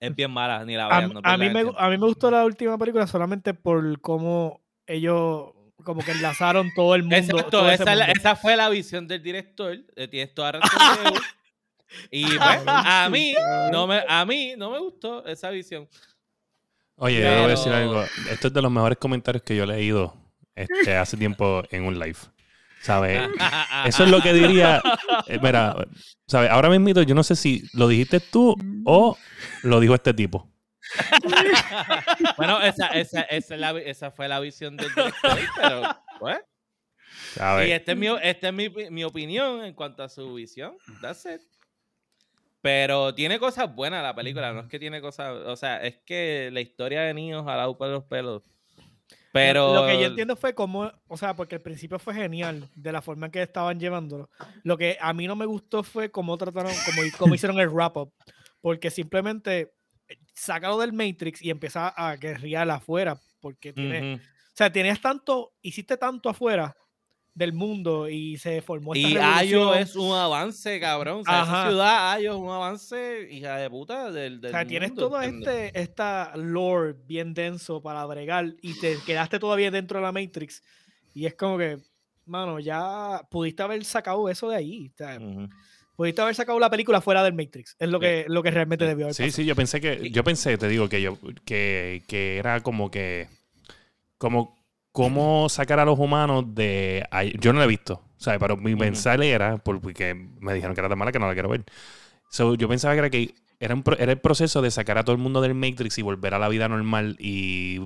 Es 0.00 0.14
bien 0.14 0.30
mala, 0.30 0.64
ni 0.64 0.74
la 0.76 0.86
A, 0.86 0.98
vean. 0.98 1.12
no 1.14 1.20
a 1.22 1.36
mí 1.36 1.48
me, 1.50 1.60
a 1.76 1.88
mí 1.88 1.96
me 1.98 2.06
gustó 2.06 2.30
la 2.30 2.44
última 2.44 2.76
película 2.76 3.06
solamente 3.06 3.54
por 3.54 4.00
cómo 4.00 4.60
ellos 4.86 5.50
como 5.82 6.02
que 6.02 6.12
enlazaron 6.12 6.70
todo 6.74 6.94
el 6.94 7.02
mundo. 7.02 7.16
Exacto, 7.16 7.44
todo 7.50 7.70
ese 7.70 7.82
esa, 7.84 7.94
la- 7.94 8.36
fue 8.36 8.56
la 8.56 8.68
visión 8.70 9.06
del 9.06 9.22
director. 9.22 9.76
eh, 9.96 10.08
Tienes 10.08 10.34
toda 10.34 10.52
razón. 10.52 11.14
Y 12.10 12.24
pues, 12.26 12.40
a 12.66 13.08
mí, 13.10 13.34
no 13.70 13.86
me, 13.86 14.02
a 14.08 14.24
mí 14.24 14.54
no 14.56 14.70
me 14.70 14.78
gustó 14.80 15.24
esa 15.26 15.50
visión. 15.50 15.88
Oye, 16.96 17.20
yo 17.20 17.28
le 17.28 17.36
voy 17.36 17.44
a 17.44 17.48
decir 17.48 17.72
Pero- 17.72 17.76
algo. 17.76 18.02
Esto 18.30 18.48
es 18.48 18.52
de 18.54 18.62
los 18.62 18.70
mejores 18.72 18.98
comentarios 18.98 19.42
que 19.42 19.54
yo 19.56 19.64
he 19.64 19.66
leído 19.66 20.14
este, 20.56 20.96
hace 20.96 21.16
tiempo 21.16 21.62
en 21.70 21.84
un 21.84 21.98
live. 21.98 22.18
¿Sabes? 22.84 23.30
Eso 23.86 24.04
es 24.04 24.10
lo 24.10 24.20
que 24.20 24.34
diría. 24.34 24.82
eh, 25.26 25.38
mira, 25.42 25.74
¿sabes? 26.26 26.50
Ahora 26.50 26.68
mismo 26.68 27.00
yo 27.00 27.14
no 27.14 27.22
sé 27.22 27.34
si 27.34 27.62
lo 27.72 27.88
dijiste 27.88 28.20
tú 28.20 28.54
o 28.84 29.16
lo 29.62 29.80
dijo 29.80 29.94
este 29.94 30.12
tipo. 30.12 30.50
bueno, 32.36 32.60
esa, 32.60 32.88
esa, 32.88 33.22
esa, 33.22 33.54
es 33.54 33.60
la 33.60 33.70
esa 33.80 34.10
fue 34.10 34.28
la 34.28 34.38
visión 34.38 34.76
del 34.76 34.94
director, 34.94 35.38
pero 35.56 35.82
pues. 36.20 36.38
Y 37.66 37.70
esta 37.70 37.92
es, 37.92 37.98
mi, 37.98 38.08
esta 38.22 38.48
es 38.48 38.54
mi, 38.54 38.68
mi 38.68 39.02
opinión 39.02 39.64
en 39.64 39.72
cuanto 39.72 40.02
a 40.02 40.10
su 40.10 40.34
visión. 40.34 40.76
That's 41.00 41.24
it. 41.24 41.40
Pero 42.60 43.14
tiene 43.14 43.38
cosas 43.38 43.74
buenas 43.74 44.02
la 44.02 44.14
película, 44.14 44.52
no 44.52 44.60
es 44.60 44.68
que 44.68 44.78
tiene 44.78 45.00
cosas, 45.00 45.34
o 45.46 45.56
sea, 45.56 45.82
es 45.82 45.98
que 46.04 46.50
la 46.52 46.60
historia 46.60 47.00
de 47.00 47.14
niños 47.14 47.46
a 47.46 47.56
la 47.56 47.72
por 47.72 47.88
los 47.88 48.04
pelos. 48.04 48.42
Pero 49.34 49.74
Lo 49.74 49.84
que 49.84 50.00
yo 50.00 50.06
entiendo 50.06 50.36
fue 50.36 50.54
cómo, 50.54 50.92
o 51.08 51.16
sea, 51.16 51.34
porque 51.34 51.56
al 51.56 51.60
principio 51.60 51.98
fue 51.98 52.14
genial 52.14 52.68
de 52.76 52.92
la 52.92 53.02
forma 53.02 53.26
en 53.26 53.32
que 53.32 53.42
estaban 53.42 53.80
llevándolo. 53.80 54.30
Lo 54.62 54.78
que 54.78 54.96
a 55.00 55.12
mí 55.12 55.26
no 55.26 55.34
me 55.34 55.44
gustó 55.44 55.82
fue 55.82 56.08
cómo 56.12 56.38
trataron, 56.38 56.72
cómo, 56.86 57.02
cómo 57.18 57.34
hicieron 57.34 57.58
el 57.58 57.68
wrap-up. 57.68 58.14
Porque 58.60 58.92
simplemente 58.92 59.74
eh, 60.06 60.18
sácalo 60.34 60.78
del 60.78 60.92
Matrix 60.92 61.42
y 61.42 61.50
empieza 61.50 61.88
a 61.88 62.14
guerrear 62.14 62.70
afuera. 62.70 63.20
Porque 63.40 63.72
tiene, 63.72 64.14
Ujú. 64.14 64.22
o 64.22 64.52
sea, 64.56 64.70
tenías 64.70 65.00
tanto, 65.00 65.52
hiciste 65.62 65.96
tanto 65.96 66.28
afuera 66.28 66.76
del 67.34 67.52
mundo 67.52 68.08
y 68.08 68.36
se 68.38 68.62
formó 68.62 68.94
esta 68.94 69.08
Y 69.08 69.16
Ayo 69.16 69.58
revolución. 69.58 69.82
es 69.82 69.96
un 69.96 70.12
avance, 70.16 70.78
cabrón. 70.80 71.20
O 71.20 71.24
sea, 71.24 71.42
esa 71.42 71.68
ciudad, 71.68 72.12
Ayo 72.12 72.32
es 72.34 72.38
un 72.38 72.48
avance, 72.50 73.28
hija 73.30 73.56
de 73.56 73.68
puta, 73.70 74.12
del, 74.12 74.40
del 74.40 74.50
O 74.50 74.52
sea, 74.54 74.64
tienes 74.66 74.94
todo 74.94 75.20
¿entiendes? 75.20 75.66
este 75.66 75.80
esta 75.80 76.32
lore 76.36 76.94
bien 77.06 77.34
denso 77.34 77.82
para 77.82 78.04
bregar 78.06 78.54
y 78.62 78.78
te 78.78 78.96
quedaste 79.04 79.38
todavía 79.40 79.70
dentro 79.70 79.98
de 79.98 80.04
la 80.04 80.12
Matrix. 80.12 80.62
Y 81.12 81.26
es 81.26 81.34
como 81.34 81.58
que, 81.58 81.78
mano, 82.26 82.60
ya 82.60 83.20
pudiste 83.30 83.62
haber 83.64 83.84
sacado 83.84 84.28
eso 84.28 84.48
de 84.48 84.56
ahí. 84.56 84.90
o 84.94 84.96
sea, 84.96 85.18
pudiste 85.96 86.22
haber 86.22 86.34
sacado 86.36 86.58
la 86.60 86.70
película 86.70 87.00
fuera 87.00 87.22
del 87.24 87.34
Matrix. 87.34 87.74
Es 87.80 87.88
lo 87.88 87.98
que, 87.98 88.26
lo 88.28 88.42
que 88.44 88.50
realmente 88.52 88.84
debió 88.84 89.06
haber 89.06 89.14
Sí, 89.14 89.24
pasado. 89.24 89.36
sí, 89.36 89.44
yo 89.44 89.56
pensé 89.56 89.80
que, 89.80 90.10
yo 90.10 90.22
pensé, 90.22 90.56
te 90.56 90.68
digo, 90.68 90.88
que 90.88 91.02
yo, 91.02 91.18
que, 91.44 92.02
que 92.06 92.36
era 92.38 92.60
como 92.62 92.90
que, 92.92 93.28
como, 94.18 94.56
cómo 94.94 95.48
sacar 95.48 95.80
a 95.80 95.84
los 95.84 95.98
humanos 95.98 96.44
de, 96.54 97.04
yo 97.40 97.52
no 97.52 97.58
la 97.58 97.64
he 97.64 97.68
visto, 97.68 98.00
¿sabes? 98.16 98.38
Pero 98.38 98.56
mi 98.56 98.76
mensaje 98.76 99.28
era, 99.28 99.58
porque 99.58 100.14
me 100.40 100.54
dijeron 100.54 100.72
que 100.74 100.80
era 100.80 100.88
tan 100.88 100.96
mala 100.96 101.10
que 101.10 101.18
no 101.18 101.26
la 101.26 101.32
quiero 101.34 101.48
ver. 101.48 101.64
So, 102.30 102.54
yo 102.54 102.68
pensaba 102.68 102.94
que 102.94 103.00
era 103.00 103.10
que 103.10 103.34
era, 103.58 103.74
un 103.74 103.82
era 103.98 104.12
el 104.12 104.20
proceso 104.20 104.62
de 104.62 104.70
sacar 104.70 104.96
a 104.96 105.02
todo 105.04 105.16
el 105.16 105.20
mundo 105.20 105.40
del 105.40 105.54
Matrix 105.54 105.98
y 105.98 106.02
volver 106.02 106.32
a 106.32 106.38
la 106.38 106.48
vida 106.48 106.68
normal 106.68 107.16
y 107.18 107.80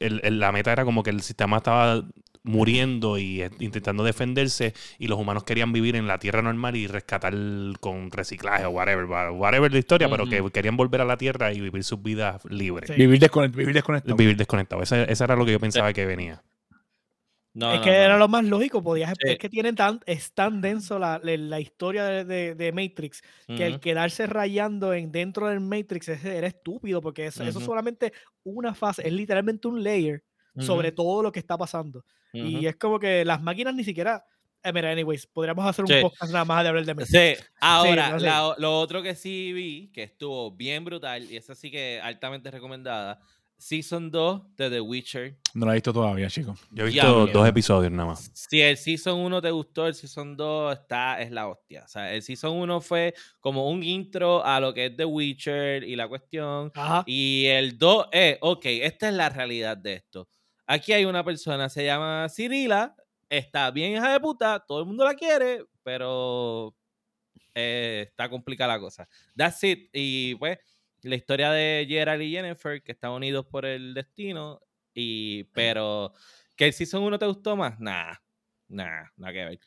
el- 0.00 0.20
el- 0.22 0.38
la 0.38 0.52
meta 0.52 0.70
era 0.70 0.84
como 0.84 1.02
que 1.02 1.08
el 1.10 1.22
sistema 1.22 1.56
estaba 1.56 2.04
muriendo 2.46 3.16
y 3.18 3.40
eh, 3.40 3.50
intentando 3.58 4.04
defenderse 4.04 4.74
y 4.98 5.08
los 5.08 5.18
humanos 5.18 5.44
querían 5.44 5.72
vivir 5.72 5.96
en 5.96 6.06
la 6.06 6.18
tierra 6.18 6.42
normal 6.42 6.76
y 6.76 6.86
rescatar 6.86 7.34
con 7.80 8.10
reciclaje 8.10 8.66
o 8.66 8.70
whatever, 8.70 9.06
whatever 9.32 9.72
la 9.72 9.78
historia, 9.78 10.08
pero 10.10 10.26
que 10.26 10.42
querían 10.52 10.76
volver 10.76 11.00
a 11.00 11.04
la 11.06 11.16
tierra 11.16 11.52
y 11.52 11.60
vivir 11.60 11.82
sus 11.84 12.02
vidas 12.02 12.44
libres. 12.44 12.88
Sí. 12.90 12.96
Vivir, 12.96 13.18
desconect- 13.18 13.54
vivir 13.56 13.74
desconectado. 13.74 14.14
Vivir 14.14 14.36
desconectado. 14.36 14.82
Esa, 14.82 15.04
esa 15.04 15.24
era 15.24 15.36
lo 15.36 15.46
que 15.46 15.52
yo 15.52 15.60
pensaba 15.60 15.92
que 15.94 16.04
venía. 16.04 16.42
No, 17.54 17.72
es 17.72 17.78
no, 17.78 17.84
que 17.84 17.90
no, 17.90 17.96
era 17.96 18.18
lo 18.18 18.28
más 18.28 18.44
lógico. 18.44 18.82
Podías, 18.82 19.14
Sí. 19.18 19.30
Es 19.30 19.38
que 19.38 19.48
tienen 19.48 19.74
tan, 19.76 20.00
es 20.06 20.32
tan 20.32 20.60
denso 20.60 20.98
la, 20.98 21.20
la- 21.22 21.36
la 21.38 21.60
historia 21.60 22.04
de, 22.04 22.24
de- 22.24 22.54
de 22.56 22.72
Matrix 22.72 23.22
que 23.46 23.64
el 23.64 23.80
quedarse 23.80 24.26
rayando 24.26 24.92
en 24.92 25.10
dentro 25.12 25.48
del 25.48 25.60
Matrix 25.60 26.08
es- 26.10 26.24
era 26.24 26.46
estúpido 26.48 27.00
porque 27.00 27.26
eso, 27.26 27.42
eso 27.42 27.50
es 27.50 27.56
Ujú. 27.56 27.64
solamente 27.64 28.12
una 28.42 28.74
fase, 28.74 29.06
es 29.06 29.12
literalmente 29.14 29.66
un 29.68 29.82
layer 29.82 30.22
sobre 30.58 30.92
todo 30.92 31.22
lo 31.22 31.32
que 31.32 31.40
está 31.40 31.56
pasando. 31.58 32.04
Y 32.32 32.56
Ujú. 32.58 32.68
es 32.68 32.76
como 32.76 32.98
que 32.98 33.24
las 33.24 33.40
máquinas 33.42 33.74
ni 33.74 33.84
siquiera. 33.84 34.24
eh, 34.66 34.72
mira, 34.72 34.90
anyways, 34.90 35.26
podríamos 35.26 35.66
hacer 35.66 35.84
un 35.84 35.90
Sí. 35.90 36.00
podcast 36.00 36.32
nada 36.32 36.46
más 36.46 36.62
de 36.62 36.68
hablar 36.70 36.84
de 36.86 36.94
Matrix. 36.94 37.10
Sí, 37.38 37.44
ahora, 37.60 38.10
no 38.12 38.18
sé. 38.20 38.24
la- 38.24 38.54
lo 38.56 38.80
otro 38.80 39.02
que 39.02 39.14
sí 39.14 39.52
vi, 39.52 39.90
que 39.92 40.04
estuvo 40.04 40.52
bien 40.52 40.86
brutal, 40.86 41.30
y 41.30 41.36
esa 41.36 41.54
sí 41.54 41.70
que 41.70 42.00
altamente 42.02 42.50
recomendada, 42.50 43.20
Season 43.58 44.10
2 44.10 44.42
de 44.56 44.70
The 44.70 44.80
Witcher. 44.80 45.36
No 45.52 45.66
lo 45.66 45.72
he 45.72 45.74
visto 45.74 45.92
todavía, 45.92 46.28
chicos. 46.28 46.58
Yo 46.70 46.84
he 46.84 46.88
visto 46.88 47.26
dos 47.26 47.46
episodios 47.46 47.92
nada 47.92 48.08
más. 48.08 48.30
Si 48.34 48.60
el 48.62 48.76
Season 48.78 49.18
1 49.20 49.40
te 49.42 49.50
gustó, 49.50 49.86
el 49.86 49.94
Season 49.94 50.34
2 50.36 50.72
está, 50.80 51.20
es 51.20 51.30
la 51.30 51.46
hostia. 51.46 51.82
O 51.84 51.88
sea, 51.88 52.12
el 52.14 52.22
Season 52.22 52.56
1 52.56 52.80
fue 52.80 53.14
como 53.40 53.68
un 53.68 53.82
intro 53.82 54.42
a 54.44 54.60
lo 54.60 54.72
que 54.74 54.86
es 54.86 54.96
The 54.96 55.04
Witcher 55.04 55.84
y 55.84 55.94
la 55.94 56.08
cuestión. 56.08 56.72
Ajá. 56.74 57.04
Y 57.06 57.44
el 57.46 57.78
2 57.78 58.06
es, 58.12 58.38
ok, 58.40 58.64
esta 58.64 59.08
es 59.08 59.14
la 59.14 59.28
realidad 59.28 59.76
de 59.76 59.92
esto. 59.94 60.26
Aquí 60.66 60.92
hay 60.92 61.04
una 61.04 61.22
persona, 61.24 61.68
se 61.68 61.84
llama 61.84 62.26
Cirila, 62.30 62.96
está 63.28 63.70
bien 63.70 63.92
hija 63.92 64.12
de 64.12 64.20
puta, 64.20 64.64
todo 64.66 64.80
el 64.80 64.86
mundo 64.86 65.04
la 65.04 65.14
quiere, 65.14 65.64
pero 65.82 66.74
eh, 67.54 68.06
está 68.08 68.28
complicada 68.28 68.74
la 68.74 68.80
cosa. 68.80 69.08
That's 69.36 69.62
it. 69.64 69.90
Y 69.92 70.34
pues, 70.36 70.58
la 71.02 71.16
historia 71.16 71.50
de 71.50 71.84
Gerald 71.88 72.22
y 72.22 72.30
Jennifer, 72.32 72.82
que 72.82 72.92
están 72.92 73.10
unidos 73.12 73.44
por 73.46 73.66
el 73.66 73.92
destino, 73.94 74.60
y 74.94 75.44
pero 75.52 76.12
que 76.56 76.66
el 76.66 76.72
Season 76.72 77.02
1 77.02 77.18
te 77.18 77.26
gustó 77.26 77.56
más, 77.56 77.78
nah, 77.80 78.14
nah, 78.68 79.04
nada 79.16 79.32
que 79.32 79.44
ver. 79.44 79.60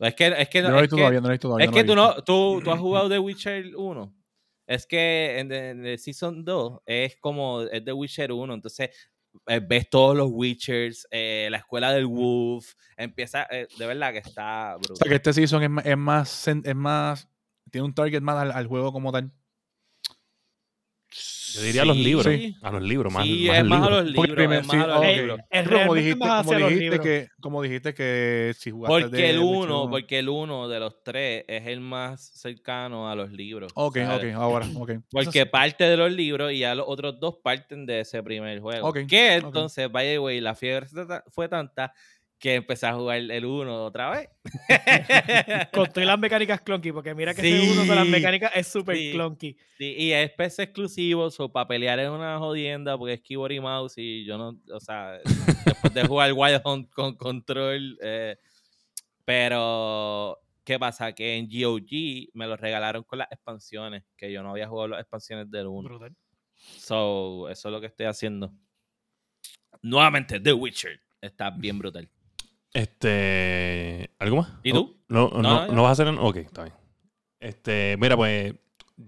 Es 0.00 0.14
que, 0.14 0.26
es 0.28 0.48
que, 0.48 0.62
no 0.62 0.76
es 0.78 0.82
que- 0.84 0.96
todavía, 0.96 1.20
no 1.20 1.38
todavía. 1.38 1.64
es 1.66 1.70
no 1.70 1.76
que 1.76 1.84
tú 1.84 1.94
no, 1.94 2.14
tú, 2.24 2.60
tú 2.64 2.70
has 2.72 2.80
jugado 2.80 3.08
The 3.08 3.18
Witcher 3.18 3.76
1. 3.76 4.14
Es 4.66 4.86
que 4.86 5.38
en, 5.38 5.48
the- 5.48 5.68
en 5.70 5.86
el 5.86 5.98
Season 5.98 6.44
2 6.44 6.80
es 6.86 7.16
como 7.20 7.62
es 7.62 7.84
The 7.84 7.92
Witcher 7.92 8.32
1, 8.32 8.54
entonces 8.54 8.90
eh, 9.46 9.60
ves 9.60 9.88
todos 9.90 10.16
los 10.16 10.28
Witchers, 10.30 11.06
eh, 11.10 11.48
la 11.50 11.58
escuela 11.58 11.92
del 11.92 12.06
Wolf, 12.06 12.74
empieza, 12.96 13.46
eh, 13.50 13.66
de 13.78 13.86
verdad 13.86 14.12
que 14.12 14.18
está 14.18 14.76
O 14.76 14.78
brutal. 14.78 14.96
sea, 14.96 15.08
que 15.08 15.14
este 15.16 15.32
season 15.32 15.78
es, 15.78 15.86
es 15.86 15.96
más, 15.96 16.48
es 16.48 16.74
más, 16.76 17.28
tiene 17.70 17.84
un 17.86 17.94
target 17.94 18.20
más 18.20 18.36
al, 18.36 18.52
al 18.52 18.66
juego 18.66 18.92
como 18.92 19.12
tal. 19.12 19.32
Yo 21.54 21.62
diría 21.62 21.82
a 21.82 21.84
los 21.84 21.96
libros. 21.96 22.26
sí. 22.26 22.56
A 22.62 22.70
los 22.70 22.82
libros, 22.82 23.12
más, 23.12 23.24
Sí, 23.24 23.46
más 23.48 23.58
es 23.58 23.64
más 23.64 23.86
a 23.86 23.90
los 23.90 23.98
Porque 24.12 24.12
libros, 24.12 24.34
primero- 24.36 24.60
es 24.60 24.66
más 24.66 24.76
a 24.76 24.86
los 24.86 25.06
libros. 25.16 25.38
Es 25.50 25.68
Pero 25.68 25.78
como 25.80 25.94
dijiste, 25.94 26.18
más 26.18 26.46
como 26.46 26.58
dijiste 26.58 26.80
libros. 26.84 27.00
que, 27.00 27.28
como 27.40 27.62
dijiste 27.62 27.94
que 27.94 28.52
si 28.56 28.70
jugaste 28.70 29.00
Porque 29.02 29.16
de 29.16 29.30
el 29.30 29.38
Witcher 29.38 29.56
1, 29.56 29.82
uno- 29.82 29.90
porque 29.90 30.18
el 30.18 30.28
1 30.28 30.68
de 30.68 30.80
los 30.80 31.02
tres 31.02 31.44
es 31.48 31.66
el 31.66 31.80
más 31.80 32.20
cercano 32.34 33.08
a 33.10 33.14
los 33.14 33.30
libros. 33.32 33.72
Ok, 33.74 33.96
¿sabes? 33.98 34.34
ok, 34.34 34.40
ahora, 34.40 34.66
ok. 34.76 34.92
Porque 35.10 35.46
parte 35.46 35.84
de 35.84 35.96
los 35.96 36.12
libros 36.12 36.52
y 36.52 36.58
ya 36.60 36.74
los 36.74 36.86
otros 36.88 37.18
dos 37.20 37.36
parten 37.42 37.86
de 37.86 38.00
ese 38.00 38.22
primer 38.22 38.60
juego. 38.60 38.88
Ok, 38.88 39.00
Que 39.08 39.34
entonces, 39.34 39.90
by 39.90 40.06
the 40.06 40.18
way, 40.18 40.40
la 40.40 40.54
fiebre 40.54 40.86
fue 41.28 41.48
tanta 41.48 41.92
que 42.40 42.54
empecé 42.54 42.86
a 42.86 42.94
jugar 42.94 43.18
el 43.18 43.44
1 43.44 43.84
otra 43.84 44.10
vez. 44.10 44.30
Con 45.72 45.86
todas 45.92 46.06
las 46.06 46.18
mecánicas 46.18 46.62
clunky, 46.62 46.90
porque 46.90 47.14
mira 47.14 47.34
que 47.34 47.42
ese 47.42 47.70
uno 47.70 47.86
con 47.86 47.94
las 47.94 48.06
Sí, 48.06 48.10
mecánicas 48.10 48.50
es 48.54 48.66
súper 48.66 48.96
sí. 48.96 49.12
clunky. 49.12 49.56
Sí, 49.76 49.94
y 49.98 50.12
es 50.12 50.30
PC 50.32 50.62
exclusivo, 50.62 51.28
o 51.38 51.52
para 51.52 51.68
pelear 51.68 52.00
es 52.00 52.08
una 52.08 52.38
jodienda 52.38 52.96
porque 52.96 53.14
es 53.14 53.20
keyboard 53.20 53.52
y 53.52 53.60
mouse 53.60 53.98
y 53.98 54.24
yo 54.24 54.38
no, 54.38 54.58
o 54.72 54.80
sea, 54.80 55.18
después 55.66 55.92
de 55.92 56.06
jugar 56.06 56.32
Wild 56.32 56.62
Hunt 56.64 56.90
con 56.90 57.14
control, 57.16 57.98
eh, 58.00 58.38
pero 59.26 60.38
¿qué 60.64 60.78
pasa? 60.78 61.12
Que 61.12 61.36
en 61.36 61.46
GOG 61.46 62.30
me 62.32 62.46
lo 62.46 62.56
regalaron 62.56 63.02
con 63.04 63.18
las 63.18 63.30
expansiones, 63.30 64.02
que 64.16 64.32
yo 64.32 64.42
no 64.42 64.50
había 64.52 64.66
jugado 64.66 64.88
las 64.88 65.00
expansiones 65.00 65.50
del 65.50 65.66
1. 65.66 65.88
Brutal. 65.88 66.16
So, 66.56 67.50
eso 67.50 67.68
es 67.68 67.72
lo 67.72 67.80
que 67.80 67.86
estoy 67.88 68.06
haciendo. 68.06 68.50
Nuevamente, 69.82 70.40
The 70.40 70.54
Witcher. 70.54 71.00
Está 71.20 71.50
bien 71.50 71.78
brutal. 71.78 72.08
Este. 72.72 74.10
¿Algo 74.18 74.36
más? 74.36 74.52
¿Y 74.62 74.72
tú? 74.72 74.96
No, 75.08 75.28
no, 75.30 75.42
No, 75.42 75.66
no, 75.68 75.82
vas 75.82 75.98
a 75.98 76.02
hacer. 76.02 76.14
Ok, 76.18 76.36
está 76.36 76.64
bien. 76.64 76.74
Este, 77.40 77.96
mira, 77.98 78.16
pues. 78.16 78.54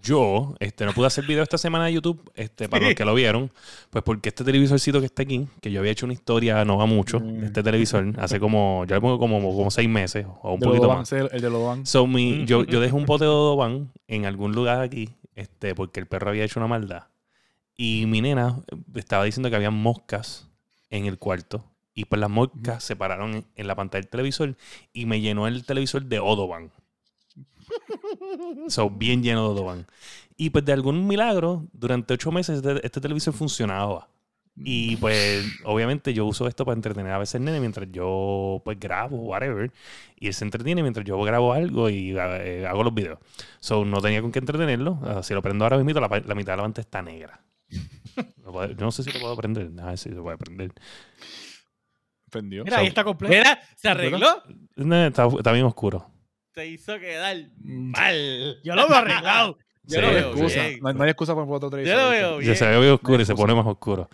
Yo 0.00 0.54
este, 0.58 0.86
no 0.86 0.94
pude 0.94 1.06
hacer 1.06 1.26
video 1.26 1.42
esta 1.42 1.58
semana 1.58 1.84
de 1.84 1.92
YouTube, 1.92 2.32
este, 2.34 2.66
para 2.66 2.86
los 2.86 2.94
que 2.94 3.04
lo 3.04 3.12
vieron, 3.14 3.52
pues 3.90 4.02
porque 4.02 4.30
este 4.30 4.42
televisorcito 4.42 5.00
que 5.00 5.04
está 5.04 5.20
aquí, 5.20 5.46
que 5.60 5.70
yo 5.70 5.80
había 5.80 5.92
hecho 5.92 6.06
una 6.06 6.14
historia 6.14 6.64
no 6.64 6.78
va 6.78 6.86
mucho, 6.86 7.20
de 7.20 7.44
este 7.44 7.62
televisor, 7.62 8.10
hace 8.16 8.40
como, 8.40 8.86
ya 8.88 8.94
le 8.94 9.02
pongo 9.02 9.18
como, 9.18 9.38
como 9.54 9.70
seis 9.70 9.90
meses 9.90 10.24
o 10.40 10.54
un 10.54 10.60
De 10.60 10.64
poquito 10.66 10.84
Lodoban, 10.84 11.00
más. 11.00 11.12
el 11.12 11.28
de 11.28 11.50
Lodoban. 11.50 11.84
So, 11.84 12.06
mi, 12.06 12.46
yo, 12.46 12.64
yo 12.64 12.80
dejé 12.80 12.94
un 12.94 13.04
pote 13.04 13.24
de 13.24 13.30
Odoban 13.30 13.92
en 14.08 14.24
algún 14.24 14.52
lugar 14.52 14.80
aquí, 14.80 15.10
este, 15.34 15.74
porque 15.74 16.00
el 16.00 16.06
perro 16.06 16.30
había 16.30 16.44
hecho 16.44 16.58
una 16.58 16.68
maldad. 16.68 17.08
Y 17.76 18.06
mi 18.06 18.22
nena 18.22 18.62
estaba 18.94 19.24
diciendo 19.24 19.50
que 19.50 19.56
había 19.56 19.70
moscas 19.70 20.48
en 20.88 21.04
el 21.04 21.18
cuarto. 21.18 21.66
Y 21.94 22.06
pues 22.06 22.20
las 22.20 22.30
moscas 22.30 22.82
se 22.84 22.96
pararon 22.96 23.34
en, 23.34 23.46
en 23.54 23.66
la 23.66 23.74
pantalla 23.76 24.02
del 24.02 24.10
televisor 24.10 24.56
y 24.92 25.06
me 25.06 25.20
llenó 25.20 25.46
el 25.46 25.64
televisor 25.64 26.04
de 26.04 26.20
Odoban. 26.20 26.72
So, 28.68 28.90
bien 28.90 29.22
lleno 29.22 29.42
de 29.44 29.48
Odoban. 29.60 29.86
Y 30.36 30.50
pues 30.50 30.64
de 30.64 30.72
algún 30.72 31.06
milagro, 31.06 31.66
durante 31.72 32.14
ocho 32.14 32.32
meses 32.32 32.56
este, 32.58 32.84
este 32.86 33.00
televisor 33.00 33.34
funcionaba. 33.34 34.08
Y 34.56 34.96
pues, 34.96 35.46
obviamente, 35.64 36.12
yo 36.12 36.26
uso 36.26 36.46
esto 36.46 36.64
para 36.66 36.74
entretener 36.76 37.10
a 37.12 37.18
veces 37.18 37.40
nene 37.40 37.58
mientras 37.60 37.88
yo 37.90 38.60
pues 38.64 38.78
grabo, 38.78 39.16
whatever. 39.18 39.72
Y 40.16 40.26
él 40.28 40.34
se 40.34 40.44
entretiene 40.44 40.82
mientras 40.82 41.06
yo 41.06 41.18
grabo 41.22 41.52
algo 41.54 41.88
y 41.88 42.14
eh, 42.18 42.66
hago 42.68 42.82
los 42.84 42.94
videos. 42.94 43.18
So, 43.60 43.84
no 43.84 44.00
tenía 44.02 44.20
con 44.20 44.30
qué 44.32 44.40
entretenerlo. 44.40 44.98
Ah, 45.04 45.22
si 45.22 45.32
lo 45.34 45.42
prendo 45.42 45.64
ahora 45.64 45.78
mismo, 45.78 46.00
la, 46.00 46.08
la 46.08 46.34
mitad 46.34 46.52
de 46.52 46.56
la 46.58 46.62
pantalla 46.64 46.82
está 46.84 47.02
negra. 47.02 47.40
Lo 48.44 48.52
puedo- 48.52 48.68
yo 48.72 48.76
no 48.84 48.92
sé 48.92 49.02
si 49.04 49.10
lo 49.12 49.20
puedo 49.20 49.36
prender. 49.36 49.70
A 49.80 49.86
ver 49.86 49.98
si 49.98 50.10
se 50.10 50.16
puede 50.16 50.36
prender. 50.36 50.72
Prendió. 52.32 52.64
Mira, 52.64 52.78
ahí 52.78 52.86
está 52.88 53.04
completo. 53.04 53.32
Mira, 53.32 53.60
se 53.76 53.88
arregló. 53.90 54.42
No, 54.74 55.06
está, 55.06 55.26
está 55.28 55.52
bien 55.52 55.66
oscuro. 55.66 56.10
Se 56.54 56.66
hizo 56.66 56.98
quedar 56.98 57.36
Mm. 57.58 57.90
mal. 57.92 58.56
Yo 58.64 58.74
lo 58.74 58.88
veo 58.88 58.96
arreglado. 58.98 59.58
Yo 59.84 59.96
Sí, 59.96 60.00
lo 60.00 60.02
No 60.02 60.08
hay 60.08 60.14
veo 60.14 60.30
excusa. 60.32 60.62
bien. 60.66 60.78
No, 60.80 60.88
hay- 60.88 60.94
no 60.94 61.02
hay 61.04 61.10
excusa 61.10 61.34
para 61.34 61.46
poner 61.46 61.64
otro 61.64 61.78
Yo 61.80 61.84
televisor. 61.84 62.02
lo 62.02 62.10
¿viste? 62.10 62.22
veo 62.26 62.40
Ya 62.40 62.44
bien. 62.46 62.56
se 62.56 62.66
ve 62.66 62.78
bien 62.80 62.92
oscuro 62.94 63.22
y 63.22 63.24
se 63.26 63.34
pone 63.34 63.54
más 63.54 63.66
oscuro. 63.66 64.08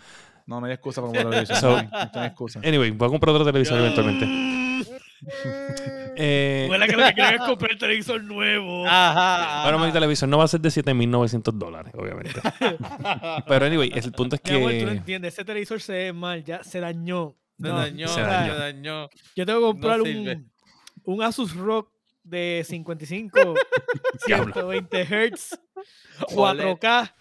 No, 0.47 0.59
no 0.59 0.65
hay 0.67 0.73
excusa 0.73 1.01
para 1.01 1.11
poner 1.13 1.27
otro 1.27 1.31
televisor. 1.45 1.57
So- 1.57 1.81
no, 1.83 2.21
hay, 2.21 2.27
excusa. 2.27 2.59
Anyway, 2.63 2.91
voy 2.91 3.07
a 3.07 3.09
comprar 3.11 3.33
otro 3.35 3.45
televisor 3.45 3.79
eventualmente. 3.79 4.25
Eh, 6.21 6.67
Huele 6.69 6.87
que 6.87 6.95
lo 6.95 7.05
que 7.05 7.13
quieren 7.13 7.35
es 7.35 7.41
comprar 7.47 7.71
el 7.71 7.77
televisor 7.77 8.23
nuevo. 8.23 8.85
Ajá. 8.87 9.63
bueno, 9.63 9.85
mi 9.85 9.91
televisor 9.91 10.27
no 10.29 10.37
va 10.37 10.45
a 10.45 10.47
ser 10.47 10.59
de 10.61 10.69
7.900 10.69 11.53
dólares, 11.53 11.93
obviamente. 11.97 12.39
Pero, 13.47 13.65
anyway, 13.65 13.91
el 13.93 14.11
punto 14.11 14.35
es 14.35 14.41
Mi 14.49 14.57
amor, 14.57 14.71
tú 14.71 14.85
no 14.85 14.91
que... 14.91 14.97
entiendes, 14.97 15.33
ese 15.33 15.45
televisor 15.45 15.81
se 15.81 15.93
ve 15.93 16.13
mal, 16.13 16.43
ya 16.43 16.63
se 16.63 16.79
dañó. 16.79 17.35
Se 17.61 17.67
No, 17.67 17.77
dañó, 17.77 18.07
se 18.07 18.13
se 18.15 18.21
dañó. 18.21 18.55
dañó. 18.55 19.09
Yo 19.35 19.45
tengo 19.45 19.59
que 19.59 19.65
comprar 19.65 20.01
un, 20.01 20.49
un 21.03 21.23
Asus 21.23 21.55
ROG 21.55 21.89
de 22.23 22.63
55, 22.67 23.55
Diablo. 24.27 24.53
120 24.53 25.05
Hz, 25.05 25.59
OLED. 26.35 26.65
4K, 26.65 27.13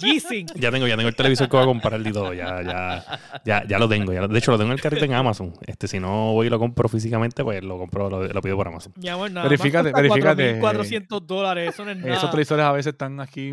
G-Sync. 0.00 0.52
Ya 0.56 0.70
tengo, 0.70 0.86
ya 0.86 0.96
tengo 0.96 1.08
el 1.08 1.16
televisor 1.16 1.48
que 1.48 1.56
voy 1.56 1.62
a 1.62 1.66
comprar 1.66 2.00
y 2.06 2.12
todo. 2.12 2.34
Ya, 2.34 2.60
ya, 2.62 3.20
ya, 3.44 3.66
ya 3.66 3.78
lo 3.78 3.88
tengo. 3.88 4.12
ya 4.12 4.26
de 4.28 4.38
hecho, 4.38 4.50
lo 4.50 4.58
tengo 4.58 4.70
en 4.72 4.76
el 4.76 4.82
carrito 4.82 5.04
en 5.06 5.14
Amazon. 5.14 5.54
Este, 5.66 5.88
si 5.88 5.98
no 5.98 6.32
voy 6.32 6.48
y 6.48 6.50
lo 6.50 6.58
compro 6.58 6.88
físicamente, 6.88 7.42
pues 7.42 7.62
lo 7.64 7.78
compro, 7.78 8.10
lo, 8.10 8.22
lo 8.28 8.42
pido 8.42 8.56
por 8.56 8.68
Amazon. 8.68 8.92
Mi 8.96 9.08
amor, 9.08 9.30
nada 9.30 9.48
Verifícate, 9.48 9.92
más 9.92 10.02
cuesta 10.06 10.34
verifícate. 10.34 10.60
4.400 11.08 11.20
dólares, 11.22 11.70
eso 11.72 11.84
no 11.84 11.90
es 11.92 11.96
nada. 11.96 12.14
Esos 12.16 12.30
televisores 12.30 12.64
a 12.66 12.72
veces 12.72 12.92
están 12.92 13.18
aquí, 13.20 13.52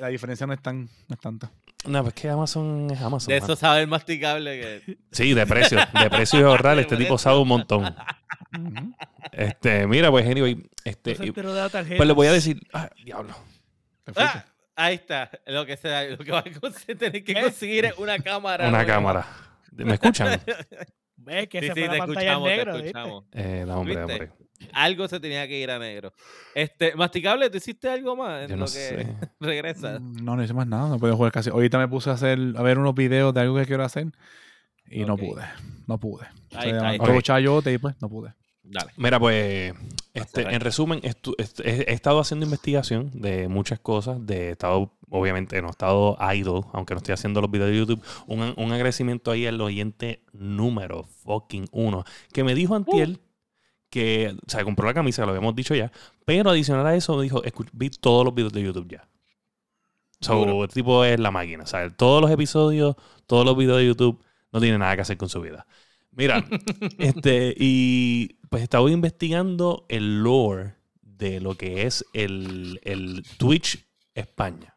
la 0.00 0.08
diferencia 0.08 0.46
no 0.46 0.52
es 0.52 0.62
tan, 0.62 0.82
no 0.84 1.14
es 1.14 1.18
tanta. 1.20 1.50
No, 1.86 2.02
pues 2.02 2.14
que 2.14 2.28
Amazon 2.28 2.88
es 2.90 3.00
Amazon. 3.00 3.28
De 3.28 3.40
mano. 3.40 3.52
eso 3.52 3.56
sabe 3.60 3.80
el 3.82 3.86
masticable 3.86 4.60
que. 4.84 4.98
Sí, 5.12 5.32
de 5.34 5.46
precio. 5.46 5.78
De 5.78 6.10
precio 6.10 6.40
y 6.40 6.42
ahorrar. 6.44 6.78
Este 6.78 6.96
tipo 6.96 7.16
sabe 7.18 7.38
un 7.38 7.48
montón. 7.48 7.94
Este, 9.32 9.86
mira, 9.86 10.10
pues, 10.10 10.26
anyway. 10.26 10.62
Este, 10.84 11.14
No 11.16 11.24
y- 11.26 11.32
pues 11.32 12.06
le 12.06 12.12
voy 12.12 12.26
a 12.26 12.32
decir. 12.32 12.60
Ah, 12.72 12.90
diablo. 13.04 13.34
Ah, 14.16 14.44
ahí 14.74 14.94
está. 14.96 15.30
Lo 15.46 15.66
que, 15.66 15.76
se, 15.76 16.10
lo 16.10 16.18
que 16.18 16.32
va 16.32 16.40
a 16.40 16.44
tener 16.96 17.22
que 17.24 17.34
conseguir 17.34 17.84
es 17.86 17.98
una 17.98 18.18
cámara. 18.18 18.68
Una 18.68 18.84
cámara. 18.86 19.26
¿Me 19.72 19.94
escuchan? 19.94 20.40
Ves 21.16 21.48
que 21.48 21.60
Sí, 21.60 21.66
se 21.68 21.74
sí, 21.74 21.80
fue 21.80 21.88
te 21.88 21.96
la 21.98 22.06
pantalla 22.06 22.32
en 22.32 22.38
escuchamos, 22.46 22.80
te 22.80 22.86
escuchamos. 22.86 23.24
Eh, 23.32 23.64
no, 23.66 23.78
hombre, 23.80 23.96
¿Viste? 23.96 24.12
hombre. 24.12 24.32
Algo 24.72 25.06
se 25.08 25.20
tenía 25.20 25.46
que 25.46 25.58
ir 25.58 25.70
a 25.70 25.78
negro. 25.78 26.12
Este, 26.54 26.94
masticable, 26.96 27.48
¿tú 27.50 27.58
hiciste 27.58 27.88
algo 27.88 28.16
más 28.16 28.42
en 28.42 28.48
Yo 28.50 28.56
lo 28.56 28.60
no 28.60 28.64
que 28.66 28.70
sé. 28.70 29.16
regresa? 29.40 29.98
Mm, 30.00 30.24
No, 30.24 30.36
no 30.36 30.42
hice 30.42 30.54
más 30.54 30.66
nada, 30.66 30.88
no 30.88 30.98
puedo 30.98 31.16
jugar 31.16 31.32
casi. 31.32 31.50
Ahorita 31.50 31.78
me 31.78 31.88
puse 31.88 32.10
a 32.10 32.14
hacer, 32.14 32.38
a 32.56 32.62
ver 32.62 32.78
unos 32.78 32.94
videos 32.94 33.32
de 33.34 33.40
algo 33.40 33.56
que 33.56 33.66
quiero 33.66 33.84
hacer 33.84 34.08
y 34.90 35.04
no 35.04 35.16
pude, 35.16 35.42
no 35.86 35.98
pude. 35.98 36.26
Ahí 36.54 36.72
O 36.72 36.80
sea, 36.80 36.88
ahí 36.88 36.98
pues 37.78 37.94
no 38.00 38.08
pude. 38.08 38.34
Dale. 38.70 38.92
Mira, 38.98 39.18
pues, 39.18 39.72
este, 40.12 40.42
en 40.42 40.60
resumen, 40.60 41.00
estu- 41.00 41.34
est- 41.38 41.60
he, 41.60 41.90
estado 41.92 42.20
haciendo 42.20 42.44
investigación 42.44 43.10
de 43.14 43.48
muchas 43.48 43.78
cosas, 43.80 44.26
de 44.26 44.48
he 44.48 44.50
estado, 44.52 44.94
obviamente, 45.08 45.60
no 45.62 45.68
he 45.68 45.70
estado 45.70 46.18
idle, 46.34 46.62
aunque 46.74 46.92
no 46.92 46.98
estoy 46.98 47.14
haciendo 47.14 47.40
los 47.40 47.50
videos 47.50 47.70
de 47.70 47.78
YouTube. 47.78 48.02
Un, 48.26 48.52
un 48.56 48.72
agradecimiento 48.72 49.30
ahí 49.30 49.46
al 49.46 49.58
oyente 49.60 50.22
número 50.32 51.04
fucking 51.04 51.66
uno, 51.72 52.04
que 52.32 52.44
me 52.44 52.54
dijo 52.54 52.74
Antiel 52.74 53.20
que, 53.90 54.34
o 54.46 54.50
sea, 54.50 54.64
compró 54.64 54.86
la 54.86 54.94
camisa, 54.94 55.24
lo 55.24 55.30
habíamos 55.30 55.54
dicho 55.56 55.74
ya, 55.74 55.92
pero 56.24 56.50
adicional 56.50 56.86
a 56.86 56.94
eso 56.96 57.16
me 57.16 57.24
dijo, 57.24 57.42
"Escu- 57.44 57.68
vi 57.72 57.90
todos 57.90 58.24
los 58.24 58.34
videos 58.34 58.52
de 58.52 58.62
YouTube 58.62 58.88
ya. 58.90 59.08
So, 60.20 60.64
el 60.64 60.70
tipo 60.70 61.04
es 61.04 61.20
la 61.20 61.30
máquina, 61.30 61.64
sea, 61.66 61.90
todos 61.94 62.20
los 62.20 62.30
episodios, 62.30 62.96
todos 63.26 63.44
los 63.44 63.56
videos 63.56 63.78
de 63.78 63.86
YouTube, 63.86 64.20
no 64.52 64.60
tiene 64.60 64.78
nada 64.78 64.96
que 64.96 65.02
hacer 65.02 65.16
con 65.16 65.28
su 65.28 65.40
vida. 65.40 65.66
Mira, 66.10 66.44
este, 66.98 67.54
y 67.56 68.34
pues 68.50 68.62
estaba 68.64 68.90
investigando 68.90 69.86
el 69.88 70.22
lore 70.24 70.74
de 71.02 71.40
lo 71.40 71.56
que 71.56 71.86
es 71.86 72.04
el, 72.14 72.80
el 72.82 73.22
Twitch 73.36 73.86
España. 74.14 74.74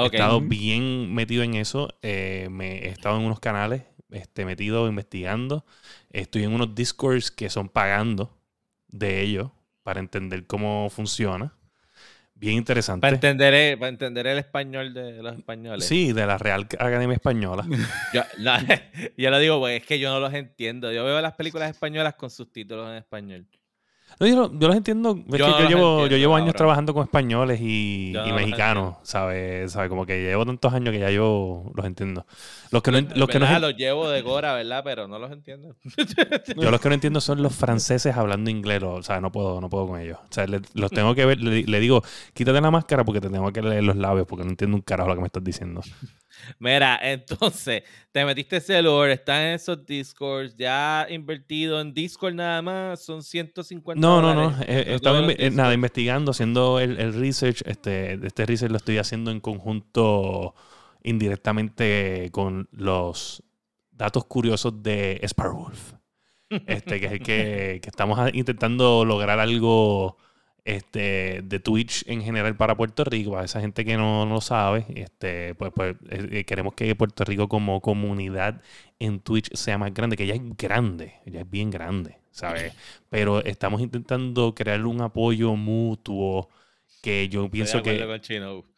He 0.00 0.06
estado 0.06 0.40
bien 0.40 1.12
metido 1.14 1.42
en 1.42 1.54
eso. 1.54 1.88
eh, 2.02 2.48
me 2.50 2.78
he 2.86 2.88
estado 2.88 3.18
en 3.18 3.24
unos 3.26 3.40
canales, 3.40 3.82
este, 4.10 4.44
metido 4.44 4.86
investigando. 4.88 5.64
Estoy 6.10 6.44
en 6.44 6.52
unos 6.52 6.74
discords 6.74 7.30
que 7.30 7.50
son 7.50 7.68
pagando 7.68 8.36
de 8.88 9.20
ellos 9.20 9.50
para 9.82 10.00
entender 10.00 10.46
cómo 10.46 10.88
funciona. 10.90 11.52
Bien 12.34 12.54
interesante. 12.54 13.00
Para 13.00 13.14
entender, 13.16 13.52
el- 13.52 13.78
para 13.78 13.88
entender 13.88 14.26
el 14.28 14.38
español 14.38 14.94
de 14.94 15.22
los 15.22 15.36
españoles. 15.36 15.84
Sí, 15.84 16.12
de 16.12 16.24
la 16.24 16.38
Real 16.38 16.62
Academia 16.78 17.14
Española. 17.14 17.66
Yo, 18.14 18.22
la- 18.36 18.62
yo 19.16 19.30
lo 19.30 19.38
digo, 19.40 19.58
pues 19.58 19.80
es 19.80 19.86
que 19.86 19.98
yo 19.98 20.10
no 20.10 20.20
los 20.20 20.32
entiendo. 20.32 20.92
Yo 20.92 21.04
veo 21.04 21.20
las 21.20 21.34
películas 21.34 21.68
españolas 21.70 22.14
con 22.14 22.30
subtítulos 22.30 22.88
en 22.90 22.94
español. 22.96 23.46
No, 24.20 24.26
yo, 24.26 24.50
yo 24.58 24.66
los 24.68 24.76
entiendo. 24.76 25.10
Es 25.16 25.24
Yo 25.26 25.30
que 25.32 25.38
yo 25.38 25.58
los 25.60 25.68
llevo, 25.68 26.06
yo 26.08 26.16
llevo 26.16 26.34
años 26.34 26.54
trabajando 26.54 26.92
con 26.92 27.04
españoles 27.04 27.60
y, 27.60 28.12
los 28.12 28.32
mexicanos, 28.32 28.96
¿sabes? 29.04 29.70
¿sabes? 29.72 29.88
Como 29.88 30.06
que 30.06 30.20
llevo 30.20 30.44
tantos 30.44 30.72
años 30.72 30.92
que 30.92 30.98
ya 30.98 31.10
yo 31.10 31.70
los 31.74 31.86
entiendo. 31.86 32.26
Los 32.70 32.82
que 32.82 32.90
no, 32.90 32.98
en- 32.98 33.12
los 33.14 33.28
que 33.28 33.38
no, 33.38 33.58
los 33.60 33.76
llevo 33.76 34.08
de 34.08 34.22
Gora, 34.22 34.54
¿verdad? 34.54 34.82
Pero 34.84 35.06
no 35.06 35.18
los 35.18 35.30
entiendo. 35.30 35.76
yo 36.56 36.70
los 36.70 36.80
que 36.80 36.88
no 36.88 36.94
entiendo 36.94 37.20
son 37.20 37.42
los 37.42 37.54
franceses 37.54 38.16
hablando 38.16 38.50
inglés. 38.50 38.82
O 38.82 39.02
sea, 39.02 39.20
no 39.20 39.30
puedo, 39.30 39.60
no 39.60 39.68
puedo 39.68 39.86
con 39.86 40.00
ellos. 40.00 40.18
O 40.18 40.32
sea, 40.32 40.46
le- 40.46 40.62
los 40.74 40.90
tengo 40.90 41.14
que 41.14 41.24
ver. 41.24 41.40
Le, 41.40 41.62
le 41.64 41.80
digo, 41.80 42.02
quítate 42.34 42.60
la 42.60 42.70
máscara 42.70 43.04
porque 43.04 43.20
te 43.20 43.30
tengo 43.30 43.52
que 43.52 43.62
leer 43.62 43.84
los 43.84 43.96
labios 43.96 44.26
porque 44.26 44.44
no 44.44 44.50
entiendo 44.50 44.76
un 44.76 44.82
carajo 44.82 45.08
lo 45.10 45.14
que 45.14 45.20
me 45.20 45.26
estás 45.26 45.44
diciendo. 45.44 45.80
Mira, 46.58 46.98
entonces, 47.02 47.82
te 48.12 48.24
metiste 48.24 48.56
ese 48.58 48.80
lore, 48.82 49.12
estás 49.14 49.40
en 49.40 49.54
esos 49.54 49.84
discords, 49.84 50.54
ya 50.56 51.06
invertido 51.10 51.80
en 51.80 51.92
Discord 51.92 52.34
nada 52.34 52.62
más, 52.62 53.02
son 53.04 53.22
150 53.22 53.97
No, 54.00 54.20
no, 54.22 54.34
no. 54.34 54.50
los 54.50 54.60
inve- 54.60 55.36
eh, 55.38 55.50
nada, 55.50 55.74
investigando, 55.74 56.30
haciendo 56.32 56.78
el, 56.80 56.98
el 57.00 57.14
research. 57.14 57.62
Este, 57.66 58.14
este 58.26 58.46
research 58.46 58.70
lo 58.70 58.76
estoy 58.76 58.98
haciendo 58.98 59.30
en 59.30 59.40
conjunto 59.40 60.54
indirectamente 61.02 62.28
con 62.32 62.68
los 62.72 63.42
datos 63.90 64.24
curiosos 64.26 64.82
de 64.82 65.20
Sparrowolf. 65.26 65.94
Este, 66.66 67.00
que 67.00 67.06
es 67.06 67.12
el 67.12 67.20
que, 67.22 67.80
que 67.82 67.88
estamos 67.90 68.18
a- 68.18 68.30
intentando 68.34 69.04
lograr 69.04 69.40
algo 69.40 70.18
este, 70.64 71.40
de 71.44 71.60
Twitch 71.60 72.04
en 72.08 72.22
general 72.22 72.56
para 72.56 72.76
Puerto 72.76 73.04
Rico. 73.04 73.32
Para 73.32 73.44
esa 73.44 73.60
gente 73.60 73.84
que 73.84 73.96
no, 73.96 74.26
no 74.26 74.34
lo 74.34 74.40
sabe, 74.40 74.86
este, 74.94 75.54
pues, 75.54 75.72
pues 75.74 75.96
eh, 76.10 76.28
eh, 76.32 76.44
queremos 76.44 76.74
que 76.74 76.94
Puerto 76.96 77.24
Rico 77.24 77.48
como 77.48 77.80
comunidad 77.80 78.62
en 78.98 79.20
Twitch 79.20 79.54
sea 79.54 79.78
más 79.78 79.94
grande, 79.94 80.16
que 80.16 80.26
ya 80.26 80.34
es 80.34 80.42
grande, 80.56 81.14
ya 81.26 81.40
es 81.40 81.50
bien 81.50 81.70
grande, 81.70 82.18
¿sabes? 82.38 82.72
Pero 83.10 83.44
estamos 83.44 83.80
intentando 83.80 84.54
crear 84.54 84.84
un 84.86 85.00
apoyo 85.02 85.54
mutuo 85.56 86.48
que 87.02 87.28
yo 87.28 87.48
pienso 87.50 87.78
que... 87.82 87.90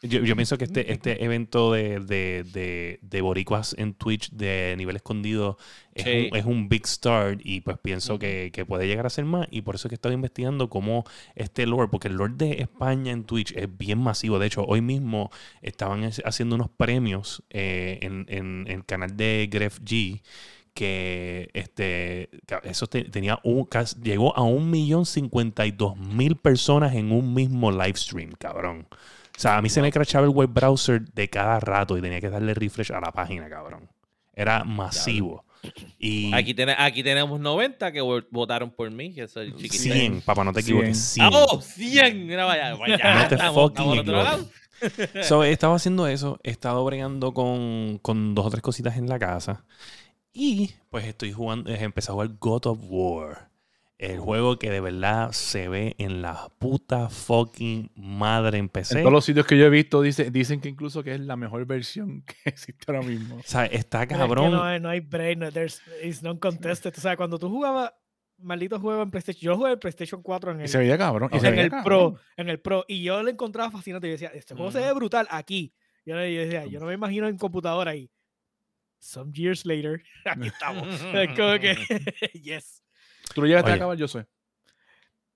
Yo, 0.02 0.20
yo 0.20 0.36
pienso 0.36 0.58
que 0.58 0.64
este, 0.64 0.92
este 0.92 1.24
evento 1.24 1.72
de, 1.72 2.00
de, 2.00 2.44
de, 2.52 2.98
de 3.02 3.20
boricuas 3.22 3.74
en 3.78 3.94
Twitch 3.94 4.30
de 4.30 4.74
nivel 4.76 4.96
escondido 4.96 5.56
es, 5.94 6.04
Sí. 6.04 6.28
un, 6.30 6.36
es 6.38 6.44
un 6.44 6.68
big 6.68 6.86
start 6.86 7.40
y 7.44 7.60
pues 7.62 7.78
pienso 7.78 8.18
que, 8.18 8.50
que 8.52 8.64
puede 8.66 8.86
llegar 8.86 9.06
a 9.06 9.10
ser 9.10 9.24
más 9.24 9.48
y 9.50 9.62
por 9.62 9.74
eso 9.74 9.88
es 9.88 9.90
que 9.90 9.94
estoy 9.96 10.12
investigando 10.14 10.68
cómo 10.68 11.04
este 11.34 11.66
lore, 11.66 11.88
porque 11.88 12.08
el 12.08 12.14
lore 12.14 12.34
de 12.36 12.52
España 12.62 13.10
en 13.12 13.24
Twitch 13.24 13.52
es 13.56 13.68
bien 13.78 13.98
masivo. 13.98 14.38
De 14.38 14.46
hecho, 14.46 14.64
hoy 14.66 14.82
mismo 14.82 15.30
estaban 15.62 16.04
es- 16.04 16.22
haciendo 16.24 16.56
unos 16.56 16.68
premios 16.70 17.42
eh, 17.50 17.98
en, 18.02 18.26
en- 18.28 18.66
en 18.68 18.78
el 18.80 18.84
canal 18.84 19.16
de 19.16 19.48
Gref 19.50 19.80
G 19.80 20.20
que 20.80 21.50
este 21.52 22.30
eso 22.62 22.86
te- 22.86 23.04
tenía 23.04 23.38
un 23.44 23.68
llegó 24.02 24.34
a 24.34 24.40
un 24.42 24.70
millón 24.70 25.04
cincuenta 25.04 25.66
y 25.66 25.72
dos 25.72 25.94
mil 25.98 26.36
personas 26.36 26.94
en 26.94 27.12
un 27.12 27.34
mismo 27.34 27.70
live 27.70 27.96
stream, 27.96 28.32
cabrón. 28.32 28.86
O 28.90 29.38
sea, 29.40 29.58
a 29.58 29.62
mí 29.62 29.68
se 29.68 29.82
me 29.82 29.92
crashaba 29.92 30.24
el 30.24 30.30
web 30.32 30.48
browser 30.48 31.02
de 31.12 31.28
cada 31.28 31.60
rato 31.60 31.98
y 31.98 32.00
tenía 32.00 32.18
que 32.20 32.30
darle 32.30 32.54
refresh 32.54 32.92
a 32.92 33.00
la 33.00 33.12
página, 33.12 33.46
cabrón. 33.50 33.90
Era 34.34 34.64
masivo. 34.64 35.44
Y 35.98 36.32
Aquí, 36.32 36.54
tiene- 36.54 36.74
aquí 36.78 37.02
tenemos 37.02 37.38
90 37.38 37.92
que 37.92 38.00
vo- 38.00 38.24
votaron 38.30 38.70
por 38.70 38.90
mí, 38.90 39.12
que 39.12 39.28
soy 39.28 39.52
chiquitito. 39.56 39.94
100, 39.94 40.22
papá, 40.22 40.44
no 40.44 40.52
te 40.54 40.60
equivoques, 40.60 40.96
100. 40.98 41.26
¡Ah, 41.26 41.30
¡Oh! 41.34 41.60
100! 41.60 42.26
Mira, 42.26 42.46
vaya, 42.46 42.74
vaya. 42.78 43.14
No 43.22 43.28
te 43.28 43.34
estamos, 43.34 43.54
fucking 43.54 43.70
estamos 43.70 43.92
al 43.92 43.98
otro 43.98 44.20
equivoques. 44.22 44.50
lado. 45.12 45.24
So, 45.24 45.44
he 45.44 45.52
estado 45.52 45.74
haciendo 45.74 46.06
eso, 46.06 46.38
he 46.42 46.50
estado 46.50 46.82
bregando 46.86 47.34
con, 47.34 47.98
con 48.00 48.34
dos 48.34 48.46
o 48.46 48.50
tres 48.50 48.62
cositas 48.62 48.96
en 48.96 49.10
la 49.10 49.18
casa. 49.18 49.62
Y 50.32 50.70
pues 50.90 51.06
estoy 51.06 51.32
jugando, 51.32 51.70
he 51.70 51.82
empezado 51.82 52.20
a 52.20 52.24
jugar 52.26 52.38
God 52.38 52.66
of 52.66 52.78
War. 52.82 53.50
El 53.98 54.18
juego 54.18 54.58
que 54.58 54.70
de 54.70 54.80
verdad 54.80 55.32
se 55.32 55.68
ve 55.68 55.94
en 55.98 56.22
la 56.22 56.48
puta 56.58 57.10
fucking 57.10 57.90
madre 57.96 58.56
en 58.56 58.70
PC. 58.70 58.94
En 58.96 59.02
todos 59.02 59.12
los 59.12 59.24
sitios 59.26 59.44
que 59.44 59.58
yo 59.58 59.66
he 59.66 59.70
visto 59.70 60.00
dice, 60.00 60.30
dicen 60.30 60.62
que 60.62 60.70
incluso 60.70 61.02
que 61.02 61.14
es 61.14 61.20
la 61.20 61.36
mejor 61.36 61.66
versión 61.66 62.22
que 62.26 62.34
existe 62.48 62.84
ahora 62.88 63.02
mismo. 63.06 63.36
O 63.36 63.42
sea, 63.44 63.66
está 63.66 63.98
Pero 63.98 64.02
es 64.02 64.08
que 64.08 64.14
cabrón. 64.28 64.52
no, 64.52 64.62
hay, 64.62 64.80
no 64.80 64.88
hay 64.88 65.00
break, 65.00 65.36
no, 65.38 65.52
there's, 65.52 65.82
it's 66.02 66.22
non-contested. 66.22 66.94
O 66.96 67.00
sea, 67.00 67.14
cuando 67.16 67.38
tú 67.38 67.50
jugabas 67.50 67.92
maldito 68.38 68.80
juego 68.80 69.02
en 69.02 69.10
PlayStation, 69.10 69.52
yo 69.52 69.56
jugué 69.58 69.72
en 69.72 69.78
PlayStation 69.78 70.22
4 70.22 70.52
en 70.52 70.60
Y 70.60 70.62
el, 70.62 70.68
se 70.70 70.78
veía 70.78 70.96
cabrón. 70.96 71.28
y 71.34 71.38
se 71.40 71.48
en 71.48 71.52
veía 71.52 71.64
el 71.64 71.70
cabrón. 71.70 72.14
Pro, 72.14 72.20
en 72.38 72.48
el 72.48 72.58
Pro, 72.58 72.86
y 72.88 73.02
yo 73.02 73.22
lo 73.22 73.28
encontraba 73.28 73.70
fascinante. 73.70 74.06
Y 74.06 74.10
yo 74.10 74.12
decía, 74.14 74.30
este 74.32 74.54
juego 74.54 74.70
se 74.72 74.80
ve 74.80 74.90
brutal 74.94 75.26
aquí. 75.30 75.74
Yo, 76.06 76.14
yo 76.14 76.40
decía, 76.40 76.64
yo 76.64 76.80
no 76.80 76.86
me 76.86 76.94
imagino 76.94 77.28
en 77.28 77.36
computadora 77.36 77.90
ahí. 77.90 78.10
Some 79.00 79.32
years 79.34 79.64
later, 79.64 80.02
aquí 80.24 80.48
estamos. 80.48 80.88
es 80.88 81.28
como 81.36 81.58
que, 81.58 81.74
yes. 82.42 82.82
Tú 83.34 83.40
lo 83.42 83.46
llegaste 83.46 83.70
a 83.70 83.74
acabar, 83.74 83.96
yo 83.96 84.06
sé. 84.08 84.26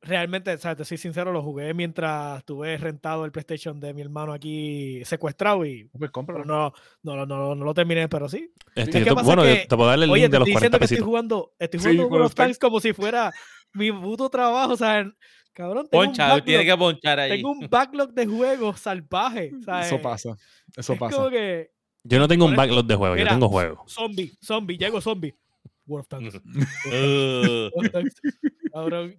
realmente, 0.02 0.56
¿sabes? 0.58 0.76
te 0.78 0.84
soy 0.84 0.98
sincero, 0.98 1.32
lo 1.32 1.42
jugué 1.42 1.72
mientras 1.72 2.44
tuve 2.44 2.76
rentado 2.76 3.24
el 3.24 3.32
PlayStation 3.32 3.80
de 3.80 3.94
mi 3.94 4.02
hermano 4.02 4.32
aquí 4.34 5.02
secuestrado 5.04 5.64
y 5.64 5.88
Pues 5.98 6.10
cómpralo. 6.10 6.44
no, 6.44 6.72
no, 7.02 7.16
no, 7.16 7.24
no, 7.26 7.54
no 7.54 7.64
lo 7.64 7.72
terminé, 7.72 8.06
pero 8.08 8.28
sí. 8.28 8.52
Este, 8.74 8.98
¿qué 8.98 9.04
te- 9.06 9.14
pasa? 9.14 9.24
bueno, 9.26 9.42
Que, 9.42 9.66
te 9.66 9.76
puedo 9.76 9.88
darle 9.88 10.04
el 10.04 10.10
Oye, 10.10 10.22
link 10.24 10.32
de 10.32 10.38
los 10.40 10.48
estoy 10.48 10.52
40 10.54 10.58
diciendo 10.60 10.78
que 10.78 10.84
estoy 10.84 10.96
pesitos. 10.96 11.06
jugando, 11.08 11.54
estoy 11.58 11.80
jugando 11.80 12.16
of 12.16 12.26
of 12.26 12.34
Tanks 12.34 12.58
como 12.58 12.80
si 12.80 12.92
fuera 12.92 13.32
mi 13.72 13.90
puto 13.92 14.28
trabajo, 14.28 14.74
o 14.74 14.76
sea, 14.76 15.10
cabrón, 15.54 15.88
tengo 15.90 16.02
un 16.02 16.08
Poncha, 16.10 16.44
tiene 16.44 16.64
que 16.66 16.76
ponchar 16.76 17.18
ahí. 17.20 17.30
tengo 17.30 17.52
un 17.52 17.68
backlog 17.70 18.12
de 18.12 18.26
juegos 18.26 18.80
salvaje, 18.80 19.52
¿sabes? 19.64 19.86
Eso 19.86 20.02
pasa. 20.02 20.36
Eso 20.76 20.92
Es 20.92 20.98
pasa. 20.98 21.16
como 21.16 21.30
que 21.30 21.70
Yo 22.04 22.18
no 22.18 22.28
tengo 22.28 22.44
un 22.44 22.52
eso- 22.52 22.60
backlog 22.60 22.86
de 22.86 22.94
juegos, 22.94 23.18
yo 23.18 23.26
tengo 23.26 23.48
juegos. 23.48 23.92
zombie, 23.92 24.32
zombie, 24.42 24.76
llego 24.78 25.00
zombie. 25.00 25.34
World 25.86 26.04
of 26.04 26.08
Tanks. 26.08 26.34
Uh, 26.36 26.40
World 27.74 27.86
of 27.86 27.92
Tanks. 27.92 28.14
Cabrón, 28.72 29.16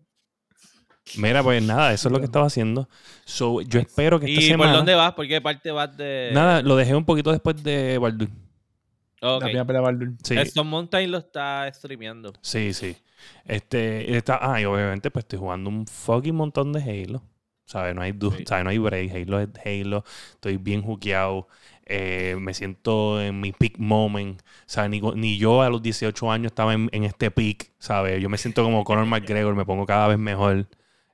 Mira, 1.18 1.44
pues 1.44 1.62
nada, 1.62 1.94
eso 1.94 2.07
es 2.07 2.12
lo 2.12 2.18
que 2.20 2.26
estaba 2.26 2.48
haciendo. 2.48 2.90
So, 3.26 3.62
yo 3.62 3.80
espero 3.80 4.20
que 4.20 4.26
esta 4.26 4.41
¿Y 4.41 4.48
semana... 4.48 4.72
por 4.72 4.78
dónde 4.80 4.95
vas? 4.95 5.14
¿Por 5.14 5.28
qué 5.28 5.40
parte 5.40 5.70
vas 5.72 5.95
de...? 5.95 6.32
Nada, 6.34 6.64
lo 6.64 6.76
dejé 6.76 6.95
un 6.95 7.06
poquito 7.06 7.32
después 7.32 7.62
de 7.64 7.99
Baldur. 7.99 8.28
Ok. 9.22 9.41
La 9.44 9.45
primera 9.64 9.82
Baldur. 9.82 10.14
Sí, 10.24 10.36
Stone 10.36 10.68
Mountain 10.70 11.12
lo 11.12 11.20
está 11.20 11.72
streameando. 11.74 12.34
sí, 12.41 12.74
sí. 12.74 12.98
Este, 13.45 14.18
está, 14.18 14.40
ah, 14.41 14.60
y 14.62 14.66
obviamente 14.66 15.10
pues 15.10 15.24
estoy 15.24 15.40
jugando 15.40 15.70
un 15.70 15.86
fucking 15.88 16.36
montón 16.36 16.74
de 16.74 16.82
Halo. 16.82 17.24
¿Sabes? 17.66 17.95
No 17.95 18.02
hay, 18.02 18.12
du- 18.12 18.32
Sí. 18.32 18.44
¿sabes? 18.45 18.64
No 18.64 18.70
hay 18.72 18.78
break. 18.78 19.12
Halo 19.12 19.40
es 19.40 19.49
Halo. 19.64 20.03
Estoy 20.34 20.57
bien 20.57 20.82
juqueado. 20.84 21.48
Eh, 21.86 22.36
me 22.40 22.53
siento 22.53 23.22
en 23.22 23.40
mi 23.40 23.52
peak 23.52 23.78
moment. 23.78 24.41
¿Sabes? 24.66 24.90
Ni, 24.90 24.99
go- 24.99 25.16
ni 25.16 25.38
yo 25.38 25.62
a 25.62 25.70
los 25.70 25.82
18 25.84 26.32
años 26.32 26.48
estaba 26.52 26.74
en, 26.74 26.90
en 26.91 27.03
este 27.03 27.30
peak. 27.32 27.72
¿Sabes? 27.80 28.22
Yo 28.22 28.30
me 28.30 28.38
siento 28.38 28.64
como 28.64 28.84
Conor 28.84 29.06
McGregor. 29.06 29.56
Me 29.56 29.66
pongo 29.66 29.86
cada 29.86 30.07
vez 30.07 30.18
mejor. 30.18 30.66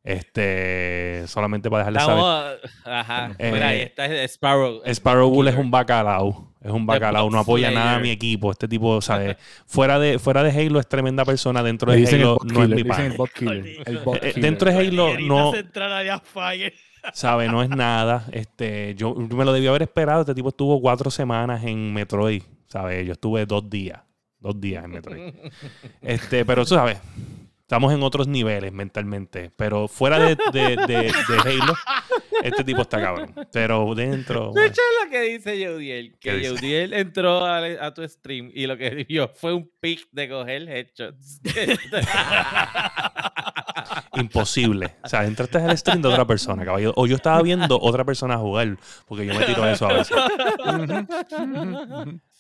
Este, 0.04 1.24
solamente 1.28 1.70
para 1.70 1.84
dejarle 1.86 2.00
saber. 2.00 2.60
Estamos... 2.64 2.86
Ajá. 2.86 3.36
Eh, 3.38 3.52
Mira, 3.52 3.68
ahí 3.70 3.82
está 3.82 4.06
Sparrow. 4.28 4.82
Sparrow 4.86 5.30
Bull 5.30 5.48
es 5.48 5.56
un 5.56 5.70
bacalao. 5.72 6.52
Es 6.62 6.72
un 6.72 6.86
bacalao. 6.86 7.30
No 7.30 7.40
apoya 7.40 7.72
nada 7.72 7.96
a 7.96 8.00
mi 8.00 8.10
equipo. 8.12 8.52
Este 8.52 8.68
tipo, 8.68 9.02
¿sabes? 9.02 9.38
fuera, 9.66 10.00
de, 10.00 10.20
fuera 10.20 10.44
de 10.44 10.52
Halo 10.52 10.80
es 10.80 10.88
tremenda 10.88 11.26
persona. 11.26 11.64
Dentro 11.64 11.92
de 11.92 12.08
Halo 12.08 12.38
no 12.44 12.64
es 12.64 12.70
mi 12.70 12.76
le 12.76 12.84
dicen 12.84 12.90
pana. 12.90 13.06
el 13.06 13.18
bot 13.18 13.32
killer. 13.32 13.66
El 13.86 13.98
bot 14.00 14.24
Eh, 14.24 14.34
dentro 14.38 14.72
de 14.72 14.78
Halo 14.78 15.20
no. 15.20 15.52
¿Sabe? 17.14 17.48
No 17.48 17.62
es 17.64 17.70
nada. 17.70 18.26
Este, 18.32 18.96
yo 18.96 19.14
me 19.16 19.46
lo 19.46 19.54
debía 19.54 19.70
haber 19.70 19.84
esperado. 19.84 20.22
Este 20.22 20.36
tipo 20.36 20.50
estuvo 20.50 20.80
cuatro 20.82 21.12
semanas 21.12 21.64
en 21.64 21.94
Metroid, 21.94 22.44
¿sabes? 22.68 23.06
Yo 23.06 23.14
estuve 23.14 23.46
dos 23.46 23.70
días. 23.70 24.02
Dos 24.40 24.60
días 24.60 24.84
en 24.84 24.92
Metroid. 24.92 25.34
Este, 26.02 26.46
pero 26.46 26.64
tú 26.66 26.76
sabes, 26.76 27.00
estamos 27.72 27.94
en 27.94 28.04
otros 28.04 28.28
niveles 28.28 28.74
mentalmente. 28.74 29.50
Pero 29.56 29.88
fuera 29.88 30.20
de, 30.20 30.36
de, 30.52 30.76
de- 30.76 31.14
de 31.14 31.40
Halo, 31.46 31.74
este 32.44 32.66
tipo 32.66 32.82
está 32.82 33.00
cabrón. 33.02 33.34
Pero 33.54 33.96
dentro. 33.96 34.52
De 34.54 34.66
hecho, 34.66 34.82
es 34.82 35.06
lo 35.06 35.10
que 35.10 35.22
dice 35.22 35.58
Yeudiel. 35.58 36.18
¿Qué 36.20 36.32
Que? 36.32 36.42
Yeudiel 36.42 36.92
entró 36.94 37.46
a, 37.46 37.60
a 37.60 37.94
tu 37.94 38.06
stream 38.06 38.52
y 38.54 38.68
lo 38.68 38.76
que 38.76 39.06
vio 39.08 39.32
fue 39.36 39.54
un 39.54 39.72
pick 39.80 40.06
de 40.12 40.28
coger 40.28 40.68
headshots. 40.68 41.40
Imposible. 44.16 44.96
O 45.04 45.08
sea, 45.08 45.24
entraste 45.24 45.58
al 45.60 45.78
stream 45.78 46.02
de 46.02 46.10
otra 46.10 46.26
persona, 46.28 46.66
caballero. 46.66 46.92
O 46.98 47.08
yo 47.08 47.16
estaba 47.16 47.42
viendo 47.42 47.80
otra 47.80 48.04
persona 48.04 48.36
jugar, 48.38 48.78
porque 49.08 49.26
yo 49.26 49.34
me 49.34 49.46
tiro 49.46 49.64
a 49.64 49.72
eso 49.72 49.88
a 49.88 49.94
veces. 49.94 50.18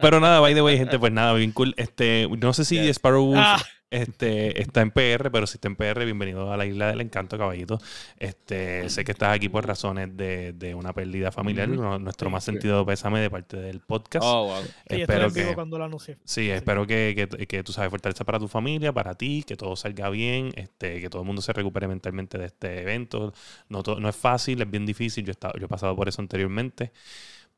Pero 0.00 0.20
nada, 0.20 0.40
by 0.40 0.54
the 0.54 0.62
way, 0.62 0.76
gente, 0.78 0.98
pues 0.98 1.12
nada, 1.12 1.32
bien 1.34 1.52
cool. 1.52 1.74
Este, 1.76 2.28
no 2.38 2.52
sé 2.52 2.64
si 2.64 2.76
Yes. 2.80 2.96
Sparrow 2.96 3.26
Wolf 3.26 3.38
Ah. 3.40 3.58
este, 3.92 4.62
está 4.62 4.80
en 4.82 4.90
PR, 4.92 5.30
pero 5.32 5.46
si 5.48 5.56
está 5.56 5.66
en 5.68 5.74
PR, 5.76 6.04
bienvenido 6.04 6.52
a 6.52 6.56
la 6.56 6.64
isla 6.64 6.86
del 6.88 7.00
encanto, 7.00 7.36
caballito. 7.36 7.78
Este, 8.18 8.88
sé 8.88 9.04
que 9.04 9.12
estás 9.12 9.34
aquí 9.34 9.48
por 9.48 9.66
razones 9.66 10.16
de, 10.16 10.52
de 10.52 10.74
una 10.74 10.92
pérdida 10.92 11.32
familiar. 11.32 11.68
Nuestro 11.68 12.30
más 12.30 12.44
Sí. 12.44 12.52
sentido 12.52 12.86
pésame 12.86 13.20
de 13.20 13.28
parte 13.30 13.56
del 13.56 13.80
podcast. 13.80 14.24
oh, 14.26 14.46
wow. 14.46 14.62
Sí, 14.88 15.00
espero 15.02 15.32
que. 15.32 15.54
cuando 15.54 15.76
lo 15.78 15.84
anuncié. 15.84 16.16
Sí, 16.24 16.50
espero 16.50 16.86
que, 16.86 17.28
que, 17.28 17.46
que 17.46 17.62
tú 17.64 17.72
sabes 17.72 17.90
fortaleza 17.90 18.24
para 18.24 18.38
tu 18.38 18.46
familia, 18.48 18.92
para 18.92 19.14
ti, 19.16 19.44
que 19.46 19.56
todo 19.56 19.74
salga 19.76 20.08
bien, 20.08 20.52
este, 20.56 21.00
que 21.00 21.10
todo 21.10 21.22
el 21.22 21.26
mundo 21.26 21.42
se 21.42 21.52
recupere 21.52 21.88
mentalmente 21.88 22.38
de 22.38 22.46
este 22.46 22.82
evento. 22.82 23.34
No, 23.68 23.82
no 23.82 24.08
es 24.08 24.16
fácil, 24.16 24.62
es 24.62 24.70
bien 24.70 24.86
difícil. 24.86 25.24
Yo 25.24 25.30
he, 25.30 25.32
estado, 25.32 25.54
yo 25.58 25.66
he 25.66 25.68
pasado 25.68 25.94
por 25.96 26.08
eso 26.08 26.22
anteriormente. 26.22 26.92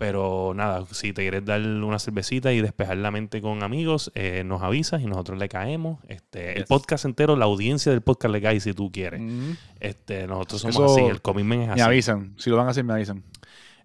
Pero 0.02 0.52
nada, 0.52 0.84
si 0.90 1.12
te 1.12 1.22
quieres 1.22 1.44
dar 1.44 1.60
una 1.60 2.00
cervecita 2.00 2.52
y 2.52 2.60
despejar 2.60 2.96
la 2.96 3.12
mente 3.12 3.40
con 3.40 3.62
amigos, 3.62 4.10
eh, 4.16 4.42
nos 4.44 4.60
avisas 4.60 5.00
y 5.00 5.06
nosotros 5.06 5.38
le 5.38 5.48
caemos. 5.48 6.00
Este, 6.08 6.58
El 6.58 6.64
podcast 6.64 7.04
entero, 7.04 7.36
la 7.36 7.44
audiencia 7.44 7.92
del 7.92 8.00
podcast 8.00 8.32
le 8.32 8.42
cae 8.42 8.58
si 8.58 8.72
tú 8.72 8.90
quieres. 8.90 9.20
Mm. 9.20 9.52
Este, 9.78 10.26
nosotros 10.26 10.60
somos 10.62 10.74
Eso- 10.74 10.84
así, 10.96 11.04
el 11.04 11.22
commitment 11.22 11.62
es 11.62 11.68
Me 11.68 11.72
así. 11.74 11.82
avisan. 11.82 12.34
Si 12.36 12.50
lo 12.50 12.56
van 12.56 12.66
a 12.66 12.70
hacer, 12.70 12.82
me 12.82 12.94
avisan. 12.94 13.22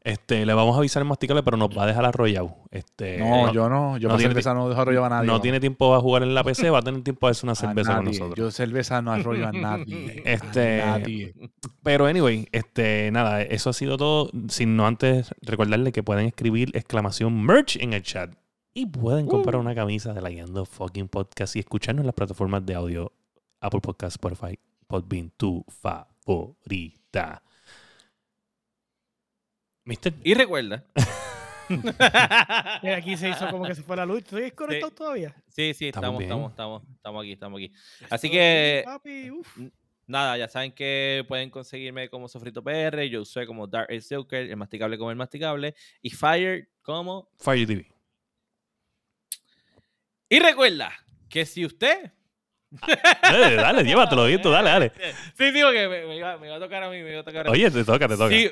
Este, 0.04 0.46
le 0.46 0.54
vamos 0.54 0.76
a 0.76 0.80
avisar 0.80 1.02
en 1.02 1.08
Masticable, 1.08 1.44
pero 1.44 1.58
nos 1.58 1.70
va 1.70 1.84
a 1.84 1.88
dejar 1.88 2.06
arrollado. 2.06 2.56
Este, 2.72 3.18
No, 3.18 3.52
yo 3.54 3.68
no. 3.70 3.98
Yo 3.98 4.10
no 4.10 4.18
tiene 4.18 4.32
cerveza 4.32 4.54
no 4.54 4.70
dejo 4.70 4.82
arroyo 4.82 5.04
a 5.06 5.10
nadie. 5.10 5.28
no 5.28 5.42
tiene 5.42 5.60
tiempo 5.60 5.94
a 5.96 6.00
jugar 6.00 6.24
en 6.24 6.34
la 6.34 6.44
PC, 6.44 6.70
va 6.70 6.80
a 6.80 6.82
tener 6.82 7.02
tiempo 7.04 7.28
a 7.28 7.32
hacer 7.32 7.46
una 7.46 7.56
cerveza 7.56 7.96
con 7.98 8.06
nosotros. 8.06 8.36
Yo 8.36 8.52
cerveza 8.52 9.02
no 9.02 9.12
arroyo 9.12 9.48
a 9.48 9.52
nadie. 9.52 10.22
Este, 10.26 10.82
A 10.82 11.00
nadie. 11.00 11.34
Pero 11.84 12.06
anyway, 12.06 12.48
este, 12.52 13.10
nada, 13.12 13.42
eso 13.42 13.70
ha 13.70 13.74
sido 13.74 13.98
todo. 13.98 14.30
Sin 14.50 14.76
no 14.76 14.88
antes 14.88 15.34
recordarle 15.42 15.92
que 15.92 16.04
pueden 16.04 16.26
escribir 16.28 16.72
exclamación 16.76 17.44
merch 17.44 17.78
en 17.78 17.94
el 17.94 18.04
chat. 18.04 18.32
Y 18.74 18.86
pueden 18.86 19.26
comprar 19.28 19.56
una 19.56 19.74
camisa 19.74 20.14
de 20.14 20.22
la 20.22 20.30
Guiando 20.30 20.64
Fucking 20.64 21.08
Podcast 21.08 21.56
y 21.56 21.60
escucharnos 21.60 22.02
en 22.04 22.08
las 22.08 22.16
plataformas 22.16 22.64
de 22.66 22.76
audio 22.76 23.12
Apple 23.60 23.82
Podcast, 23.82 24.16
Spotify, 24.16 24.60
Podbean, 24.88 25.32
tu 25.36 25.66
favorita. 25.68 27.42
Mister, 29.88 30.14
Y 30.22 30.34
recuerda. 30.34 30.84
Mira, 31.70 32.98
aquí 32.98 33.16
se 33.16 33.30
hizo 33.30 33.50
como 33.50 33.64
que 33.66 33.74
se 33.74 33.82
fue 33.82 33.96
la 33.96 34.06
luz. 34.06 34.18
¿Estoy 34.20 34.42
desconectado 34.42 34.92
todavía? 34.92 35.34
Sí, 35.48 35.74
sí, 35.74 35.88
Estamos 35.88 35.94
estamos, 35.94 36.20
bien. 36.20 36.30
estamos, 36.30 36.52
estamos, 36.52 36.84
estamos 36.98 37.22
aquí, 37.24 37.32
estamos 37.32 37.58
aquí. 37.58 37.72
Así 38.10 38.28
Estoy, 38.28 38.30
que, 38.32 38.82
Papi, 38.84 39.32
uf. 39.32 39.58
nada, 40.06 40.38
ya 40.38 40.50
saben 40.50 40.74
que 40.74 41.24
pueden 41.30 41.50
conseguirme 41.50 42.10
como 42.10 42.28
Sofrito 42.28 42.62
PR, 42.62 43.04
yo 43.10 43.24
soy 43.24 43.46
como 43.46 43.66
Dark 43.66 43.88
El 43.90 44.04
Joker, 44.04 44.50
el 44.50 44.58
masticable 44.58 44.98
como 44.98 45.10
el 45.10 45.16
masticable, 45.16 45.74
y 46.02 46.10
Fire 46.10 46.70
como... 46.82 47.30
Fire 47.40 47.66
TV. 47.66 47.90
Y 50.28 50.40
recuerda 50.40 50.92
que 51.30 51.46
si 51.46 51.66
usted... 51.66 52.12
Dale, 53.22 53.56
dale, 53.56 53.84
llévatelo, 53.86 54.24
dale, 54.52 54.70
dale. 54.70 54.92
Sí, 55.38 55.52
digo 55.52 55.72
que 55.72 55.88
me, 55.88 56.06
me 56.06 56.18
iba, 56.18 56.38
me 56.38 56.48
iba 56.48 56.58
a 56.58 56.60
tocar 56.60 56.84
a 56.84 56.90
mí, 56.90 57.02
me 57.02 57.12
iba 57.12 57.22
a 57.22 57.24
tocar 57.24 57.48
a 57.48 57.52
mí. 57.52 57.58
Oye, 57.58 57.72
te 57.72 57.86
toca, 57.86 58.10
te 58.10 58.18
toca. 58.18 58.30
Sí, 58.30 58.52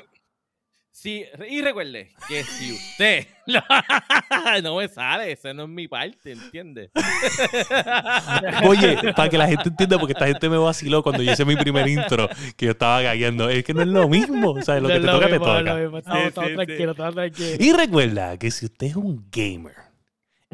sí, 0.96 1.24
y 1.50 1.60
recuerde 1.60 2.12
que 2.28 2.42
si 2.44 2.72
usted 2.72 3.26
no 4.62 4.76
me 4.76 4.88
sale, 4.88 5.32
esa 5.32 5.52
no 5.52 5.64
es 5.64 5.68
mi 5.68 5.86
parte, 5.88 6.32
¿entiendes? 6.32 6.90
Oye, 8.66 9.12
para 9.14 9.28
que 9.28 9.38
la 9.38 9.46
gente 9.48 9.68
entienda, 9.68 9.98
porque 9.98 10.12
esta 10.12 10.26
gente 10.26 10.48
me 10.48 10.56
vaciló 10.58 11.02
cuando 11.02 11.22
yo 11.22 11.32
hice 11.32 11.44
mi 11.44 11.56
primer 11.56 11.86
intro, 11.88 12.28
que 12.56 12.66
yo 12.66 12.72
estaba 12.72 13.02
gagueando. 13.02 13.48
Es 13.48 13.64
que 13.64 13.74
no 13.74 13.82
es 13.82 13.88
lo 13.88 14.08
mismo. 14.08 14.50
O 14.52 14.62
sea, 14.62 14.76
lo 14.80 14.88
No 14.88 14.94
que 14.94 15.00
te 15.00 15.06
toca, 15.06 15.26
te 15.26 15.32
mismo, 15.32 15.46
no 15.46 15.52
lo 15.52 15.58
toca. 15.60 15.74
mismo. 15.76 15.98
Estamos, 15.98 16.20
Sí, 16.22 16.28
estamos 16.28 16.48
sí, 16.48 16.52
sí. 16.52 16.56
tranquilos, 16.66 16.92
estamos 16.94 17.14
tranquilos. 17.14 17.60
Y 17.60 17.72
recuerda 17.72 18.38
que 18.38 18.50
si 18.50 18.64
usted 18.66 18.86
es 18.88 18.96
un 18.96 19.26
gamer 19.30 19.74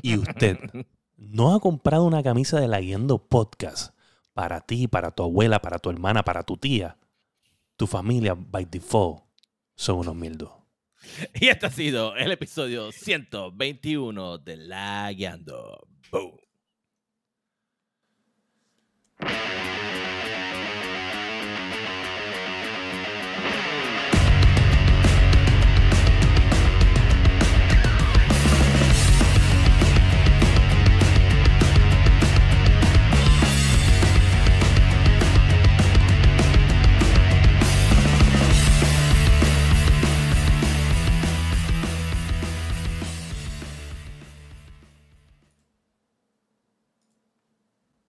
y 0.02 0.16
usted 0.16 0.58
no 1.16 1.54
ha 1.54 1.60
comprado 1.60 2.04
una 2.04 2.22
camisa 2.22 2.60
de 2.60 2.68
la 2.68 2.80
Guiando 2.80 3.18
Podcast 3.18 3.94
para 4.34 4.60
ti, 4.60 4.88
para 4.88 5.10
tu 5.10 5.22
abuela, 5.22 5.60
para 5.62 5.78
tu 5.78 5.90
hermana, 5.90 6.22
para 6.24 6.42
tu 6.42 6.56
tía, 6.56 6.96
tu 7.76 7.86
familia, 7.86 8.34
by 8.36 8.64
default, 8.64 9.22
son 9.74 9.98
unos 9.98 10.14
mildos. 10.14 10.50
Y 11.34 11.48
este 11.48 11.66
ha 11.66 11.70
sido 11.70 12.14
el 12.16 12.32
episodio 12.32 12.92
121 12.92 14.38
de 14.38 14.56
La 14.56 15.12
Guiando. 15.12 15.88
Boom. 16.10 16.38